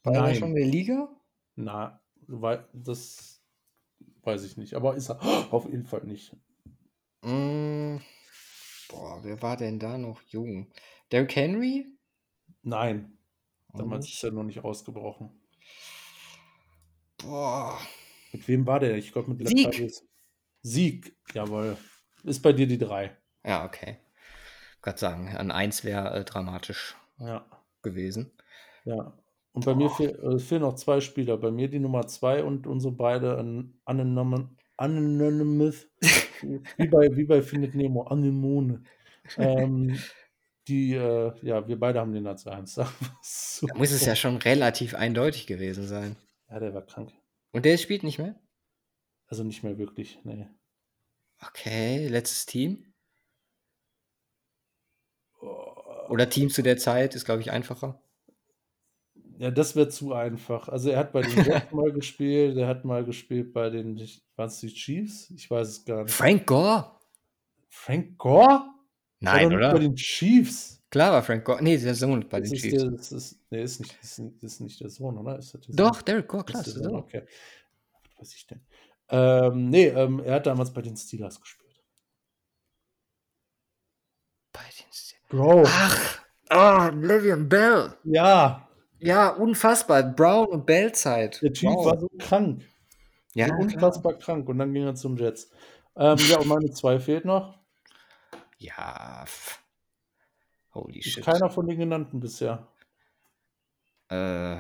War 0.04 0.14
Nein. 0.14 0.26
er 0.26 0.36
schon 0.36 0.50
in 0.50 0.56
der 0.56 0.66
Liga? 0.66 1.10
Na, 1.56 2.02
das 2.74 3.42
weiß 4.24 4.44
ich 4.44 4.58
nicht. 4.58 4.76
Aber 4.76 4.96
ist 4.96 5.10
er 5.10 5.20
auf 5.54 5.66
jeden 5.66 5.86
Fall 5.86 6.04
nicht. 6.04 6.36
Mm, 7.24 7.98
boah, 8.90 9.20
wer 9.24 9.42
war 9.42 9.58
denn 9.58 9.80
da 9.80 9.98
noch 9.98 10.22
jung? 10.24 10.72
Derrick 11.12 11.36
Henry? 11.36 11.88
Nein. 12.62 13.18
Damals 13.74 14.08
ist 14.08 14.24
er 14.24 14.32
noch 14.32 14.44
nicht 14.44 14.64
ausgebrochen. 14.64 15.32
Boah. 17.24 17.80
Mit 18.32 18.48
wem 18.48 18.66
war 18.66 18.80
der? 18.80 18.98
Ich 18.98 19.12
glaube 19.12 19.34
mit 19.34 19.48
Sieg. 19.48 19.92
Sieg, 20.62 21.16
jawohl. 21.34 21.78
Ist 22.24 22.42
bei 22.42 22.54
dir 22.54 22.68
die 22.68 22.78
3. 22.78 23.16
Ja, 23.46 23.66
okay. 23.66 23.98
Gott 24.82 25.00
sagen, 25.00 25.30
an 25.30 25.52
1 25.52 25.84
wäre 25.84 26.14
äh, 26.14 26.24
dramatisch 26.24 26.96
ja. 27.20 27.46
gewesen. 27.82 28.32
Ja. 28.86 29.18
Und 29.52 29.66
bei 29.66 29.74
Boah. 29.74 29.84
mir 29.84 29.90
fehl, 29.90 30.10
äh, 30.10 30.40
fehlen 30.40 30.62
noch 30.62 30.76
zwei 30.76 31.00
Spieler. 31.00 31.38
Bei 31.38 31.52
mir 31.52 31.70
die 31.70 31.80
Nummer 31.80 32.08
2 32.08 32.44
und 32.44 32.66
unsere 32.66 32.94
beide 32.94 33.38
an 33.38 33.78
Anonymous. 33.86 35.88
wie, 36.78 36.88
bei, 36.88 37.16
wie 37.16 37.26
bei 37.26 37.42
Findet 37.42 37.76
Nemo, 37.76 38.04
Anemone. 38.04 38.84
ähm, 39.38 40.00
die, 40.68 40.94
äh, 40.94 41.34
ja, 41.42 41.68
wir 41.68 41.80
beide 41.80 42.00
haben 42.00 42.14
den 42.14 42.26
als 42.26 42.48
1. 42.48 42.80
so. 43.22 43.68
Da 43.68 43.76
muss 43.76 43.92
es 43.92 44.06
ja 44.06 44.16
schon 44.16 44.38
relativ 44.38 44.96
eindeutig 44.96 45.46
gewesen 45.46 45.88
sein. 45.88 46.16
Ja, 46.54 46.60
der 46.60 46.76
war 46.76 46.86
krank. 46.86 47.12
Und 47.52 47.66
der 47.66 47.78
spielt 47.78 48.04
nicht 48.04 48.20
mehr? 48.20 48.40
Also 49.26 49.44
nicht 49.44 49.64
mehr 49.64 49.80
wirklich, 49.80 50.20
nee. 50.24 50.48
Okay, 51.42 52.08
letztes 52.08 52.46
Team? 52.46 52.94
Oder 56.10 56.30
Team 56.30 56.52
zu 56.52 56.62
der 56.62 56.78
Zeit 56.78 57.16
ist, 57.16 57.26
glaube 57.26 57.42
ich, 57.42 57.50
einfacher. 57.50 58.00
Ja, 59.40 59.50
das 59.50 59.76
wäre 59.76 59.90
zu 59.90 60.14
einfach. 60.14 60.70
Also 60.70 60.92
er 60.92 61.00
hat 61.00 61.12
bei 61.12 61.24
den 61.24 61.44
Jets 61.44 61.72
mal 61.72 61.92
gespielt, 61.92 62.56
er 62.56 62.68
hat 62.68 62.86
mal 62.86 63.04
gespielt 63.04 63.52
bei 63.52 63.72
den, 63.72 63.98
waren 64.36 64.48
es 64.48 64.60
die 64.60 64.72
Chiefs? 64.72 65.32
Ich 65.32 65.50
weiß 65.50 65.68
es 65.68 65.86
gar 65.86 66.04
nicht. 66.04 66.14
Frank 66.14 66.46
Gore? 66.46 67.00
Frank 67.68 68.16
Gore? 68.20 68.70
Nein, 69.22 69.52
oder? 69.52 69.74
Bei 69.74 69.80
den 69.80 69.96
Chiefs. 69.96 70.83
Klar 70.94 71.12
war 71.12 71.24
Frank 71.24 71.44
Gore. 71.44 71.64
Nee, 71.64 71.76
der 71.76 71.96
Sohn 71.96 72.30
bei 72.30 72.40
das 72.40 72.52
den 72.52 72.60
Chiefs. 72.60 72.84
Der, 72.84 72.92
das 72.92 73.12
ist, 73.12 73.40
nee, 73.50 73.64
ist 73.64 73.80
nicht, 73.80 73.98
ist, 74.04 74.20
ist 74.20 74.60
nicht 74.62 74.80
der 74.80 74.92
Sohn, 74.92 75.18
oder? 75.18 75.40
Ist 75.40 75.52
der 75.52 75.62
Doch, 75.70 76.04
Derek 76.04 76.28
Gore, 76.28 76.44
klar. 76.44 76.64
Ist 76.64 76.76
der 76.76 76.84
Sohn? 76.84 76.96
Okay. 76.98 77.24
Was 78.20 78.20
weiß 78.20 78.36
ich 78.36 78.46
denn? 78.46 78.62
Ähm, 79.10 79.72
nee, 79.72 79.88
ähm, 79.88 80.22
er 80.24 80.36
hat 80.36 80.46
damals 80.46 80.72
bei 80.72 80.84
den 80.84 80.96
Steelers 80.96 81.42
gespielt. 81.42 81.82
Bei 84.52 84.60
den 84.62 84.94
Steelers? 84.94 85.30
Bro. 85.30 85.64
Ach, 85.66 86.20
ah, 86.50 86.88
oh, 86.90 86.92
Le'Veon 86.92 87.50
Bell. 87.50 87.98
Ja. 88.04 88.70
Ja, 89.00 89.30
unfassbar. 89.30 90.04
Brown 90.04 90.46
und 90.46 90.68
Bell-Zeit. 90.68 91.42
Der 91.42 91.54
Typ 91.54 91.70
wow. 91.70 91.86
war 91.88 92.00
so 92.00 92.08
krank. 92.20 92.62
Ja, 93.34 93.48
so 93.48 93.54
unfassbar 93.56 94.14
krank. 94.14 94.48
Und 94.48 94.60
dann 94.60 94.72
ging 94.72 94.84
er 94.84 94.94
zum 94.94 95.18
Jets. 95.18 95.50
Ähm, 95.96 96.18
ja, 96.30 96.38
und 96.38 96.46
meine 96.46 96.70
zwei 96.70 97.00
fehlt 97.00 97.26
noch. 97.26 97.58
Ja. 98.60 99.26
Holy 100.74 101.00
Ist 101.00 101.10
shit. 101.12 101.24
Keiner 101.24 101.50
von 101.50 101.68
den 101.68 101.78
genannten 101.78 102.20
bisher. 102.20 102.68
Äh, 104.10 104.58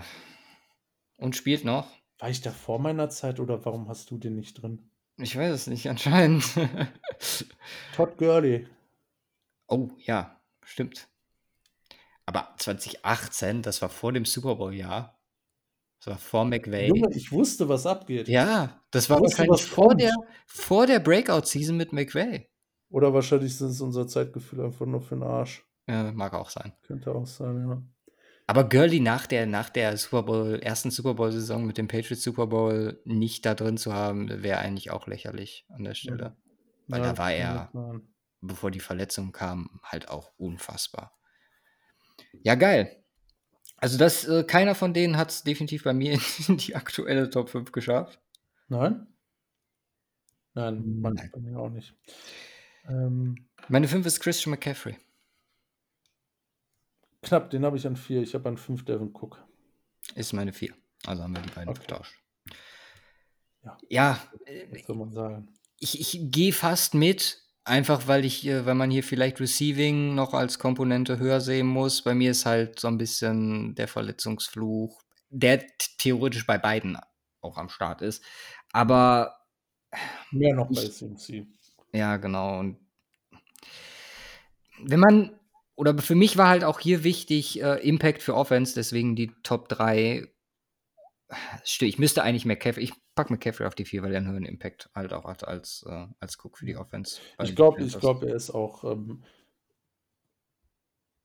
und 1.17 1.35
spielt 1.35 1.65
noch? 1.65 1.87
War 2.19 2.29
ich 2.29 2.41
da 2.41 2.51
vor 2.51 2.79
meiner 2.79 3.09
Zeit 3.09 3.39
oder 3.39 3.65
warum 3.65 3.89
hast 3.89 4.11
du 4.11 4.17
den 4.17 4.35
nicht 4.35 4.61
drin? 4.61 4.89
Ich 5.17 5.35
weiß 5.35 5.53
es 5.53 5.67
nicht, 5.67 5.89
anscheinend. 5.89 6.43
Todd 7.95 8.17
Gurley. 8.17 8.67
Oh, 9.67 9.89
ja, 9.97 10.39
stimmt. 10.63 11.07
Aber 12.25 12.53
2018, 12.57 13.61
das 13.61 13.81
war 13.81 13.89
vor 13.89 14.13
dem 14.13 14.25
Super 14.25 14.55
Bowl-Jahr. 14.55 15.19
Das 15.99 16.07
war 16.07 16.17
vor 16.17 16.45
McVay. 16.45 16.87
Junge, 16.87 17.15
ich 17.15 17.31
wusste, 17.31 17.69
was 17.69 17.85
abgeht. 17.85 18.27
Ja, 18.27 18.81
das 18.91 19.09
war 19.09 19.19
wusste, 19.19 19.39
wahrscheinlich 19.39 19.65
vor 19.65 19.95
der, 19.95 20.13
vor 20.45 20.85
der 20.87 20.99
Breakout-Season 20.99 21.77
mit 21.77 21.93
McVay. 21.93 22.49
Oder 22.89 23.13
wahrscheinlich 23.13 23.53
ist 23.53 23.61
es 23.61 23.81
unser 23.81 24.07
Zeitgefühl 24.07 24.65
einfach 24.65 24.85
nur 24.85 25.01
für 25.01 25.15
den 25.15 25.23
Arsch. 25.23 25.65
Ja, 25.87 26.11
mag 26.11 26.33
auch 26.33 26.49
sein. 26.49 26.73
Könnte 26.83 27.13
auch 27.13 27.27
sein, 27.27 27.67
ja. 27.67 27.81
Aber 28.45 28.67
Gurley 28.67 28.99
nach 28.99 29.25
der, 29.25 29.45
nach 29.45 29.69
der 29.69 29.95
Super 29.97 30.23
Bowl, 30.23 30.59
ersten 30.59 30.91
Super 30.91 31.13
Bowl-Saison 31.13 31.65
mit 31.65 31.77
dem 31.77 31.87
Patriots 31.87 32.23
Super 32.23 32.47
Bowl 32.47 33.01
nicht 33.05 33.45
da 33.45 33.53
drin 33.55 33.77
zu 33.77 33.93
haben, 33.93 34.43
wäre 34.43 34.59
eigentlich 34.59 34.91
auch 34.91 35.07
lächerlich 35.07 35.65
an 35.69 35.83
der 35.83 35.93
Stelle. 35.93 36.23
Ja. 36.23 36.37
Weil 36.87 37.01
ja, 37.01 37.13
da 37.13 37.17
war 37.17 37.31
er, 37.31 38.01
bevor 38.41 38.69
die 38.69 38.81
Verletzung 38.81 39.31
kam, 39.31 39.79
halt 39.83 40.09
auch 40.09 40.33
unfassbar. 40.37 41.17
Ja, 42.41 42.55
geil. 42.55 43.03
Also 43.77 43.97
das, 43.97 44.25
äh, 44.25 44.43
keiner 44.43 44.75
von 44.75 44.93
denen 44.93 45.17
hat 45.17 45.29
es 45.29 45.43
definitiv 45.43 45.83
bei 45.83 45.93
mir 45.93 46.19
in 46.47 46.57
die 46.57 46.75
aktuelle 46.75 47.29
Top 47.29 47.49
5 47.49 47.71
geschafft. 47.71 48.19
Nein? 48.67 49.07
Nein, 50.53 50.99
Nein. 51.01 51.31
bei 51.33 51.39
mir 51.39 51.57
auch 51.57 51.69
nicht. 51.69 51.95
Ähm, 52.87 53.47
Meine 53.69 53.87
5 53.87 54.05
ist 54.05 54.19
Christian 54.19 54.51
McCaffrey. 54.51 54.97
Knapp, 57.23 57.49
den 57.49 57.65
habe 57.65 57.77
ich 57.77 57.87
an 57.87 57.95
4. 57.95 58.21
Ich 58.21 58.33
habe 58.35 58.49
an 58.49 58.57
5 58.57 58.85
Devin 58.85 59.13
Cook. 59.13 59.43
Ist 60.15 60.33
meine 60.33 60.53
4. 60.53 60.73
Also 61.05 61.23
haben 61.23 61.35
wir 61.35 61.41
die 61.41 61.49
beiden 61.49 61.69
okay. 61.69 61.81
getauscht. 61.81 62.15
Ja. 63.63 63.77
Ja. 63.89 64.19
Was 64.71 64.85
soll 64.85 64.95
man 64.95 65.11
sagen? 65.11 65.47
Ich, 65.79 65.99
ich 65.99 66.31
gehe 66.31 66.53
fast 66.53 66.93
mit, 66.93 67.41
einfach 67.63 68.07
weil 68.07 68.25
ich, 68.25 68.45
weil 68.45 68.75
man 68.75 68.91
hier 68.91 69.03
vielleicht 69.03 69.39
Receiving 69.39 70.15
noch 70.15 70.33
als 70.33 70.59
Komponente 70.59 71.17
höher 71.17 71.41
sehen 71.41 71.67
muss. 71.67 72.03
Bei 72.03 72.13
mir 72.13 72.31
ist 72.31 72.45
halt 72.45 72.79
so 72.79 72.87
ein 72.87 72.97
bisschen 72.97 73.75
der 73.75 73.87
Verletzungsfluch, 73.87 75.01
der 75.29 75.65
theoretisch 75.97 76.45
bei 76.45 76.57
beiden 76.57 76.97
auch 77.41 77.57
am 77.57 77.69
Start 77.69 78.01
ist. 78.01 78.23
Aber 78.71 79.37
mehr 80.31 80.55
noch 80.55 80.69
bei 80.69 80.87
CMC. 80.87 81.47
Ja, 81.93 82.17
genau. 82.17 82.59
Und 82.59 82.77
wenn 84.79 84.99
man 84.99 85.39
oder 85.75 85.97
für 85.97 86.15
mich 86.15 86.37
war 86.37 86.49
halt 86.49 86.63
auch 86.63 86.79
hier 86.79 87.03
wichtig 87.03 87.61
äh, 87.61 87.75
Impact 87.87 88.21
für 88.21 88.35
Offense, 88.35 88.75
deswegen 88.75 89.15
die 89.15 89.31
Top 89.43 89.69
3. 89.69 90.27
Ich 91.79 91.97
müsste 91.97 92.21
eigentlich 92.21 92.45
McCaffrey, 92.45 92.83
ich 92.83 92.93
packe 93.15 93.33
McCaffrey 93.33 93.65
auf 93.65 93.73
die 93.73 93.85
4, 93.85 94.03
weil 94.03 94.11
er 94.11 94.17
einen 94.17 94.27
höheren 94.27 94.45
Impact 94.45 94.91
halt 94.93 95.13
auch 95.13 95.25
hat 95.25 95.47
als, 95.47 95.83
äh, 95.87 96.07
als 96.19 96.37
Cook 96.37 96.59
für 96.59 96.65
die 96.65 96.77
Offense. 96.77 97.19
Ich 97.41 97.55
glaube, 97.55 97.83
ich 97.83 97.95
er 97.95 98.35
ist 98.35 98.51
auch 98.51 98.83
ähm, 98.83 99.23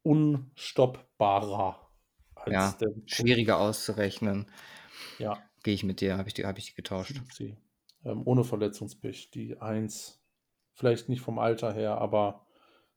unstoppbarer. 0.02 1.90
ja, 2.46 2.74
schwieriger 3.04 3.58
auszurechnen. 3.58 4.50
Ja. 5.18 5.42
Gehe 5.62 5.74
ich 5.74 5.84
mit 5.84 6.00
dir, 6.00 6.16
habe 6.16 6.28
ich, 6.28 6.34
die, 6.34 6.46
hab 6.46 6.56
ich 6.56 6.66
die 6.66 6.74
getauscht. 6.74 7.20
Ähm, 8.04 8.22
ohne 8.24 8.44
Verletzungspech. 8.44 9.30
Die 9.30 9.60
1, 9.60 10.22
vielleicht 10.72 11.10
nicht 11.10 11.20
vom 11.20 11.38
Alter 11.38 11.74
her, 11.74 11.98
aber 11.98 12.46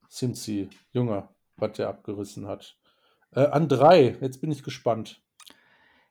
sind 0.08 0.38
sie 0.38 0.70
jünger 0.92 1.34
was 1.62 1.74
der 1.74 1.90
abgerissen 1.90 2.48
hat. 2.48 2.78
Äh, 3.34 3.46
an 3.46 3.70
drei, 3.70 4.18
jetzt 4.22 4.42
bin 4.42 4.52
ich 4.52 4.64
gespannt. 4.64 5.22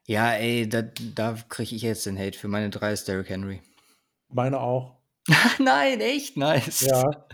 Ja, 0.07 0.33
ey, 0.33 0.67
da, 0.67 0.81
da 1.15 1.35
kriege 1.49 1.75
ich 1.75 1.83
jetzt 1.83 2.05
den 2.05 2.17
Hate. 2.17 2.37
Für 2.37 2.47
meine 2.47 2.69
drei 2.69 2.91
ist 2.93 3.07
Derrick 3.07 3.29
Henry. 3.29 3.61
Meine 4.29 4.59
auch. 4.59 4.97
Nein, 5.59 6.01
echt 6.01 6.35
nice. 6.37 6.81
Ja. 6.81 7.27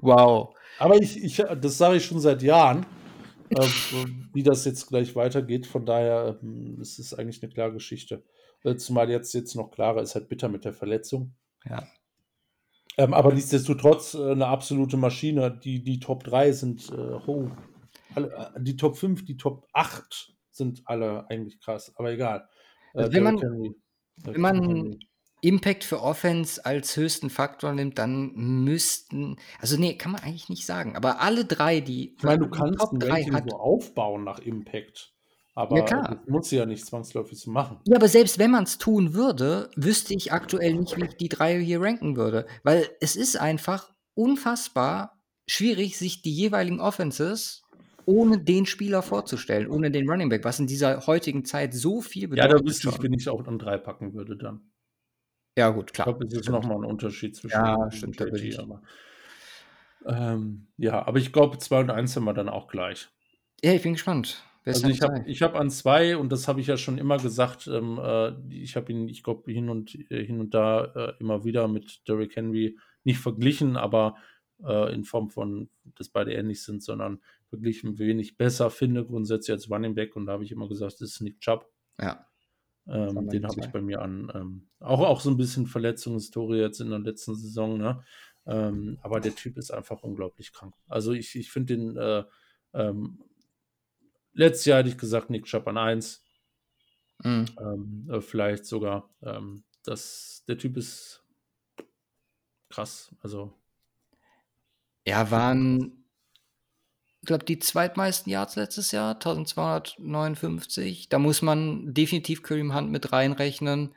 Wow. 0.00 0.56
Aber 0.78 0.96
ich, 0.96 1.22
ich 1.22 1.36
das 1.36 1.76
sage 1.76 1.96
ich 1.96 2.04
schon 2.04 2.20
seit 2.20 2.42
Jahren, 2.42 2.86
äh, 3.50 3.66
wie 4.32 4.42
das 4.42 4.64
jetzt 4.64 4.86
gleich 4.88 5.14
weitergeht. 5.14 5.66
Von 5.66 5.84
daher 5.84 6.38
äh, 6.42 6.80
es 6.80 6.98
ist 6.98 7.12
es 7.12 7.18
eigentlich 7.18 7.42
eine 7.42 7.52
klare 7.52 7.74
Geschichte. 7.74 8.24
Äh, 8.64 8.76
zumal 8.76 9.10
jetzt, 9.10 9.34
jetzt 9.34 9.54
noch 9.54 9.70
klarer 9.70 10.02
ist 10.02 10.14
halt 10.14 10.28
bitter 10.28 10.48
mit 10.48 10.64
der 10.64 10.72
Verletzung. 10.72 11.34
Ja. 11.68 11.86
Ähm, 12.98 13.14
aber 13.14 13.32
nichtsdestotrotz 13.32 14.14
äh, 14.14 14.32
eine 14.32 14.48
absolute 14.48 14.96
Maschine. 14.96 15.56
Die, 15.56 15.82
die 15.82 16.00
Top 16.00 16.24
3 16.24 16.52
sind, 16.52 16.90
äh, 16.90 17.18
oh, 17.26 17.48
alle, 18.14 18.52
äh, 18.56 18.60
die 18.60 18.76
Top 18.76 18.96
5, 18.96 19.24
die 19.24 19.36
Top 19.36 19.66
8 19.72 20.34
sind 20.50 20.82
alle 20.84 21.30
eigentlich 21.30 21.60
krass, 21.60 21.92
aber 21.96 22.10
egal. 22.10 22.48
Äh, 22.94 22.98
also 22.98 23.12
wenn, 23.12 23.22
man, 23.22 23.40
Wenn 24.24 24.40
man 24.40 24.98
Impact 25.40 25.84
für 25.84 26.02
Offense 26.02 26.66
als 26.66 26.96
höchsten 26.96 27.30
Faktor 27.30 27.72
nimmt, 27.72 27.98
dann 27.98 28.32
müssten 28.34 29.36
also, 29.60 29.78
nee, 29.78 29.96
kann 29.96 30.10
man 30.10 30.22
eigentlich 30.22 30.48
nicht 30.48 30.66
sagen, 30.66 30.96
aber 30.96 31.20
alle 31.20 31.44
drei, 31.44 31.80
die 31.80 32.16
Ich 32.16 32.24
meine, 32.24 32.40
du 32.40 32.50
kannst 32.50 32.80
Top 32.80 32.98
3 32.98 33.24
hat 33.26 33.48
so 33.48 33.56
aufbauen 33.56 34.24
nach 34.24 34.40
Impact. 34.40 35.14
Aber 35.58 35.76
ja, 35.90 36.22
muss 36.28 36.52
ja 36.52 36.66
nicht 36.66 36.86
zwangsläufig 36.86 37.36
so 37.36 37.50
machen. 37.50 37.80
Ja, 37.88 37.96
aber 37.96 38.06
selbst 38.06 38.38
wenn 38.38 38.52
man 38.52 38.62
es 38.62 38.78
tun 38.78 39.12
würde, 39.12 39.70
wüsste 39.74 40.14
ich 40.14 40.32
aktuell 40.32 40.74
nicht, 40.74 40.96
wie 40.96 41.06
ich 41.06 41.16
die 41.16 41.28
drei 41.28 41.58
hier 41.58 41.80
ranken 41.80 42.16
würde. 42.16 42.46
Weil 42.62 42.88
es 43.00 43.16
ist 43.16 43.40
einfach 43.40 43.92
unfassbar 44.14 45.20
schwierig, 45.48 45.98
sich 45.98 46.22
die 46.22 46.32
jeweiligen 46.32 46.78
Offenses 46.78 47.64
ohne 48.04 48.38
den 48.38 48.66
Spieler 48.66 49.02
vorzustellen, 49.02 49.68
ohne 49.68 49.90
den 49.90 50.08
Running 50.08 50.28
Back, 50.28 50.44
was 50.44 50.60
in 50.60 50.68
dieser 50.68 51.08
heutigen 51.08 51.44
Zeit 51.44 51.74
so 51.74 52.02
viel 52.02 52.28
bedeutet. 52.28 52.52
Ja, 52.52 52.58
da 52.58 52.64
wüsste 52.64 52.90
ich, 52.90 53.02
wenn 53.02 53.12
ich 53.12 53.28
auch 53.28 53.44
an 53.44 53.58
drei 53.58 53.78
packen 53.78 54.14
würde 54.14 54.36
dann. 54.36 54.60
Ja, 55.58 55.70
gut, 55.70 55.92
klar. 55.92 56.06
Ich 56.06 56.14
glaube, 56.14 56.24
es 56.24 56.34
ist 56.34 56.48
nochmal 56.50 56.76
ein 56.76 56.84
Unterschied 56.84 57.34
zwischen 57.34 57.58
ja, 57.58 57.90
stimmt, 57.90 58.20
und 58.20 58.30
JT, 58.30 58.60
aber, 58.60 58.82
ähm, 60.06 60.68
ja, 60.76 61.04
aber 61.04 61.18
ich 61.18 61.32
glaube, 61.32 61.58
2 61.58 61.80
und 61.80 61.90
1 61.90 62.12
sind 62.14 62.22
wir 62.22 62.32
dann 62.32 62.48
auch 62.48 62.68
gleich. 62.68 63.08
Ja, 63.64 63.72
ich 63.72 63.82
bin 63.82 63.94
gespannt. 63.94 64.44
Also 64.68 64.88
ich 64.88 65.02
habe 65.02 65.30
hab 65.30 65.54
an 65.54 65.70
zwei, 65.70 66.16
und 66.16 66.30
das 66.30 66.48
habe 66.48 66.60
ich 66.60 66.66
ja 66.66 66.76
schon 66.76 66.98
immer 66.98 67.18
gesagt, 67.18 67.66
ähm, 67.66 67.98
äh, 68.02 68.32
ich 68.50 68.76
habe 68.76 68.92
ihn, 68.92 69.08
ich 69.08 69.22
glaube, 69.22 69.50
hin 69.50 69.68
und, 69.68 69.94
äh, 70.10 70.24
hin 70.24 70.40
und 70.40 70.54
da 70.54 70.84
äh, 70.84 71.12
immer 71.20 71.44
wieder 71.44 71.68
mit 71.68 72.06
Derrick 72.06 72.36
Henry 72.36 72.78
nicht 73.04 73.18
verglichen, 73.18 73.76
aber 73.76 74.16
äh, 74.64 74.92
in 74.92 75.04
Form 75.04 75.30
von, 75.30 75.70
dass 75.96 76.08
beide 76.08 76.32
ähnlich 76.34 76.62
sind, 76.62 76.82
sondern 76.82 77.20
verglichen, 77.48 77.98
wen 77.98 78.18
ich 78.18 78.36
besser 78.36 78.70
finde, 78.70 79.04
grundsätzlich 79.04 79.52
als 79.52 79.70
Running 79.70 79.94
Back. 79.94 80.16
Und 80.16 80.26
da 80.26 80.32
habe 80.32 80.44
ich 80.44 80.52
immer 80.52 80.68
gesagt, 80.68 80.94
das 80.94 81.12
ist 81.12 81.20
Nick 81.20 81.40
Chubb. 81.40 81.70
Ja. 82.00 82.26
Ähm, 82.86 83.28
den 83.28 83.46
habe 83.46 83.60
ich 83.60 83.68
bei 83.68 83.82
mir 83.82 84.00
an. 84.00 84.30
Ähm, 84.34 84.68
auch, 84.80 85.00
auch 85.00 85.20
so 85.20 85.30
ein 85.30 85.36
bisschen 85.36 85.66
Verletzungshistorie 85.66 86.58
jetzt 86.58 86.80
in 86.80 86.90
der 86.90 86.98
letzten 86.98 87.34
Saison, 87.34 87.76
ne? 87.78 88.02
Ähm, 88.46 88.98
aber 89.02 89.20
der 89.20 89.34
Typ 89.34 89.58
ist 89.58 89.70
einfach 89.70 90.02
unglaublich 90.02 90.52
krank. 90.52 90.74
Also 90.86 91.12
ich, 91.12 91.34
ich 91.36 91.50
finde 91.50 91.76
den 91.76 91.96
äh, 91.98 92.24
ähm, 92.72 93.18
Letztes 94.38 94.66
Jahr 94.66 94.78
hätte 94.78 94.90
ich 94.90 94.98
gesagt, 94.98 95.30
Nick 95.30 95.46
Chubb 95.46 95.66
an 95.66 95.76
1. 95.76 96.24
Mhm. 97.24 97.46
Ähm, 97.60 98.08
äh, 98.08 98.20
vielleicht 98.20 98.66
sogar. 98.66 99.10
Ähm, 99.20 99.64
das, 99.82 100.44
der 100.46 100.56
Typ 100.56 100.76
ist 100.76 101.24
krass. 102.70 103.12
Also. 103.20 103.52
Ja, 105.04 105.32
waren, 105.32 106.04
ich 107.20 107.26
glaube, 107.26 107.44
die 107.46 107.58
zweitmeisten 107.58 108.30
Yards 108.30 108.54
letztes 108.54 108.92
Jahr, 108.92 109.14
1259. 109.14 111.08
Da 111.08 111.18
muss 111.18 111.42
man 111.42 111.92
definitiv 111.92 112.44
Kareem 112.44 112.76
Hunt 112.76 112.92
mit 112.92 113.10
reinrechnen. 113.10 113.92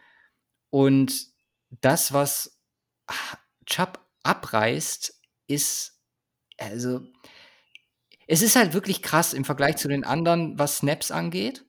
Und 0.71 1.27
das, 1.81 2.13
was 2.13 2.59
Chubb 3.67 3.99
abreißt, 4.23 5.21
ist, 5.45 6.01
also 6.57 7.01
es 8.31 8.41
ist 8.41 8.55
halt 8.55 8.73
wirklich 8.73 9.01
krass 9.01 9.33
im 9.33 9.43
Vergleich 9.43 9.75
zu 9.75 9.89
den 9.89 10.05
anderen, 10.05 10.57
was 10.57 10.77
Snaps 10.77 11.11
angeht. 11.11 11.65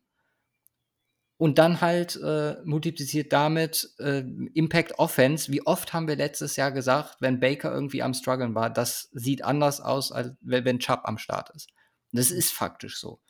Und 1.37 1.59
dann 1.59 1.81
halt 1.81 2.15
äh, 2.23 2.55
multipliziert 2.65 3.33
damit 3.33 3.93
äh, 3.99 4.23
Impact 4.55 4.97
Offense. 5.01 5.51
Wie 5.51 5.67
oft 5.67 5.93
haben 5.93 6.07
wir 6.07 6.15
letztes 6.15 6.55
Jahr 6.55 6.71
gesagt, 6.71 7.17
wenn 7.19 7.41
Baker 7.41 7.73
irgendwie 7.75 8.01
am 8.01 8.15
Struggeln 8.15 8.55
war, 8.55 8.71
das 8.71 9.09
sieht 9.11 9.43
anders 9.43 9.81
aus, 9.81 10.13
als 10.13 10.37
wenn 10.41 10.79
Chubb 10.79 11.01
am 11.03 11.19
Start 11.19 11.51
ist. 11.51 11.69
Und 12.13 12.21
das 12.21 12.31
ist 12.31 12.53
faktisch 12.53 13.01
so. 13.01 13.21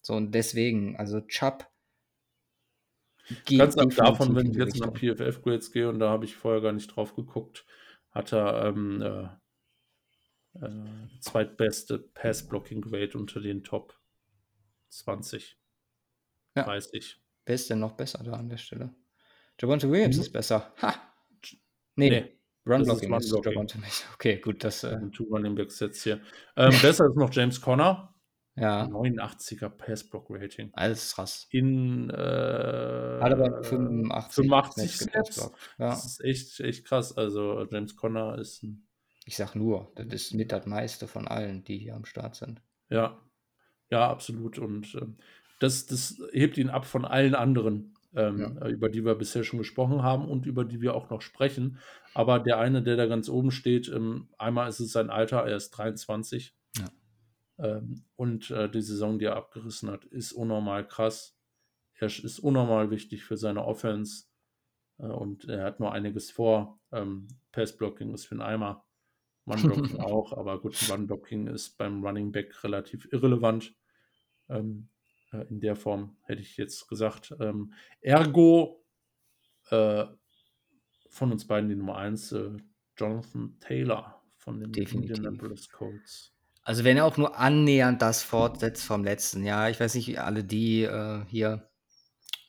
So, 0.00 0.14
und 0.14 0.32
deswegen, 0.32 0.96
also 0.96 1.20
Chubb 1.20 1.68
geht 3.44 3.58
Ganz 3.58 3.76
ab 3.76 3.90
davon, 3.94 4.34
wenn 4.34 4.50
ich 4.50 4.56
jetzt 4.56 4.80
nach 4.80 4.94
PFF-Grades 4.94 5.72
gehe, 5.72 5.90
und 5.90 5.98
da 5.98 6.08
habe 6.08 6.24
ich 6.24 6.36
vorher 6.36 6.62
gar 6.62 6.72
nicht 6.72 6.88
drauf 6.96 7.14
geguckt, 7.14 7.66
hat 8.12 8.32
er 8.32 8.64
ähm, 8.64 9.02
äh, 9.02 9.28
äh, 10.60 11.20
zweitbeste 11.20 11.98
Pass-Blocking-Grade 11.98 13.16
unter 13.16 13.40
den 13.40 13.64
Top 13.64 13.98
20. 14.90 15.58
Ja. 16.56 16.64
30. 16.64 17.20
Wer 17.46 17.54
ist 17.54 17.70
denn 17.70 17.78
noch 17.80 17.92
besser 17.92 18.22
da 18.22 18.32
an 18.32 18.48
der 18.48 18.56
Stelle? 18.56 18.94
Javonte 19.60 19.90
Williams 19.90 20.16
mhm. 20.16 20.22
ist 20.22 20.32
besser. 20.32 20.72
Ha! 20.82 20.94
Nee, 21.96 22.10
nee. 22.10 22.38
Run-Blocking 22.66 23.14
ist, 23.14 23.32
ist 23.32 23.44
Javonte 23.44 23.80
nicht. 23.80 24.06
Okay, 24.14 24.38
gut, 24.38 24.62
das. 24.62 24.84
Äh 24.84 24.98
Two 25.10 25.24
Running 25.24 25.54
Backs 25.54 25.80
jetzt 25.80 26.02
hier. 26.02 26.20
Ähm, 26.56 26.70
besser 26.82 27.06
ist 27.06 27.16
noch 27.16 27.32
James 27.32 27.60
Conner. 27.60 28.14
Ja. 28.56 28.84
89er 28.84 29.68
Pass-Block-Rating. 29.68 30.70
Alles 30.74 31.14
krass. 31.14 31.46
In. 31.50 32.10
Äh, 32.10 32.12
Hat 32.12 33.32
aber 33.32 33.62
85, 33.62 34.34
85 34.34 34.96
Snaps. 34.96 35.50
Ja. 35.78 35.90
Das 35.90 36.04
ist 36.04 36.24
echt, 36.24 36.60
echt 36.60 36.84
krass. 36.84 37.16
Also, 37.16 37.66
James 37.70 37.96
Conner 37.96 38.36
ist 38.38 38.62
ein 38.62 38.87
ich 39.28 39.36
sag 39.36 39.54
nur, 39.54 39.92
das 39.94 40.06
ist 40.06 40.32
mit 40.32 40.52
das 40.52 40.64
meiste 40.64 41.06
von 41.06 41.28
allen, 41.28 41.62
die 41.62 41.76
hier 41.76 41.94
am 41.94 42.06
Start 42.06 42.34
sind. 42.34 42.62
Ja, 42.88 43.20
ja, 43.90 44.08
absolut. 44.08 44.58
Und 44.58 44.94
äh, 44.94 45.04
das, 45.60 45.84
das 45.84 46.18
hebt 46.32 46.56
ihn 46.56 46.70
ab 46.70 46.86
von 46.86 47.04
allen 47.04 47.34
anderen, 47.34 47.94
ähm, 48.14 48.38
ja. 48.40 48.66
Äh, 48.66 48.70
über 48.70 48.88
die 48.88 49.04
wir 49.04 49.14
bisher 49.16 49.44
schon 49.44 49.58
gesprochen 49.58 50.02
haben 50.02 50.26
und 50.26 50.46
über 50.46 50.64
die 50.64 50.80
wir 50.80 50.94
auch 50.94 51.10
noch 51.10 51.20
sprechen. 51.20 51.78
Aber 52.14 52.38
der 52.38 52.58
eine, 52.58 52.82
der 52.82 52.96
da 52.96 53.04
ganz 53.04 53.28
oben 53.28 53.50
steht, 53.50 53.88
ähm, 53.88 54.30
einmal 54.38 54.70
ist 54.70 54.80
es 54.80 54.92
sein 54.92 55.10
Alter, 55.10 55.44
er 55.44 55.56
ist 55.56 55.72
23. 55.72 56.56
Ja. 56.78 56.86
Ähm, 57.58 58.06
und 58.16 58.50
äh, 58.50 58.70
die 58.70 58.80
Saison, 58.80 59.18
die 59.18 59.26
er 59.26 59.36
abgerissen 59.36 59.90
hat, 59.90 60.06
ist 60.06 60.32
unnormal 60.32 60.88
krass. 60.88 61.36
Er 61.96 62.06
ist 62.06 62.38
unnormal 62.38 62.90
wichtig 62.90 63.24
für 63.24 63.36
seine 63.36 63.66
Offense. 63.66 64.24
Äh, 64.98 65.02
und 65.02 65.44
er 65.50 65.64
hat 65.64 65.80
nur 65.80 65.92
einiges 65.92 66.30
vor. 66.30 66.80
Ähm, 66.92 67.28
Passblocking 67.52 68.14
ist 68.14 68.24
für 68.24 68.36
einen 68.36 68.40
Eimer. 68.40 68.87
One-Blocking 69.48 70.00
auch, 70.00 70.32
aber 70.32 70.60
gut, 70.60 70.76
One-Blocking 70.90 71.46
ist 71.48 71.78
beim 71.78 72.04
Running 72.04 72.32
Back 72.32 72.62
relativ 72.64 73.08
irrelevant. 73.12 73.74
Ähm, 74.48 74.88
äh, 75.32 75.46
in 75.48 75.60
der 75.60 75.76
Form 75.76 76.16
hätte 76.22 76.42
ich 76.42 76.56
jetzt 76.56 76.88
gesagt. 76.88 77.34
Ähm, 77.40 77.72
ergo 78.00 78.84
äh, 79.70 80.04
von 81.10 81.32
uns 81.32 81.46
beiden 81.46 81.68
die 81.68 81.76
Nummer 81.76 81.96
1, 81.96 82.32
äh, 82.32 82.50
Jonathan 82.96 83.56
Taylor 83.60 84.22
von 84.36 84.60
den 84.60 84.72
Definitiv. 84.72 85.16
Indianapolis 85.16 85.68
Colts. 85.70 86.34
Also 86.62 86.84
wenn 86.84 86.96
er 86.96 87.06
auch 87.06 87.16
nur 87.16 87.38
annähernd 87.38 88.02
das 88.02 88.22
fortsetzt 88.22 88.84
vom 88.84 89.02
letzten 89.02 89.44
Jahr, 89.44 89.70
ich 89.70 89.80
weiß 89.80 89.94
nicht, 89.94 90.06
wie 90.06 90.18
alle 90.18 90.44
die 90.44 90.82
äh, 90.82 91.24
hier 91.26 91.67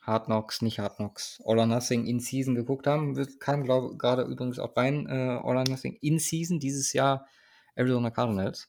Hard 0.10 0.26
Knocks, 0.26 0.62
nicht 0.62 0.80
Hard 0.80 0.98
Knocks, 0.98 1.42
All 1.46 1.60
or 1.60 1.66
Nothing 1.66 2.06
in 2.06 2.20
Season 2.20 2.56
geguckt 2.56 2.88
haben. 2.88 3.16
Kam 3.40 3.64
glaube 3.64 3.96
gerade 3.98 4.24
übrigens 4.24 4.60
auch 4.60 4.76
rein, 4.76 5.08
äh, 5.08 5.40
All 5.42 5.56
or 5.58 5.64
Nothing 5.64 5.98
in 6.02 6.20
Season 6.20 6.60
dieses 6.60 6.94
Jahr 6.94 7.28
Arizona 7.76 8.10
Cardinals. 8.10 8.68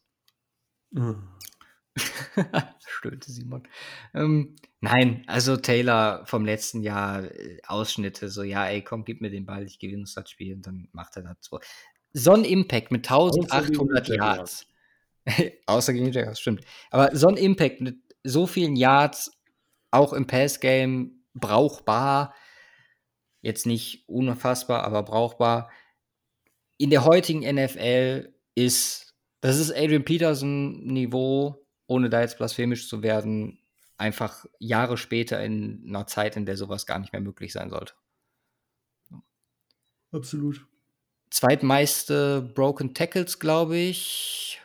Mhm. 0.91 1.29
Stöhnte 2.87 3.33
Simon. 3.33 3.67
Ähm, 4.15 4.57
nein, 4.81 5.25
also 5.27 5.57
Taylor 5.57 6.25
vom 6.27 6.45
letzten 6.45 6.83
Jahr 6.83 7.25
äh, 7.25 7.59
Ausschnitte, 7.67 8.29
so 8.29 8.43
ja, 8.43 8.67
ey, 8.67 8.83
komm, 8.83 9.05
gib 9.05 9.21
mir 9.21 9.31
den 9.31 9.47
Ball, 9.47 9.65
ich 9.65 9.79
gewinne 9.79 10.01
uns 10.01 10.15
das 10.15 10.31
Spiel 10.31 10.55
und 10.55 10.67
dann 10.67 10.89
macht 10.93 11.17
er 11.17 11.23
das 11.23 11.37
so. 11.41 11.59
So 12.13 12.33
ein 12.33 12.45
Impact 12.45 12.91
mit 12.91 13.11
1800 13.11 14.09
Yards. 14.09 14.67
Außer 15.67 15.93
gegen 15.93 16.07
die 16.07 16.13
Jaguars, 16.13 16.41
stimmt. 16.41 16.65
Aber 16.91 17.15
so 17.17 17.29
ein 17.29 17.37
Impact 17.37 17.81
mit 17.81 17.97
so 18.25 18.47
vielen 18.47 18.77
Yards, 18.77 19.31
auch 19.91 20.13
im 20.13 20.27
Passgame, 20.27 21.11
brauchbar. 21.35 22.35
Jetzt 23.43 23.67
nicht 23.67 24.09
unfassbar, 24.09 24.85
aber 24.85 25.03
brauchbar. 25.03 25.71
In 26.77 26.91
der 26.91 27.05
heutigen 27.05 27.41
NFL 27.41 28.35
ist, 28.55 29.15
das 29.41 29.59
ist 29.59 29.73
Adrian 29.73 30.05
Peterson 30.05 30.85
Niveau, 30.87 31.67
ohne 31.87 32.11
da 32.11 32.21
jetzt 32.21 32.39
blasphemisch 32.39 32.89
zu 32.89 33.03
werden, 33.03 33.59
einfach 33.97 34.47
Jahre 34.59 34.97
später 34.97 35.43
in 35.43 35.85
einer 35.87 36.07
Zeit, 36.07 36.37
in 36.37 36.47
der 36.47 36.57
sowas 36.57 36.87
gar 36.87 36.99
nicht 36.99 37.13
mehr 37.13 37.23
möglich 37.23 37.53
sein 37.53 37.71
sollte. 37.71 37.95
Absolut. 40.13 40.67
Zweitmeiste 41.31 42.43
Broken 42.55 42.95
Tackles, 42.95 43.39
glaube 43.39 43.77
ich. 43.77 44.61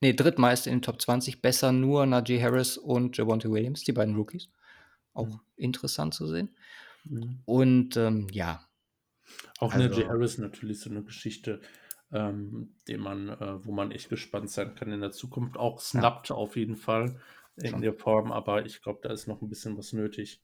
Ne, 0.00 0.14
drittmeiste 0.14 0.70
in 0.70 0.76
den 0.76 0.82
Top 0.82 1.00
20. 1.00 1.42
Besser 1.42 1.72
nur 1.72 2.06
Najee 2.06 2.42
Harris 2.42 2.76
und 2.76 3.16
Javonte 3.16 3.50
Williams, 3.50 3.82
die 3.84 3.92
beiden 3.92 4.14
Rookies. 4.14 4.48
Auch 5.14 5.28
mhm. 5.28 5.40
interessant 5.56 6.14
zu 6.14 6.26
sehen. 6.26 6.54
Mhm. 7.04 7.42
Und 7.44 7.96
ähm, 7.96 8.28
ja. 8.32 8.66
Auch 9.58 9.72
also, 9.72 9.88
Najee 9.88 10.06
Harris 10.08 10.38
natürlich 10.38 10.80
so 10.80 10.90
eine 10.90 11.02
Geschichte, 11.02 11.60
ähm, 12.10 12.74
den 12.88 13.00
man, 13.00 13.28
äh, 13.28 13.64
wo 13.64 13.72
man 13.72 13.90
echt 13.90 14.08
gespannt 14.08 14.50
sein 14.50 14.74
kann 14.74 14.92
in 14.92 15.00
der 15.00 15.12
Zukunft. 15.12 15.56
Auch 15.56 15.80
snappt 15.80 16.30
ja. 16.30 16.36
auf 16.36 16.56
jeden 16.56 16.76
Fall 16.76 17.20
in 17.56 17.70
Schon. 17.70 17.82
der 17.82 17.94
Form, 17.94 18.32
aber 18.32 18.64
ich 18.64 18.82
glaube, 18.82 19.00
da 19.02 19.12
ist 19.12 19.26
noch 19.26 19.42
ein 19.42 19.48
bisschen 19.48 19.76
was 19.76 19.92
nötig. 19.92 20.42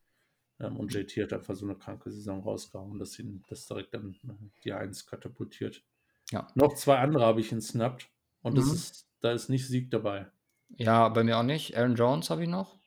Ähm, 0.61 0.77
und 0.77 0.93
JT 0.93 1.17
hat 1.23 1.33
einfach 1.33 1.55
so 1.55 1.67
eine 1.67 1.77
kranke 1.77 2.11
Saison 2.11 2.43
rausgehauen, 2.43 2.99
dass 2.99 3.19
ihn 3.19 3.43
das 3.49 3.67
direkt 3.67 3.95
an 3.95 4.17
äh, 4.25 4.61
die 4.65 4.73
1 4.73 5.07
katapultiert. 5.07 5.85
Ja. 6.31 6.49
Noch 6.55 6.75
zwei 6.75 6.99
andere 6.99 7.25
habe 7.25 7.41
ich 7.41 7.53
ihn 7.53 7.61
snappt 7.61 8.11
und 8.43 8.53
mhm. 8.53 8.57
das 8.57 8.73
ist, 8.73 9.09
da 9.21 9.33
ist 9.33 9.49
nicht 9.49 9.67
Sieg 9.67 9.91
dabei. 9.91 10.31
Ja, 10.77 11.09
bei 11.09 11.25
mir 11.25 11.39
auch 11.39 11.45
nicht. 11.45 11.77
Aaron 11.77 11.95
Jones 11.95 12.29
habe 12.29 12.43
ich 12.43 12.49
noch 12.49 12.78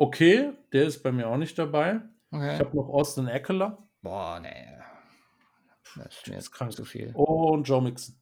okay, 0.00 0.52
der 0.72 0.84
ist 0.84 1.02
bei 1.02 1.12
mir 1.12 1.28
auch 1.28 1.36
nicht 1.36 1.58
dabei. 1.58 2.00
Okay. 2.32 2.54
Ich 2.54 2.60
habe 2.60 2.76
noch 2.76 2.88
Austin 2.88 3.28
Eckler. 3.28 3.86
Boah, 4.02 4.40
nee. 4.40 4.66
Das 5.96 6.16
ist 6.16 6.28
mir 6.28 6.34
jetzt 6.34 6.52
krank 6.52 6.72
zu 6.72 6.84
viel. 6.84 7.12
Und 7.14 7.64
Joe 7.64 7.82
Mixon. 7.82 8.16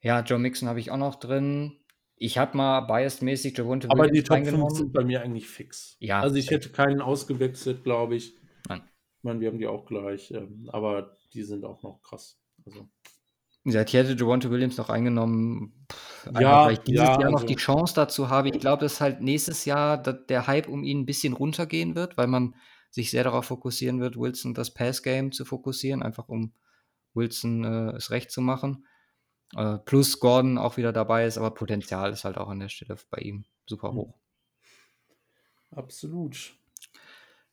Ja, 0.00 0.20
Joe 0.20 0.38
Mixon 0.38 0.68
habe 0.68 0.80
ich 0.80 0.90
auch 0.90 0.96
noch 0.96 1.16
drin. 1.16 1.78
Ich 2.16 2.38
habe 2.38 2.56
mal 2.56 2.80
biased-mäßig 2.86 3.56
Javonte 3.58 3.90
Aber 3.90 4.08
die 4.08 4.22
Top 4.22 4.46
5 4.46 4.70
sind 4.70 4.92
bei 4.92 5.04
mir 5.04 5.22
eigentlich 5.22 5.48
fix. 5.48 5.96
Ja. 5.98 6.20
Also 6.20 6.36
ich 6.36 6.50
hätte 6.50 6.70
keinen 6.70 7.02
ausgewechselt, 7.02 7.84
glaube 7.84 8.14
ich. 8.16 8.38
Nein. 8.68 8.82
Ich 9.18 9.24
meine, 9.24 9.40
wir 9.40 9.48
haben 9.48 9.58
die 9.58 9.66
auch 9.66 9.84
gleich, 9.84 10.30
ähm, 10.30 10.70
aber 10.72 11.16
die 11.32 11.42
sind 11.42 11.64
auch 11.64 11.82
noch 11.82 12.00
krass. 12.02 12.40
Also. 12.64 12.88
Ja, 13.64 13.82
ich 13.82 13.92
hätte 13.92 14.12
Javonte 14.12 14.50
Williams 14.50 14.76
noch 14.76 14.90
eingenommen, 14.90 15.86
Ja, 16.38 16.66
weil 16.66 16.74
ich 16.74 16.78
dieses 16.80 17.02
ja, 17.02 17.20
Jahr 17.20 17.30
noch 17.30 17.42
also. 17.42 17.46
die 17.46 17.56
Chance 17.56 17.94
dazu 17.94 18.28
habe. 18.28 18.48
Ich 18.48 18.58
glaube, 18.58 18.82
dass 18.82 19.00
halt 19.00 19.20
nächstes 19.20 19.64
Jahr 19.64 19.98
der 19.98 20.46
Hype 20.46 20.68
um 20.68 20.84
ihn 20.84 21.00
ein 21.00 21.06
bisschen 21.06 21.32
runtergehen 21.32 21.94
wird, 21.94 22.16
weil 22.16 22.26
man 22.26 22.54
sich 22.90 23.10
sehr 23.10 23.24
darauf 23.24 23.46
fokussieren 23.46 24.00
wird, 24.00 24.16
Wilson 24.16 24.54
das 24.54 24.72
Pass-Game 24.72 25.32
zu 25.32 25.44
fokussieren, 25.44 26.02
einfach 26.02 26.28
um 26.28 26.52
Wilson 27.12 27.64
äh, 27.64 27.96
es 27.96 28.10
recht 28.10 28.30
zu 28.30 28.40
machen. 28.40 28.86
Äh, 29.56 29.78
plus 29.78 30.20
Gordon 30.20 30.58
auch 30.58 30.76
wieder 30.76 30.92
dabei 30.92 31.26
ist, 31.26 31.38
aber 31.38 31.52
Potenzial 31.52 32.12
ist 32.12 32.24
halt 32.24 32.38
auch 32.38 32.48
an 32.48 32.60
der 32.60 32.68
Stelle 32.68 32.96
bei 33.10 33.18
ihm 33.18 33.44
super 33.66 33.90
hm. 33.90 33.96
hoch. 33.96 34.14
Absolut. 35.72 36.54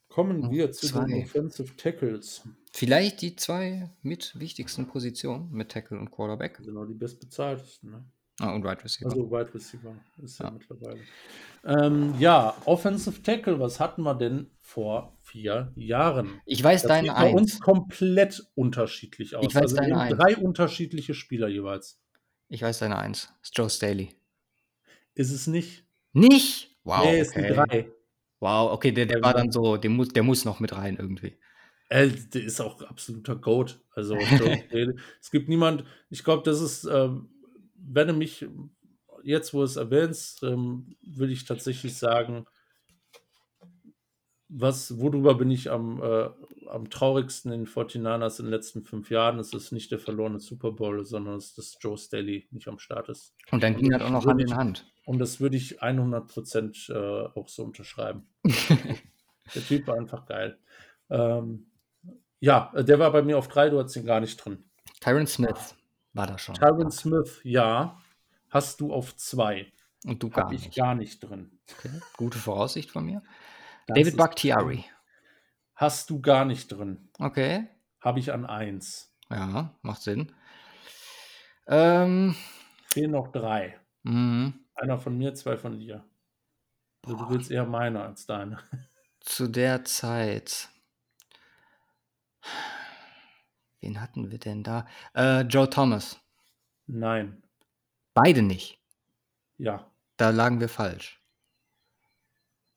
Kommen 0.09 0.51
wir 0.51 0.71
zu 0.71 0.87
zwei. 0.87 1.05
den 1.05 1.23
Offensive 1.23 1.75
Tackles. 1.77 2.47
Vielleicht 2.73 3.21
die 3.21 3.35
zwei 3.35 3.89
mit 4.01 4.37
wichtigsten 4.39 4.87
Positionen 4.87 5.51
mit 5.51 5.71
Tackle 5.71 5.97
und 5.97 6.11
Quarterback. 6.11 6.57
Genau, 6.57 6.85
die 6.85 6.93
bestbezahltesten. 6.93 7.91
Ne? 7.91 8.05
Ah, 8.41 8.53
und 8.55 8.63
Wide 8.63 8.83
Receiver. 8.83 9.09
Also 9.09 9.29
Wide 9.29 9.53
Receiver 9.53 9.95
ist 10.23 10.39
ja, 10.39 10.45
ja 10.45 10.51
mittlerweile. 10.51 10.99
Ähm, 11.63 12.15
ja, 12.17 12.55
Offensive 12.65 13.21
Tackle, 13.21 13.59
was 13.59 13.79
hatten 13.79 14.01
wir 14.01 14.15
denn 14.15 14.49
vor 14.59 15.15
vier 15.21 15.71
Jahren? 15.75 16.41
Ich 16.45 16.63
weiß 16.63 16.81
das 16.81 16.89
deine 16.89 17.09
sieht 17.09 17.17
bei 17.17 17.33
uns 17.33 17.59
komplett 17.59 18.43
unterschiedlich 18.55 19.35
aus. 19.35 19.45
Ich 19.45 19.53
weiß 19.53 19.63
also 19.63 19.75
deine 19.75 19.99
eins. 19.99 20.17
drei 20.17 20.37
unterschiedliche 20.37 21.13
Spieler 21.13 21.47
jeweils. 21.47 22.01
Ich 22.49 22.63
weiß 22.63 22.79
deine 22.79 22.97
eins. 22.97 23.31
Ist 23.43 23.55
Joe 23.55 23.69
Staley. 23.69 24.15
Ist 25.13 25.31
es 25.31 25.45
nicht? 25.45 25.85
Nicht? 26.13 26.75
Wow. 26.83 27.03
Nee, 27.03 27.21
ist 27.21 27.31
okay. 27.37 27.47
die 27.47 27.53
drei. 27.53 27.91
Wow, 28.39 28.71
okay, 28.71 28.91
der, 28.91 29.05
der 29.05 29.21
war 29.21 29.35
dann 29.35 29.51
so, 29.51 29.77
der 29.77 29.91
muss, 29.91 30.09
der 30.09 30.23
muss 30.23 30.45
noch 30.45 30.59
mit 30.59 30.75
rein 30.75 30.97
irgendwie. 30.97 31.37
Äh, 31.89 32.09
der 32.33 32.43
ist 32.43 32.59
auch 32.59 32.81
absoluter 32.81 33.35
Goat. 33.35 33.79
Also 33.93 34.15
es 35.21 35.29
gibt 35.29 35.47
niemand, 35.47 35.83
ich 36.09 36.23
glaube, 36.23 36.41
das 36.43 36.59
ist, 36.59 36.85
ähm, 36.85 37.29
wenn 37.83 38.07
du 38.07 38.13
mich 38.13 38.45
jetzt, 39.23 39.53
wo 39.53 39.63
es 39.63 39.75
erwähnst, 39.75 40.43
ähm, 40.43 40.95
will 41.01 41.31
ich 41.31 41.45
tatsächlich 41.45 41.97
sagen, 41.97 42.45
was, 44.53 44.99
worüber 44.99 45.35
bin 45.35 45.49
ich 45.49 45.71
am, 45.71 46.01
äh, 46.03 46.29
am 46.69 46.89
traurigsten 46.89 47.53
in 47.53 47.65
49ers 47.65 48.39
in 48.39 48.45
den 48.45 48.51
letzten 48.51 48.83
fünf 48.83 49.09
Jahren? 49.09 49.39
Es 49.39 49.53
ist 49.53 49.71
nicht 49.71 49.91
der 49.91 49.99
verlorene 49.99 50.39
Super 50.39 50.71
Bowl, 50.73 51.05
sondern 51.05 51.35
es 51.35 51.47
ist, 51.47 51.57
dass 51.57 51.77
Joe 51.79 51.97
Staley 51.97 52.47
nicht 52.51 52.67
am 52.67 52.77
Start 52.77 53.07
ist. 53.07 53.33
Und 53.51 53.63
dann 53.63 53.77
ging 53.77 53.91
das 53.91 54.01
auch 54.01 54.09
noch 54.09 54.25
Hand 54.25 54.41
in 54.41 54.55
Hand. 54.55 54.91
Und 55.05 55.19
das 55.19 55.39
würde 55.39 55.55
ich 55.55 55.81
100% 55.81 56.93
äh, 56.93 57.29
auch 57.33 57.47
so 57.47 57.63
unterschreiben. 57.63 58.27
der 58.43 59.65
Typ 59.65 59.87
war 59.87 59.95
einfach 59.95 60.25
geil. 60.25 60.57
Ähm, 61.09 61.67
ja, 62.39 62.71
der 62.75 62.99
war 62.99 63.11
bei 63.11 63.21
mir 63.21 63.37
auf 63.37 63.47
drei, 63.47 63.69
du 63.69 63.79
hattest 63.79 63.95
ihn 63.95 64.05
gar 64.05 64.19
nicht 64.19 64.37
drin. 64.37 64.65
Tyron 64.99 65.27
Smith 65.27 65.75
war 66.13 66.27
da 66.27 66.37
schon. 66.37 66.55
Tyron 66.55 66.91
Smith, 66.91 67.39
ja. 67.43 68.01
Hast 68.49 68.81
du 68.81 68.93
auf 68.93 69.15
zwei. 69.15 69.71
Und 70.05 70.21
du 70.23 70.29
gar 70.29 70.45
Hab 70.45 70.51
ich 70.53 70.65
nicht. 70.65 70.75
gar 70.75 70.95
nicht 70.95 71.19
drin. 71.19 71.59
Okay. 71.77 71.91
Gute 72.17 72.37
Voraussicht 72.37 72.91
von 72.91 73.05
mir. 73.05 73.21
Das 73.87 73.95
David 73.97 74.17
Bakhtiari. 74.17 74.85
Hast 75.75 76.09
du 76.09 76.21
gar 76.21 76.45
nicht 76.45 76.67
drin. 76.71 77.09
Okay. 77.19 77.67
Habe 78.01 78.19
ich 78.19 78.31
an 78.33 78.45
eins. 78.45 79.15
Ja, 79.29 79.73
macht 79.81 80.01
Sinn. 80.01 80.31
Ähm, 81.67 82.35
Fehlen 82.87 83.11
noch 83.11 83.29
drei. 83.31 83.79
Mhm. 84.03 84.65
Einer 84.75 84.97
von 84.97 85.17
mir, 85.17 85.33
zwei 85.35 85.57
von 85.57 85.79
dir. 85.79 86.03
Also 87.05 87.17
du 87.17 87.29
willst 87.29 87.51
eher 87.51 87.65
meine 87.65 88.01
als 88.03 88.25
deine. 88.25 88.57
Zu 89.21 89.47
der 89.47 89.85
Zeit. 89.85 90.69
Wen 93.81 93.99
hatten 93.99 94.31
wir 94.31 94.37
denn 94.37 94.63
da? 94.63 94.87
Äh, 95.15 95.41
Joe 95.41 95.69
Thomas. 95.69 96.19
Nein. 96.87 97.41
Beide 98.13 98.41
nicht. 98.41 98.79
Ja. 99.57 99.91
Da 100.17 100.29
lagen 100.29 100.59
wir 100.59 100.69
falsch. 100.69 101.19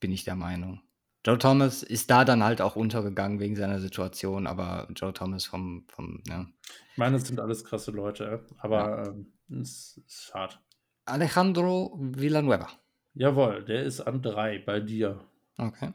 Bin 0.00 0.12
ich 0.12 0.24
der 0.24 0.34
Meinung. 0.34 0.80
Joe 1.26 1.38
Thomas 1.38 1.82
ist 1.82 2.10
da 2.10 2.24
dann 2.24 2.42
halt 2.44 2.60
auch 2.60 2.76
untergegangen 2.76 3.40
wegen 3.40 3.56
seiner 3.56 3.80
Situation, 3.80 4.46
aber 4.46 4.88
Joe 4.94 5.12
Thomas 5.12 5.46
vom, 5.46 5.86
vom 5.88 6.22
ja. 6.26 6.46
Ich 6.92 6.98
meine, 6.98 7.16
es 7.16 7.26
sind 7.26 7.40
alles 7.40 7.64
krasse 7.64 7.90
Leute, 7.90 8.44
aber 8.58 8.78
ja. 8.78 9.06
ähm, 9.06 9.32
es 9.62 9.98
ist 10.06 10.34
hart. 10.34 10.60
Alejandro 11.06 11.96
Villanueva. 11.98 12.68
Jawohl, 13.14 13.64
der 13.64 13.84
ist 13.84 14.00
an 14.00 14.20
drei 14.20 14.58
bei 14.58 14.80
dir. 14.80 15.20
Okay. 15.56 15.92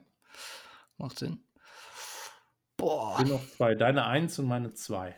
Macht 0.97 1.19
Sinn. 1.19 1.43
Boah. 2.79 3.17
Ich 3.17 3.25
bin 3.25 3.33
noch 3.33 3.47
zwei. 3.49 3.75
Deine 3.75 4.05
eins 4.05 4.39
und 4.39 4.47
meine 4.47 4.73
zwei. 4.73 5.15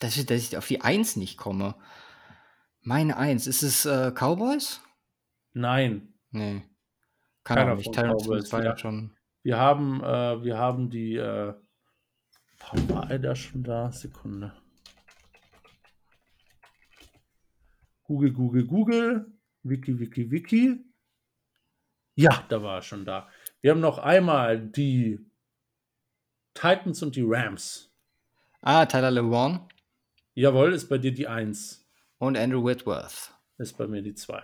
Dass 0.00 0.16
ich, 0.16 0.24
dass 0.24 0.38
ich 0.38 0.56
auf 0.56 0.66
die 0.66 0.80
eins 0.80 1.16
nicht 1.16 1.36
komme. 1.36 1.74
Meine 2.80 3.18
eins. 3.18 3.46
Ist 3.46 3.62
es 3.62 3.84
äh, 3.84 4.10
Cowboys? 4.12 4.80
Nein. 5.52 6.14
Nee. 6.30 6.62
Kann 7.44 7.58
Keiner 7.58 7.72
auch 7.72 7.76
nicht. 7.76 7.92
Tyrant 7.92 8.22
Smith 8.22 8.52
war 8.52 8.64
ja 8.64 8.76
schon. 8.76 9.14
Wir 9.42 9.58
haben, 9.58 10.02
äh, 10.02 10.42
wir 10.42 10.56
haben 10.56 10.90
die. 10.90 11.16
Äh, 11.16 11.54
war 12.88 13.10
er 13.10 13.18
da 13.18 13.34
schon 13.34 13.62
da? 13.62 13.92
Sekunde. 13.92 14.54
Google, 18.04 18.32
Google, 18.32 18.66
Google. 18.66 19.32
Wiki, 19.62 19.98
Wiki, 19.98 20.30
Wiki. 20.30 20.84
Ja, 22.14 22.44
da 22.48 22.62
war 22.62 22.76
er 22.76 22.82
schon 22.82 23.04
da. 23.04 23.28
Wir 23.60 23.72
haben 23.72 23.80
noch 23.80 23.98
einmal 23.98 24.58
die 24.58 25.29
Titans 26.54 27.02
und 27.02 27.16
die 27.16 27.24
Rams. 27.24 27.90
Ah, 28.62 28.86
Tyler 28.86 29.10
LeBron. 29.10 29.60
Jawohl, 30.34 30.72
ist 30.72 30.88
bei 30.88 30.98
dir 30.98 31.12
die 31.12 31.26
1. 31.26 31.86
Und 32.18 32.36
Andrew 32.36 32.64
Whitworth. 32.64 33.32
Ist 33.58 33.76
bei 33.76 33.86
mir 33.86 34.02
die 34.02 34.14
2. 34.14 34.42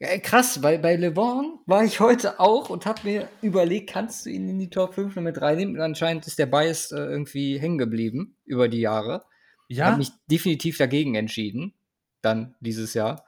Ja, 0.00 0.18
krass, 0.18 0.62
weil 0.62 0.78
bei 0.78 0.96
LeBron 0.96 1.60
war 1.66 1.84
ich 1.84 2.00
heute 2.00 2.40
auch 2.40 2.68
und 2.68 2.84
habe 2.86 3.00
mir 3.04 3.28
überlegt, 3.42 3.90
kannst 3.90 4.26
du 4.26 4.30
ihn 4.30 4.48
in 4.48 4.58
die 4.58 4.70
Top 4.70 4.94
5 4.94 5.16
noch 5.16 5.22
mit 5.22 5.40
reinnehmen? 5.40 5.76
Und 5.76 5.82
anscheinend 5.82 6.26
ist 6.26 6.38
der 6.38 6.46
Bias 6.46 6.92
äh, 6.92 6.96
irgendwie 6.96 7.58
hängen 7.58 7.78
geblieben 7.78 8.36
über 8.44 8.68
die 8.68 8.80
Jahre. 8.80 9.24
Ja. 9.68 9.86
Habe 9.86 9.98
mich 9.98 10.10
definitiv 10.30 10.78
dagegen 10.78 11.14
entschieden, 11.14 11.74
dann 12.20 12.54
dieses 12.60 12.94
Jahr. 12.94 13.24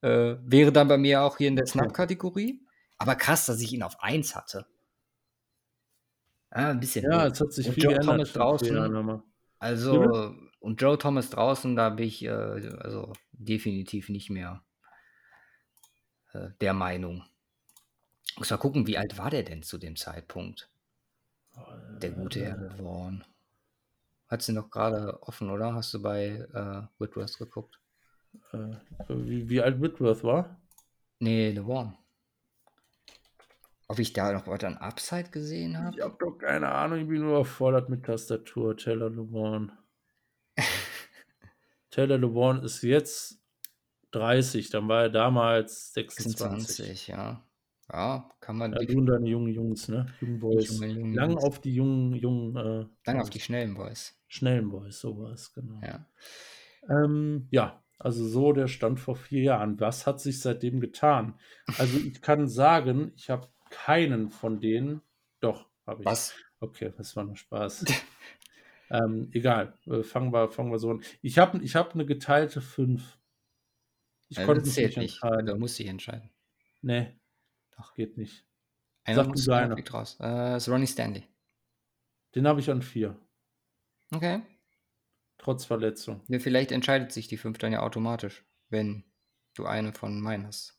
Äh, 0.00 0.36
wäre 0.44 0.72
dann 0.72 0.88
bei 0.88 0.98
mir 0.98 1.22
auch 1.22 1.38
hier 1.38 1.48
in 1.48 1.56
der 1.56 1.66
Snap-Kategorie. 1.66 2.60
Aber 2.98 3.14
krass, 3.14 3.46
dass 3.46 3.60
ich 3.60 3.72
ihn 3.72 3.82
auf 3.82 4.00
1 4.00 4.34
hatte. 4.34 4.66
Ah, 6.50 6.70
ein 6.70 6.80
bisschen. 6.80 7.04
Ja, 7.10 7.26
es 7.26 7.40
hat 7.40 7.52
sich 7.52 7.68
und 7.68 7.74
viel 7.74 7.84
Joe 7.84 7.94
geändert. 7.94 8.16
Thomas 8.16 8.32
draußen. 8.32 9.22
Also, 9.58 10.02
ja. 10.02 10.34
und 10.60 10.80
Joe 10.80 10.98
Thomas 10.98 11.30
draußen, 11.30 11.76
da 11.76 11.90
bin 11.90 12.06
ich 12.06 12.24
äh, 12.24 12.30
also 12.30 13.12
definitiv 13.32 14.08
nicht 14.08 14.30
mehr 14.30 14.62
äh, 16.32 16.50
der 16.60 16.74
Meinung. 16.74 17.24
Muss 18.36 18.50
mal 18.50 18.56
gucken, 18.56 18.86
wie 18.86 18.98
alt 18.98 19.18
war 19.18 19.30
der 19.30 19.42
denn 19.42 19.62
zu 19.62 19.78
dem 19.78 19.96
Zeitpunkt? 19.96 20.70
Der 22.00 22.12
gute 22.12 22.44
Herr 22.44 22.70
Vaughn. 22.76 23.24
Hat 24.28 24.42
sie 24.42 24.52
noch 24.52 24.70
gerade 24.70 25.20
offen, 25.22 25.50
oder? 25.50 25.74
Hast 25.74 25.92
du 25.94 26.02
bei 26.02 26.46
äh, 26.54 26.82
Whitworth 27.02 27.36
geguckt? 27.38 27.80
Äh, 28.52 28.76
wie, 29.08 29.48
wie 29.48 29.60
alt 29.60 29.80
Whitworth 29.80 30.22
war? 30.22 30.60
Nee, 31.18 31.50
LeVaughn. 31.50 31.96
Ob 33.90 33.98
ich 33.98 34.12
da 34.12 34.32
noch 34.32 34.46
weiter 34.46 34.66
an 34.66 34.76
Upside 34.76 35.30
gesehen 35.30 35.78
habe? 35.78 35.96
Ich 35.96 36.02
habe 36.02 36.16
doch 36.18 36.38
keine 36.38 36.70
Ahnung, 36.70 37.00
ich 37.00 37.08
bin 37.08 37.22
nur 37.22 37.30
überfordert 37.30 37.88
mit 37.88 38.04
Tastatur. 38.04 38.76
Taylor 38.76 39.08
LeBron. 39.08 39.72
Taylor 41.90 42.18
LeBron 42.18 42.62
ist 42.62 42.82
jetzt 42.82 43.40
30, 44.10 44.68
dann 44.68 44.88
war 44.88 45.04
er 45.04 45.10
damals 45.10 45.94
26. 45.94 46.36
26, 46.36 47.08
ja. 47.08 47.44
Ja, 47.90 48.30
kann 48.40 48.58
man. 48.58 48.74
Ja, 48.74 48.80
du 48.80 48.98
und 48.98 49.06
deine 49.06 49.26
jungen 49.26 49.48
Jungs, 49.54 49.88
ne? 49.88 50.06
Jungen 50.20 50.40
Boys. 50.40 50.68
Junge, 50.68 50.92
jungen 50.92 51.14
Lang 51.14 51.30
Jungs. 51.30 51.44
auf 51.44 51.58
die 51.58 51.74
jungen, 51.74 52.14
jungen. 52.14 52.56
Äh, 52.56 52.86
Lang 53.06 53.20
auf 53.20 53.30
die 53.30 53.40
schnellen 53.40 53.74
Boys. 53.74 54.14
Schnellen 54.26 54.68
Boys, 54.68 55.00
sowas, 55.00 55.54
genau. 55.54 55.80
Ja. 55.82 56.06
Ähm, 56.90 57.48
ja, 57.50 57.82
also 57.98 58.28
so 58.28 58.52
der 58.52 58.68
Stand 58.68 59.00
vor 59.00 59.16
vier 59.16 59.42
Jahren. 59.42 59.80
Was 59.80 60.06
hat 60.06 60.20
sich 60.20 60.40
seitdem 60.40 60.80
getan? 60.80 61.38
Also 61.78 61.96
ich 61.98 62.20
kann 62.20 62.46
sagen, 62.46 63.12
ich 63.16 63.30
habe 63.30 63.48
keinen 63.70 64.30
von 64.30 64.60
denen. 64.60 65.02
Doch, 65.40 65.66
habe 65.86 66.02
ich. 66.02 66.06
Was? 66.06 66.34
Okay, 66.60 66.92
das 66.96 67.14
war 67.16 67.24
nur 67.24 67.36
Spaß. 67.36 67.84
ähm, 68.90 69.30
egal, 69.32 69.78
äh, 69.86 70.02
fangen, 70.02 70.32
wir, 70.32 70.48
fangen 70.50 70.70
wir 70.70 70.78
so 70.78 70.90
an. 70.90 71.02
Ich 71.22 71.38
habe 71.38 71.58
ich 71.62 71.76
hab 71.76 71.94
eine 71.94 72.06
geteilte 72.06 72.60
5. 72.60 73.18
Ich 74.28 74.38
also 74.38 74.52
konnte 74.52 74.66
mich 74.66 74.76
nicht 74.76 74.96
entscheiden. 74.96 75.46
Da 75.46 75.56
muss 75.56 75.78
ich 75.78 75.86
entscheiden. 75.86 76.30
Nee, 76.82 77.18
Doch. 77.76 77.94
geht 77.94 78.16
nicht. 78.18 78.44
Einer 79.04 79.24
Sag 79.24 79.28
muss 79.28 79.44
du 79.44 79.92
raus. 79.92 80.18
Äh, 80.20 80.56
ist 80.56 80.68
Ronnie 80.68 80.86
Stanley. 80.86 81.24
Den 82.34 82.46
habe 82.46 82.60
ich 82.60 82.70
an 82.70 82.82
vier. 82.82 83.18
Okay. 84.12 84.42
Trotz 85.38 85.64
Verletzung. 85.64 86.22
Ja, 86.28 86.40
vielleicht 86.40 86.72
entscheidet 86.72 87.12
sich 87.12 87.28
die 87.28 87.36
5 87.36 87.58
dann 87.58 87.72
ja 87.72 87.80
automatisch, 87.80 88.44
wenn 88.68 89.04
du 89.54 89.66
eine 89.66 89.92
von 89.92 90.20
meinen 90.20 90.46
hast, 90.46 90.78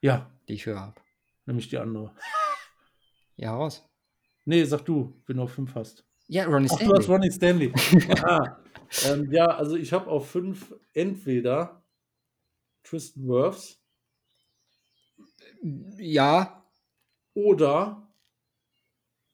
Ja, 0.00 0.30
die 0.48 0.54
ich 0.54 0.66
höher 0.66 0.80
habe. 0.80 1.00
Nämlich 1.46 1.68
die 1.68 1.78
andere. 1.78 2.14
Ja, 3.36 3.54
raus. 3.54 3.88
Nee, 4.44 4.64
sag 4.64 4.84
du, 4.84 5.20
wenn 5.26 5.36
du 5.36 5.44
auf 5.44 5.52
fünf 5.52 5.74
hast. 5.74 6.04
Ja, 6.28 6.46
Ronnie 6.46 6.68
Ach, 6.72 6.78
du 6.78 6.92
hast 6.92 7.04
Stanley. 7.04 7.12
Ronnie 7.12 7.30
Stanley. 7.30 7.72
ah, 8.22 8.58
ähm, 9.06 9.30
ja, 9.30 9.46
also 9.46 9.76
ich 9.76 9.92
habe 9.92 10.10
auf 10.10 10.30
fünf 10.30 10.74
entweder 10.92 11.82
Tristan 12.82 13.26
Wirfs 13.28 13.80
Ja, 15.62 16.64
oder, 17.34 18.12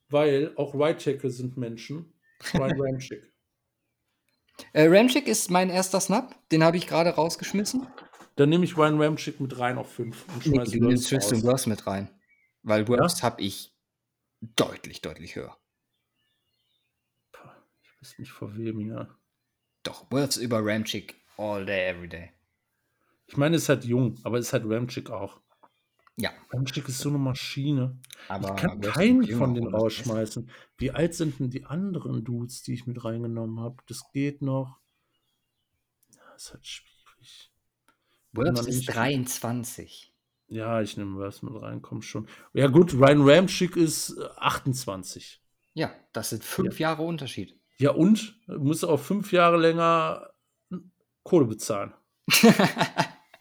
weil 0.09 0.53
auch 0.57 0.75
Tackle 0.99 1.31
sind 1.31 1.57
Menschen, 1.57 2.13
Ryan 2.55 2.81
Ramchick. 2.81 3.33
äh, 4.73 4.87
Ramchick 4.87 5.27
ist 5.27 5.51
mein 5.51 5.71
erster 5.71 6.01
Snap. 6.01 6.35
Den 6.51 6.63
habe 6.63 6.77
ich 6.77 6.87
gerade 6.87 7.11
rausgeschmissen. 7.11 7.87
Dann 8.39 8.51
nehme 8.51 8.65
ich 8.65 8.77
Ryan 8.77 9.03
Ramchick 9.03 9.41
mit 9.41 9.59
rein 9.59 9.79
auf 9.79 9.93
fünf 9.93 10.25
und 10.29 10.47
Nee, 10.47 10.55
schmeiße 10.55 10.79
nimmst 10.79 11.11
Wirfs 11.11 11.27
Tristan. 11.29 11.43
Wirfs 11.43 11.67
mit 11.67 11.87
rein. 11.89 12.09
Weil 12.63 12.87
Wirfs 12.87 13.25
habe 13.25 13.43
ich 13.43 13.75
deutlich, 14.41 15.01
deutlich 15.01 15.35
höher. 15.35 15.59
Ich 17.83 18.01
weiß 18.01 18.19
nicht 18.21 18.31
vor 18.31 18.57
wem, 18.57 18.79
ja. 18.79 19.09
Doch, 19.83 20.09
Wirfs 20.13 20.37
über 20.37 20.65
Ramchick 20.65 21.17
all 21.37 21.67
day, 21.67 21.89
every 21.89 22.09
day. 22.09 22.31
Ich 23.27 23.37
meine, 23.37 23.57
es 23.57 23.65
ist 23.65 23.71
halt 23.71 23.85
jung, 23.85 24.21
aber 24.23 24.39
es 24.39 24.47
ist 24.47 24.53
halt 24.53 24.67
Ramchick 24.67 25.11
auch. 25.11 25.41
Ja, 26.17 26.31
Ramchick 26.53 26.89
ist 26.89 26.99
so 26.99 27.09
eine 27.09 27.19
Maschine. 27.19 27.99
aber 28.29 28.55
ich 28.55 28.61
kann 28.61 28.81
keinen 28.81 29.27
von 29.37 29.55
denen 29.55 29.75
rausschmeißen. 29.75 30.49
Wie 30.77 30.93
alt 30.93 31.15
sind 31.17 31.41
denn 31.41 31.51
die 31.51 31.65
anderen 31.65 32.23
Dudes, 32.23 32.63
die 32.63 32.75
ich 32.75 32.87
mit 32.87 33.05
reingenommen 33.05 33.59
habe? 33.59 33.83
Das 33.89 34.09
geht 34.13 34.43
noch. 34.43 34.79
Das 36.13 36.45
ist 36.45 36.53
halt 36.55 36.67
schwierig. 36.69 37.53
Noch 38.33 38.67
ist 38.67 38.67
nicht- 38.77 38.95
23. 38.95 40.13
Ja, 40.51 40.81
ich 40.81 40.97
nehme 40.97 41.19
was 41.19 41.43
mit 41.43 41.55
rein, 41.61 41.83
komm 41.83 42.01
schon. 42.01 42.27
Ja, 42.55 42.69
gut, 42.69 42.95
Ryan 42.95 43.21
Ramchick 43.29 43.77
ist 43.77 44.17
äh, 44.17 44.25
28. 44.39 45.43
Ja, 45.75 45.93
das 46.13 46.31
sind 46.31 46.43
fünf 46.43 46.81
Jahre 46.81 47.03
Unterschied. 47.03 47.55
Ja, 47.79 47.91
und 47.91 48.35
muss 48.47 48.83
auch 48.83 48.99
fünf 48.99 49.31
Jahre 49.33 49.59
länger 49.59 50.31
Kohle 51.23 51.45
bezahlen. 51.47 51.93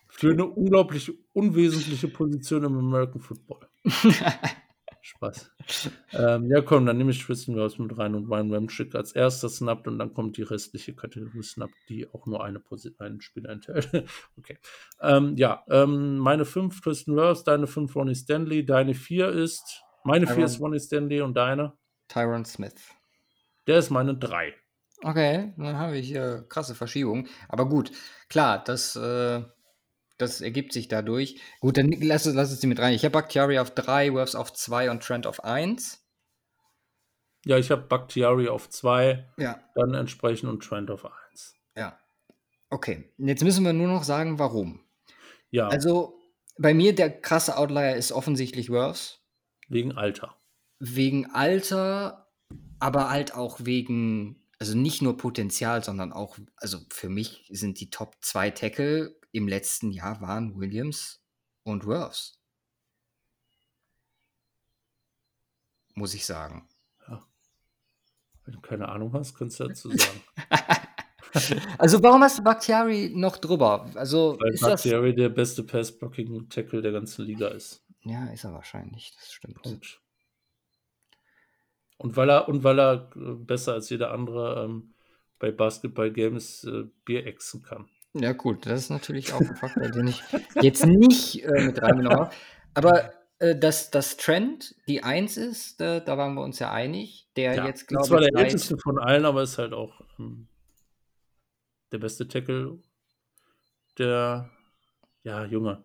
Für 0.10 0.32
eine 0.32 0.46
unglaublich 0.46 1.12
unwesentliche 1.34 2.08
Position 2.10 2.64
im 2.66 2.78
American 2.78 3.22
Football. 3.22 3.68
Spaß. 5.08 5.52
Ähm, 6.12 6.50
ja, 6.50 6.62
komm, 6.62 6.86
dann 6.86 6.98
nehme 6.98 7.12
ich 7.12 7.24
Tristan 7.24 7.56
Wirfs 7.56 7.78
mit 7.78 7.98
rein 7.98 8.14
und 8.14 8.30
Ryan 8.30 8.54
Ramchick 8.54 8.94
als 8.94 9.14
erster 9.14 9.48
snappt 9.48 9.88
und 9.88 10.00
dann 10.00 10.14
kommt 10.14 10.36
die 10.36 10.44
restliche 10.44 10.94
Kategorie 10.94 11.44
Snap, 11.44 11.70
die 11.88 12.08
auch 12.14 12.26
nur 12.26 12.44
eine 12.44 12.60
Posi 12.60 12.94
einen 13.00 13.22
Spieler 13.22 13.52
enthält. 13.52 13.90
okay. 14.38 14.58
Ähm, 15.02 15.36
ja, 15.38 15.64
ähm, 15.70 16.18
meine 16.18 16.44
fünf 16.44 16.82
Tristan 16.82 17.16
Wirfs, 17.16 17.44
deine 17.44 17.68
fünf 17.68 17.96
Ronnie 17.96 18.16
Stanley, 18.16 18.66
deine 18.66 18.94
vier 18.94 19.30
ist, 19.30 19.82
meine 20.04 20.26
vier 20.26 20.36
Tyron. 20.36 20.46
ist 20.46 20.60
Ronnie 20.60 20.80
Stanley 20.80 21.22
und 21.22 21.36
deine, 21.36 21.74
Tyron 22.10 22.44
Smith. 22.44 22.76
der 23.68 23.80
ist 23.80 23.90
meine 23.90 24.16
drei. 24.16 24.54
Okay, 25.04 25.54
dann 25.58 25.78
habe 25.78 25.98
ich 25.98 26.08
hier 26.08 26.46
krasse 26.50 26.76
Verschiebung. 26.76 27.28
Aber 27.48 27.70
gut, 27.70 27.92
klar, 28.30 28.64
das, 28.64 28.96
äh, 28.96 29.44
das 30.18 30.42
ergibt 30.42 30.74
sich 30.74 30.88
dadurch. 30.88 31.40
Gut, 31.60 31.78
dann 31.78 31.92
lass, 31.92 32.26
es- 32.26 32.34
lass 32.36 32.52
es 32.52 32.60
die 32.60 32.68
mit 32.68 32.80
rein. 32.80 32.94
Ich 32.94 33.04
habe 33.04 33.12
Bakhtiari 33.14 33.60
auf 33.60 33.72
3, 33.72 34.14
Wirfs 34.14 34.36
auf 34.36 34.54
2 34.54 34.90
und 34.92 35.04
Trent 35.04 35.28
auf 35.28 35.44
1. 35.44 36.04
Ja, 37.46 37.58
ich 37.58 37.72
habe 37.72 37.84
Bakhtiari 37.84 38.50
auf 38.50 38.70
zwei, 38.70 39.30
Ja. 39.38 39.62
dann 39.76 39.94
entsprechend 39.94 40.50
und 40.50 40.64
Trent 40.64 40.92
auf 40.92 41.06
eins. 41.06 41.56
Ja. 41.78 41.98
Okay, 42.70 43.14
jetzt 43.18 43.44
müssen 43.44 43.64
wir 43.64 43.72
nur 43.74 43.88
noch 43.88 44.04
sagen, 44.04 44.38
warum. 44.40 44.82
Ja, 45.50 45.68
Also, 45.70 46.20
bei 46.58 46.74
mir 46.74 46.94
der 46.94 47.22
krasse 47.22 47.58
Outlier 47.58 47.96
ist 47.96 48.12
offensichtlich 48.12 48.70
Wirfs. 48.70 49.22
wegen 49.70 49.94
Alter. 49.94 50.36
Wegen 50.80 51.32
Alter, 51.32 52.28
aber 52.80 53.10
halt 53.10 53.34
auch 53.34 53.60
wegen, 53.64 54.46
also 54.60 54.78
nicht 54.78 55.02
nur 55.02 55.16
Potenzial, 55.18 55.84
sondern 55.84 56.12
auch, 56.12 56.38
also 56.58 56.80
für 56.90 57.10
mich 57.10 57.48
sind 57.52 57.80
die 57.80 57.90
Top 57.90 58.16
2 58.22 58.50
Tackle 58.50 59.17
im 59.32 59.48
letzten 59.48 59.92
Jahr 59.92 60.22
waren 60.22 60.60
Williams 60.60 61.24
und 61.64 61.86
Wirfs. 61.86 62.40
Muss 65.94 66.14
ich 66.14 66.26
sagen. 66.26 66.68
Wenn 68.48 68.54
du 68.56 68.62
keine 68.62 68.88
Ahnung 68.88 69.12
hast, 69.14 69.36
kannst 69.36 69.60
du 69.60 69.68
dazu 69.68 69.92
sagen. 69.96 70.22
Also 71.78 72.02
warum 72.02 72.24
hast 72.24 72.40
du 72.40 72.44
Bakhtiari 72.44 73.12
noch 73.14 73.38
drüber? 73.38 73.92
Also 73.96 74.38
Weil 74.40 74.54
ist 74.54 74.64
das... 74.64 74.70
Bakhtiari 74.84 75.14
der 75.14 75.30
beste 75.30 75.64
Pass-Blocking-Tackle 75.64 76.82
der 76.82 76.94
ganzen 76.94 77.26
Liga 77.26 77.50
ist. 77.50 77.86
Ja, 78.02 78.26
ist 78.28 78.46
er 78.46 78.54
wahrscheinlich, 78.54 79.14
das 79.16 79.34
stimmt. 79.34 79.62
Punkt. 79.62 80.02
Und 81.98 82.16
weil 82.16 82.30
er, 82.30 82.48
und 82.48 82.64
weil 82.64 82.80
er 82.80 83.12
äh, 83.16 83.34
besser 83.36 83.74
als 83.74 83.90
jeder 83.90 84.12
andere 84.12 84.64
ähm, 84.64 84.94
bei 85.38 85.52
Basketball-Games 85.52 86.64
äh, 86.64 86.84
Bier 87.06 87.28
exen 87.28 87.62
kann. 87.62 87.90
Ja, 88.20 88.34
gut, 88.34 88.66
das 88.66 88.82
ist 88.82 88.90
natürlich 88.90 89.34
auch 89.34 89.40
ein 89.42 89.56
Faktor, 89.56 89.90
den 89.90 90.08
ich 90.08 90.22
jetzt 90.62 90.86
nicht 90.86 91.44
äh, 91.44 91.66
mit 91.66 91.82
reingenommen 91.82 92.20
habe. 92.20 92.32
Aber 92.74 93.12
äh, 93.40 93.56
dass 93.58 93.92
das 93.92 94.18
Trend 94.18 94.76
die 94.88 95.04
Eins 95.04 95.38
ist, 95.38 95.80
äh, 95.82 96.04
da 96.04 96.18
waren 96.18 96.34
wir 96.36 96.42
uns 96.44 96.60
ja 96.60 96.72
einig. 96.72 97.28
Der 97.36 97.54
Ja, 97.56 97.66
jetzt, 97.68 97.88
glaube 97.88 98.04
ich, 98.06 98.10
der 98.10 98.20
seit- 98.34 98.36
älteste 98.46 98.78
von 98.78 98.98
allen, 99.00 99.26
aber 99.26 99.44
ist 99.44 99.58
halt 99.58 99.74
auch 99.74 100.02
ähm, 100.20 100.48
der 101.92 102.00
beste 102.00 102.28
Tackle. 102.28 102.80
Der, 103.98 104.50
ja, 105.24 105.46
Junge. 105.46 105.84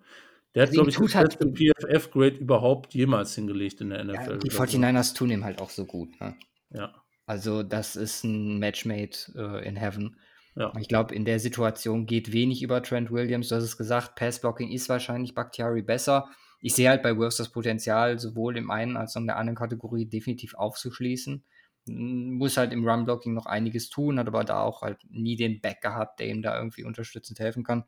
Der 0.55 0.63
hat, 0.65 0.69
Also 0.71 0.83
ihm 0.83 0.89
glaube 0.89 0.91
ich, 0.91 1.13
das 1.13 1.15
halt- 1.15 1.39
beste 1.39 1.53
PFF-Grade 1.53 2.37
überhaupt 2.37 2.95
jemals 2.95 3.35
hingelegt 3.35 3.81
in 3.81 3.91
der 3.91 4.05
NFL. 4.05 4.15
ja, 4.15 4.37
die 4.37 4.49
oder 4.49 4.51
so. 4.51 4.79
49ers 4.79 5.15
tun 5.15 5.31
ihm 5.31 5.45
halt 5.45 5.61
auch 5.61 5.71
so 5.71 5.85
gut. 5.87 6.21
Ne? 6.21 6.37
Ja, 6.71 6.95
Also, 7.27 7.63
das 7.63 7.97
ist 7.97 8.25
ein 8.25 8.59
Matchmade 8.59 9.17
äh, 9.35 9.67
in 9.67 9.77
Heaven. 9.77 10.17
Ja. 10.55 10.73
Ich 10.79 10.89
glaube, 10.89 11.15
in 11.15 11.25
der 11.25 11.41
Situation 11.41 12.07
geht 12.07 12.33
wenig 12.33 12.63
über 12.63 12.83
Trent 12.83 13.11
Williams. 13.11 13.49
Du 13.49 13.57
hast 13.57 13.65
es 13.65 13.77
gesagt, 13.77 14.17
Passblocking 14.17 14.71
ist 14.71 14.89
wahrscheinlich 14.89 15.35
Bakhtiari 15.35 15.83
besser. 15.83 16.29
Ich 16.61 16.75
sehe 16.75 16.89
halt 16.89 17.03
bei 17.03 17.17
Wirfs 17.17 17.39
das 17.39 17.51
Potenzial, 17.51 18.19
sowohl 18.19 18.57
im 18.57 18.71
einen 18.71 18.97
als 18.97 19.17
auch 19.17 19.21
in 19.21 19.27
der 19.27 19.37
anderen 19.37 19.57
Kategorie 19.57 20.07
definitiv 20.07 20.55
aufzuschließen. 20.55 21.43
M, 21.89 22.35
Muss 22.35 22.57
halt 22.57 22.73
im 22.73 22.87
Run-Blocking 22.87 23.33
noch 23.33 23.47
einiges 23.47 23.89
tun, 23.89 24.19
hat 24.19 24.29
aber 24.29 24.45
da 24.45 24.61
auch 24.61 24.83
halt 24.83 24.99
nie 25.09 25.37
den 25.37 25.61
Back 25.61 25.81
gehabt, 25.81 26.21
der 26.21 26.29
ihm 26.29 26.43
da 26.43 26.57
irgendwie 26.57 26.85
unterstützend 26.85 27.41
helfen 27.41 27.65
kann. 27.65 27.85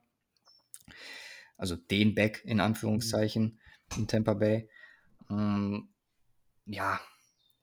Also 1.57 1.77
den 1.77 2.15
Back 2.15 2.43
in 2.45 2.61
Anführungszeichen 2.61 3.61
in 3.97 4.09
Tampa 4.09 4.35
Bay. 4.35 4.69
Ähm, 5.31 5.91
ja, 6.67 6.99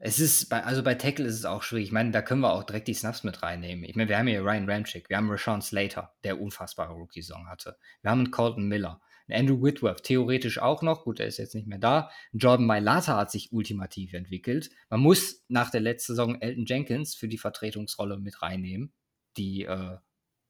es 0.03 0.19
ist, 0.19 0.49
bei, 0.49 0.63
also 0.63 0.81
bei 0.81 0.95
Tackle 0.95 1.25
ist 1.25 1.35
es 1.35 1.45
auch 1.45 1.61
schwierig. 1.61 1.85
Ich 1.85 1.91
meine, 1.91 2.09
da 2.09 2.23
können 2.23 2.41
wir 2.41 2.53
auch 2.53 2.63
direkt 2.63 2.87
die 2.87 2.93
Snaps 2.95 3.23
mit 3.23 3.43
reinnehmen. 3.43 3.83
Ich 3.83 3.95
meine, 3.95 4.09
wir 4.09 4.17
haben 4.17 4.25
hier 4.25 4.41
Ryan 4.41 4.67
Ramchick, 4.67 5.07
wir 5.09 5.17
haben 5.17 5.29
Rashawn 5.29 5.61
Slater, 5.61 6.15
der 6.23 6.41
unfassbare 6.41 6.93
Rookie-Song 6.93 7.47
hatte. 7.47 7.77
Wir 8.01 8.09
haben 8.09 8.21
einen 8.21 8.31
Colton 8.31 8.67
Miller, 8.67 8.99
einen 9.27 9.41
Andrew 9.41 9.61
Whitworth, 9.61 10.01
theoretisch 10.01 10.57
auch 10.57 10.81
noch. 10.81 11.03
Gut, 11.03 11.19
der 11.19 11.27
ist 11.27 11.37
jetzt 11.37 11.53
nicht 11.53 11.67
mehr 11.67 11.77
da. 11.77 12.09
Jordan 12.33 12.65
Mailata 12.65 13.15
hat 13.15 13.29
sich 13.29 13.53
ultimativ 13.53 14.13
entwickelt. 14.13 14.71
Man 14.89 15.01
muss 15.01 15.45
nach 15.49 15.69
der 15.69 15.81
letzten 15.81 16.13
Saison 16.13 16.41
Elton 16.41 16.65
Jenkins 16.65 17.13
für 17.13 17.27
die 17.27 17.37
Vertretungsrolle 17.37 18.17
mit 18.17 18.41
reinnehmen, 18.41 18.93
die 19.37 19.65
äh, 19.65 19.97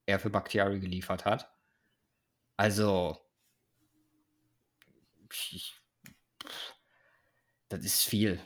er 0.05 0.19
für 0.19 0.29
Bakhtiari 0.29 0.79
geliefert 0.79 1.25
hat. 1.25 1.49
Also, 2.55 3.17
ich, 5.51 5.75
das 7.67 7.83
ist 7.83 8.03
viel. 8.03 8.39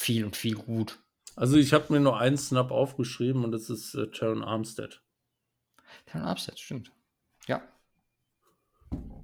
Viel 0.00 0.24
und 0.24 0.34
viel 0.34 0.54
gut. 0.54 0.98
Also 1.36 1.58
ich 1.58 1.74
habe 1.74 1.92
mir 1.92 2.00
nur 2.00 2.18
einen 2.18 2.38
Snap 2.38 2.70
aufgeschrieben 2.70 3.44
und 3.44 3.52
das 3.52 3.68
ist 3.68 3.94
äh, 3.94 4.10
Taron 4.10 4.42
Armstead. 4.42 5.02
Kein 6.06 6.22
Upset, 6.22 6.58
stimmt. 6.58 6.90
Ja. 7.46 7.60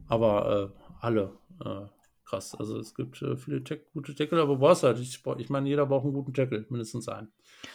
Aber 0.07 0.75
äh, 0.77 0.95
alle 1.01 1.39
äh, 1.65 1.87
krass. 2.27 2.55
Also 2.55 2.79
es 2.79 2.95
gibt 2.95 3.23
äh, 3.23 3.39
viele 3.39 3.65
Tack 3.65 3.91
gute 3.95 4.15
Tackle, 4.15 4.43
aber 4.43 4.57
brauchst 4.57 4.83
halt. 4.83 4.99
Ich, 4.99 5.25
ich 5.39 5.49
meine, 5.49 5.67
jeder 5.67 5.87
braucht 5.87 6.05
einen 6.05 6.13
guten 6.13 6.35
Tackle, 6.35 6.67
mindestens 6.69 7.09
einen. 7.09 7.33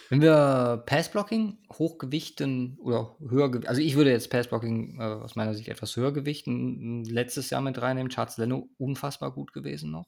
Wenn 0.09 0.21
wir 0.21 0.83
Passblocking 0.85 1.57
hochgewichten 1.73 2.77
oder 2.83 3.15
höher, 3.19 3.47
gew- 3.47 3.65
also 3.65 3.81
ich 3.81 3.95
würde 3.95 4.11
jetzt 4.11 4.29
Passblocking 4.29 4.99
äh, 4.99 5.03
aus 5.05 5.35
meiner 5.35 5.55
Sicht 5.55 5.69
etwas 5.69 5.95
höher 5.95 6.13
gewichten, 6.13 7.03
letztes 7.05 7.49
Jahr 7.49 7.61
mit 7.61 7.81
reinnehmen. 7.81 8.11
Charles 8.11 8.37
Leno 8.37 8.69
unfassbar 8.77 9.31
gut 9.33 9.53
gewesen 9.53 9.89
noch. 9.89 10.07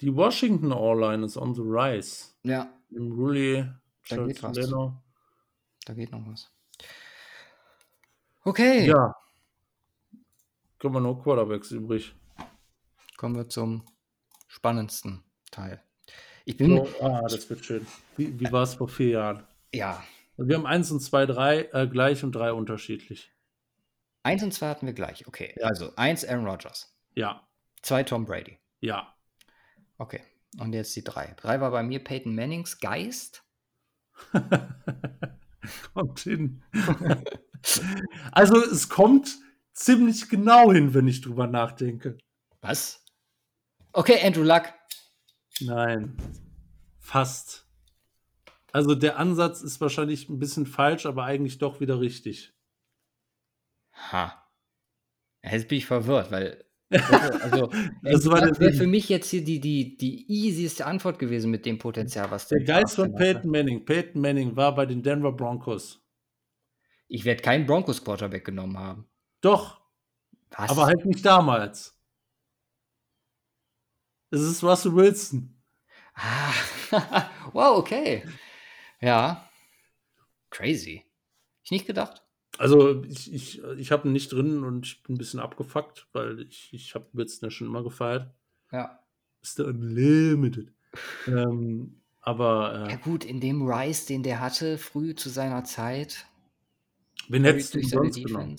Die 0.00 0.14
Washington 0.14 0.72
All-Line 0.72 1.24
ist 1.24 1.36
on 1.36 1.54
the 1.54 1.62
rise. 1.62 2.32
Ja, 2.42 2.72
Im 2.90 3.12
Rulli, 3.12 3.66
Da 4.08 4.24
geht 4.26 4.42
was. 4.42 4.56
Leno. 4.56 5.02
da 5.84 5.94
geht 5.94 6.12
noch 6.12 6.26
was. 6.26 6.50
Okay, 8.44 8.86
Ja. 8.86 9.14
Kommen 10.78 10.96
wir 10.96 11.00
nur 11.00 11.22
Quarterbacks 11.22 11.70
übrig. 11.70 12.14
kommen 13.16 13.34
wir 13.34 13.48
zum 13.48 13.84
spannendsten 14.46 15.24
Teil. 15.50 15.82
Ich 16.44 16.56
bin. 16.56 16.78
Oh, 16.78 16.86
ah, 17.00 17.22
das 17.22 17.48
wird 17.50 17.64
schön. 17.64 17.86
Wie, 18.16 18.38
wie 18.38 18.52
war 18.52 18.62
es 18.62 18.74
vor 18.74 18.88
vier 18.88 19.08
Jahren? 19.08 19.46
Ja. 19.72 20.04
Wir 20.36 20.56
haben 20.56 20.66
1 20.66 20.90
und 20.92 21.00
2, 21.00 21.26
3 21.26 21.60
äh, 21.72 21.88
gleich 21.88 22.22
und 22.22 22.32
3 22.32 22.52
unterschiedlich. 22.52 23.32
1 24.22 24.42
und 24.42 24.52
2 24.52 24.68
hatten 24.68 24.86
wir 24.86 24.92
gleich. 24.92 25.26
Okay. 25.26 25.54
Also 25.62 25.92
1 25.96 26.24
Aaron 26.26 26.46
Rodgers. 26.46 26.94
Ja. 27.14 27.48
2 27.82 28.02
Tom 28.04 28.26
Brady. 28.26 28.58
Ja. 28.80 29.15
Okay. 29.98 30.22
Und 30.58 30.72
jetzt 30.72 30.94
die 30.96 31.04
3. 31.04 31.34
3 31.36 31.60
war 31.60 31.70
bei 31.70 31.82
mir 31.82 32.02
Peyton 32.02 32.34
Mannings 32.34 32.78
Geist. 32.78 33.44
kommt 35.94 36.20
hin. 36.20 36.62
also 38.32 38.56
es 38.62 38.88
kommt 38.88 39.36
ziemlich 39.72 40.28
genau 40.28 40.72
hin, 40.72 40.94
wenn 40.94 41.08
ich 41.08 41.20
drüber 41.20 41.46
nachdenke. 41.46 42.18
Was? 42.60 43.04
Okay, 43.92 44.20
Andrew 44.24 44.42
Luck. 44.42 44.72
Nein. 45.60 46.16
Fast. 46.98 47.66
Also 48.72 48.94
der 48.94 49.18
Ansatz 49.18 49.62
ist 49.62 49.80
wahrscheinlich 49.80 50.28
ein 50.28 50.38
bisschen 50.38 50.66
falsch, 50.66 51.06
aber 51.06 51.24
eigentlich 51.24 51.58
doch 51.58 51.80
wieder 51.80 52.00
richtig. 52.00 52.52
Ha. 54.10 54.46
Jetzt 55.42 55.68
bin 55.68 55.78
ich 55.78 55.86
verwirrt, 55.86 56.30
weil. 56.30 56.65
Also, 56.90 57.66
das 58.02 58.30
war 58.30 58.42
wäre 58.60 58.72
für 58.72 58.86
mich 58.86 59.08
jetzt 59.08 59.30
hier 59.30 59.44
die, 59.44 59.60
die, 59.60 59.96
die 59.96 60.30
easieste 60.30 60.86
Antwort 60.86 61.18
gewesen 61.18 61.50
mit 61.50 61.66
dem 61.66 61.78
Potenzial, 61.78 62.30
was 62.30 62.48
der 62.48 62.62
Geist 62.62 62.96
von 62.96 63.14
Peyton 63.14 63.50
Manning. 63.50 63.84
Peyton 63.84 64.20
Manning 64.20 64.56
war 64.56 64.74
bei 64.74 64.86
den 64.86 65.02
Denver 65.02 65.32
Broncos. 65.32 66.00
Ich 67.08 67.24
werde 67.24 67.42
keinen 67.42 67.66
Broncos 67.66 68.02
Quarterback 68.02 68.44
genommen 68.44 68.78
haben. 68.78 69.08
Doch. 69.40 69.80
Was? 70.50 70.70
Aber 70.70 70.86
halt 70.86 71.04
nicht 71.04 71.24
damals. 71.24 71.96
Es 74.30 74.40
ist 74.40 74.62
Russell 74.62 74.94
Wilson. 74.94 75.56
Ah. 76.14 76.52
wow, 77.52 77.78
okay. 77.78 78.24
Ja. 79.00 79.48
Crazy. 80.50 81.04
Ich 81.62 81.70
nicht 81.70 81.86
gedacht. 81.86 82.25
Also 82.58 83.02
ich, 83.04 83.32
ich, 83.32 83.62
ich 83.62 83.92
habe 83.92 84.08
ihn 84.08 84.12
nicht 84.12 84.32
drin 84.32 84.64
und 84.64 84.86
ich 84.86 85.02
bin 85.02 85.14
ein 85.14 85.18
bisschen 85.18 85.40
abgefuckt, 85.40 86.08
weil 86.12 86.40
ich, 86.40 86.70
ich 86.72 86.94
habe 86.94 87.06
ja 87.14 87.50
schon 87.50 87.66
immer 87.66 87.82
gefeiert. 87.82 88.32
Ja. 88.72 89.00
Ist 89.42 89.58
der 89.58 89.66
Unlimited. 89.66 90.72
ähm, 91.26 92.00
aber. 92.20 92.86
Äh, 92.86 92.92
ja, 92.92 92.96
gut, 92.96 93.24
in 93.24 93.40
dem 93.40 93.62
Rise, 93.62 94.06
den 94.06 94.22
der 94.22 94.40
hatte, 94.40 94.78
früh 94.78 95.14
zu 95.14 95.28
seiner 95.28 95.64
Zeit. 95.64 96.26
Wen 97.28 97.44
hättest 97.44 97.74
du 97.74 97.82
sonst 97.82 98.24
genommen? 98.24 98.56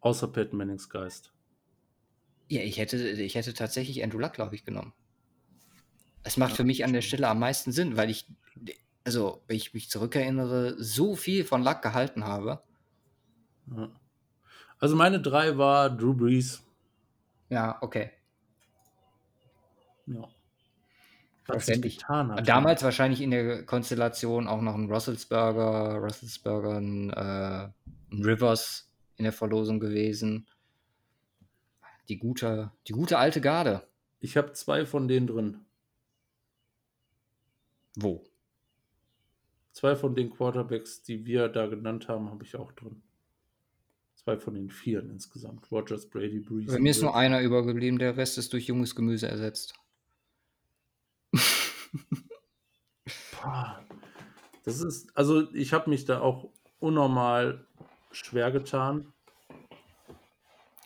Außer 0.00 0.28
Pat 0.28 0.52
Mannings 0.52 0.88
Geist. 0.88 1.32
Ja, 2.48 2.60
ich 2.62 2.78
hätte, 2.78 2.96
ich 2.96 3.34
hätte 3.34 3.54
tatsächlich 3.54 4.02
Andrew 4.02 4.18
Luck, 4.18 4.34
glaube 4.34 4.54
ich, 4.54 4.64
genommen. 4.64 4.92
Es 6.24 6.36
macht 6.36 6.50
ja, 6.50 6.56
für 6.56 6.64
mich 6.64 6.84
an 6.84 6.92
der 6.92 7.02
Stelle 7.02 7.28
am 7.28 7.38
meisten 7.38 7.72
Sinn, 7.72 7.96
weil 7.96 8.10
ich 8.10 8.26
also, 9.04 9.42
wenn 9.46 9.56
ich 9.56 9.74
mich 9.74 9.90
zurückerinnere, 9.90 10.76
so 10.78 11.16
viel 11.16 11.44
von 11.44 11.62
Luck 11.62 11.82
gehalten 11.82 12.24
habe. 12.24 12.62
Also 14.78 14.96
meine 14.96 15.20
drei 15.20 15.56
war 15.58 15.90
Drew 15.90 16.14
Brees. 16.14 16.62
Ja, 17.48 17.78
okay. 17.80 18.10
Ja. 20.06 20.28
Verständlich. 21.44 21.98
Damals 22.44 22.82
wahrscheinlich 22.82 23.20
in 23.20 23.32
der 23.32 23.64
Konstellation 23.66 24.46
auch 24.46 24.60
noch 24.60 24.74
ein 24.74 24.90
Russelsburger, 24.90 25.96
Russelsburger, 25.96 26.76
ein, 26.78 27.10
äh, 27.10 27.68
ein 28.12 28.24
Rivers 28.24 28.92
in 29.16 29.24
der 29.24 29.32
Verlosung 29.32 29.80
gewesen. 29.80 30.46
Die 32.08 32.18
gute, 32.18 32.70
die 32.86 32.92
gute 32.92 33.18
alte 33.18 33.40
Garde. 33.40 33.86
Ich 34.20 34.36
habe 34.36 34.52
zwei 34.52 34.86
von 34.86 35.08
denen 35.08 35.26
drin. 35.26 35.64
Wo? 37.96 38.24
Zwei 39.72 39.96
von 39.96 40.14
den 40.14 40.30
Quarterbacks, 40.30 41.02
die 41.02 41.24
wir 41.24 41.48
da 41.48 41.66
genannt 41.66 42.08
haben, 42.08 42.30
habe 42.30 42.44
ich 42.44 42.56
auch 42.56 42.72
drin. 42.72 43.02
Zwei 44.14 44.36
von 44.36 44.54
den 44.54 44.70
vier 44.70 45.00
insgesamt. 45.00 45.70
Rogers, 45.72 46.06
Brady, 46.08 46.40
Breeze. 46.40 46.72
Bei 46.72 46.78
mir 46.78 46.90
ist 46.90 47.02
nur 47.02 47.16
einer 47.16 47.40
übergeblieben, 47.40 47.98
der 47.98 48.16
Rest 48.16 48.38
ist 48.38 48.52
durch 48.52 48.66
junges 48.66 48.94
Gemüse 48.94 49.26
ersetzt. 49.28 49.74
das 54.64 54.80
ist, 54.80 55.16
also 55.16 55.52
ich 55.54 55.72
habe 55.72 55.90
mich 55.90 56.04
da 56.04 56.20
auch 56.20 56.50
unnormal 56.78 57.66
schwer 58.12 58.52
getan. 58.52 59.12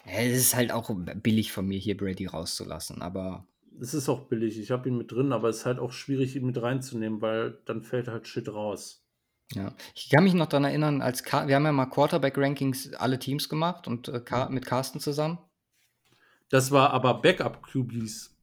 Es 0.04 0.38
ist 0.38 0.54
halt 0.54 0.70
auch 0.70 0.88
billig 1.16 1.50
von 1.52 1.66
mir, 1.66 1.78
hier 1.78 1.96
Brady 1.96 2.26
rauszulassen, 2.26 3.02
aber 3.02 3.44
es 3.80 3.94
ist 3.94 4.08
auch 4.08 4.28
billig. 4.28 4.58
Ich 4.58 4.70
habe 4.70 4.88
ihn 4.88 4.96
mit 4.96 5.12
drin, 5.12 5.32
aber 5.32 5.48
es 5.48 5.58
ist 5.58 5.66
halt 5.66 5.78
auch 5.78 5.92
schwierig, 5.92 6.36
ihn 6.36 6.46
mit 6.46 6.60
reinzunehmen, 6.60 7.20
weil 7.20 7.58
dann 7.64 7.82
fällt 7.82 8.08
halt 8.08 8.26
Shit 8.28 8.48
raus. 8.48 9.04
Ja, 9.52 9.72
ich 9.94 10.10
kann 10.10 10.24
mich 10.24 10.34
noch 10.34 10.46
daran 10.46 10.64
erinnern, 10.64 11.02
als 11.02 11.22
Car 11.22 11.46
wir 11.46 11.54
haben 11.54 11.64
ja 11.64 11.72
mal 11.72 11.86
Quarterback-Rankings 11.86 12.94
alle 12.94 13.18
Teams 13.18 13.48
gemacht 13.48 13.86
und 13.86 14.08
äh, 14.08 14.20
Car 14.20 14.50
mit 14.50 14.66
Carsten 14.66 14.98
zusammen. 14.98 15.38
Das 16.48 16.70
war 16.70 16.90
aber 16.90 17.20
Backup-QBs. 17.20 18.34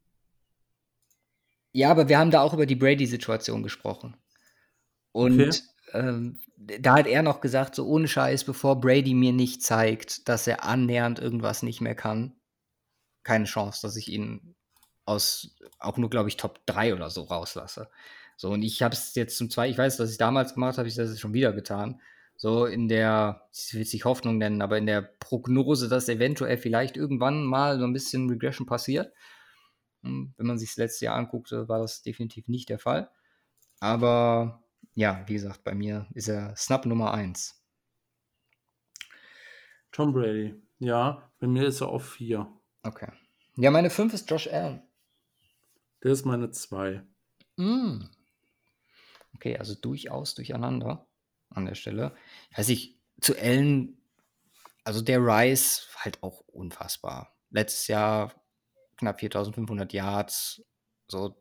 Ja, 1.73 1.91
aber 1.91 2.07
wir 2.07 2.19
haben 2.19 2.31
da 2.31 2.41
auch 2.41 2.53
über 2.53 2.65
die 2.65 2.75
Brady-Situation 2.75 3.63
gesprochen. 3.63 4.15
Und 5.11 5.41
okay. 5.41 5.59
ähm, 5.93 6.39
da 6.55 6.95
hat 6.95 7.07
er 7.07 7.23
noch 7.23 7.41
gesagt, 7.41 7.75
so 7.75 7.85
ohne 7.85 8.07
Scheiß, 8.07 8.43
bevor 8.45 8.79
Brady 8.79 9.13
mir 9.13 9.33
nicht 9.33 9.63
zeigt, 9.63 10.29
dass 10.29 10.47
er 10.47 10.63
annähernd 10.63 11.19
irgendwas 11.19 11.63
nicht 11.63 11.81
mehr 11.81 11.95
kann, 11.95 12.35
keine 13.23 13.45
Chance, 13.45 13.81
dass 13.81 13.95
ich 13.95 14.09
ihn 14.09 14.55
aus 15.05 15.55
auch 15.79 15.97
nur, 15.97 16.09
glaube 16.09 16.29
ich, 16.29 16.37
Top 16.37 16.65
3 16.65 16.93
oder 16.93 17.09
so 17.09 17.23
rauslasse. 17.23 17.89
So, 18.37 18.49
und 18.49 18.63
ich 18.63 18.81
habe 18.81 18.93
es 18.93 19.15
jetzt 19.15 19.37
zum 19.37 19.49
zweiten, 19.49 19.71
ich 19.71 19.77
weiß, 19.77 19.97
dass 19.97 20.11
ich 20.11 20.17
damals 20.17 20.53
gemacht 20.53 20.77
habe, 20.77 20.87
ich 20.87 20.95
das 20.95 21.19
schon 21.19 21.33
wieder 21.33 21.53
getan. 21.53 22.01
So 22.35 22.65
in 22.65 22.87
der, 22.87 23.47
ich 23.53 23.73
will 23.73 23.83
es 23.83 23.93
nicht 23.93 24.05
Hoffnung 24.05 24.37
nennen, 24.37 24.61
aber 24.61 24.77
in 24.77 24.85
der 24.85 25.01
Prognose, 25.01 25.87
dass 25.87 26.09
eventuell 26.09 26.57
vielleicht 26.57 26.97
irgendwann 26.97 27.43
mal 27.43 27.79
so 27.79 27.85
ein 27.85 27.93
bisschen 27.93 28.29
Regression 28.29 28.65
passiert. 28.65 29.13
Hm, 30.01 30.33
wenn 30.37 30.47
man 30.47 30.57
sich 30.57 30.69
das 30.69 30.77
letzte 30.77 31.05
Jahr 31.05 31.15
anguckte, 31.15 31.69
war 31.69 31.79
das 31.79 32.01
definitiv 32.01 32.47
nicht 32.47 32.69
der 32.69 32.79
Fall. 32.79 33.09
Aber 33.79 34.63
ja, 34.95 35.23
wie 35.27 35.33
gesagt, 35.33 35.63
bei 35.63 35.73
mir 35.73 36.07
ist 36.13 36.27
er 36.27 36.55
Snap 36.55 36.85
Nummer 36.85 37.13
1. 37.13 37.61
Tom 39.91 40.11
Brady. 40.11 40.55
Ja, 40.79 41.31
bei 41.39 41.47
mir 41.47 41.67
ist 41.67 41.81
er 41.81 41.89
auf 41.89 42.13
4. 42.13 42.47
Okay. 42.83 43.11
Ja, 43.55 43.71
meine 43.71 43.89
5 43.89 44.13
ist 44.13 44.29
Josh 44.29 44.47
Allen. 44.47 44.81
Der 46.03 46.11
ist 46.11 46.25
meine 46.25 46.51
2. 46.51 47.01
Mm. 47.57 48.03
Okay, 49.35 49.57
also 49.57 49.73
durchaus 49.75 50.35
durcheinander 50.35 51.07
an 51.49 51.65
der 51.65 51.75
Stelle. 51.75 52.15
Ich 52.51 52.57
weiß 52.57 52.67
nicht, 52.67 52.99
zu 53.21 53.35
Ellen, 53.35 54.01
also 54.83 55.01
der 55.01 55.19
Rise 55.19 55.83
halt 55.97 56.21
auch 56.21 56.41
unfassbar. 56.47 57.35
Letztes 57.49 57.87
Jahr 57.87 58.33
knapp 58.97 59.19
4500 59.19 59.93
Yards, 59.93 60.63
so. 61.07 61.39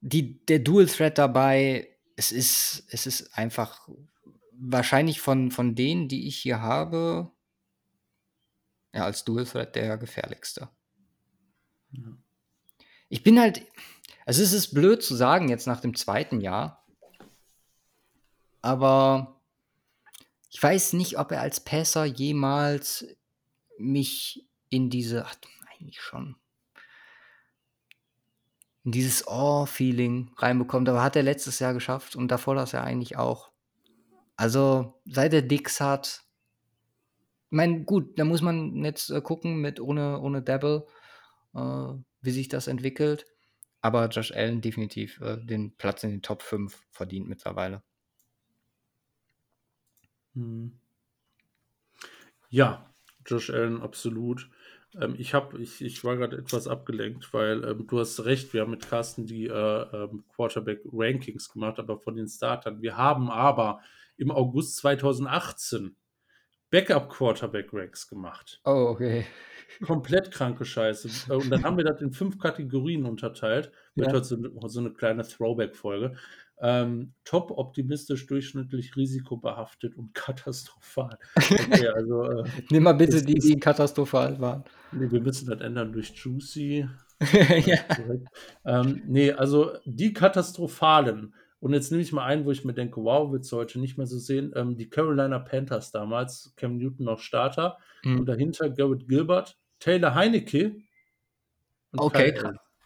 Die, 0.00 0.44
der 0.46 0.58
Dual 0.58 0.86
Threat 0.86 1.16
dabei, 1.18 1.96
es 2.16 2.32
ist, 2.32 2.84
es 2.88 3.06
ist 3.06 3.38
einfach 3.38 3.88
wahrscheinlich 4.52 5.20
von, 5.20 5.50
von 5.50 5.74
denen, 5.74 6.08
die 6.08 6.26
ich 6.26 6.38
hier 6.38 6.60
habe, 6.60 7.30
ja, 8.92 9.04
als 9.04 9.24
Dual 9.24 9.44
Threat 9.44 9.74
der 9.76 9.96
gefährlichste. 9.98 10.68
Ich 13.08 13.22
bin 13.22 13.38
halt, 13.38 13.66
also 14.24 14.42
es 14.42 14.52
ist 14.52 14.74
blöd 14.74 15.02
zu 15.02 15.14
sagen 15.14 15.48
jetzt 15.48 15.66
nach 15.66 15.80
dem 15.80 15.94
zweiten 15.94 16.40
Jahr, 16.40 16.84
aber 18.62 19.40
ich 20.48 20.62
weiß 20.62 20.94
nicht, 20.94 21.18
ob 21.18 21.32
er 21.32 21.40
als 21.40 21.60
Passer 21.60 22.04
jemals 22.04 23.06
mich 23.78 24.46
in 24.68 24.90
diese, 24.90 25.26
ach, 25.26 25.34
eigentlich 25.70 26.00
schon, 26.00 26.36
in 28.84 28.92
dieses 28.92 29.26
Oh-Feeling 29.26 30.30
reinbekommt, 30.36 30.88
aber 30.88 31.02
hat 31.02 31.16
er 31.16 31.22
letztes 31.22 31.58
Jahr 31.58 31.74
geschafft 31.74 32.16
und 32.16 32.28
davor 32.28 32.54
das 32.54 32.72
er 32.72 32.84
eigentlich 32.84 33.16
auch. 33.16 33.50
Also, 34.36 35.00
seit 35.04 35.34
er 35.34 35.42
Dix 35.42 35.80
hat, 35.80 36.24
ich 37.50 37.56
meine, 37.56 37.84
gut, 37.84 38.18
da 38.18 38.24
muss 38.24 38.40
man 38.40 38.82
jetzt 38.84 39.10
äh, 39.10 39.20
gucken 39.20 39.60
mit 39.60 39.78
ohne, 39.78 40.20
ohne 40.20 40.42
Dabble 40.42 40.86
wie 41.54 42.30
sich 42.30 42.48
das 42.48 42.66
entwickelt. 42.66 43.26
Aber 43.82 44.08
Josh 44.08 44.32
Allen 44.32 44.60
definitiv 44.60 45.20
äh, 45.20 45.36
den 45.38 45.76
Platz 45.76 46.04
in 46.04 46.10
den 46.10 46.22
Top 46.22 46.42
5 46.42 46.86
verdient 46.92 47.28
mittlerweile. 47.28 47.82
Hm. 50.34 50.78
Ja, 52.48 52.88
Josh 53.26 53.50
Allen 53.50 53.82
absolut. 53.82 54.48
Ähm, 54.94 55.16
ich, 55.18 55.34
hab, 55.34 55.54
ich, 55.54 55.82
ich 55.82 56.04
war 56.04 56.16
gerade 56.16 56.36
etwas 56.36 56.68
abgelenkt, 56.68 57.34
weil 57.34 57.64
ähm, 57.64 57.86
du 57.88 57.98
hast 57.98 58.24
recht, 58.24 58.52
wir 58.52 58.60
haben 58.60 58.70
mit 58.70 58.86
Carsten 58.86 59.26
die 59.26 59.46
äh, 59.46 59.50
ähm, 59.52 60.24
Quarterback-Rankings 60.28 61.50
gemacht, 61.50 61.80
aber 61.80 61.98
von 61.98 62.14
den 62.14 62.28
Startern. 62.28 62.82
Wir 62.82 62.96
haben 62.96 63.30
aber 63.30 63.80
im 64.16 64.30
August 64.30 64.76
2018 64.76 65.96
Backup-Quarterback-Racks 66.72 68.08
gemacht. 68.08 68.60
Oh, 68.64 68.88
okay. 68.90 69.24
Komplett 69.86 70.30
kranke 70.30 70.64
Scheiße. 70.64 71.32
Und 71.34 71.50
dann 71.50 71.62
haben 71.64 71.76
wir 71.76 71.84
das 71.84 72.00
in 72.00 72.12
fünf 72.12 72.38
Kategorien 72.38 73.04
unterteilt. 73.06 73.70
Wird 73.94 74.08
Ja. 74.08 74.14
heute 74.14 74.24
so, 74.24 74.68
so 74.68 74.80
eine 74.80 74.90
kleine 74.90 75.22
Throwback-Folge. 75.22 76.14
Ähm, 76.60 77.12
top, 77.24 77.50
optimistisch, 77.50 78.26
durchschnittlich, 78.26 78.94
risikobehaftet 78.96 79.96
und 79.96 80.14
katastrophal. 80.14 81.18
Okay, 81.36 81.88
also 81.88 82.22
äh, 82.24 82.44
Nimm 82.70 82.84
mal 82.84 82.92
bitte 82.92 83.22
die, 83.22 83.34
die 83.34 83.58
katastrophal 83.58 84.40
waren. 84.40 84.64
nee, 84.92 85.10
wir 85.10 85.20
müssen 85.20 85.48
das 85.50 85.60
ändern 85.60 85.92
durch 85.92 86.10
Juicy. 86.14 86.88
ja. 87.66 87.78
Ähm, 88.64 89.02
nee, 89.06 89.30
also 89.32 89.72
die 89.84 90.12
katastrophalen. 90.12 91.34
Und 91.62 91.74
jetzt 91.74 91.92
nehme 91.92 92.02
ich 92.02 92.12
mal 92.12 92.24
einen, 92.24 92.44
wo 92.44 92.50
ich 92.50 92.64
mir 92.64 92.74
denke, 92.74 93.02
wow, 93.04 93.30
wird 93.30 93.44
es 93.44 93.52
heute 93.52 93.78
nicht 93.78 93.96
mehr 93.96 94.08
so 94.08 94.18
sehen. 94.18 94.52
Ähm, 94.56 94.76
die 94.76 94.90
Carolina 94.90 95.38
Panthers 95.38 95.92
damals, 95.92 96.52
Cam 96.56 96.76
Newton 96.76 97.06
noch 97.06 97.20
Starter. 97.20 97.78
Und 98.04 98.18
Hm. 98.18 98.26
dahinter 98.26 98.68
Garrett 98.68 99.06
Gilbert, 99.08 99.56
Taylor 99.78 100.16
Heinecke. 100.16 100.74
und 101.92 102.00
Okay. 102.00 102.34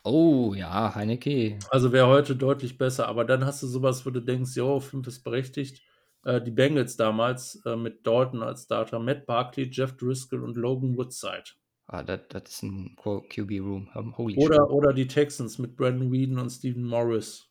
Oh, 0.04 0.52
ja, 0.54 0.94
Heineke. 0.94 1.58
Also 1.70 1.90
wäre 1.90 2.06
heute 2.06 2.36
deutlich 2.36 2.76
besser. 2.76 3.08
Aber 3.08 3.24
dann 3.24 3.46
hast 3.46 3.62
du 3.62 3.66
sowas, 3.66 4.04
wo 4.04 4.10
du 4.10 4.20
denkst, 4.20 4.54
jo, 4.56 4.78
5 4.78 5.06
ist 5.06 5.24
berechtigt. 5.24 5.82
Äh, 6.24 6.42
die 6.42 6.50
Bengals 6.50 6.96
damals 6.96 7.62
äh, 7.64 7.76
mit 7.76 8.06
Dalton 8.06 8.42
als 8.42 8.64
Starter, 8.64 8.98
Matt 8.98 9.24
Barkley, 9.24 9.70
Jeff 9.72 9.96
Driscoll 9.96 10.44
und 10.44 10.56
Logan 10.56 10.98
Woodside. 10.98 11.44
Ah, 11.86 12.02
das 12.02 12.20
ist 12.46 12.62
ein 12.62 12.94
QB-Room. 12.96 13.88
Um, 13.94 14.12
Oder, 14.36 14.70
oder 14.70 14.92
die 14.92 15.06
Texans 15.06 15.58
mit 15.58 15.76
Brandon 15.76 16.12
Whedon 16.12 16.40
und 16.40 16.50
Stephen 16.50 16.84
Morris. 16.84 17.48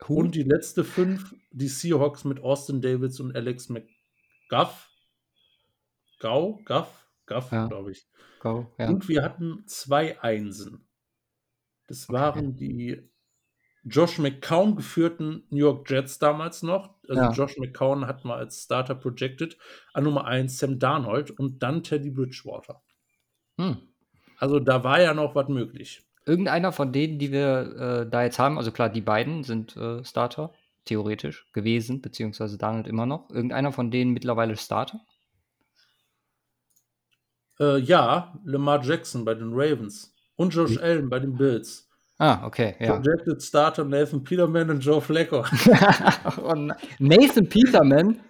Who? 0.00 0.14
Und 0.16 0.34
die 0.34 0.42
letzte 0.42 0.84
fünf, 0.84 1.34
die 1.50 1.68
Seahawks 1.68 2.24
mit 2.24 2.40
Austin 2.40 2.80
Davids 2.82 3.20
und 3.20 3.34
Alex 3.34 3.68
McGuff. 3.68 4.90
Gau? 6.18 6.60
Guff? 6.64 7.08
Guff, 7.26 7.52
Ja. 7.52 7.66
glaube 7.68 7.92
ich. 7.92 8.06
Go. 8.40 8.72
Ja. 8.78 8.88
Und 8.88 9.08
wir 9.08 9.22
hatten 9.22 9.64
zwei 9.66 10.20
Einsen. 10.22 10.86
Das 11.86 12.08
waren 12.08 12.56
die 12.56 13.10
Josh 13.84 14.18
McCown 14.18 14.76
geführten 14.76 15.46
New 15.50 15.58
York 15.58 15.90
Jets 15.90 16.18
damals 16.18 16.62
noch. 16.62 16.94
Also 17.08 17.22
Ja. 17.22 17.30
Josh 17.32 17.56
McCown 17.58 18.06
hat 18.06 18.24
mal 18.24 18.38
als 18.38 18.62
Starter 18.62 18.94
projected. 18.94 19.58
An 19.92 20.04
Nummer 20.04 20.24
1 20.26 20.58
Sam 20.58 20.78
Darnold 20.78 21.30
und 21.30 21.62
dann 21.62 21.82
Teddy 21.82 22.10
Bridgewater. 22.10 22.82
Hm. 23.58 23.76
Also 24.38 24.58
da 24.60 24.82
war 24.84 25.00
ja 25.00 25.14
noch 25.14 25.34
was 25.34 25.48
möglich. 25.48 26.03
Irgendeiner 26.26 26.72
von 26.72 26.92
denen, 26.92 27.18
die 27.18 27.32
wir 27.32 28.04
äh, 28.06 28.10
da 28.10 28.22
jetzt 28.22 28.38
haben, 28.38 28.56
also 28.56 28.72
klar, 28.72 28.88
die 28.88 29.02
beiden 29.02 29.44
sind 29.44 29.76
äh, 29.76 30.04
Starter, 30.04 30.52
theoretisch 30.84 31.46
gewesen, 31.52 32.00
beziehungsweise 32.00 32.58
Donald 32.58 32.86
immer 32.86 33.06
noch. 33.06 33.30
Irgendeiner 33.30 33.72
von 33.72 33.90
denen 33.90 34.12
mittlerweile 34.12 34.56
Starter? 34.56 35.00
Äh, 37.60 37.78
ja, 37.78 38.38
Lamar 38.44 38.82
Jackson 38.82 39.24
bei 39.24 39.34
den 39.34 39.52
Ravens 39.52 40.14
und 40.36 40.54
Josh 40.54 40.78
Allen 40.78 41.08
bei 41.08 41.20
den 41.20 41.36
Bills. 41.36 41.88
Ah, 42.18 42.46
okay, 42.46 42.76
ja. 42.78 42.94
Projected 42.96 43.42
Starter 43.42 43.84
Nathan 43.84 44.22
Peterman 44.22 44.70
und 44.70 44.80
Joe 44.80 45.00
Flacco. 45.00 45.44
oh, 46.42 46.54
nein. 46.54 46.76
Nathan 46.98 47.48
Peterman. 47.48 48.20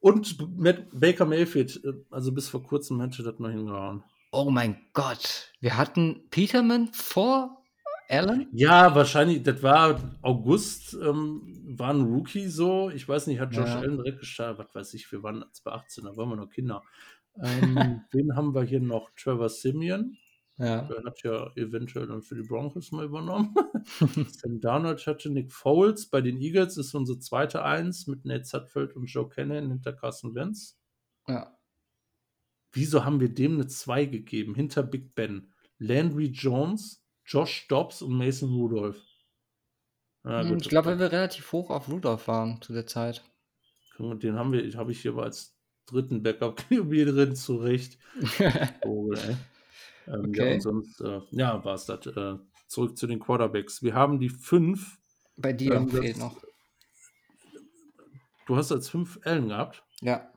Und 0.00 0.36
Matt 0.58 0.86
Baker 0.92 1.24
Mayfield. 1.24 1.80
Also 2.10 2.32
bis 2.32 2.48
vor 2.48 2.62
kurzem 2.62 3.00
hätte 3.00 3.22
das 3.22 3.38
noch 3.38 3.50
hingehauen. 3.50 4.02
Oh 4.34 4.50
mein 4.50 4.76
Gott. 4.94 5.52
Wir 5.60 5.76
hatten 5.76 6.22
Peterman 6.30 6.88
vor 6.94 7.62
Allen? 8.08 8.48
Ja, 8.52 8.94
wahrscheinlich, 8.94 9.42
das 9.42 9.62
war 9.62 10.00
August, 10.22 10.94
ähm, 10.94 11.42
war 11.78 11.90
ein 11.90 12.00
Rookie 12.02 12.48
so. 12.48 12.88
Ich 12.90 13.06
weiß 13.06 13.26
nicht, 13.26 13.40
hat 13.40 13.54
Josh 13.54 13.68
Ja. 13.68 13.78
Allen 13.80 13.98
direkt 13.98 14.20
gestartet, 14.20 14.66
was 14.66 14.74
weiß 14.74 14.94
ich, 14.94 15.10
wir 15.12 15.22
waren 15.22 15.42
als 15.42 15.60
bei 15.60 15.72
18, 15.72 16.04
da 16.04 16.16
waren 16.16 16.30
wir 16.30 16.36
noch 16.36 16.48
Kinder. 16.48 16.82
Ähm, 17.42 18.02
wen 18.10 18.34
haben 18.34 18.54
wir 18.54 18.62
hier 18.62 18.80
noch? 18.80 19.10
Trevor 19.16 19.50
Simeon. 19.50 20.16
Ja. 20.56 20.82
Der 20.82 21.04
hat 21.04 21.22
ja 21.22 21.50
eventuell 21.56 22.06
dann 22.06 22.22
für 22.22 22.34
die 22.34 22.46
Broncos 22.46 22.90
mal 22.92 23.04
übernommen. 23.04 23.54
Sam 24.30 24.60
Darnold 24.60 25.06
hatte 25.06 25.30
Nick 25.30 25.52
Foles. 25.52 26.08
Bei 26.08 26.20
den 26.22 26.40
Eagles 26.40 26.76
ist 26.78 26.94
unsere 26.94 27.18
zweite 27.18 27.64
Eins 27.64 28.06
mit 28.06 28.24
Nate 28.24 28.44
Sutfeld 28.44 28.94
und 28.96 29.06
Joe 29.06 29.28
Cannon 29.28 29.68
hinter 29.70 29.92
Carson 29.92 30.34
Wentz. 30.34 30.78
ja. 31.28 31.54
Wieso 32.72 33.04
haben 33.04 33.20
wir 33.20 33.28
dem 33.28 33.54
eine 33.54 33.66
2 33.66 34.06
gegeben? 34.06 34.54
Hinter 34.54 34.82
Big 34.82 35.14
Ben. 35.14 35.52
Landry 35.78 36.26
Jones, 36.26 37.04
Josh 37.26 37.66
Dobbs 37.68 38.02
und 38.02 38.14
Mason 38.16 38.50
Rudolph. 38.50 39.00
Ja, 40.24 40.42
Hm, 40.42 40.50
gut, 40.50 40.62
ich 40.62 40.68
glaube, 40.68 40.88
weil 40.90 40.98
wir 40.98 41.12
relativ 41.12 41.50
hoch 41.52 41.70
auf 41.70 41.88
Rudolph 41.88 42.28
waren 42.28 42.60
zu 42.62 42.72
der 42.72 42.86
Zeit. 42.86 43.22
den 43.98 44.34
haben 44.36 44.52
wir, 44.52 44.72
habe 44.76 44.92
ich 44.92 45.02
hier 45.02 45.12
mal 45.12 45.24
als 45.24 45.56
dritten 45.86 46.22
Backup 46.22 46.56
QB 46.68 46.90
drin, 47.06 47.36
zurecht. 47.36 47.98
Ey. 48.38 48.50
Ähm, 48.88 49.36
Okay. 50.04 50.48
Ja, 50.48 50.54
und 50.54 50.60
sonst, 50.60 51.00
äh, 51.00 51.20
ja, 51.30 51.64
war 51.64 51.74
es 51.74 51.86
das. 51.86 52.06
Äh, 52.06 52.36
zurück 52.66 52.96
zu 52.98 53.06
den 53.06 53.20
Quarterbacks. 53.20 53.82
Wir 53.84 53.94
haben 53.94 54.18
die 54.18 54.30
fünf. 54.30 54.98
Bei 55.36 55.52
dir 55.52 55.74
Ähm, 55.74 55.88
fehlt 55.88 56.18
noch. 56.18 56.42
Du 58.46 58.56
hast 58.56 58.72
als 58.72 58.88
fünf 58.88 59.20
Allen 59.24 59.48
gehabt. 59.48 59.84
Ja. 60.00 60.28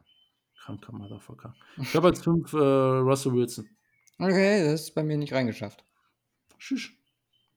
Kranker 0.66 0.94
Motherfucker. 0.94 1.56
Ich 1.78 1.96
habe 1.96 2.08
als 2.08 2.24
fünf 2.24 2.52
äh, 2.54 2.58
Russell 2.58 3.34
Wilson. 3.34 3.70
Okay, 4.18 4.64
das 4.64 4.82
ist 4.82 4.96
bei 4.96 5.04
mir 5.04 5.16
nicht 5.16 5.34
reingeschafft. 5.34 5.86
Schisch. 6.58 6.98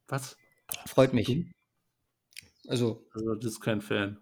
Was? 0.09 0.37
Freut 0.87 1.15
mich. 1.15 1.47
Also, 2.67 3.07
Also, 3.15 3.35
das 3.37 3.53
ist 3.53 3.61
kein 3.61 3.81
Fan. 3.81 4.19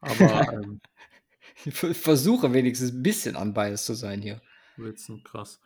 Aber 0.00 0.52
ähm, 0.52 0.80
ich 1.64 1.74
versuche 1.74 2.52
wenigstens 2.52 2.92
ein 2.92 3.02
bisschen 3.02 3.34
unbiased 3.34 3.86
zu 3.86 3.94
sein 3.94 4.22
hier. 4.22 4.40
Wilson, 4.76 5.24
krass. 5.24 5.60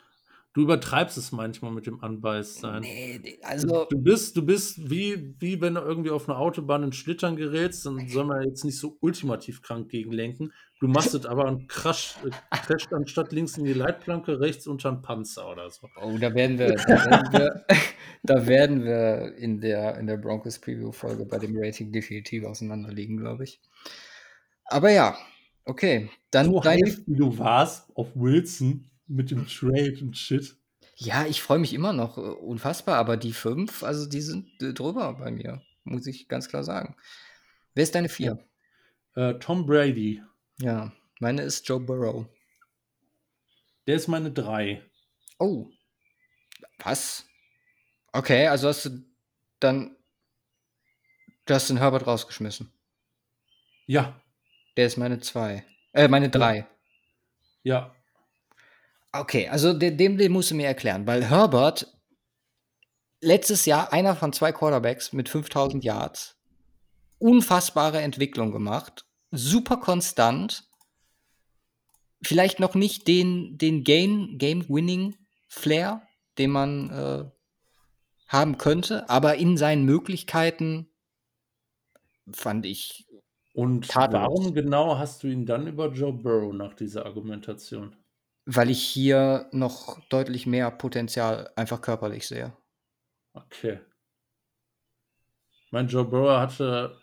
Du 0.53 0.63
übertreibst 0.63 1.17
es 1.17 1.31
manchmal 1.31 1.71
mit 1.71 1.87
dem 1.87 2.01
Unbiased 2.01 2.59
sein. 2.59 2.81
Nee, 2.81 3.39
also, 3.43 3.87
Du 3.89 4.03
bist, 4.03 4.37
du 4.37 4.45
bist 4.45 4.91
wie, 4.91 5.37
wie 5.39 5.61
wenn 5.61 5.75
du 5.75 5.81
irgendwie 5.81 6.11
auf 6.11 6.29
einer 6.29 6.39
Autobahn 6.39 6.83
in 6.83 6.93
Schlittern 6.93 7.37
gerätst, 7.37 7.87
dann 7.87 8.09
soll 8.09 8.25
man 8.25 8.43
jetzt 8.43 8.65
nicht 8.65 8.79
so 8.79 8.97
ultimativ 9.01 9.63
krank 9.63 9.89
gegenlenken. 9.89 10.53
Du 10.81 10.89
machst 10.89 11.15
es 11.15 11.25
aber 11.25 11.45
und 11.45 11.69
crash, 11.69 12.17
äh, 12.25 12.31
crasht 12.51 12.93
anstatt 12.93 13.31
links 13.31 13.59
in 13.59 13.65
die 13.65 13.75
Leitplanke, 13.75 14.41
rechts 14.41 14.67
unter 14.67 14.91
den 14.91 15.03
Panzer 15.03 15.49
oder 15.53 15.71
so. 15.71 15.87
oh, 16.03 16.19
da 16.19 16.35
werden 16.35 16.59
wir, 16.59 16.75
da 16.75 17.05
werden 17.05 17.33
wir, 17.33 17.65
da 18.25 18.47
werden 18.47 18.83
wir 18.83 19.37
in 19.37 19.61
der, 19.61 19.99
in 19.99 20.09
der 20.09 20.17
Broncos 20.17 20.59
Preview 20.59 20.91
Folge 20.91 21.27
bei 21.27 21.39
dem 21.39 21.57
Rating 21.57 21.93
definitiv 21.93 22.45
auseinanderliegen, 22.45 23.19
glaube 23.19 23.45
ich. 23.45 23.61
Aber 24.65 24.91
ja, 24.91 25.17
okay, 25.65 26.11
dann 26.33 26.47
So 26.47 26.61
deine, 26.61 26.97
wie 27.07 27.17
du 27.17 27.39
warst 27.39 27.95
auf 27.95 28.09
Wilson 28.17 28.91
mit 29.11 29.31
dem 29.31 29.47
Trade 29.47 29.99
und 30.03 30.17
Shit. 30.17 30.57
ja, 30.97 31.27
ich 31.27 31.43
freue 31.43 31.59
mich 31.59 31.73
immer 31.75 31.93
noch, 31.93 32.17
äh, 32.19 32.21
unfassbar, 32.21 32.97
aber 32.97 33.17
die 33.17 33.33
fünf, 33.33 33.83
also 33.83 34.09
die 34.09 34.21
sind 34.21 34.49
äh, 34.63 34.73
drüber 34.73 35.15
bei 35.15 35.31
mir, 35.31 35.63
muss 35.85 36.07
ich 36.07 36.29
ganz 36.29 36.49
klar 36.49 36.65
sagen. 36.65 36.97
Wer 37.75 37.83
ist 37.85 37.95
deine 37.95 38.09
vier? 38.09 38.47
Äh, 39.17 39.35
Tom 39.35 39.67
Brady, 39.67 40.23
Ja, 40.61 40.93
meine 41.21 41.43
ist 41.43 41.69
Joe 41.69 41.81
Burrow. 41.81 42.27
der 43.87 43.97
ist 43.97 44.09
meine 44.09 44.31
drei. 44.31 44.83
Oh. 45.39 45.69
Was? 46.79 47.27
Okay, 48.13 48.47
also 48.49 48.69
hast 48.69 48.85
du 48.85 49.05
dann 49.59 49.97
Justin 51.49 51.79
Herbert 51.79 52.07
rausgeschmissen. 52.07 52.71
Ja, 53.87 54.21
Der 54.77 54.87
ist 54.87 54.97
meine 54.99 55.19
zwei. 55.21 55.65
Äh, 55.93 56.07
meine 56.09 56.31
drei. 56.31 56.67
ja. 57.65 57.95
Okay, 59.13 59.49
also 59.49 59.73
de 59.73 59.91
dem, 59.91 60.19
den 60.19 60.33
musst 60.33 60.51
du 60.51 60.55
mir 60.55 60.67
erklären, 60.67 61.07
weil 61.07 61.25
Herbert 61.25 61.87
letztes 63.21 63.67
Jahr 63.67 63.93
einer 63.93 64.17
von 64.17 64.33
zwei 64.33 64.53
Quarterbacks 64.53 65.13
mit 65.13 65.29
5000 65.29 65.85
Yards. 65.85 66.37
Unfassbare 67.19 68.01
Entwicklung 68.01 68.53
gemacht. 68.53 69.05
Super 69.31 69.77
konstant. 69.77 70.65
Vielleicht 72.23 72.61
noch 72.61 72.75
nicht 72.75 73.09
den, 73.09 73.59
den 73.59 73.85
Game, 73.85 74.39
Game-Winning 74.39 75.17
Flair, 75.49 76.03
den 76.39 76.51
man 76.51 76.91
äh, 76.91 77.31
haben 78.29 78.59
könnte, 78.59 79.09
aber 79.11 79.37
in 79.37 79.57
seinen 79.57 79.85
Möglichkeiten 79.85 80.89
fand 82.33 82.67
ich. 82.67 83.07
Und 83.53 83.95
warum 83.95 84.55
genau 84.55 84.99
hast 84.99 85.23
du 85.23 85.27
ihn 85.27 85.45
dann 85.45 85.67
über 85.67 85.91
Joe 85.91 86.13
Burrow 86.13 86.55
nach 86.55 86.75
dieser 86.75 87.05
Argumentation? 87.05 87.97
Weil 88.47 88.71
ich 88.71 88.83
hier 88.83 89.49
noch 89.53 90.01
deutlich 90.09 90.47
mehr 90.47 90.71
Potenzial 90.71 91.51
einfach 91.57 91.81
körperlich 91.81 92.27
sehe. 92.27 92.57
Okay. 93.33 93.81
Mein 95.71 95.89
Joe 95.89 96.05
Burrow 96.05 96.41
hatte 96.41 97.01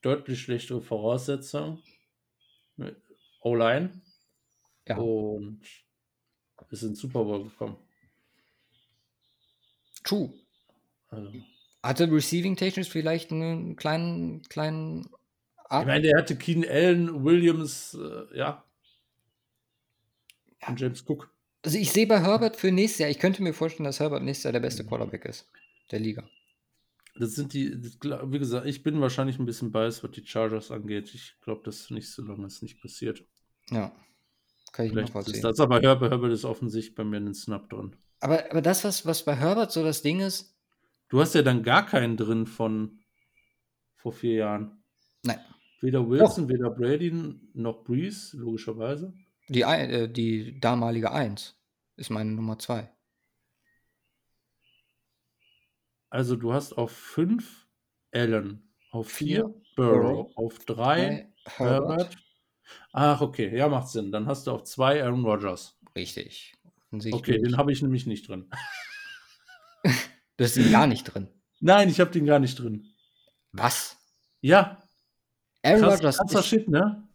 deutlich 0.00 0.40
schlechtere 0.40 0.80
Voraussetzungen. 0.80 1.82
O-Line. 3.40 4.00
Ja. 4.86 4.96
Und 4.96 5.60
ist 6.74 6.82
in 6.82 6.94
Super 6.94 7.24
Bowl 7.24 7.44
gekommen. 7.44 7.76
True. 10.02 10.32
Also, 11.08 11.32
Hatte 11.82 12.10
Receiving 12.10 12.56
technisch 12.56 12.90
vielleicht 12.90 13.30
einen 13.30 13.76
kleinen, 13.76 14.42
kleinen 14.42 15.02
ich 15.02 15.70
Ab 15.70 15.86
meine, 15.86 16.02
der 16.02 16.18
hatte 16.18 16.36
Keen 16.36 16.64
Allen, 16.68 17.24
Williams, 17.24 17.94
äh, 17.94 18.36
ja. 18.36 18.64
Und 20.68 20.80
James 20.80 21.04
Cook. 21.08 21.30
Also 21.62 21.78
ich 21.78 21.92
sehe 21.92 22.06
bei 22.06 22.20
Herbert 22.20 22.56
für 22.56 22.70
nächstes 22.70 23.00
Jahr, 23.00 23.10
ich 23.10 23.18
könnte 23.18 23.42
mir 23.42 23.54
vorstellen, 23.54 23.84
dass 23.84 24.00
Herbert 24.00 24.22
nächstes 24.22 24.44
Jahr 24.44 24.52
der 24.52 24.60
beste 24.60 24.84
Quarterback 24.84 25.24
ist. 25.24 25.48
Der 25.90 26.00
Liga. 26.00 26.28
Das 27.16 27.34
sind 27.34 27.52
die, 27.52 27.72
wie 28.02 28.38
gesagt, 28.38 28.66
ich 28.66 28.82
bin 28.82 29.00
wahrscheinlich 29.00 29.38
ein 29.38 29.46
bisschen 29.46 29.70
biased, 29.70 30.02
was 30.02 30.10
die 30.10 30.26
Chargers 30.26 30.70
angeht. 30.70 31.14
Ich 31.14 31.36
glaube, 31.40 31.62
das 31.64 31.90
nicht 31.90 32.10
so 32.10 32.22
lange 32.22 32.46
ist 32.46 32.62
nicht 32.62 32.80
passiert. 32.82 33.24
Ja. 33.70 33.92
Kann 34.72 34.86
ich 34.86 34.92
Vielleicht 34.92 35.10
ist 35.10 35.14
nachvollziehen. 35.14 35.42
das, 35.42 35.60
aber 35.60 35.80
Herbert, 35.80 36.10
Herbert 36.10 36.32
ist 36.32 36.44
offensichtlich 36.44 36.94
bei 36.96 37.04
mir 37.04 37.18
ein 37.18 37.34
Snap 37.34 37.70
drin. 37.70 37.94
Aber, 38.20 38.50
aber 38.50 38.62
das, 38.62 38.82
was, 38.82 39.06
was 39.06 39.24
bei 39.24 39.36
Herbert 39.36 39.70
so 39.70 39.84
das 39.84 40.02
Ding 40.02 40.20
ist, 40.20 40.50
Du 41.10 41.20
hast 41.20 41.34
ja 41.34 41.42
dann 41.42 41.62
gar 41.62 41.86
keinen 41.86 42.16
drin 42.16 42.46
von 42.46 42.98
vor 43.94 44.12
vier 44.12 44.34
Jahren. 44.34 44.82
nein, 45.22 45.38
Weder 45.80 46.08
Wilson, 46.08 46.48
weder 46.48 46.70
Brady 46.70 47.12
noch 47.52 47.84
Breeze, 47.84 48.36
logischerweise. 48.36 49.14
Die, 49.48 49.62
äh, 49.62 50.08
die 50.08 50.60
damalige 50.60 51.12
1 51.12 51.54
ist 51.96 52.10
meine 52.10 52.30
Nummer 52.30 52.58
2. 52.58 52.90
Also 56.10 56.36
du 56.36 56.52
hast 56.52 56.74
auf 56.74 56.92
fünf 56.92 57.66
Allen, 58.12 58.72
auf 58.92 59.10
vier, 59.10 59.26
Vier 59.26 59.54
Burrow, 59.74 60.02
Burrow, 60.02 60.36
auf 60.36 60.58
drei 60.64 61.32
Herbert. 61.56 62.16
Ach, 62.92 63.20
okay, 63.20 63.56
ja, 63.56 63.68
macht 63.68 63.88
Sinn. 63.88 64.12
Dann 64.12 64.26
hast 64.26 64.46
du 64.46 64.52
auf 64.52 64.62
zwei 64.64 65.02
Aaron 65.02 65.24
Rodgers. 65.24 65.76
Richtig. 65.96 66.54
Okay, 66.92 67.40
den 67.40 67.56
habe 67.56 67.72
ich 67.72 67.82
nämlich 67.82 68.06
nicht 68.06 68.28
drin. 68.28 68.48
Das 70.36 70.56
ist 70.56 70.72
gar 70.72 70.88
nicht 70.88 71.04
drin. 71.04 71.28
Nein, 71.60 71.88
ich 71.88 72.00
habe 72.00 72.10
den 72.10 72.26
gar 72.26 72.40
nicht 72.40 72.58
drin. 72.58 72.92
Was? 73.52 73.96
Ja, 74.40 74.82
Aaron 75.62 75.84
Rodgers 75.84 76.18
krasser 76.18 76.40
ist, 76.40 76.46
Shit, 76.46 76.68
ne? 76.68 77.06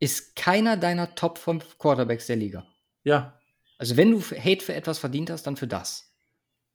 Ist 0.00 0.36
keiner 0.36 0.76
deiner 0.76 1.14
Top 1.14 1.38
5 1.38 1.78
Quarterbacks 1.78 2.26
der 2.26 2.36
Liga. 2.36 2.66
Ja, 3.04 3.38
Also 3.78 3.96
wenn 3.96 4.10
du 4.10 4.20
Hate 4.20 4.64
für 4.64 4.74
etwas 4.74 4.98
verdient 4.98 5.30
hast, 5.30 5.44
dann 5.46 5.56
für 5.56 5.66
das. 5.66 6.12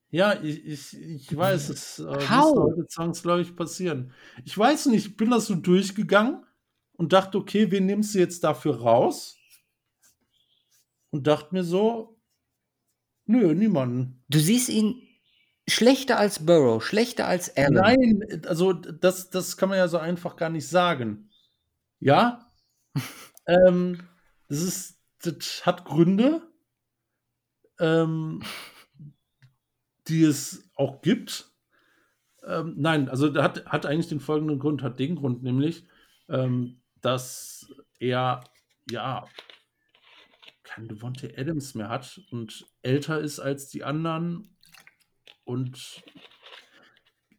ja, 0.09 0.41
ich, 0.41 0.65
ich, 0.65 0.93
ich 0.97 1.35
weiß, 1.35 1.69
es 1.69 1.99
äh, 1.99 2.03
muss 2.03 2.29
How? 2.29 2.55
heute 2.55 2.87
zwangsläufig 2.87 3.55
passieren. 3.55 4.13
Ich 4.45 4.57
weiß 4.57 4.87
nicht, 4.87 5.07
ich 5.07 5.17
bin 5.17 5.29
das 5.31 5.47
so 5.47 5.55
durchgegangen 5.55 6.45
und 6.93 7.13
dachte, 7.13 7.37
okay, 7.37 7.71
wen 7.71 7.85
nimmst 7.85 8.13
du 8.15 8.19
jetzt 8.19 8.43
dafür 8.43 8.79
raus? 8.81 9.37
Und 11.11 11.27
dachte 11.27 11.53
mir 11.53 11.63
so, 11.63 12.19
nö, 13.25 13.53
niemanden. 13.53 14.23
Du 14.29 14.39
siehst 14.39 14.69
ihn 14.69 15.01
schlechter 15.67 16.17
als 16.17 16.45
Burrow, 16.45 16.83
schlechter 16.83 17.27
als 17.27 17.55
Allen. 17.55 17.73
Nein, 17.73 18.41
also 18.47 18.73
das, 18.73 19.29
das 19.29 19.55
kann 19.57 19.69
man 19.69 19.77
ja 19.77 19.87
so 19.87 19.97
einfach 19.97 20.35
gar 20.35 20.49
nicht 20.49 20.67
sagen. 20.67 21.29
Ja, 21.99 22.42
ähm, 23.47 24.07
das 24.47 24.61
ist, 24.61 24.99
das 25.21 25.65
hat 25.65 25.85
Gründe, 25.85 26.41
ähm, 27.79 28.43
die 30.07 30.23
es 30.23 30.69
auch 30.75 31.01
gibt. 31.01 31.51
Ähm, 32.45 32.75
nein, 32.77 33.09
also 33.09 33.33
hat, 33.41 33.65
hat 33.65 33.85
eigentlich 33.85 34.09
den 34.09 34.19
folgenden 34.19 34.59
Grund, 34.59 34.81
hat 34.81 34.99
den 34.99 35.15
Grund 35.15 35.43
nämlich, 35.43 35.85
ähm, 36.29 36.81
dass 37.01 37.71
er 37.99 38.43
ja 38.91 39.25
kein 40.63 40.87
Devontae 40.87 41.33
Adams 41.37 41.75
mehr 41.75 41.89
hat 41.89 42.19
und 42.31 42.65
älter 42.81 43.19
ist 43.19 43.39
als 43.39 43.69
die 43.69 43.83
anderen 43.83 44.57
und 45.45 46.03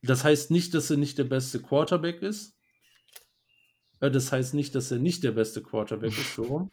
das 0.03 0.23
heißt 0.23 0.51
nicht, 0.51 0.75
dass 0.75 0.91
er 0.91 0.99
nicht 0.99 1.17
der 1.17 1.25
beste 1.25 1.61
Quarterback 1.63 2.21
ist. 2.21 2.54
Äh, 4.01 4.11
Das 4.11 4.33
heißt 4.33 4.55
nicht, 4.55 4.75
dass 4.75 4.91
er 4.91 4.99
nicht 4.99 5.25
der 5.25 5.33
beste 5.33 5.63
Quarterback 5.63 6.17
ist, 6.19 6.35
so 6.35 6.43
rum. 6.45 6.71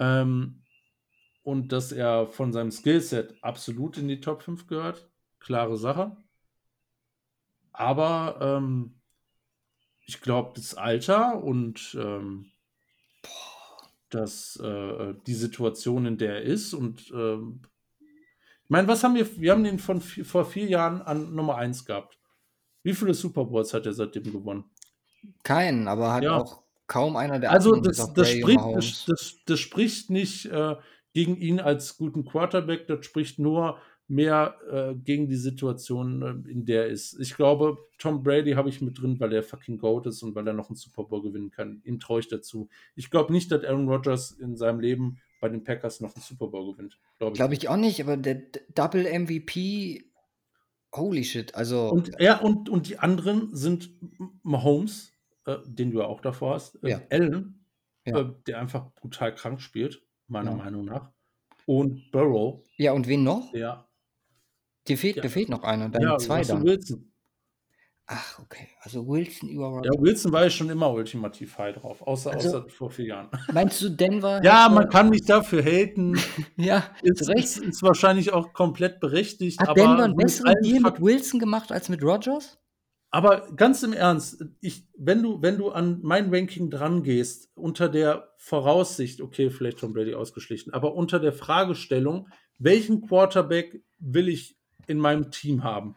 Ähm, 0.00 0.62
und 1.42 1.72
dass 1.72 1.92
er 1.92 2.26
von 2.26 2.52
seinem 2.52 2.70
Skillset 2.70 3.34
absolut 3.42 3.98
in 3.98 4.08
die 4.08 4.20
Top 4.20 4.42
5 4.42 4.66
gehört. 4.66 5.10
Klare 5.40 5.76
Sache. 5.76 6.16
Aber 7.72 8.38
ähm, 8.40 8.94
ich 10.06 10.20
glaube, 10.20 10.52
das 10.54 10.74
Alter 10.74 11.42
und 11.42 11.96
ähm, 11.98 12.50
dass 14.10 14.56
äh, 14.56 15.14
die 15.26 15.34
Situation, 15.34 16.06
in 16.06 16.18
der 16.18 16.36
er 16.36 16.42
ist 16.42 16.74
und 16.74 17.10
ähm, 17.14 17.62
ich 18.64 18.70
meine, 18.70 18.88
was 18.88 19.04
haben 19.04 19.14
wir? 19.14 19.36
Wir 19.38 19.52
haben 19.52 19.64
den 19.64 19.78
von 19.78 20.00
vor 20.00 20.46
vier 20.46 20.66
Jahren 20.66 21.02
an 21.02 21.34
Nummer 21.34 21.56
1 21.56 21.84
gehabt. 21.84 22.18
Wie 22.82 22.94
viele 22.94 23.12
Super 23.14 23.44
Bowls 23.44 23.74
hat 23.74 23.84
er 23.86 23.92
seitdem 23.92 24.24
gewonnen? 24.24 24.64
Keinen, 25.44 25.88
aber 25.88 26.12
hat 26.14 26.24
Ja. 26.24 26.38
auch 26.40 26.62
kaum 26.86 27.16
einer 27.16 27.38
der 27.38 27.50
Also 27.52 27.76
das, 27.76 28.12
das, 28.12 28.30
spricht, 28.30 28.60
das, 28.74 29.04
das, 29.06 29.36
das 29.46 29.60
spricht 29.60 30.10
nicht 30.10 30.46
äh, 30.46 30.76
gegen 31.12 31.36
ihn 31.36 31.60
als 31.60 31.96
guten 31.96 32.24
Quarterback, 32.24 32.86
das 32.86 33.04
spricht 33.06 33.38
nur 33.38 33.78
mehr 34.08 34.56
äh, 34.70 34.94
gegen 34.94 35.28
die 35.28 35.36
Situation, 35.36 36.22
äh, 36.46 36.50
in 36.50 36.66
der 36.66 36.84
er 36.84 36.88
ist. 36.90 37.18
Ich 37.18 37.34
glaube, 37.36 37.78
Tom 37.98 38.22
Brady 38.22 38.52
habe 38.52 38.68
ich 38.68 38.82
mit 38.82 39.00
drin, 39.00 39.18
weil 39.20 39.32
er 39.32 39.42
fucking 39.42 39.78
Goat 39.78 40.06
ist 40.06 40.22
und 40.22 40.34
weil 40.34 40.46
er 40.46 40.52
noch 40.52 40.68
einen 40.68 40.76
Super 40.76 41.04
Bowl 41.04 41.22
gewinnen 41.22 41.50
kann. 41.50 41.80
Ihm 41.84 41.98
traue 41.98 42.20
ich 42.20 42.28
dazu. 42.28 42.68
Ich 42.94 43.10
glaube 43.10 43.32
nicht, 43.32 43.50
dass 43.52 43.64
Aaron 43.64 43.88
Rodgers 43.88 44.32
in 44.32 44.56
seinem 44.56 44.80
Leben 44.80 45.18
bei 45.40 45.48
den 45.48 45.64
Packers 45.64 46.00
noch 46.00 46.14
einen 46.14 46.22
Super 46.22 46.48
Bowl 46.48 46.72
gewinnt. 46.72 46.98
Glaube 47.18 47.32
ich. 47.32 47.38
Glaube 47.38 47.54
ich 47.54 47.68
auch 47.68 47.76
nicht, 47.76 48.00
aber 48.02 48.16
der 48.16 48.34
D- 48.34 48.60
Double 48.74 49.04
MVP, 49.06 50.04
holy 50.94 51.24
shit, 51.24 51.54
also 51.54 51.88
Und 51.88 52.20
er 52.20 52.44
und, 52.44 52.68
und 52.68 52.88
die 52.88 52.98
anderen 52.98 53.54
sind 53.54 53.90
Mahomes, 54.42 55.11
äh, 55.46 55.56
den 55.66 55.90
du 55.90 55.98
ja 56.00 56.06
auch 56.06 56.20
davor 56.20 56.54
hast, 56.54 56.82
äh, 56.84 56.90
Ja. 56.90 57.00
Allen, 57.10 57.64
Ja. 58.06 58.20
äh, 58.20 58.32
der 58.46 58.58
einfach 58.60 58.92
brutal 58.94 59.34
krank 59.34 59.60
spielt, 59.60 60.02
meiner 60.28 60.50
Ja. 60.52 60.56
Meinung 60.56 60.84
nach. 60.86 61.10
Und 61.66 62.10
Burrow, 62.10 62.64
ja, 62.76 62.92
und 62.92 63.06
wen 63.06 63.22
noch? 63.24 63.52
der 63.52 63.86
Dir 64.88 64.98
fehlt, 64.98 65.16
Ja. 65.16 65.22
dir 65.22 65.30
fehlt 65.30 65.48
noch 65.48 65.62
einer, 65.62 65.88
deine 65.90 66.06
ja, 66.06 66.18
zwei 66.18 66.38
Russell 66.38 66.56
dann. 66.56 66.64
Wilson. 66.66 67.08
Ach, 68.06 68.40
okay, 68.40 68.68
also 68.80 69.06
Wilson 69.06 69.48
über 69.48 69.80
Ja. 69.84 69.92
Wilson 69.96 70.32
war 70.32 70.44
ich 70.44 70.54
schon 70.54 70.68
immer 70.70 70.90
ultimativ 70.92 71.56
high 71.56 71.76
drauf, 71.76 72.02
außer, 72.02 72.32
Also- 72.32 72.48
außer 72.58 72.68
vor 72.68 72.90
vier 72.90 73.06
Jahren. 73.06 73.28
Meinst 73.52 73.80
du 73.80 73.88
Denver? 73.90 74.42
Ja, 74.42 74.68
man 74.68 74.88
kann 74.88 75.10
nicht 75.10 75.30
dafür 75.30 75.62
haten. 75.62 76.14
ja, 76.56 76.82
Ist, 77.02 77.30
ist, 77.30 77.58
ist 77.58 77.82
wahrscheinlich 77.84 78.32
auch 78.32 78.52
komplett 78.52 78.98
berechtigt. 78.98 79.60
Hat 79.60 79.68
aber 79.68 79.80
Denver 79.80 80.02
einen 80.04 80.16
mit 80.16 80.26
besseren 80.26 80.56
Deal 80.62 80.80
mit 80.80 81.00
Wilson 81.00 81.38
gemacht 81.38 81.70
als 81.70 81.88
mit 81.88 82.02
Rodgers? 82.02 82.58
Aber 83.14 83.52
ganz 83.54 83.82
im 83.82 83.92
Ernst, 83.92 84.42
ich, 84.62 84.88
wenn, 84.96 85.22
du, 85.22 85.42
wenn 85.42 85.58
du 85.58 85.70
an 85.70 86.00
mein 86.02 86.34
Ranking 86.34 86.70
dran 86.70 87.02
gehst, 87.02 87.50
unter 87.54 87.90
der 87.90 88.32
Voraussicht, 88.38 89.20
okay, 89.20 89.50
vielleicht 89.50 89.80
Tom 89.80 89.92
Brady 89.92 90.14
ausgeschlichen, 90.14 90.72
aber 90.72 90.94
unter 90.94 91.20
der 91.20 91.34
Fragestellung, 91.34 92.30
welchen 92.58 93.06
Quarterback 93.06 93.84
will 93.98 94.28
ich 94.28 94.56
in 94.86 94.96
meinem 94.96 95.30
Team 95.30 95.62
haben, 95.62 95.94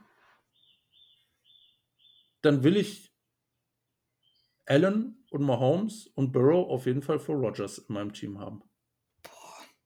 dann 2.41 2.63
will 2.63 2.75
ich 2.75 3.13
Allen 4.65 5.23
und 5.29 5.41
Mahomes 5.41 6.07
und 6.15 6.33
Burrow 6.33 6.69
auf 6.69 6.85
jeden 6.85 7.01
Fall 7.01 7.19
vor 7.19 7.37
Rodgers 7.37 7.77
in 7.77 7.93
meinem 7.93 8.11
Team 8.11 8.39
haben. 8.39 8.61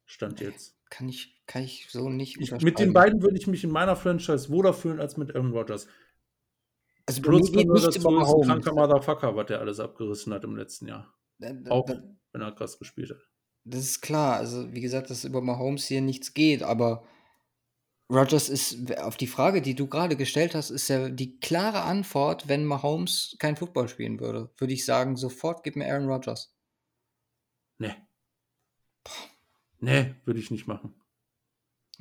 Stand 0.05 0.39
jetzt. 0.39 0.75
Kann 0.89 1.07
ich, 1.07 1.39
kann 1.45 1.61
ich 1.61 1.87
so 1.91 2.09
nicht 2.09 2.37
Ich, 2.41 2.51
mit 2.61 2.79
den 2.79 2.93
beiden 2.93 3.21
würde 3.21 3.37
ich 3.37 3.45
mich 3.45 3.63
in 3.63 3.69
meiner 3.69 3.95
Franchise 3.95 4.49
wohler 4.49 4.73
fühlen 4.73 4.99
als 4.99 5.17
mit 5.17 5.35
Aaron 5.35 5.51
Rodgers. 5.51 5.87
Also 7.09 7.21
bei 7.21 7.29
mir 7.31 7.37
Plus 7.39 7.51
geht 7.51 7.67
nichts 7.67 7.81
über 7.83 7.89
ist 7.89 8.05
ein 8.05 8.13
Mahomes. 8.13 8.47
kranker 8.47 8.73
Motherfucker, 8.73 9.35
was 9.35 9.45
der 9.47 9.59
alles 9.59 9.79
abgerissen 9.79 10.33
hat 10.33 10.43
im 10.43 10.55
letzten 10.55 10.87
Jahr. 10.87 11.13
Da- 11.39 11.53
da- 11.53 11.71
Auch 11.71 11.85
da- 11.85 12.01
wenn 12.31 12.41
er 12.41 12.51
krass 12.53 12.77
gespielt 12.79 13.09
hat. 13.11 13.17
Das 13.65 13.81
ist 13.81 14.01
klar. 14.01 14.35
Also, 14.37 14.71
wie 14.73 14.81
gesagt, 14.81 15.09
dass 15.09 15.23
über 15.25 15.41
Mahomes 15.41 15.85
hier 15.85 16.01
nichts 16.01 16.33
geht, 16.33 16.63
aber 16.63 17.05
Rodgers 18.11 18.49
ist, 18.49 18.97
auf 18.99 19.17
die 19.17 19.27
Frage, 19.27 19.61
die 19.61 19.75
du 19.75 19.85
gerade 19.87 20.15
gestellt 20.15 20.55
hast, 20.55 20.69
ist 20.71 20.87
ja 20.87 21.09
die 21.09 21.39
klare 21.39 21.81
Antwort, 21.83 22.47
wenn 22.47 22.65
Mahomes 22.65 23.35
kein 23.37 23.55
Football 23.55 23.87
spielen 23.87 24.19
würde, 24.19 24.49
würde 24.57 24.73
ich 24.73 24.83
sagen, 24.85 25.15
sofort 25.15 25.63
gib 25.63 25.75
mir 25.75 25.85
Aaron 25.91 26.07
Rodgers. 26.09 26.55
Nee. 27.77 27.93
Nee, 29.79 30.15
würde 30.25 30.39
ich 30.39 30.51
nicht 30.51 30.67
machen. 30.67 30.93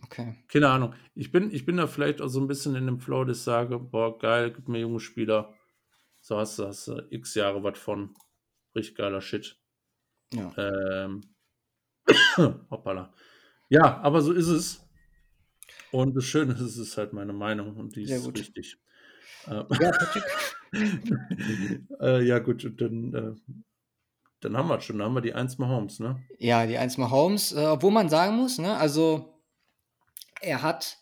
Okay. 0.05 0.35
Keine 0.49 0.69
Ahnung. 0.69 0.95
Ich 1.15 1.33
bin, 1.33 1.51
ich 1.53 1.65
bin 1.66 1.77
da 1.77 1.87
vielleicht 1.87 2.20
auch 2.20 2.29
so 2.29 2.41
ein 2.41 2.49
bisschen 2.49 2.75
in 2.77 2.87
dem 2.87 3.01
Flow, 3.01 3.25
dass 3.25 3.39
ich 3.39 3.45
sage, 3.45 3.79
boah, 3.79 4.19
geil, 4.19 4.53
gib 4.53 4.69
mir 4.69 4.81
junge 4.81 5.01
Spieler. 5.01 5.55
So 6.20 6.37
hast 6.39 6.59
du, 6.59 6.66
hast 6.66 6.89
du 6.89 7.07
x 7.11 7.35
Jahre 7.35 7.62
was 7.62 7.79
von. 7.79 8.15
Richtig 8.75 8.97
geiler 8.97 9.20
Shit. 9.20 9.59
Ja. 10.33 10.53
Ähm. 10.57 11.23
Hoppala. 12.70 13.12
Ja, 13.69 14.01
aber 14.01 14.20
so 14.23 14.33
ist 14.33 14.49
es. 14.49 14.85
Und 15.91 16.15
das 16.15 16.25
Schöne 16.25 16.53
ist, 16.53 16.61
es 16.61 16.77
ist 16.79 16.97
halt 16.97 17.12
meine 17.12 17.33
Meinung 17.33 17.77
und 17.77 17.97
die 17.97 18.03
ist 18.05 18.35
richtig. 18.35 18.79
Äh, 19.47 19.65
Ja, 19.81 19.93
äh, 22.01 22.23
ja, 22.23 22.39
gut, 22.41 22.65
und 22.65 22.81
dann, 22.81 23.15
äh, 23.15 23.55
dann 24.41 24.57
haben 24.57 24.69
wir 24.69 24.79
es 24.79 24.85
schon. 24.85 24.99
Dann 24.99 25.09
haben 25.09 25.15
wir 25.15 25.23
die 25.23 25.35
1 25.35 25.59
Mahomes, 25.59 25.99
ne? 26.01 26.23
Ja, 26.39 26.66
die 26.66 26.77
1 26.77 26.99
Mahomes, 26.99 27.53
äh, 27.53 27.66
obwohl 27.66 27.91
man 27.91 28.09
sagen 28.09 28.37
muss, 28.37 28.59
ne, 28.59 28.77
also 28.77 29.38
er 30.40 30.62
hat 30.62 30.98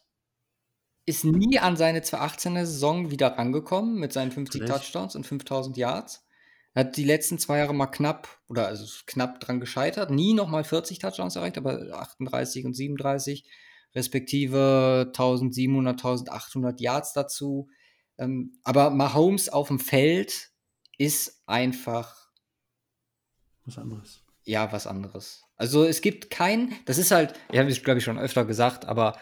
ist 1.08 1.24
nie 1.24 1.60
an 1.60 1.76
seine 1.76 2.00
2018er 2.00 2.66
Saison 2.66 3.10
wieder 3.12 3.38
rangekommen 3.38 3.94
mit 3.94 4.12
seinen 4.12 4.32
50 4.32 4.62
Recht. 4.62 4.72
Touchdowns 4.72 5.14
und 5.14 5.24
5000 5.24 5.76
Yards. 5.76 6.26
Hat 6.74 6.96
die 6.96 7.04
letzten 7.04 7.38
zwei 7.38 7.58
Jahre 7.58 7.74
mal 7.74 7.86
knapp 7.86 8.28
oder 8.48 8.66
also 8.66 8.84
knapp 9.06 9.40
dran 9.40 9.60
gescheitert. 9.60 10.10
Nie 10.10 10.34
nochmal 10.34 10.64
40 10.64 10.98
Touchdowns 10.98 11.36
erreicht, 11.36 11.56
aber 11.56 11.80
38 11.92 12.66
und 12.66 12.74
37, 12.74 13.48
respektive 13.94 15.04
1700, 15.06 15.94
1800 16.04 16.80
Yards 16.80 17.12
dazu. 17.12 17.70
Ähm, 18.18 18.58
aber 18.64 18.90
Mahomes 18.90 19.48
auf 19.48 19.68
dem 19.68 19.78
Feld 19.78 20.50
ist 20.98 21.42
einfach 21.46 22.30
was 23.64 23.78
anderes. 23.78 24.22
Ja, 24.44 24.70
was 24.72 24.86
anderes. 24.86 25.45
Also 25.56 25.84
es 25.84 26.02
gibt 26.02 26.30
kein, 26.30 26.74
das 26.84 26.98
ist 26.98 27.10
halt, 27.10 27.34
ich 27.50 27.58
habe 27.58 27.70
es 27.70 27.82
glaube 27.82 27.98
ich 27.98 28.04
schon 28.04 28.18
öfter 28.18 28.44
gesagt, 28.44 28.84
aber 28.84 29.18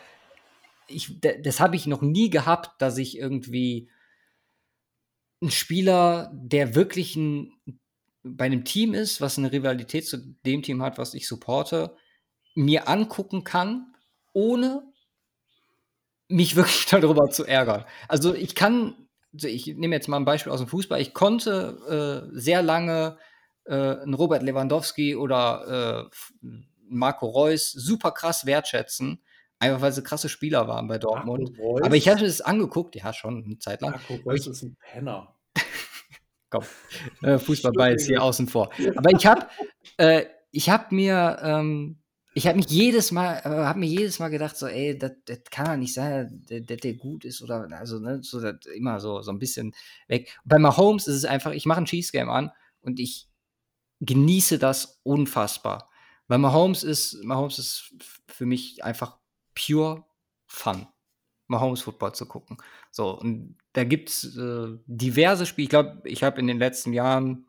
ich, 0.89 1.21
das 1.21 1.61
habe 1.61 1.77
ich 1.77 1.87
noch 1.87 2.03
nie 2.03 2.31
gehabt, 2.31 2.81
dass 2.83 2.99
ich 2.99 3.19
irgendwie 3.19 3.89
ein 5.41 5.51
Spieler, 5.51 6.31
der 6.35 6.75
wirklich 6.75 7.17
ein, 7.17 7.53
bei 8.23 8.47
einem 8.47 8.65
Team 8.65 8.95
ist, 8.95 9.21
was 9.21 9.39
eine 9.39 9.53
Rivalität 9.53 10.07
zu 10.07 10.19
dem 10.19 10.63
Team 10.63 10.83
hat, 10.83 10.99
was 10.99 11.15
ich 11.15 11.29
supporte, 11.29 11.97
mir 12.55 12.89
angucken 12.89 13.45
kann, 13.45 13.95
ohne 14.33 14.83
mich 16.29 16.57
wirklich 16.57 16.87
darüber 16.91 17.31
zu 17.31 17.45
ärgern. 17.45 17.85
Also 18.09 18.35
ich 18.35 18.55
kann, 18.55 19.09
also 19.33 19.49
ich 19.49 19.67
nehme 19.67 19.95
jetzt 19.95 20.09
mal 20.09 20.17
ein 20.17 20.25
Beispiel 20.25 20.53
aus 20.53 20.61
dem 20.61 20.69
Fußball, 20.69 21.01
ich 21.01 21.15
konnte 21.15 22.27
äh, 22.33 22.39
sehr 22.39 22.63
lange 22.63 23.19
äh, 23.67 23.75
einen 23.75 24.15
Robert 24.15 24.43
Lewandowski 24.43 25.17
oder 25.17 26.09
äh, 26.43 26.49
Marco 26.89 27.27
Reus 27.27 27.73
super 27.73 28.13
krass 28.13 28.47
wertschätzen, 28.47 29.23
einfach 29.59 29.81
weil 29.81 29.93
sie 29.93 30.03
krasse 30.03 30.29
Spieler 30.29 30.69
waren 30.69 30.89
bei 30.89 30.99
Dortmund. 30.99 31.53
Aber 31.83 31.97
ich 31.97 32.09
hatte 32.09 32.25
es 32.25 32.41
angeguckt, 32.41 32.97
ja 32.97 33.13
schon, 33.13 33.45
eine 33.45 33.59
Zeit 33.59 33.81
lang. 33.81 33.93
Marco 33.93 34.15
Reus 34.29 34.47
ist 34.47 34.63
ein 34.63 34.77
Penner. 34.79 35.35
Komm, 36.51 36.65
äh, 37.23 37.39
Fußballball 37.39 37.95
ist 37.95 38.07
hier 38.07 38.23
außen 38.23 38.47
vor. 38.47 38.71
Aber 38.97 39.11
ich 39.11 39.27
habe 39.27 39.47
äh, 39.97 40.27
ich 40.51 40.71
habe 40.71 40.95
mir 40.95 41.39
ähm, 41.43 41.99
ich 42.37 42.49
habe 42.49 42.57
mich 42.57 42.67
jedes 42.67 43.13
Mal, 43.13 43.39
äh, 43.45 43.49
habe 43.49 43.79
mir 43.79 43.87
jedes 43.87 44.19
Mal 44.19 44.29
gedacht, 44.29 44.57
so, 44.57 44.67
ey, 44.67 44.99
das 44.99 45.13
kann 45.51 45.67
ja 45.67 45.77
nicht 45.77 45.95
sein, 45.95 46.45
dass 46.49 46.79
der 46.79 46.95
gut 46.95 47.25
ist 47.25 47.43
oder 47.43 47.69
also 47.79 48.01
ne, 48.01 48.21
so 48.23 48.41
immer 48.75 48.99
so 48.99 49.23
so 49.23 49.31
ein 49.31 49.39
bisschen 49.39 49.73
weg. 50.09 50.37
Bei 50.45 50.59
Mahomes 50.59 51.07
ist 51.07 51.17
es 51.17 51.25
einfach, 51.25 51.53
ich 51.53 51.65
mache 51.65 51.81
ein 51.81 51.87
Cheese 51.87 52.11
Game 52.11 52.29
an 52.29 52.51
und 52.81 52.99
ich 52.99 53.29
genieße 54.05 54.59
das 54.59 55.01
unfassbar. 55.03 55.91
Weil 56.29 56.39
Mahomes 56.39 56.83
ist, 56.83 57.23
Mahomes 57.23 57.59
ist 57.59 57.95
für 58.27 58.47
mich 58.47 58.83
einfach 58.83 59.19
pure 59.55 60.05
Fun. 60.47 60.87
Mahomes 61.47 61.83
Football 61.83 62.15
zu 62.15 62.27
gucken. 62.27 62.57
So, 62.91 63.19
und 63.19 63.59
da 63.75 63.85
gibt 63.85 64.09
es 64.09 64.37
äh, 64.37 64.79
diverse 64.87 65.47
Spiele. 65.47 65.65
Ich 65.65 65.71
glaube, 65.71 66.01
ich 66.05 66.23
habe 66.23 66.41
in 66.41 66.47
den 66.47 66.59
letzten 66.59 66.93
Jahren, 66.93 67.47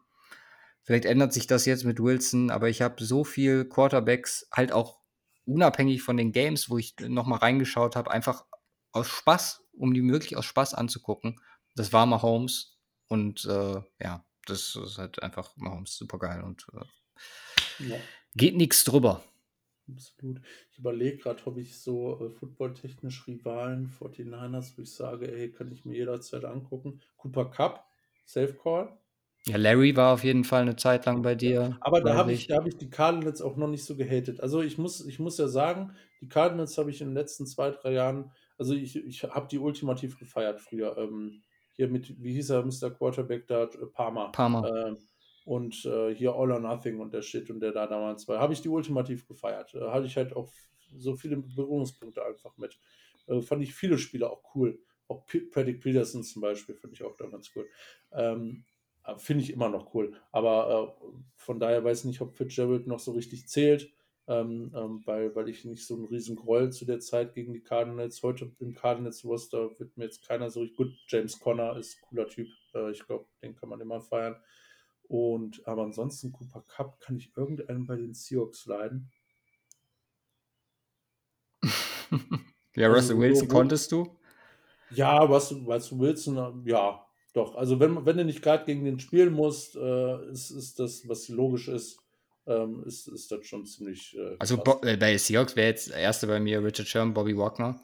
vielleicht 0.84 1.06
ändert 1.06 1.34
sich 1.34 1.48
das 1.48 1.66
jetzt 1.66 1.86
mit 1.86 2.02
Wilson, 2.02 2.50
aber 2.50 2.70
ich 2.70 2.82
habe 2.82 3.04
so 3.04 3.24
viel 3.24 3.66
Quarterbacks 3.66 4.48
halt 4.52 4.72
auch 4.72 5.00
unabhängig 5.46 6.02
von 6.02 6.18
den 6.18 6.32
Games, 6.32 6.70
wo 6.70 6.78
ich 6.78 6.96
nochmal 7.00 7.40
reingeschaut 7.40 7.96
habe, 7.96 8.12
einfach 8.12 8.46
aus 8.92 9.08
Spaß, 9.08 9.64
um 9.74 9.94
die 9.94 10.02
möglich 10.02 10.36
aus 10.36 10.46
Spaß 10.46 10.74
anzugucken. 10.74 11.40
Das 11.76 11.94
war 11.94 12.06
Mahomes 12.06 12.78
und 13.08 13.46
äh, 13.46 13.82
ja, 14.02 14.26
das 14.46 14.76
ist 14.76 14.98
halt 14.98 15.22
einfach 15.22 15.56
Mahomes 15.58 15.96
super 15.96 16.20
geil 16.20 16.44
und 16.44 16.68
äh, 16.74 17.90
ja. 17.90 17.98
geht 18.36 18.56
nichts 18.56 18.84
drüber. 18.84 19.24
Absolut. 19.92 20.42
Ich 20.72 20.80
überlege 20.80 21.18
gerade, 21.18 21.46
ob 21.46 21.58
ich 21.58 21.78
so 21.78 22.26
äh, 22.26 22.30
footballtechnisch 22.30 23.28
Rivalen 23.28 23.90
49ers, 23.90 24.78
wo 24.78 24.82
ich 24.82 24.92
sage, 24.92 25.32
ey, 25.32 25.52
kann 25.52 25.72
ich 25.72 25.86
mir 25.86 25.96
jederzeit 25.96 26.44
angucken. 26.44 27.02
Cooper 27.18 27.46
Cup, 27.46 27.88
Safe 28.26 28.54
Call. 28.54 28.98
Ja, 29.48 29.58
Larry 29.58 29.96
war 29.96 30.14
auf 30.14 30.24
jeden 30.24 30.44
Fall 30.44 30.64
eine 30.64 30.76
Zeit 30.76 31.06
lang 31.06 31.22
bei 31.22 31.36
dir. 31.36 31.78
Aber 31.82 32.02
da 32.02 32.16
habe 32.16 32.34
ich, 32.34 32.50
hab 32.50 32.66
ich 32.66 32.78
die 32.78 32.90
Cardinals 32.90 33.44
auch 33.44 33.58
noch 33.58 33.68
nicht 33.68 33.86
so 33.86 33.96
gehatet. 33.96 34.42
Also 34.42 34.62
ich 34.64 34.80
muss, 34.80 35.06
ich 35.06 35.20
muss 35.20 35.38
ja 35.38 35.48
sagen, 35.48 35.92
die 36.20 36.28
Cardinals 36.28 36.80
habe 36.80 36.90
ich 36.90 37.00
in 37.02 37.10
den 37.10 37.14
letzten 37.14 37.46
zwei, 37.46 37.70
drei 37.70 37.92
Jahren, 37.92 38.32
also 38.58 38.74
ich, 38.74 38.96
ich 38.96 39.24
habe 39.24 39.48
die 39.48 39.60
ultimativ 39.60 40.18
gefeiert 40.18 40.62
früher. 40.62 40.98
Ähm, 40.98 41.44
hier 41.76 41.88
mit, 41.88 42.22
wie 42.22 42.34
hieß 42.34 42.52
er, 42.52 42.66
Mr. 42.66 42.92
Quarterback 42.92 43.48
da, 43.48 43.64
äh, 43.64 43.86
Palmer. 43.94 44.32
Palmer. 44.32 44.88
Ähm, 44.88 44.98
und 45.46 45.86
äh, 45.86 46.14
hier 46.16 46.34
All 46.34 46.52
or 46.52 46.60
Nothing 46.60 47.00
und 47.00 47.14
der 47.14 47.22
Shit 47.22 47.50
und 47.50 47.60
der 47.60 47.72
da 47.72 47.86
damals 47.86 48.28
war. 48.28 48.40
Habe 48.40 48.54
ich 48.54 48.62
die 48.62 48.70
ultimativ 48.70 49.28
gefeiert. 49.28 49.76
Äh, 49.76 49.82
hatte 49.92 50.08
ich 50.08 50.18
halt 50.18 50.36
auch 50.36 50.52
so 50.98 51.16
viele 51.16 51.38
Berührungspunkte 51.38 52.26
einfach 52.26 52.58
mit. 52.58 52.80
Äh, 53.28 53.42
fand 53.42 53.62
ich 53.62 53.74
viele 53.74 53.98
Spiele 53.98 54.30
auch 54.30 54.56
cool. 54.56 54.80
Auch 55.08 55.26
P 55.28 55.42
Patrick 55.42 55.82
Peterson 55.82 56.24
zum 56.24 56.42
Beispiel 56.42 56.76
fand 56.76 56.94
ich 56.94 57.04
auch 57.04 57.16
damals 57.16 57.52
cool. 57.56 57.68
Ähm, 58.12 58.64
äh, 59.06 59.18
Finde 59.18 59.44
ich 59.44 59.54
immer 59.54 59.70
noch 59.70 59.94
cool. 59.94 60.14
Aber 60.32 60.96
äh, 60.98 61.06
von 61.36 61.60
daher 61.60 61.84
weiß 61.84 62.00
ich 62.00 62.06
nicht, 62.06 62.22
ob 62.22 62.36
Fitzgerald 62.36 62.88
noch 62.88 63.00
so 63.00 63.12
richtig 63.12 63.48
zählt 63.48 63.92
ähm, 64.28 64.72
ähm, 64.76 65.02
weil, 65.06 65.36
weil 65.36 65.50
ich 65.50 65.66
nicht 65.66 65.86
so 65.86 65.96
einen 65.96 66.06
riesen 66.06 66.36
Groll 66.36 66.72
zu 66.72 66.86
der 66.86 67.00
Zeit 67.00 67.34
gegen 67.36 67.54
die 67.54 67.62
Cardinals. 67.62 68.24
Heute 68.24 68.52
im 68.60 68.74
Cardinals-Roster 68.74 69.80
wird 69.80 69.96
mir 69.98 70.06
jetzt 70.06 70.28
keiner 70.28 70.50
so 70.50 70.62
richtig 70.62 70.78
gut. 70.78 70.94
James 71.08 71.40
Conner 71.40 71.78
ist 71.78 71.98
ein 71.98 72.02
cooler 72.10 72.28
Typ. 72.28 72.48
Äh, 72.74 72.92
ich 72.92 73.06
glaube, 73.06 73.28
den 73.42 73.56
kann 73.56 73.70
man 73.70 73.82
immer 73.82 74.02
feiern. 74.02 74.36
Und 75.08 75.66
aber 75.68 75.84
ansonsten 75.84 76.32
Cooper 76.32 76.64
Cup 76.68 77.00
kann 77.00 77.18
ich 77.18 77.32
irgendeinen 77.38 77.86
bei 77.86 77.96
den 77.96 78.16
Seahawks 78.16 78.66
leiden. 78.66 79.12
ja, 82.76 82.88
Russell 82.88 83.16
also, 83.16 83.20
Wilson 83.20 83.48
konntest 83.48 83.92
du? 83.92 84.18
Ja, 84.90 85.30
was, 85.30 85.54
weißt 85.54 85.98
Wilson, 86.00 86.64
ja, 86.66 87.06
doch. 87.34 87.56
Also 87.56 87.80
wenn, 87.80 88.06
wenn 88.06 88.18
du 88.18 88.26
nicht 88.26 88.42
gerade 88.42 88.66
gegen 88.66 88.86
den 88.86 89.00
spielen 89.00 89.34
musst, 89.34 89.76
äh, 89.76 90.32
ist, 90.32 90.50
ist 90.52 90.80
das, 90.80 91.08
was 91.08 91.28
logisch 91.30 91.68
ist, 91.68 92.00
ähm, 92.48 92.84
ist, 92.86 93.08
ist 93.08 93.32
das 93.32 93.46
schon 93.46 93.66
ziemlich. 93.66 94.16
Äh, 94.18 94.36
also 94.40 94.58
Bo 94.58 94.80
äh, 94.84 94.98
bei 94.98 95.18
Seahawks 95.18 95.56
wäre 95.56 95.68
jetzt 95.68 95.90
der 95.90 95.98
erste 95.98 96.28
bei 96.28 96.40
mir 96.40 96.64
Richard 96.64 96.88
Sherman, 96.88 97.14
Bobby 97.14 97.38
Wagner. 97.38 97.80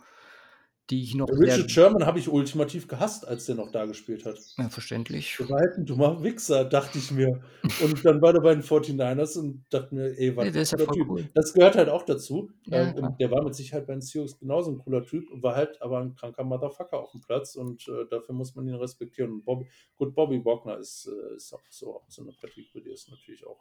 Die 0.89 1.03
ich 1.03 1.15
noch 1.15 1.29
Richard 1.29 1.71
Sherman 1.71 2.05
habe 2.05 2.19
ich 2.19 2.27
ultimativ 2.27 2.85
gehasst, 2.85 3.25
als 3.25 3.45
der 3.45 3.55
noch 3.55 3.71
da 3.71 3.85
gespielt 3.85 4.25
hat. 4.25 4.37
Ja, 4.57 4.67
verständlich. 4.67 5.37
Der 5.39 5.47
war 5.47 5.59
halt 5.59 5.77
ein 5.77 5.85
dummer 5.85 6.21
Wichser, 6.21 6.65
dachte 6.65 6.97
ich 6.97 7.11
mir. 7.11 7.41
Und 7.81 8.03
dann 8.03 8.21
war 8.21 8.33
der 8.33 8.41
bei 8.41 8.53
den 8.53 8.63
49ers 8.63 9.39
und 9.39 9.63
dachte 9.69 9.95
mir, 9.95 10.17
ey, 10.17 10.35
was 10.35 10.51
nee, 10.51 10.61
ist 10.61 10.71
ja 10.73 10.77
Typ. 10.79 11.07
Cool. 11.07 11.29
Das 11.33 11.53
gehört 11.53 11.77
halt 11.77 11.87
auch 11.87 12.03
dazu. 12.03 12.51
Ja, 12.65 12.89
ähm, 12.89 12.95
und 12.95 13.21
der 13.21 13.31
war 13.31 13.41
mit 13.41 13.55
Sicherheit 13.55 13.87
bei 13.87 13.93
den 13.93 14.01
Seahawks 14.01 14.37
genauso 14.37 14.71
ein 14.71 14.79
cooler 14.79 15.05
Typ 15.05 15.31
und 15.31 15.41
war 15.41 15.55
halt 15.55 15.81
aber 15.81 15.99
ein 16.01 16.13
kranker 16.13 16.43
Motherfucker 16.43 16.99
auf 16.99 17.11
dem 17.11 17.21
Platz 17.21 17.55
und 17.55 17.87
äh, 17.87 18.05
dafür 18.09 18.35
muss 18.35 18.53
man 18.55 18.67
ihn 18.67 18.75
respektieren. 18.75 19.31
Und 19.31 19.45
Bobby, 19.45 19.67
gut, 19.95 20.13
Bobby 20.13 20.43
Wagner 20.43 20.77
ist, 20.77 21.07
äh, 21.07 21.35
ist 21.37 21.53
auch 21.53 21.61
so, 21.69 21.95
auch 21.95 22.09
so 22.09 22.21
eine 22.21 22.33
Kategorie, 22.33 22.83
die 22.83 22.91
ist 22.91 23.09
natürlich 23.09 23.47
auch 23.47 23.59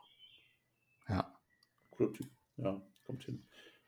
ja. 1.11 1.41
Cooler 1.91 2.13
Typ. 2.13 2.31
Ja, 2.57 2.81
kommt 3.05 3.25
hin. 3.25 3.47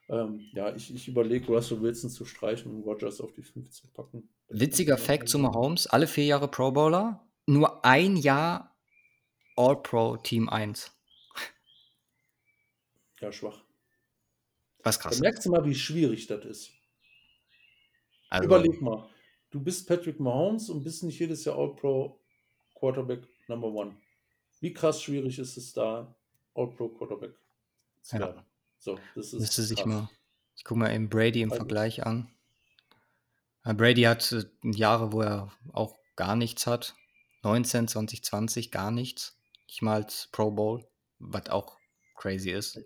Ähm, 0.08 0.50
ja, 0.52 0.74
ich, 0.74 0.94
ich 0.94 1.08
überlege, 1.08 1.46
Russell 1.46 1.80
Wilson 1.80 2.10
zu 2.10 2.24
streichen 2.24 2.70
und 2.70 2.82
Rogers 2.82 3.20
auf 3.20 3.32
die 3.32 3.42
15 3.42 3.92
packen. 3.92 4.28
Witziger 4.48 4.98
Fact 4.98 5.28
zu 5.28 5.38
Mahomes: 5.38 5.86
alle 5.86 6.06
vier 6.06 6.24
Jahre 6.24 6.48
Pro 6.48 6.72
Bowler, 6.72 7.26
nur 7.46 7.84
ein 7.84 8.16
Jahr 8.16 8.76
All-Pro 9.56 10.16
Team 10.18 10.48
1. 10.48 10.90
Ja, 13.20 13.30
schwach. 13.30 13.62
Was 14.82 14.98
krass. 14.98 15.16
Da 15.16 15.20
merkst 15.20 15.46
du 15.46 15.50
mal, 15.50 15.64
wie 15.64 15.74
schwierig 15.74 16.26
das 16.26 16.44
ist. 16.44 16.70
Also, 18.28 18.46
Überleg 18.46 18.80
mal, 18.80 19.08
du 19.50 19.62
bist 19.62 19.86
Patrick 19.86 20.18
Mahomes 20.18 20.70
und 20.70 20.82
bist 20.82 21.04
nicht 21.04 21.18
jedes 21.18 21.44
Jahr 21.44 21.56
All-Pro 21.56 22.20
Quarterback 22.74 23.28
Number 23.46 23.68
One. 23.68 23.96
Wie 24.60 24.72
krass 24.72 25.02
schwierig 25.02 25.38
ist 25.38 25.56
es 25.56 25.72
da, 25.72 26.14
All-Pro 26.54 26.88
Quarterback 26.88 27.34
werden. 28.10 28.36
Ja. 28.36 28.46
So, 28.78 28.98
das 29.14 29.32
ist. 29.32 29.40
Müsste 29.40 29.62
sich 29.62 29.84
mal. 29.84 30.08
Ich 30.56 30.64
gucke 30.64 30.80
mal 30.80 30.92
eben 30.92 31.08
Brady 31.08 31.42
im 31.42 31.50
also, 31.50 31.60
Vergleich 31.60 32.04
an. 32.04 32.28
Brady 33.64 34.02
hat 34.02 34.32
äh, 34.32 34.44
Jahre, 34.62 35.12
wo 35.12 35.22
er 35.22 35.52
auch 35.72 35.96
gar 36.16 36.36
nichts 36.36 36.66
hat. 36.66 36.94
19, 37.42 37.88
2020 37.88 38.70
gar 38.70 38.90
nichts. 38.90 39.38
Nicht 39.66 39.82
mal 39.82 40.02
als 40.02 40.28
Pro 40.32 40.50
Bowl, 40.50 40.86
was 41.18 41.48
auch 41.48 41.78
crazy 42.16 42.50
ist. 42.50 42.78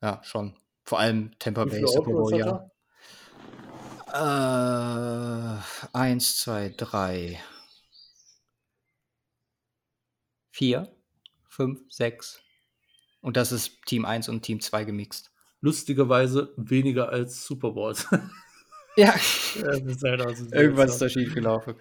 Ja, 0.00 0.22
schon. 0.24 0.56
Vor 0.84 0.98
allem 0.98 1.38
Tampa 1.38 1.64
Bay 1.64 1.86
Super 1.86 2.10
Bowl, 2.10 2.36
ja. 2.36 2.70
Äh, 4.12 5.60
eins, 5.92 6.40
zwei, 6.40 6.68
drei, 6.76 7.40
vier. 10.50 10.94
5, 11.52 11.80
6. 11.90 12.42
Und 13.20 13.36
das 13.36 13.52
ist 13.52 13.82
Team 13.86 14.04
1 14.04 14.28
und 14.28 14.42
Team 14.42 14.60
2 14.60 14.84
gemixt. 14.84 15.30
Lustigerweise 15.60 16.52
weniger 16.56 17.10
als 17.10 17.44
Super 17.44 17.70
Bowls. 17.70 18.06
ja. 18.96 19.14
ist 19.54 20.02
halt 20.02 20.52
Irgendwas 20.52 20.92
ist 20.92 21.02
da 21.02 21.08
schief 21.08 21.34
gelaufen. 21.34 21.74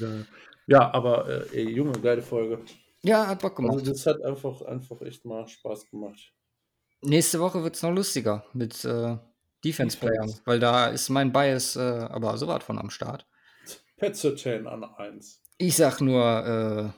Ja, 0.00 0.08
ja 0.66 0.94
aber 0.94 1.28
äh, 1.52 1.58
ey, 1.58 1.70
Junge, 1.70 1.92
geile 2.00 2.22
Folge. 2.22 2.58
Ja, 3.02 3.26
hat 3.26 3.40
Bock 3.40 3.56
gemacht. 3.56 3.74
Also 3.74 3.92
das 3.92 4.06
hat 4.06 4.22
einfach, 4.22 4.62
einfach 4.62 5.00
echt 5.02 5.24
mal 5.24 5.46
Spaß 5.46 5.90
gemacht. 5.90 6.32
Nächste 7.02 7.40
Woche 7.40 7.62
wird 7.62 7.74
es 7.76 7.82
noch 7.82 7.92
lustiger 7.92 8.44
mit 8.52 8.84
äh, 8.84 9.18
Defense-Playern, 9.64 10.34
weil 10.44 10.60
da 10.60 10.86
ist 10.86 11.08
mein 11.08 11.32
Bias 11.32 11.76
äh, 11.76 11.80
aber 11.80 12.36
so 12.38 12.46
weit 12.46 12.62
von 12.62 12.78
am 12.78 12.90
Start. 12.90 13.26
Pet 13.96 14.46
an 14.46 14.84
1. 14.84 15.42
Ich 15.58 15.76
sag 15.76 16.00
nur 16.00 16.94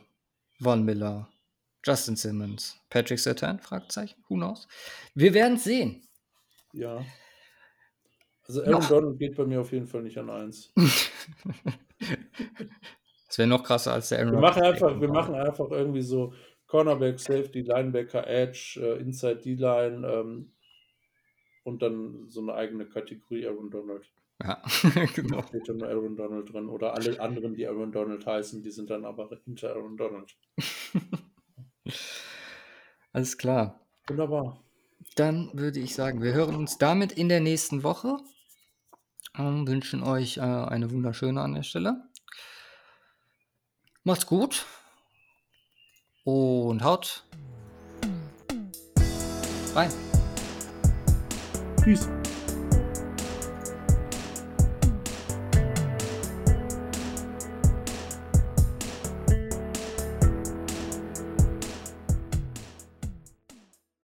äh, 0.58 0.62
Von 0.62 0.84
Miller, 0.84 1.28
Justin 1.84 2.16
Simmons, 2.16 2.80
Patrick 2.90 3.18
Sertan? 3.18 3.58
Fragezeichen. 3.60 4.22
Who 4.28 4.36
knows? 4.36 4.66
Wir 5.14 5.34
werden 5.34 5.58
sehen. 5.58 6.06
Ja. 6.72 7.04
Also 8.46 8.62
Aaron 8.62 8.72
Noch- 8.80 8.88
Donald 8.88 9.18
geht 9.18 9.36
bei 9.36 9.44
mir 9.44 9.60
auf 9.60 9.72
jeden 9.72 9.86
Fall 9.86 10.02
nicht 10.02 10.18
an 10.18 10.30
eins. 10.30 10.72
Das 13.28 13.38
wäre 13.38 13.48
noch 13.48 13.64
krasser 13.64 13.92
als 13.94 14.10
der 14.10 14.20
Aaron 14.20 14.34
Wir 14.34 14.40
machen 14.40 14.62
einfach, 14.62 15.00
wir 15.00 15.08
machen 15.08 15.34
einfach 15.34 15.68
irgendwie 15.70 16.02
so 16.02 16.32
Cornerback, 16.68 17.18
Safety, 17.18 17.62
Linebacker, 17.62 18.26
Edge, 18.28 18.78
äh, 18.80 19.00
Inside 19.00 19.40
D-Line 19.40 20.06
ähm, 20.06 20.52
und 21.64 21.82
dann 21.82 22.28
so 22.28 22.40
eine 22.42 22.54
eigene 22.54 22.86
Kategorie 22.86 23.46
Aaron 23.46 23.70
Donald. 23.70 24.04
Ja, 24.40 24.62
Da 24.94 25.04
genau. 25.06 25.42
steht 25.42 25.68
dann 25.68 25.78
nur 25.78 25.88
Aaron 25.88 26.14
Donald 26.16 26.52
drin. 26.52 26.68
Oder 26.68 26.94
alle 26.94 27.18
anderen, 27.20 27.54
die 27.54 27.66
Aaron 27.66 27.90
Donald 27.90 28.24
heißen, 28.24 28.62
die 28.62 28.70
sind 28.70 28.90
dann 28.90 29.04
aber 29.04 29.28
hinter 29.44 29.70
Aaron 29.70 29.96
Donald. 29.96 30.36
Alles 33.12 33.38
klar. 33.38 33.80
Wunderbar. 34.06 34.60
Dann 35.16 35.50
würde 35.52 35.80
ich 35.80 35.94
sagen, 35.94 36.22
wir 36.22 36.32
hören 36.32 36.54
uns 36.54 36.78
damit 36.78 37.12
in 37.12 37.28
der 37.28 37.40
nächsten 37.40 37.82
Woche. 37.82 38.18
Ähm, 39.36 39.66
wünschen 39.66 40.02
euch 40.02 40.38
äh, 40.38 40.40
eine 40.40 40.90
wunderschöne 40.90 41.40
an 41.40 41.54
der 41.54 41.62
Stelle. 41.62 42.08
Macht's 44.02 44.26
gut 44.26 44.66
und 46.24 46.82
haut 46.82 47.24
rein. 49.74 49.90
Peace. 51.82 52.08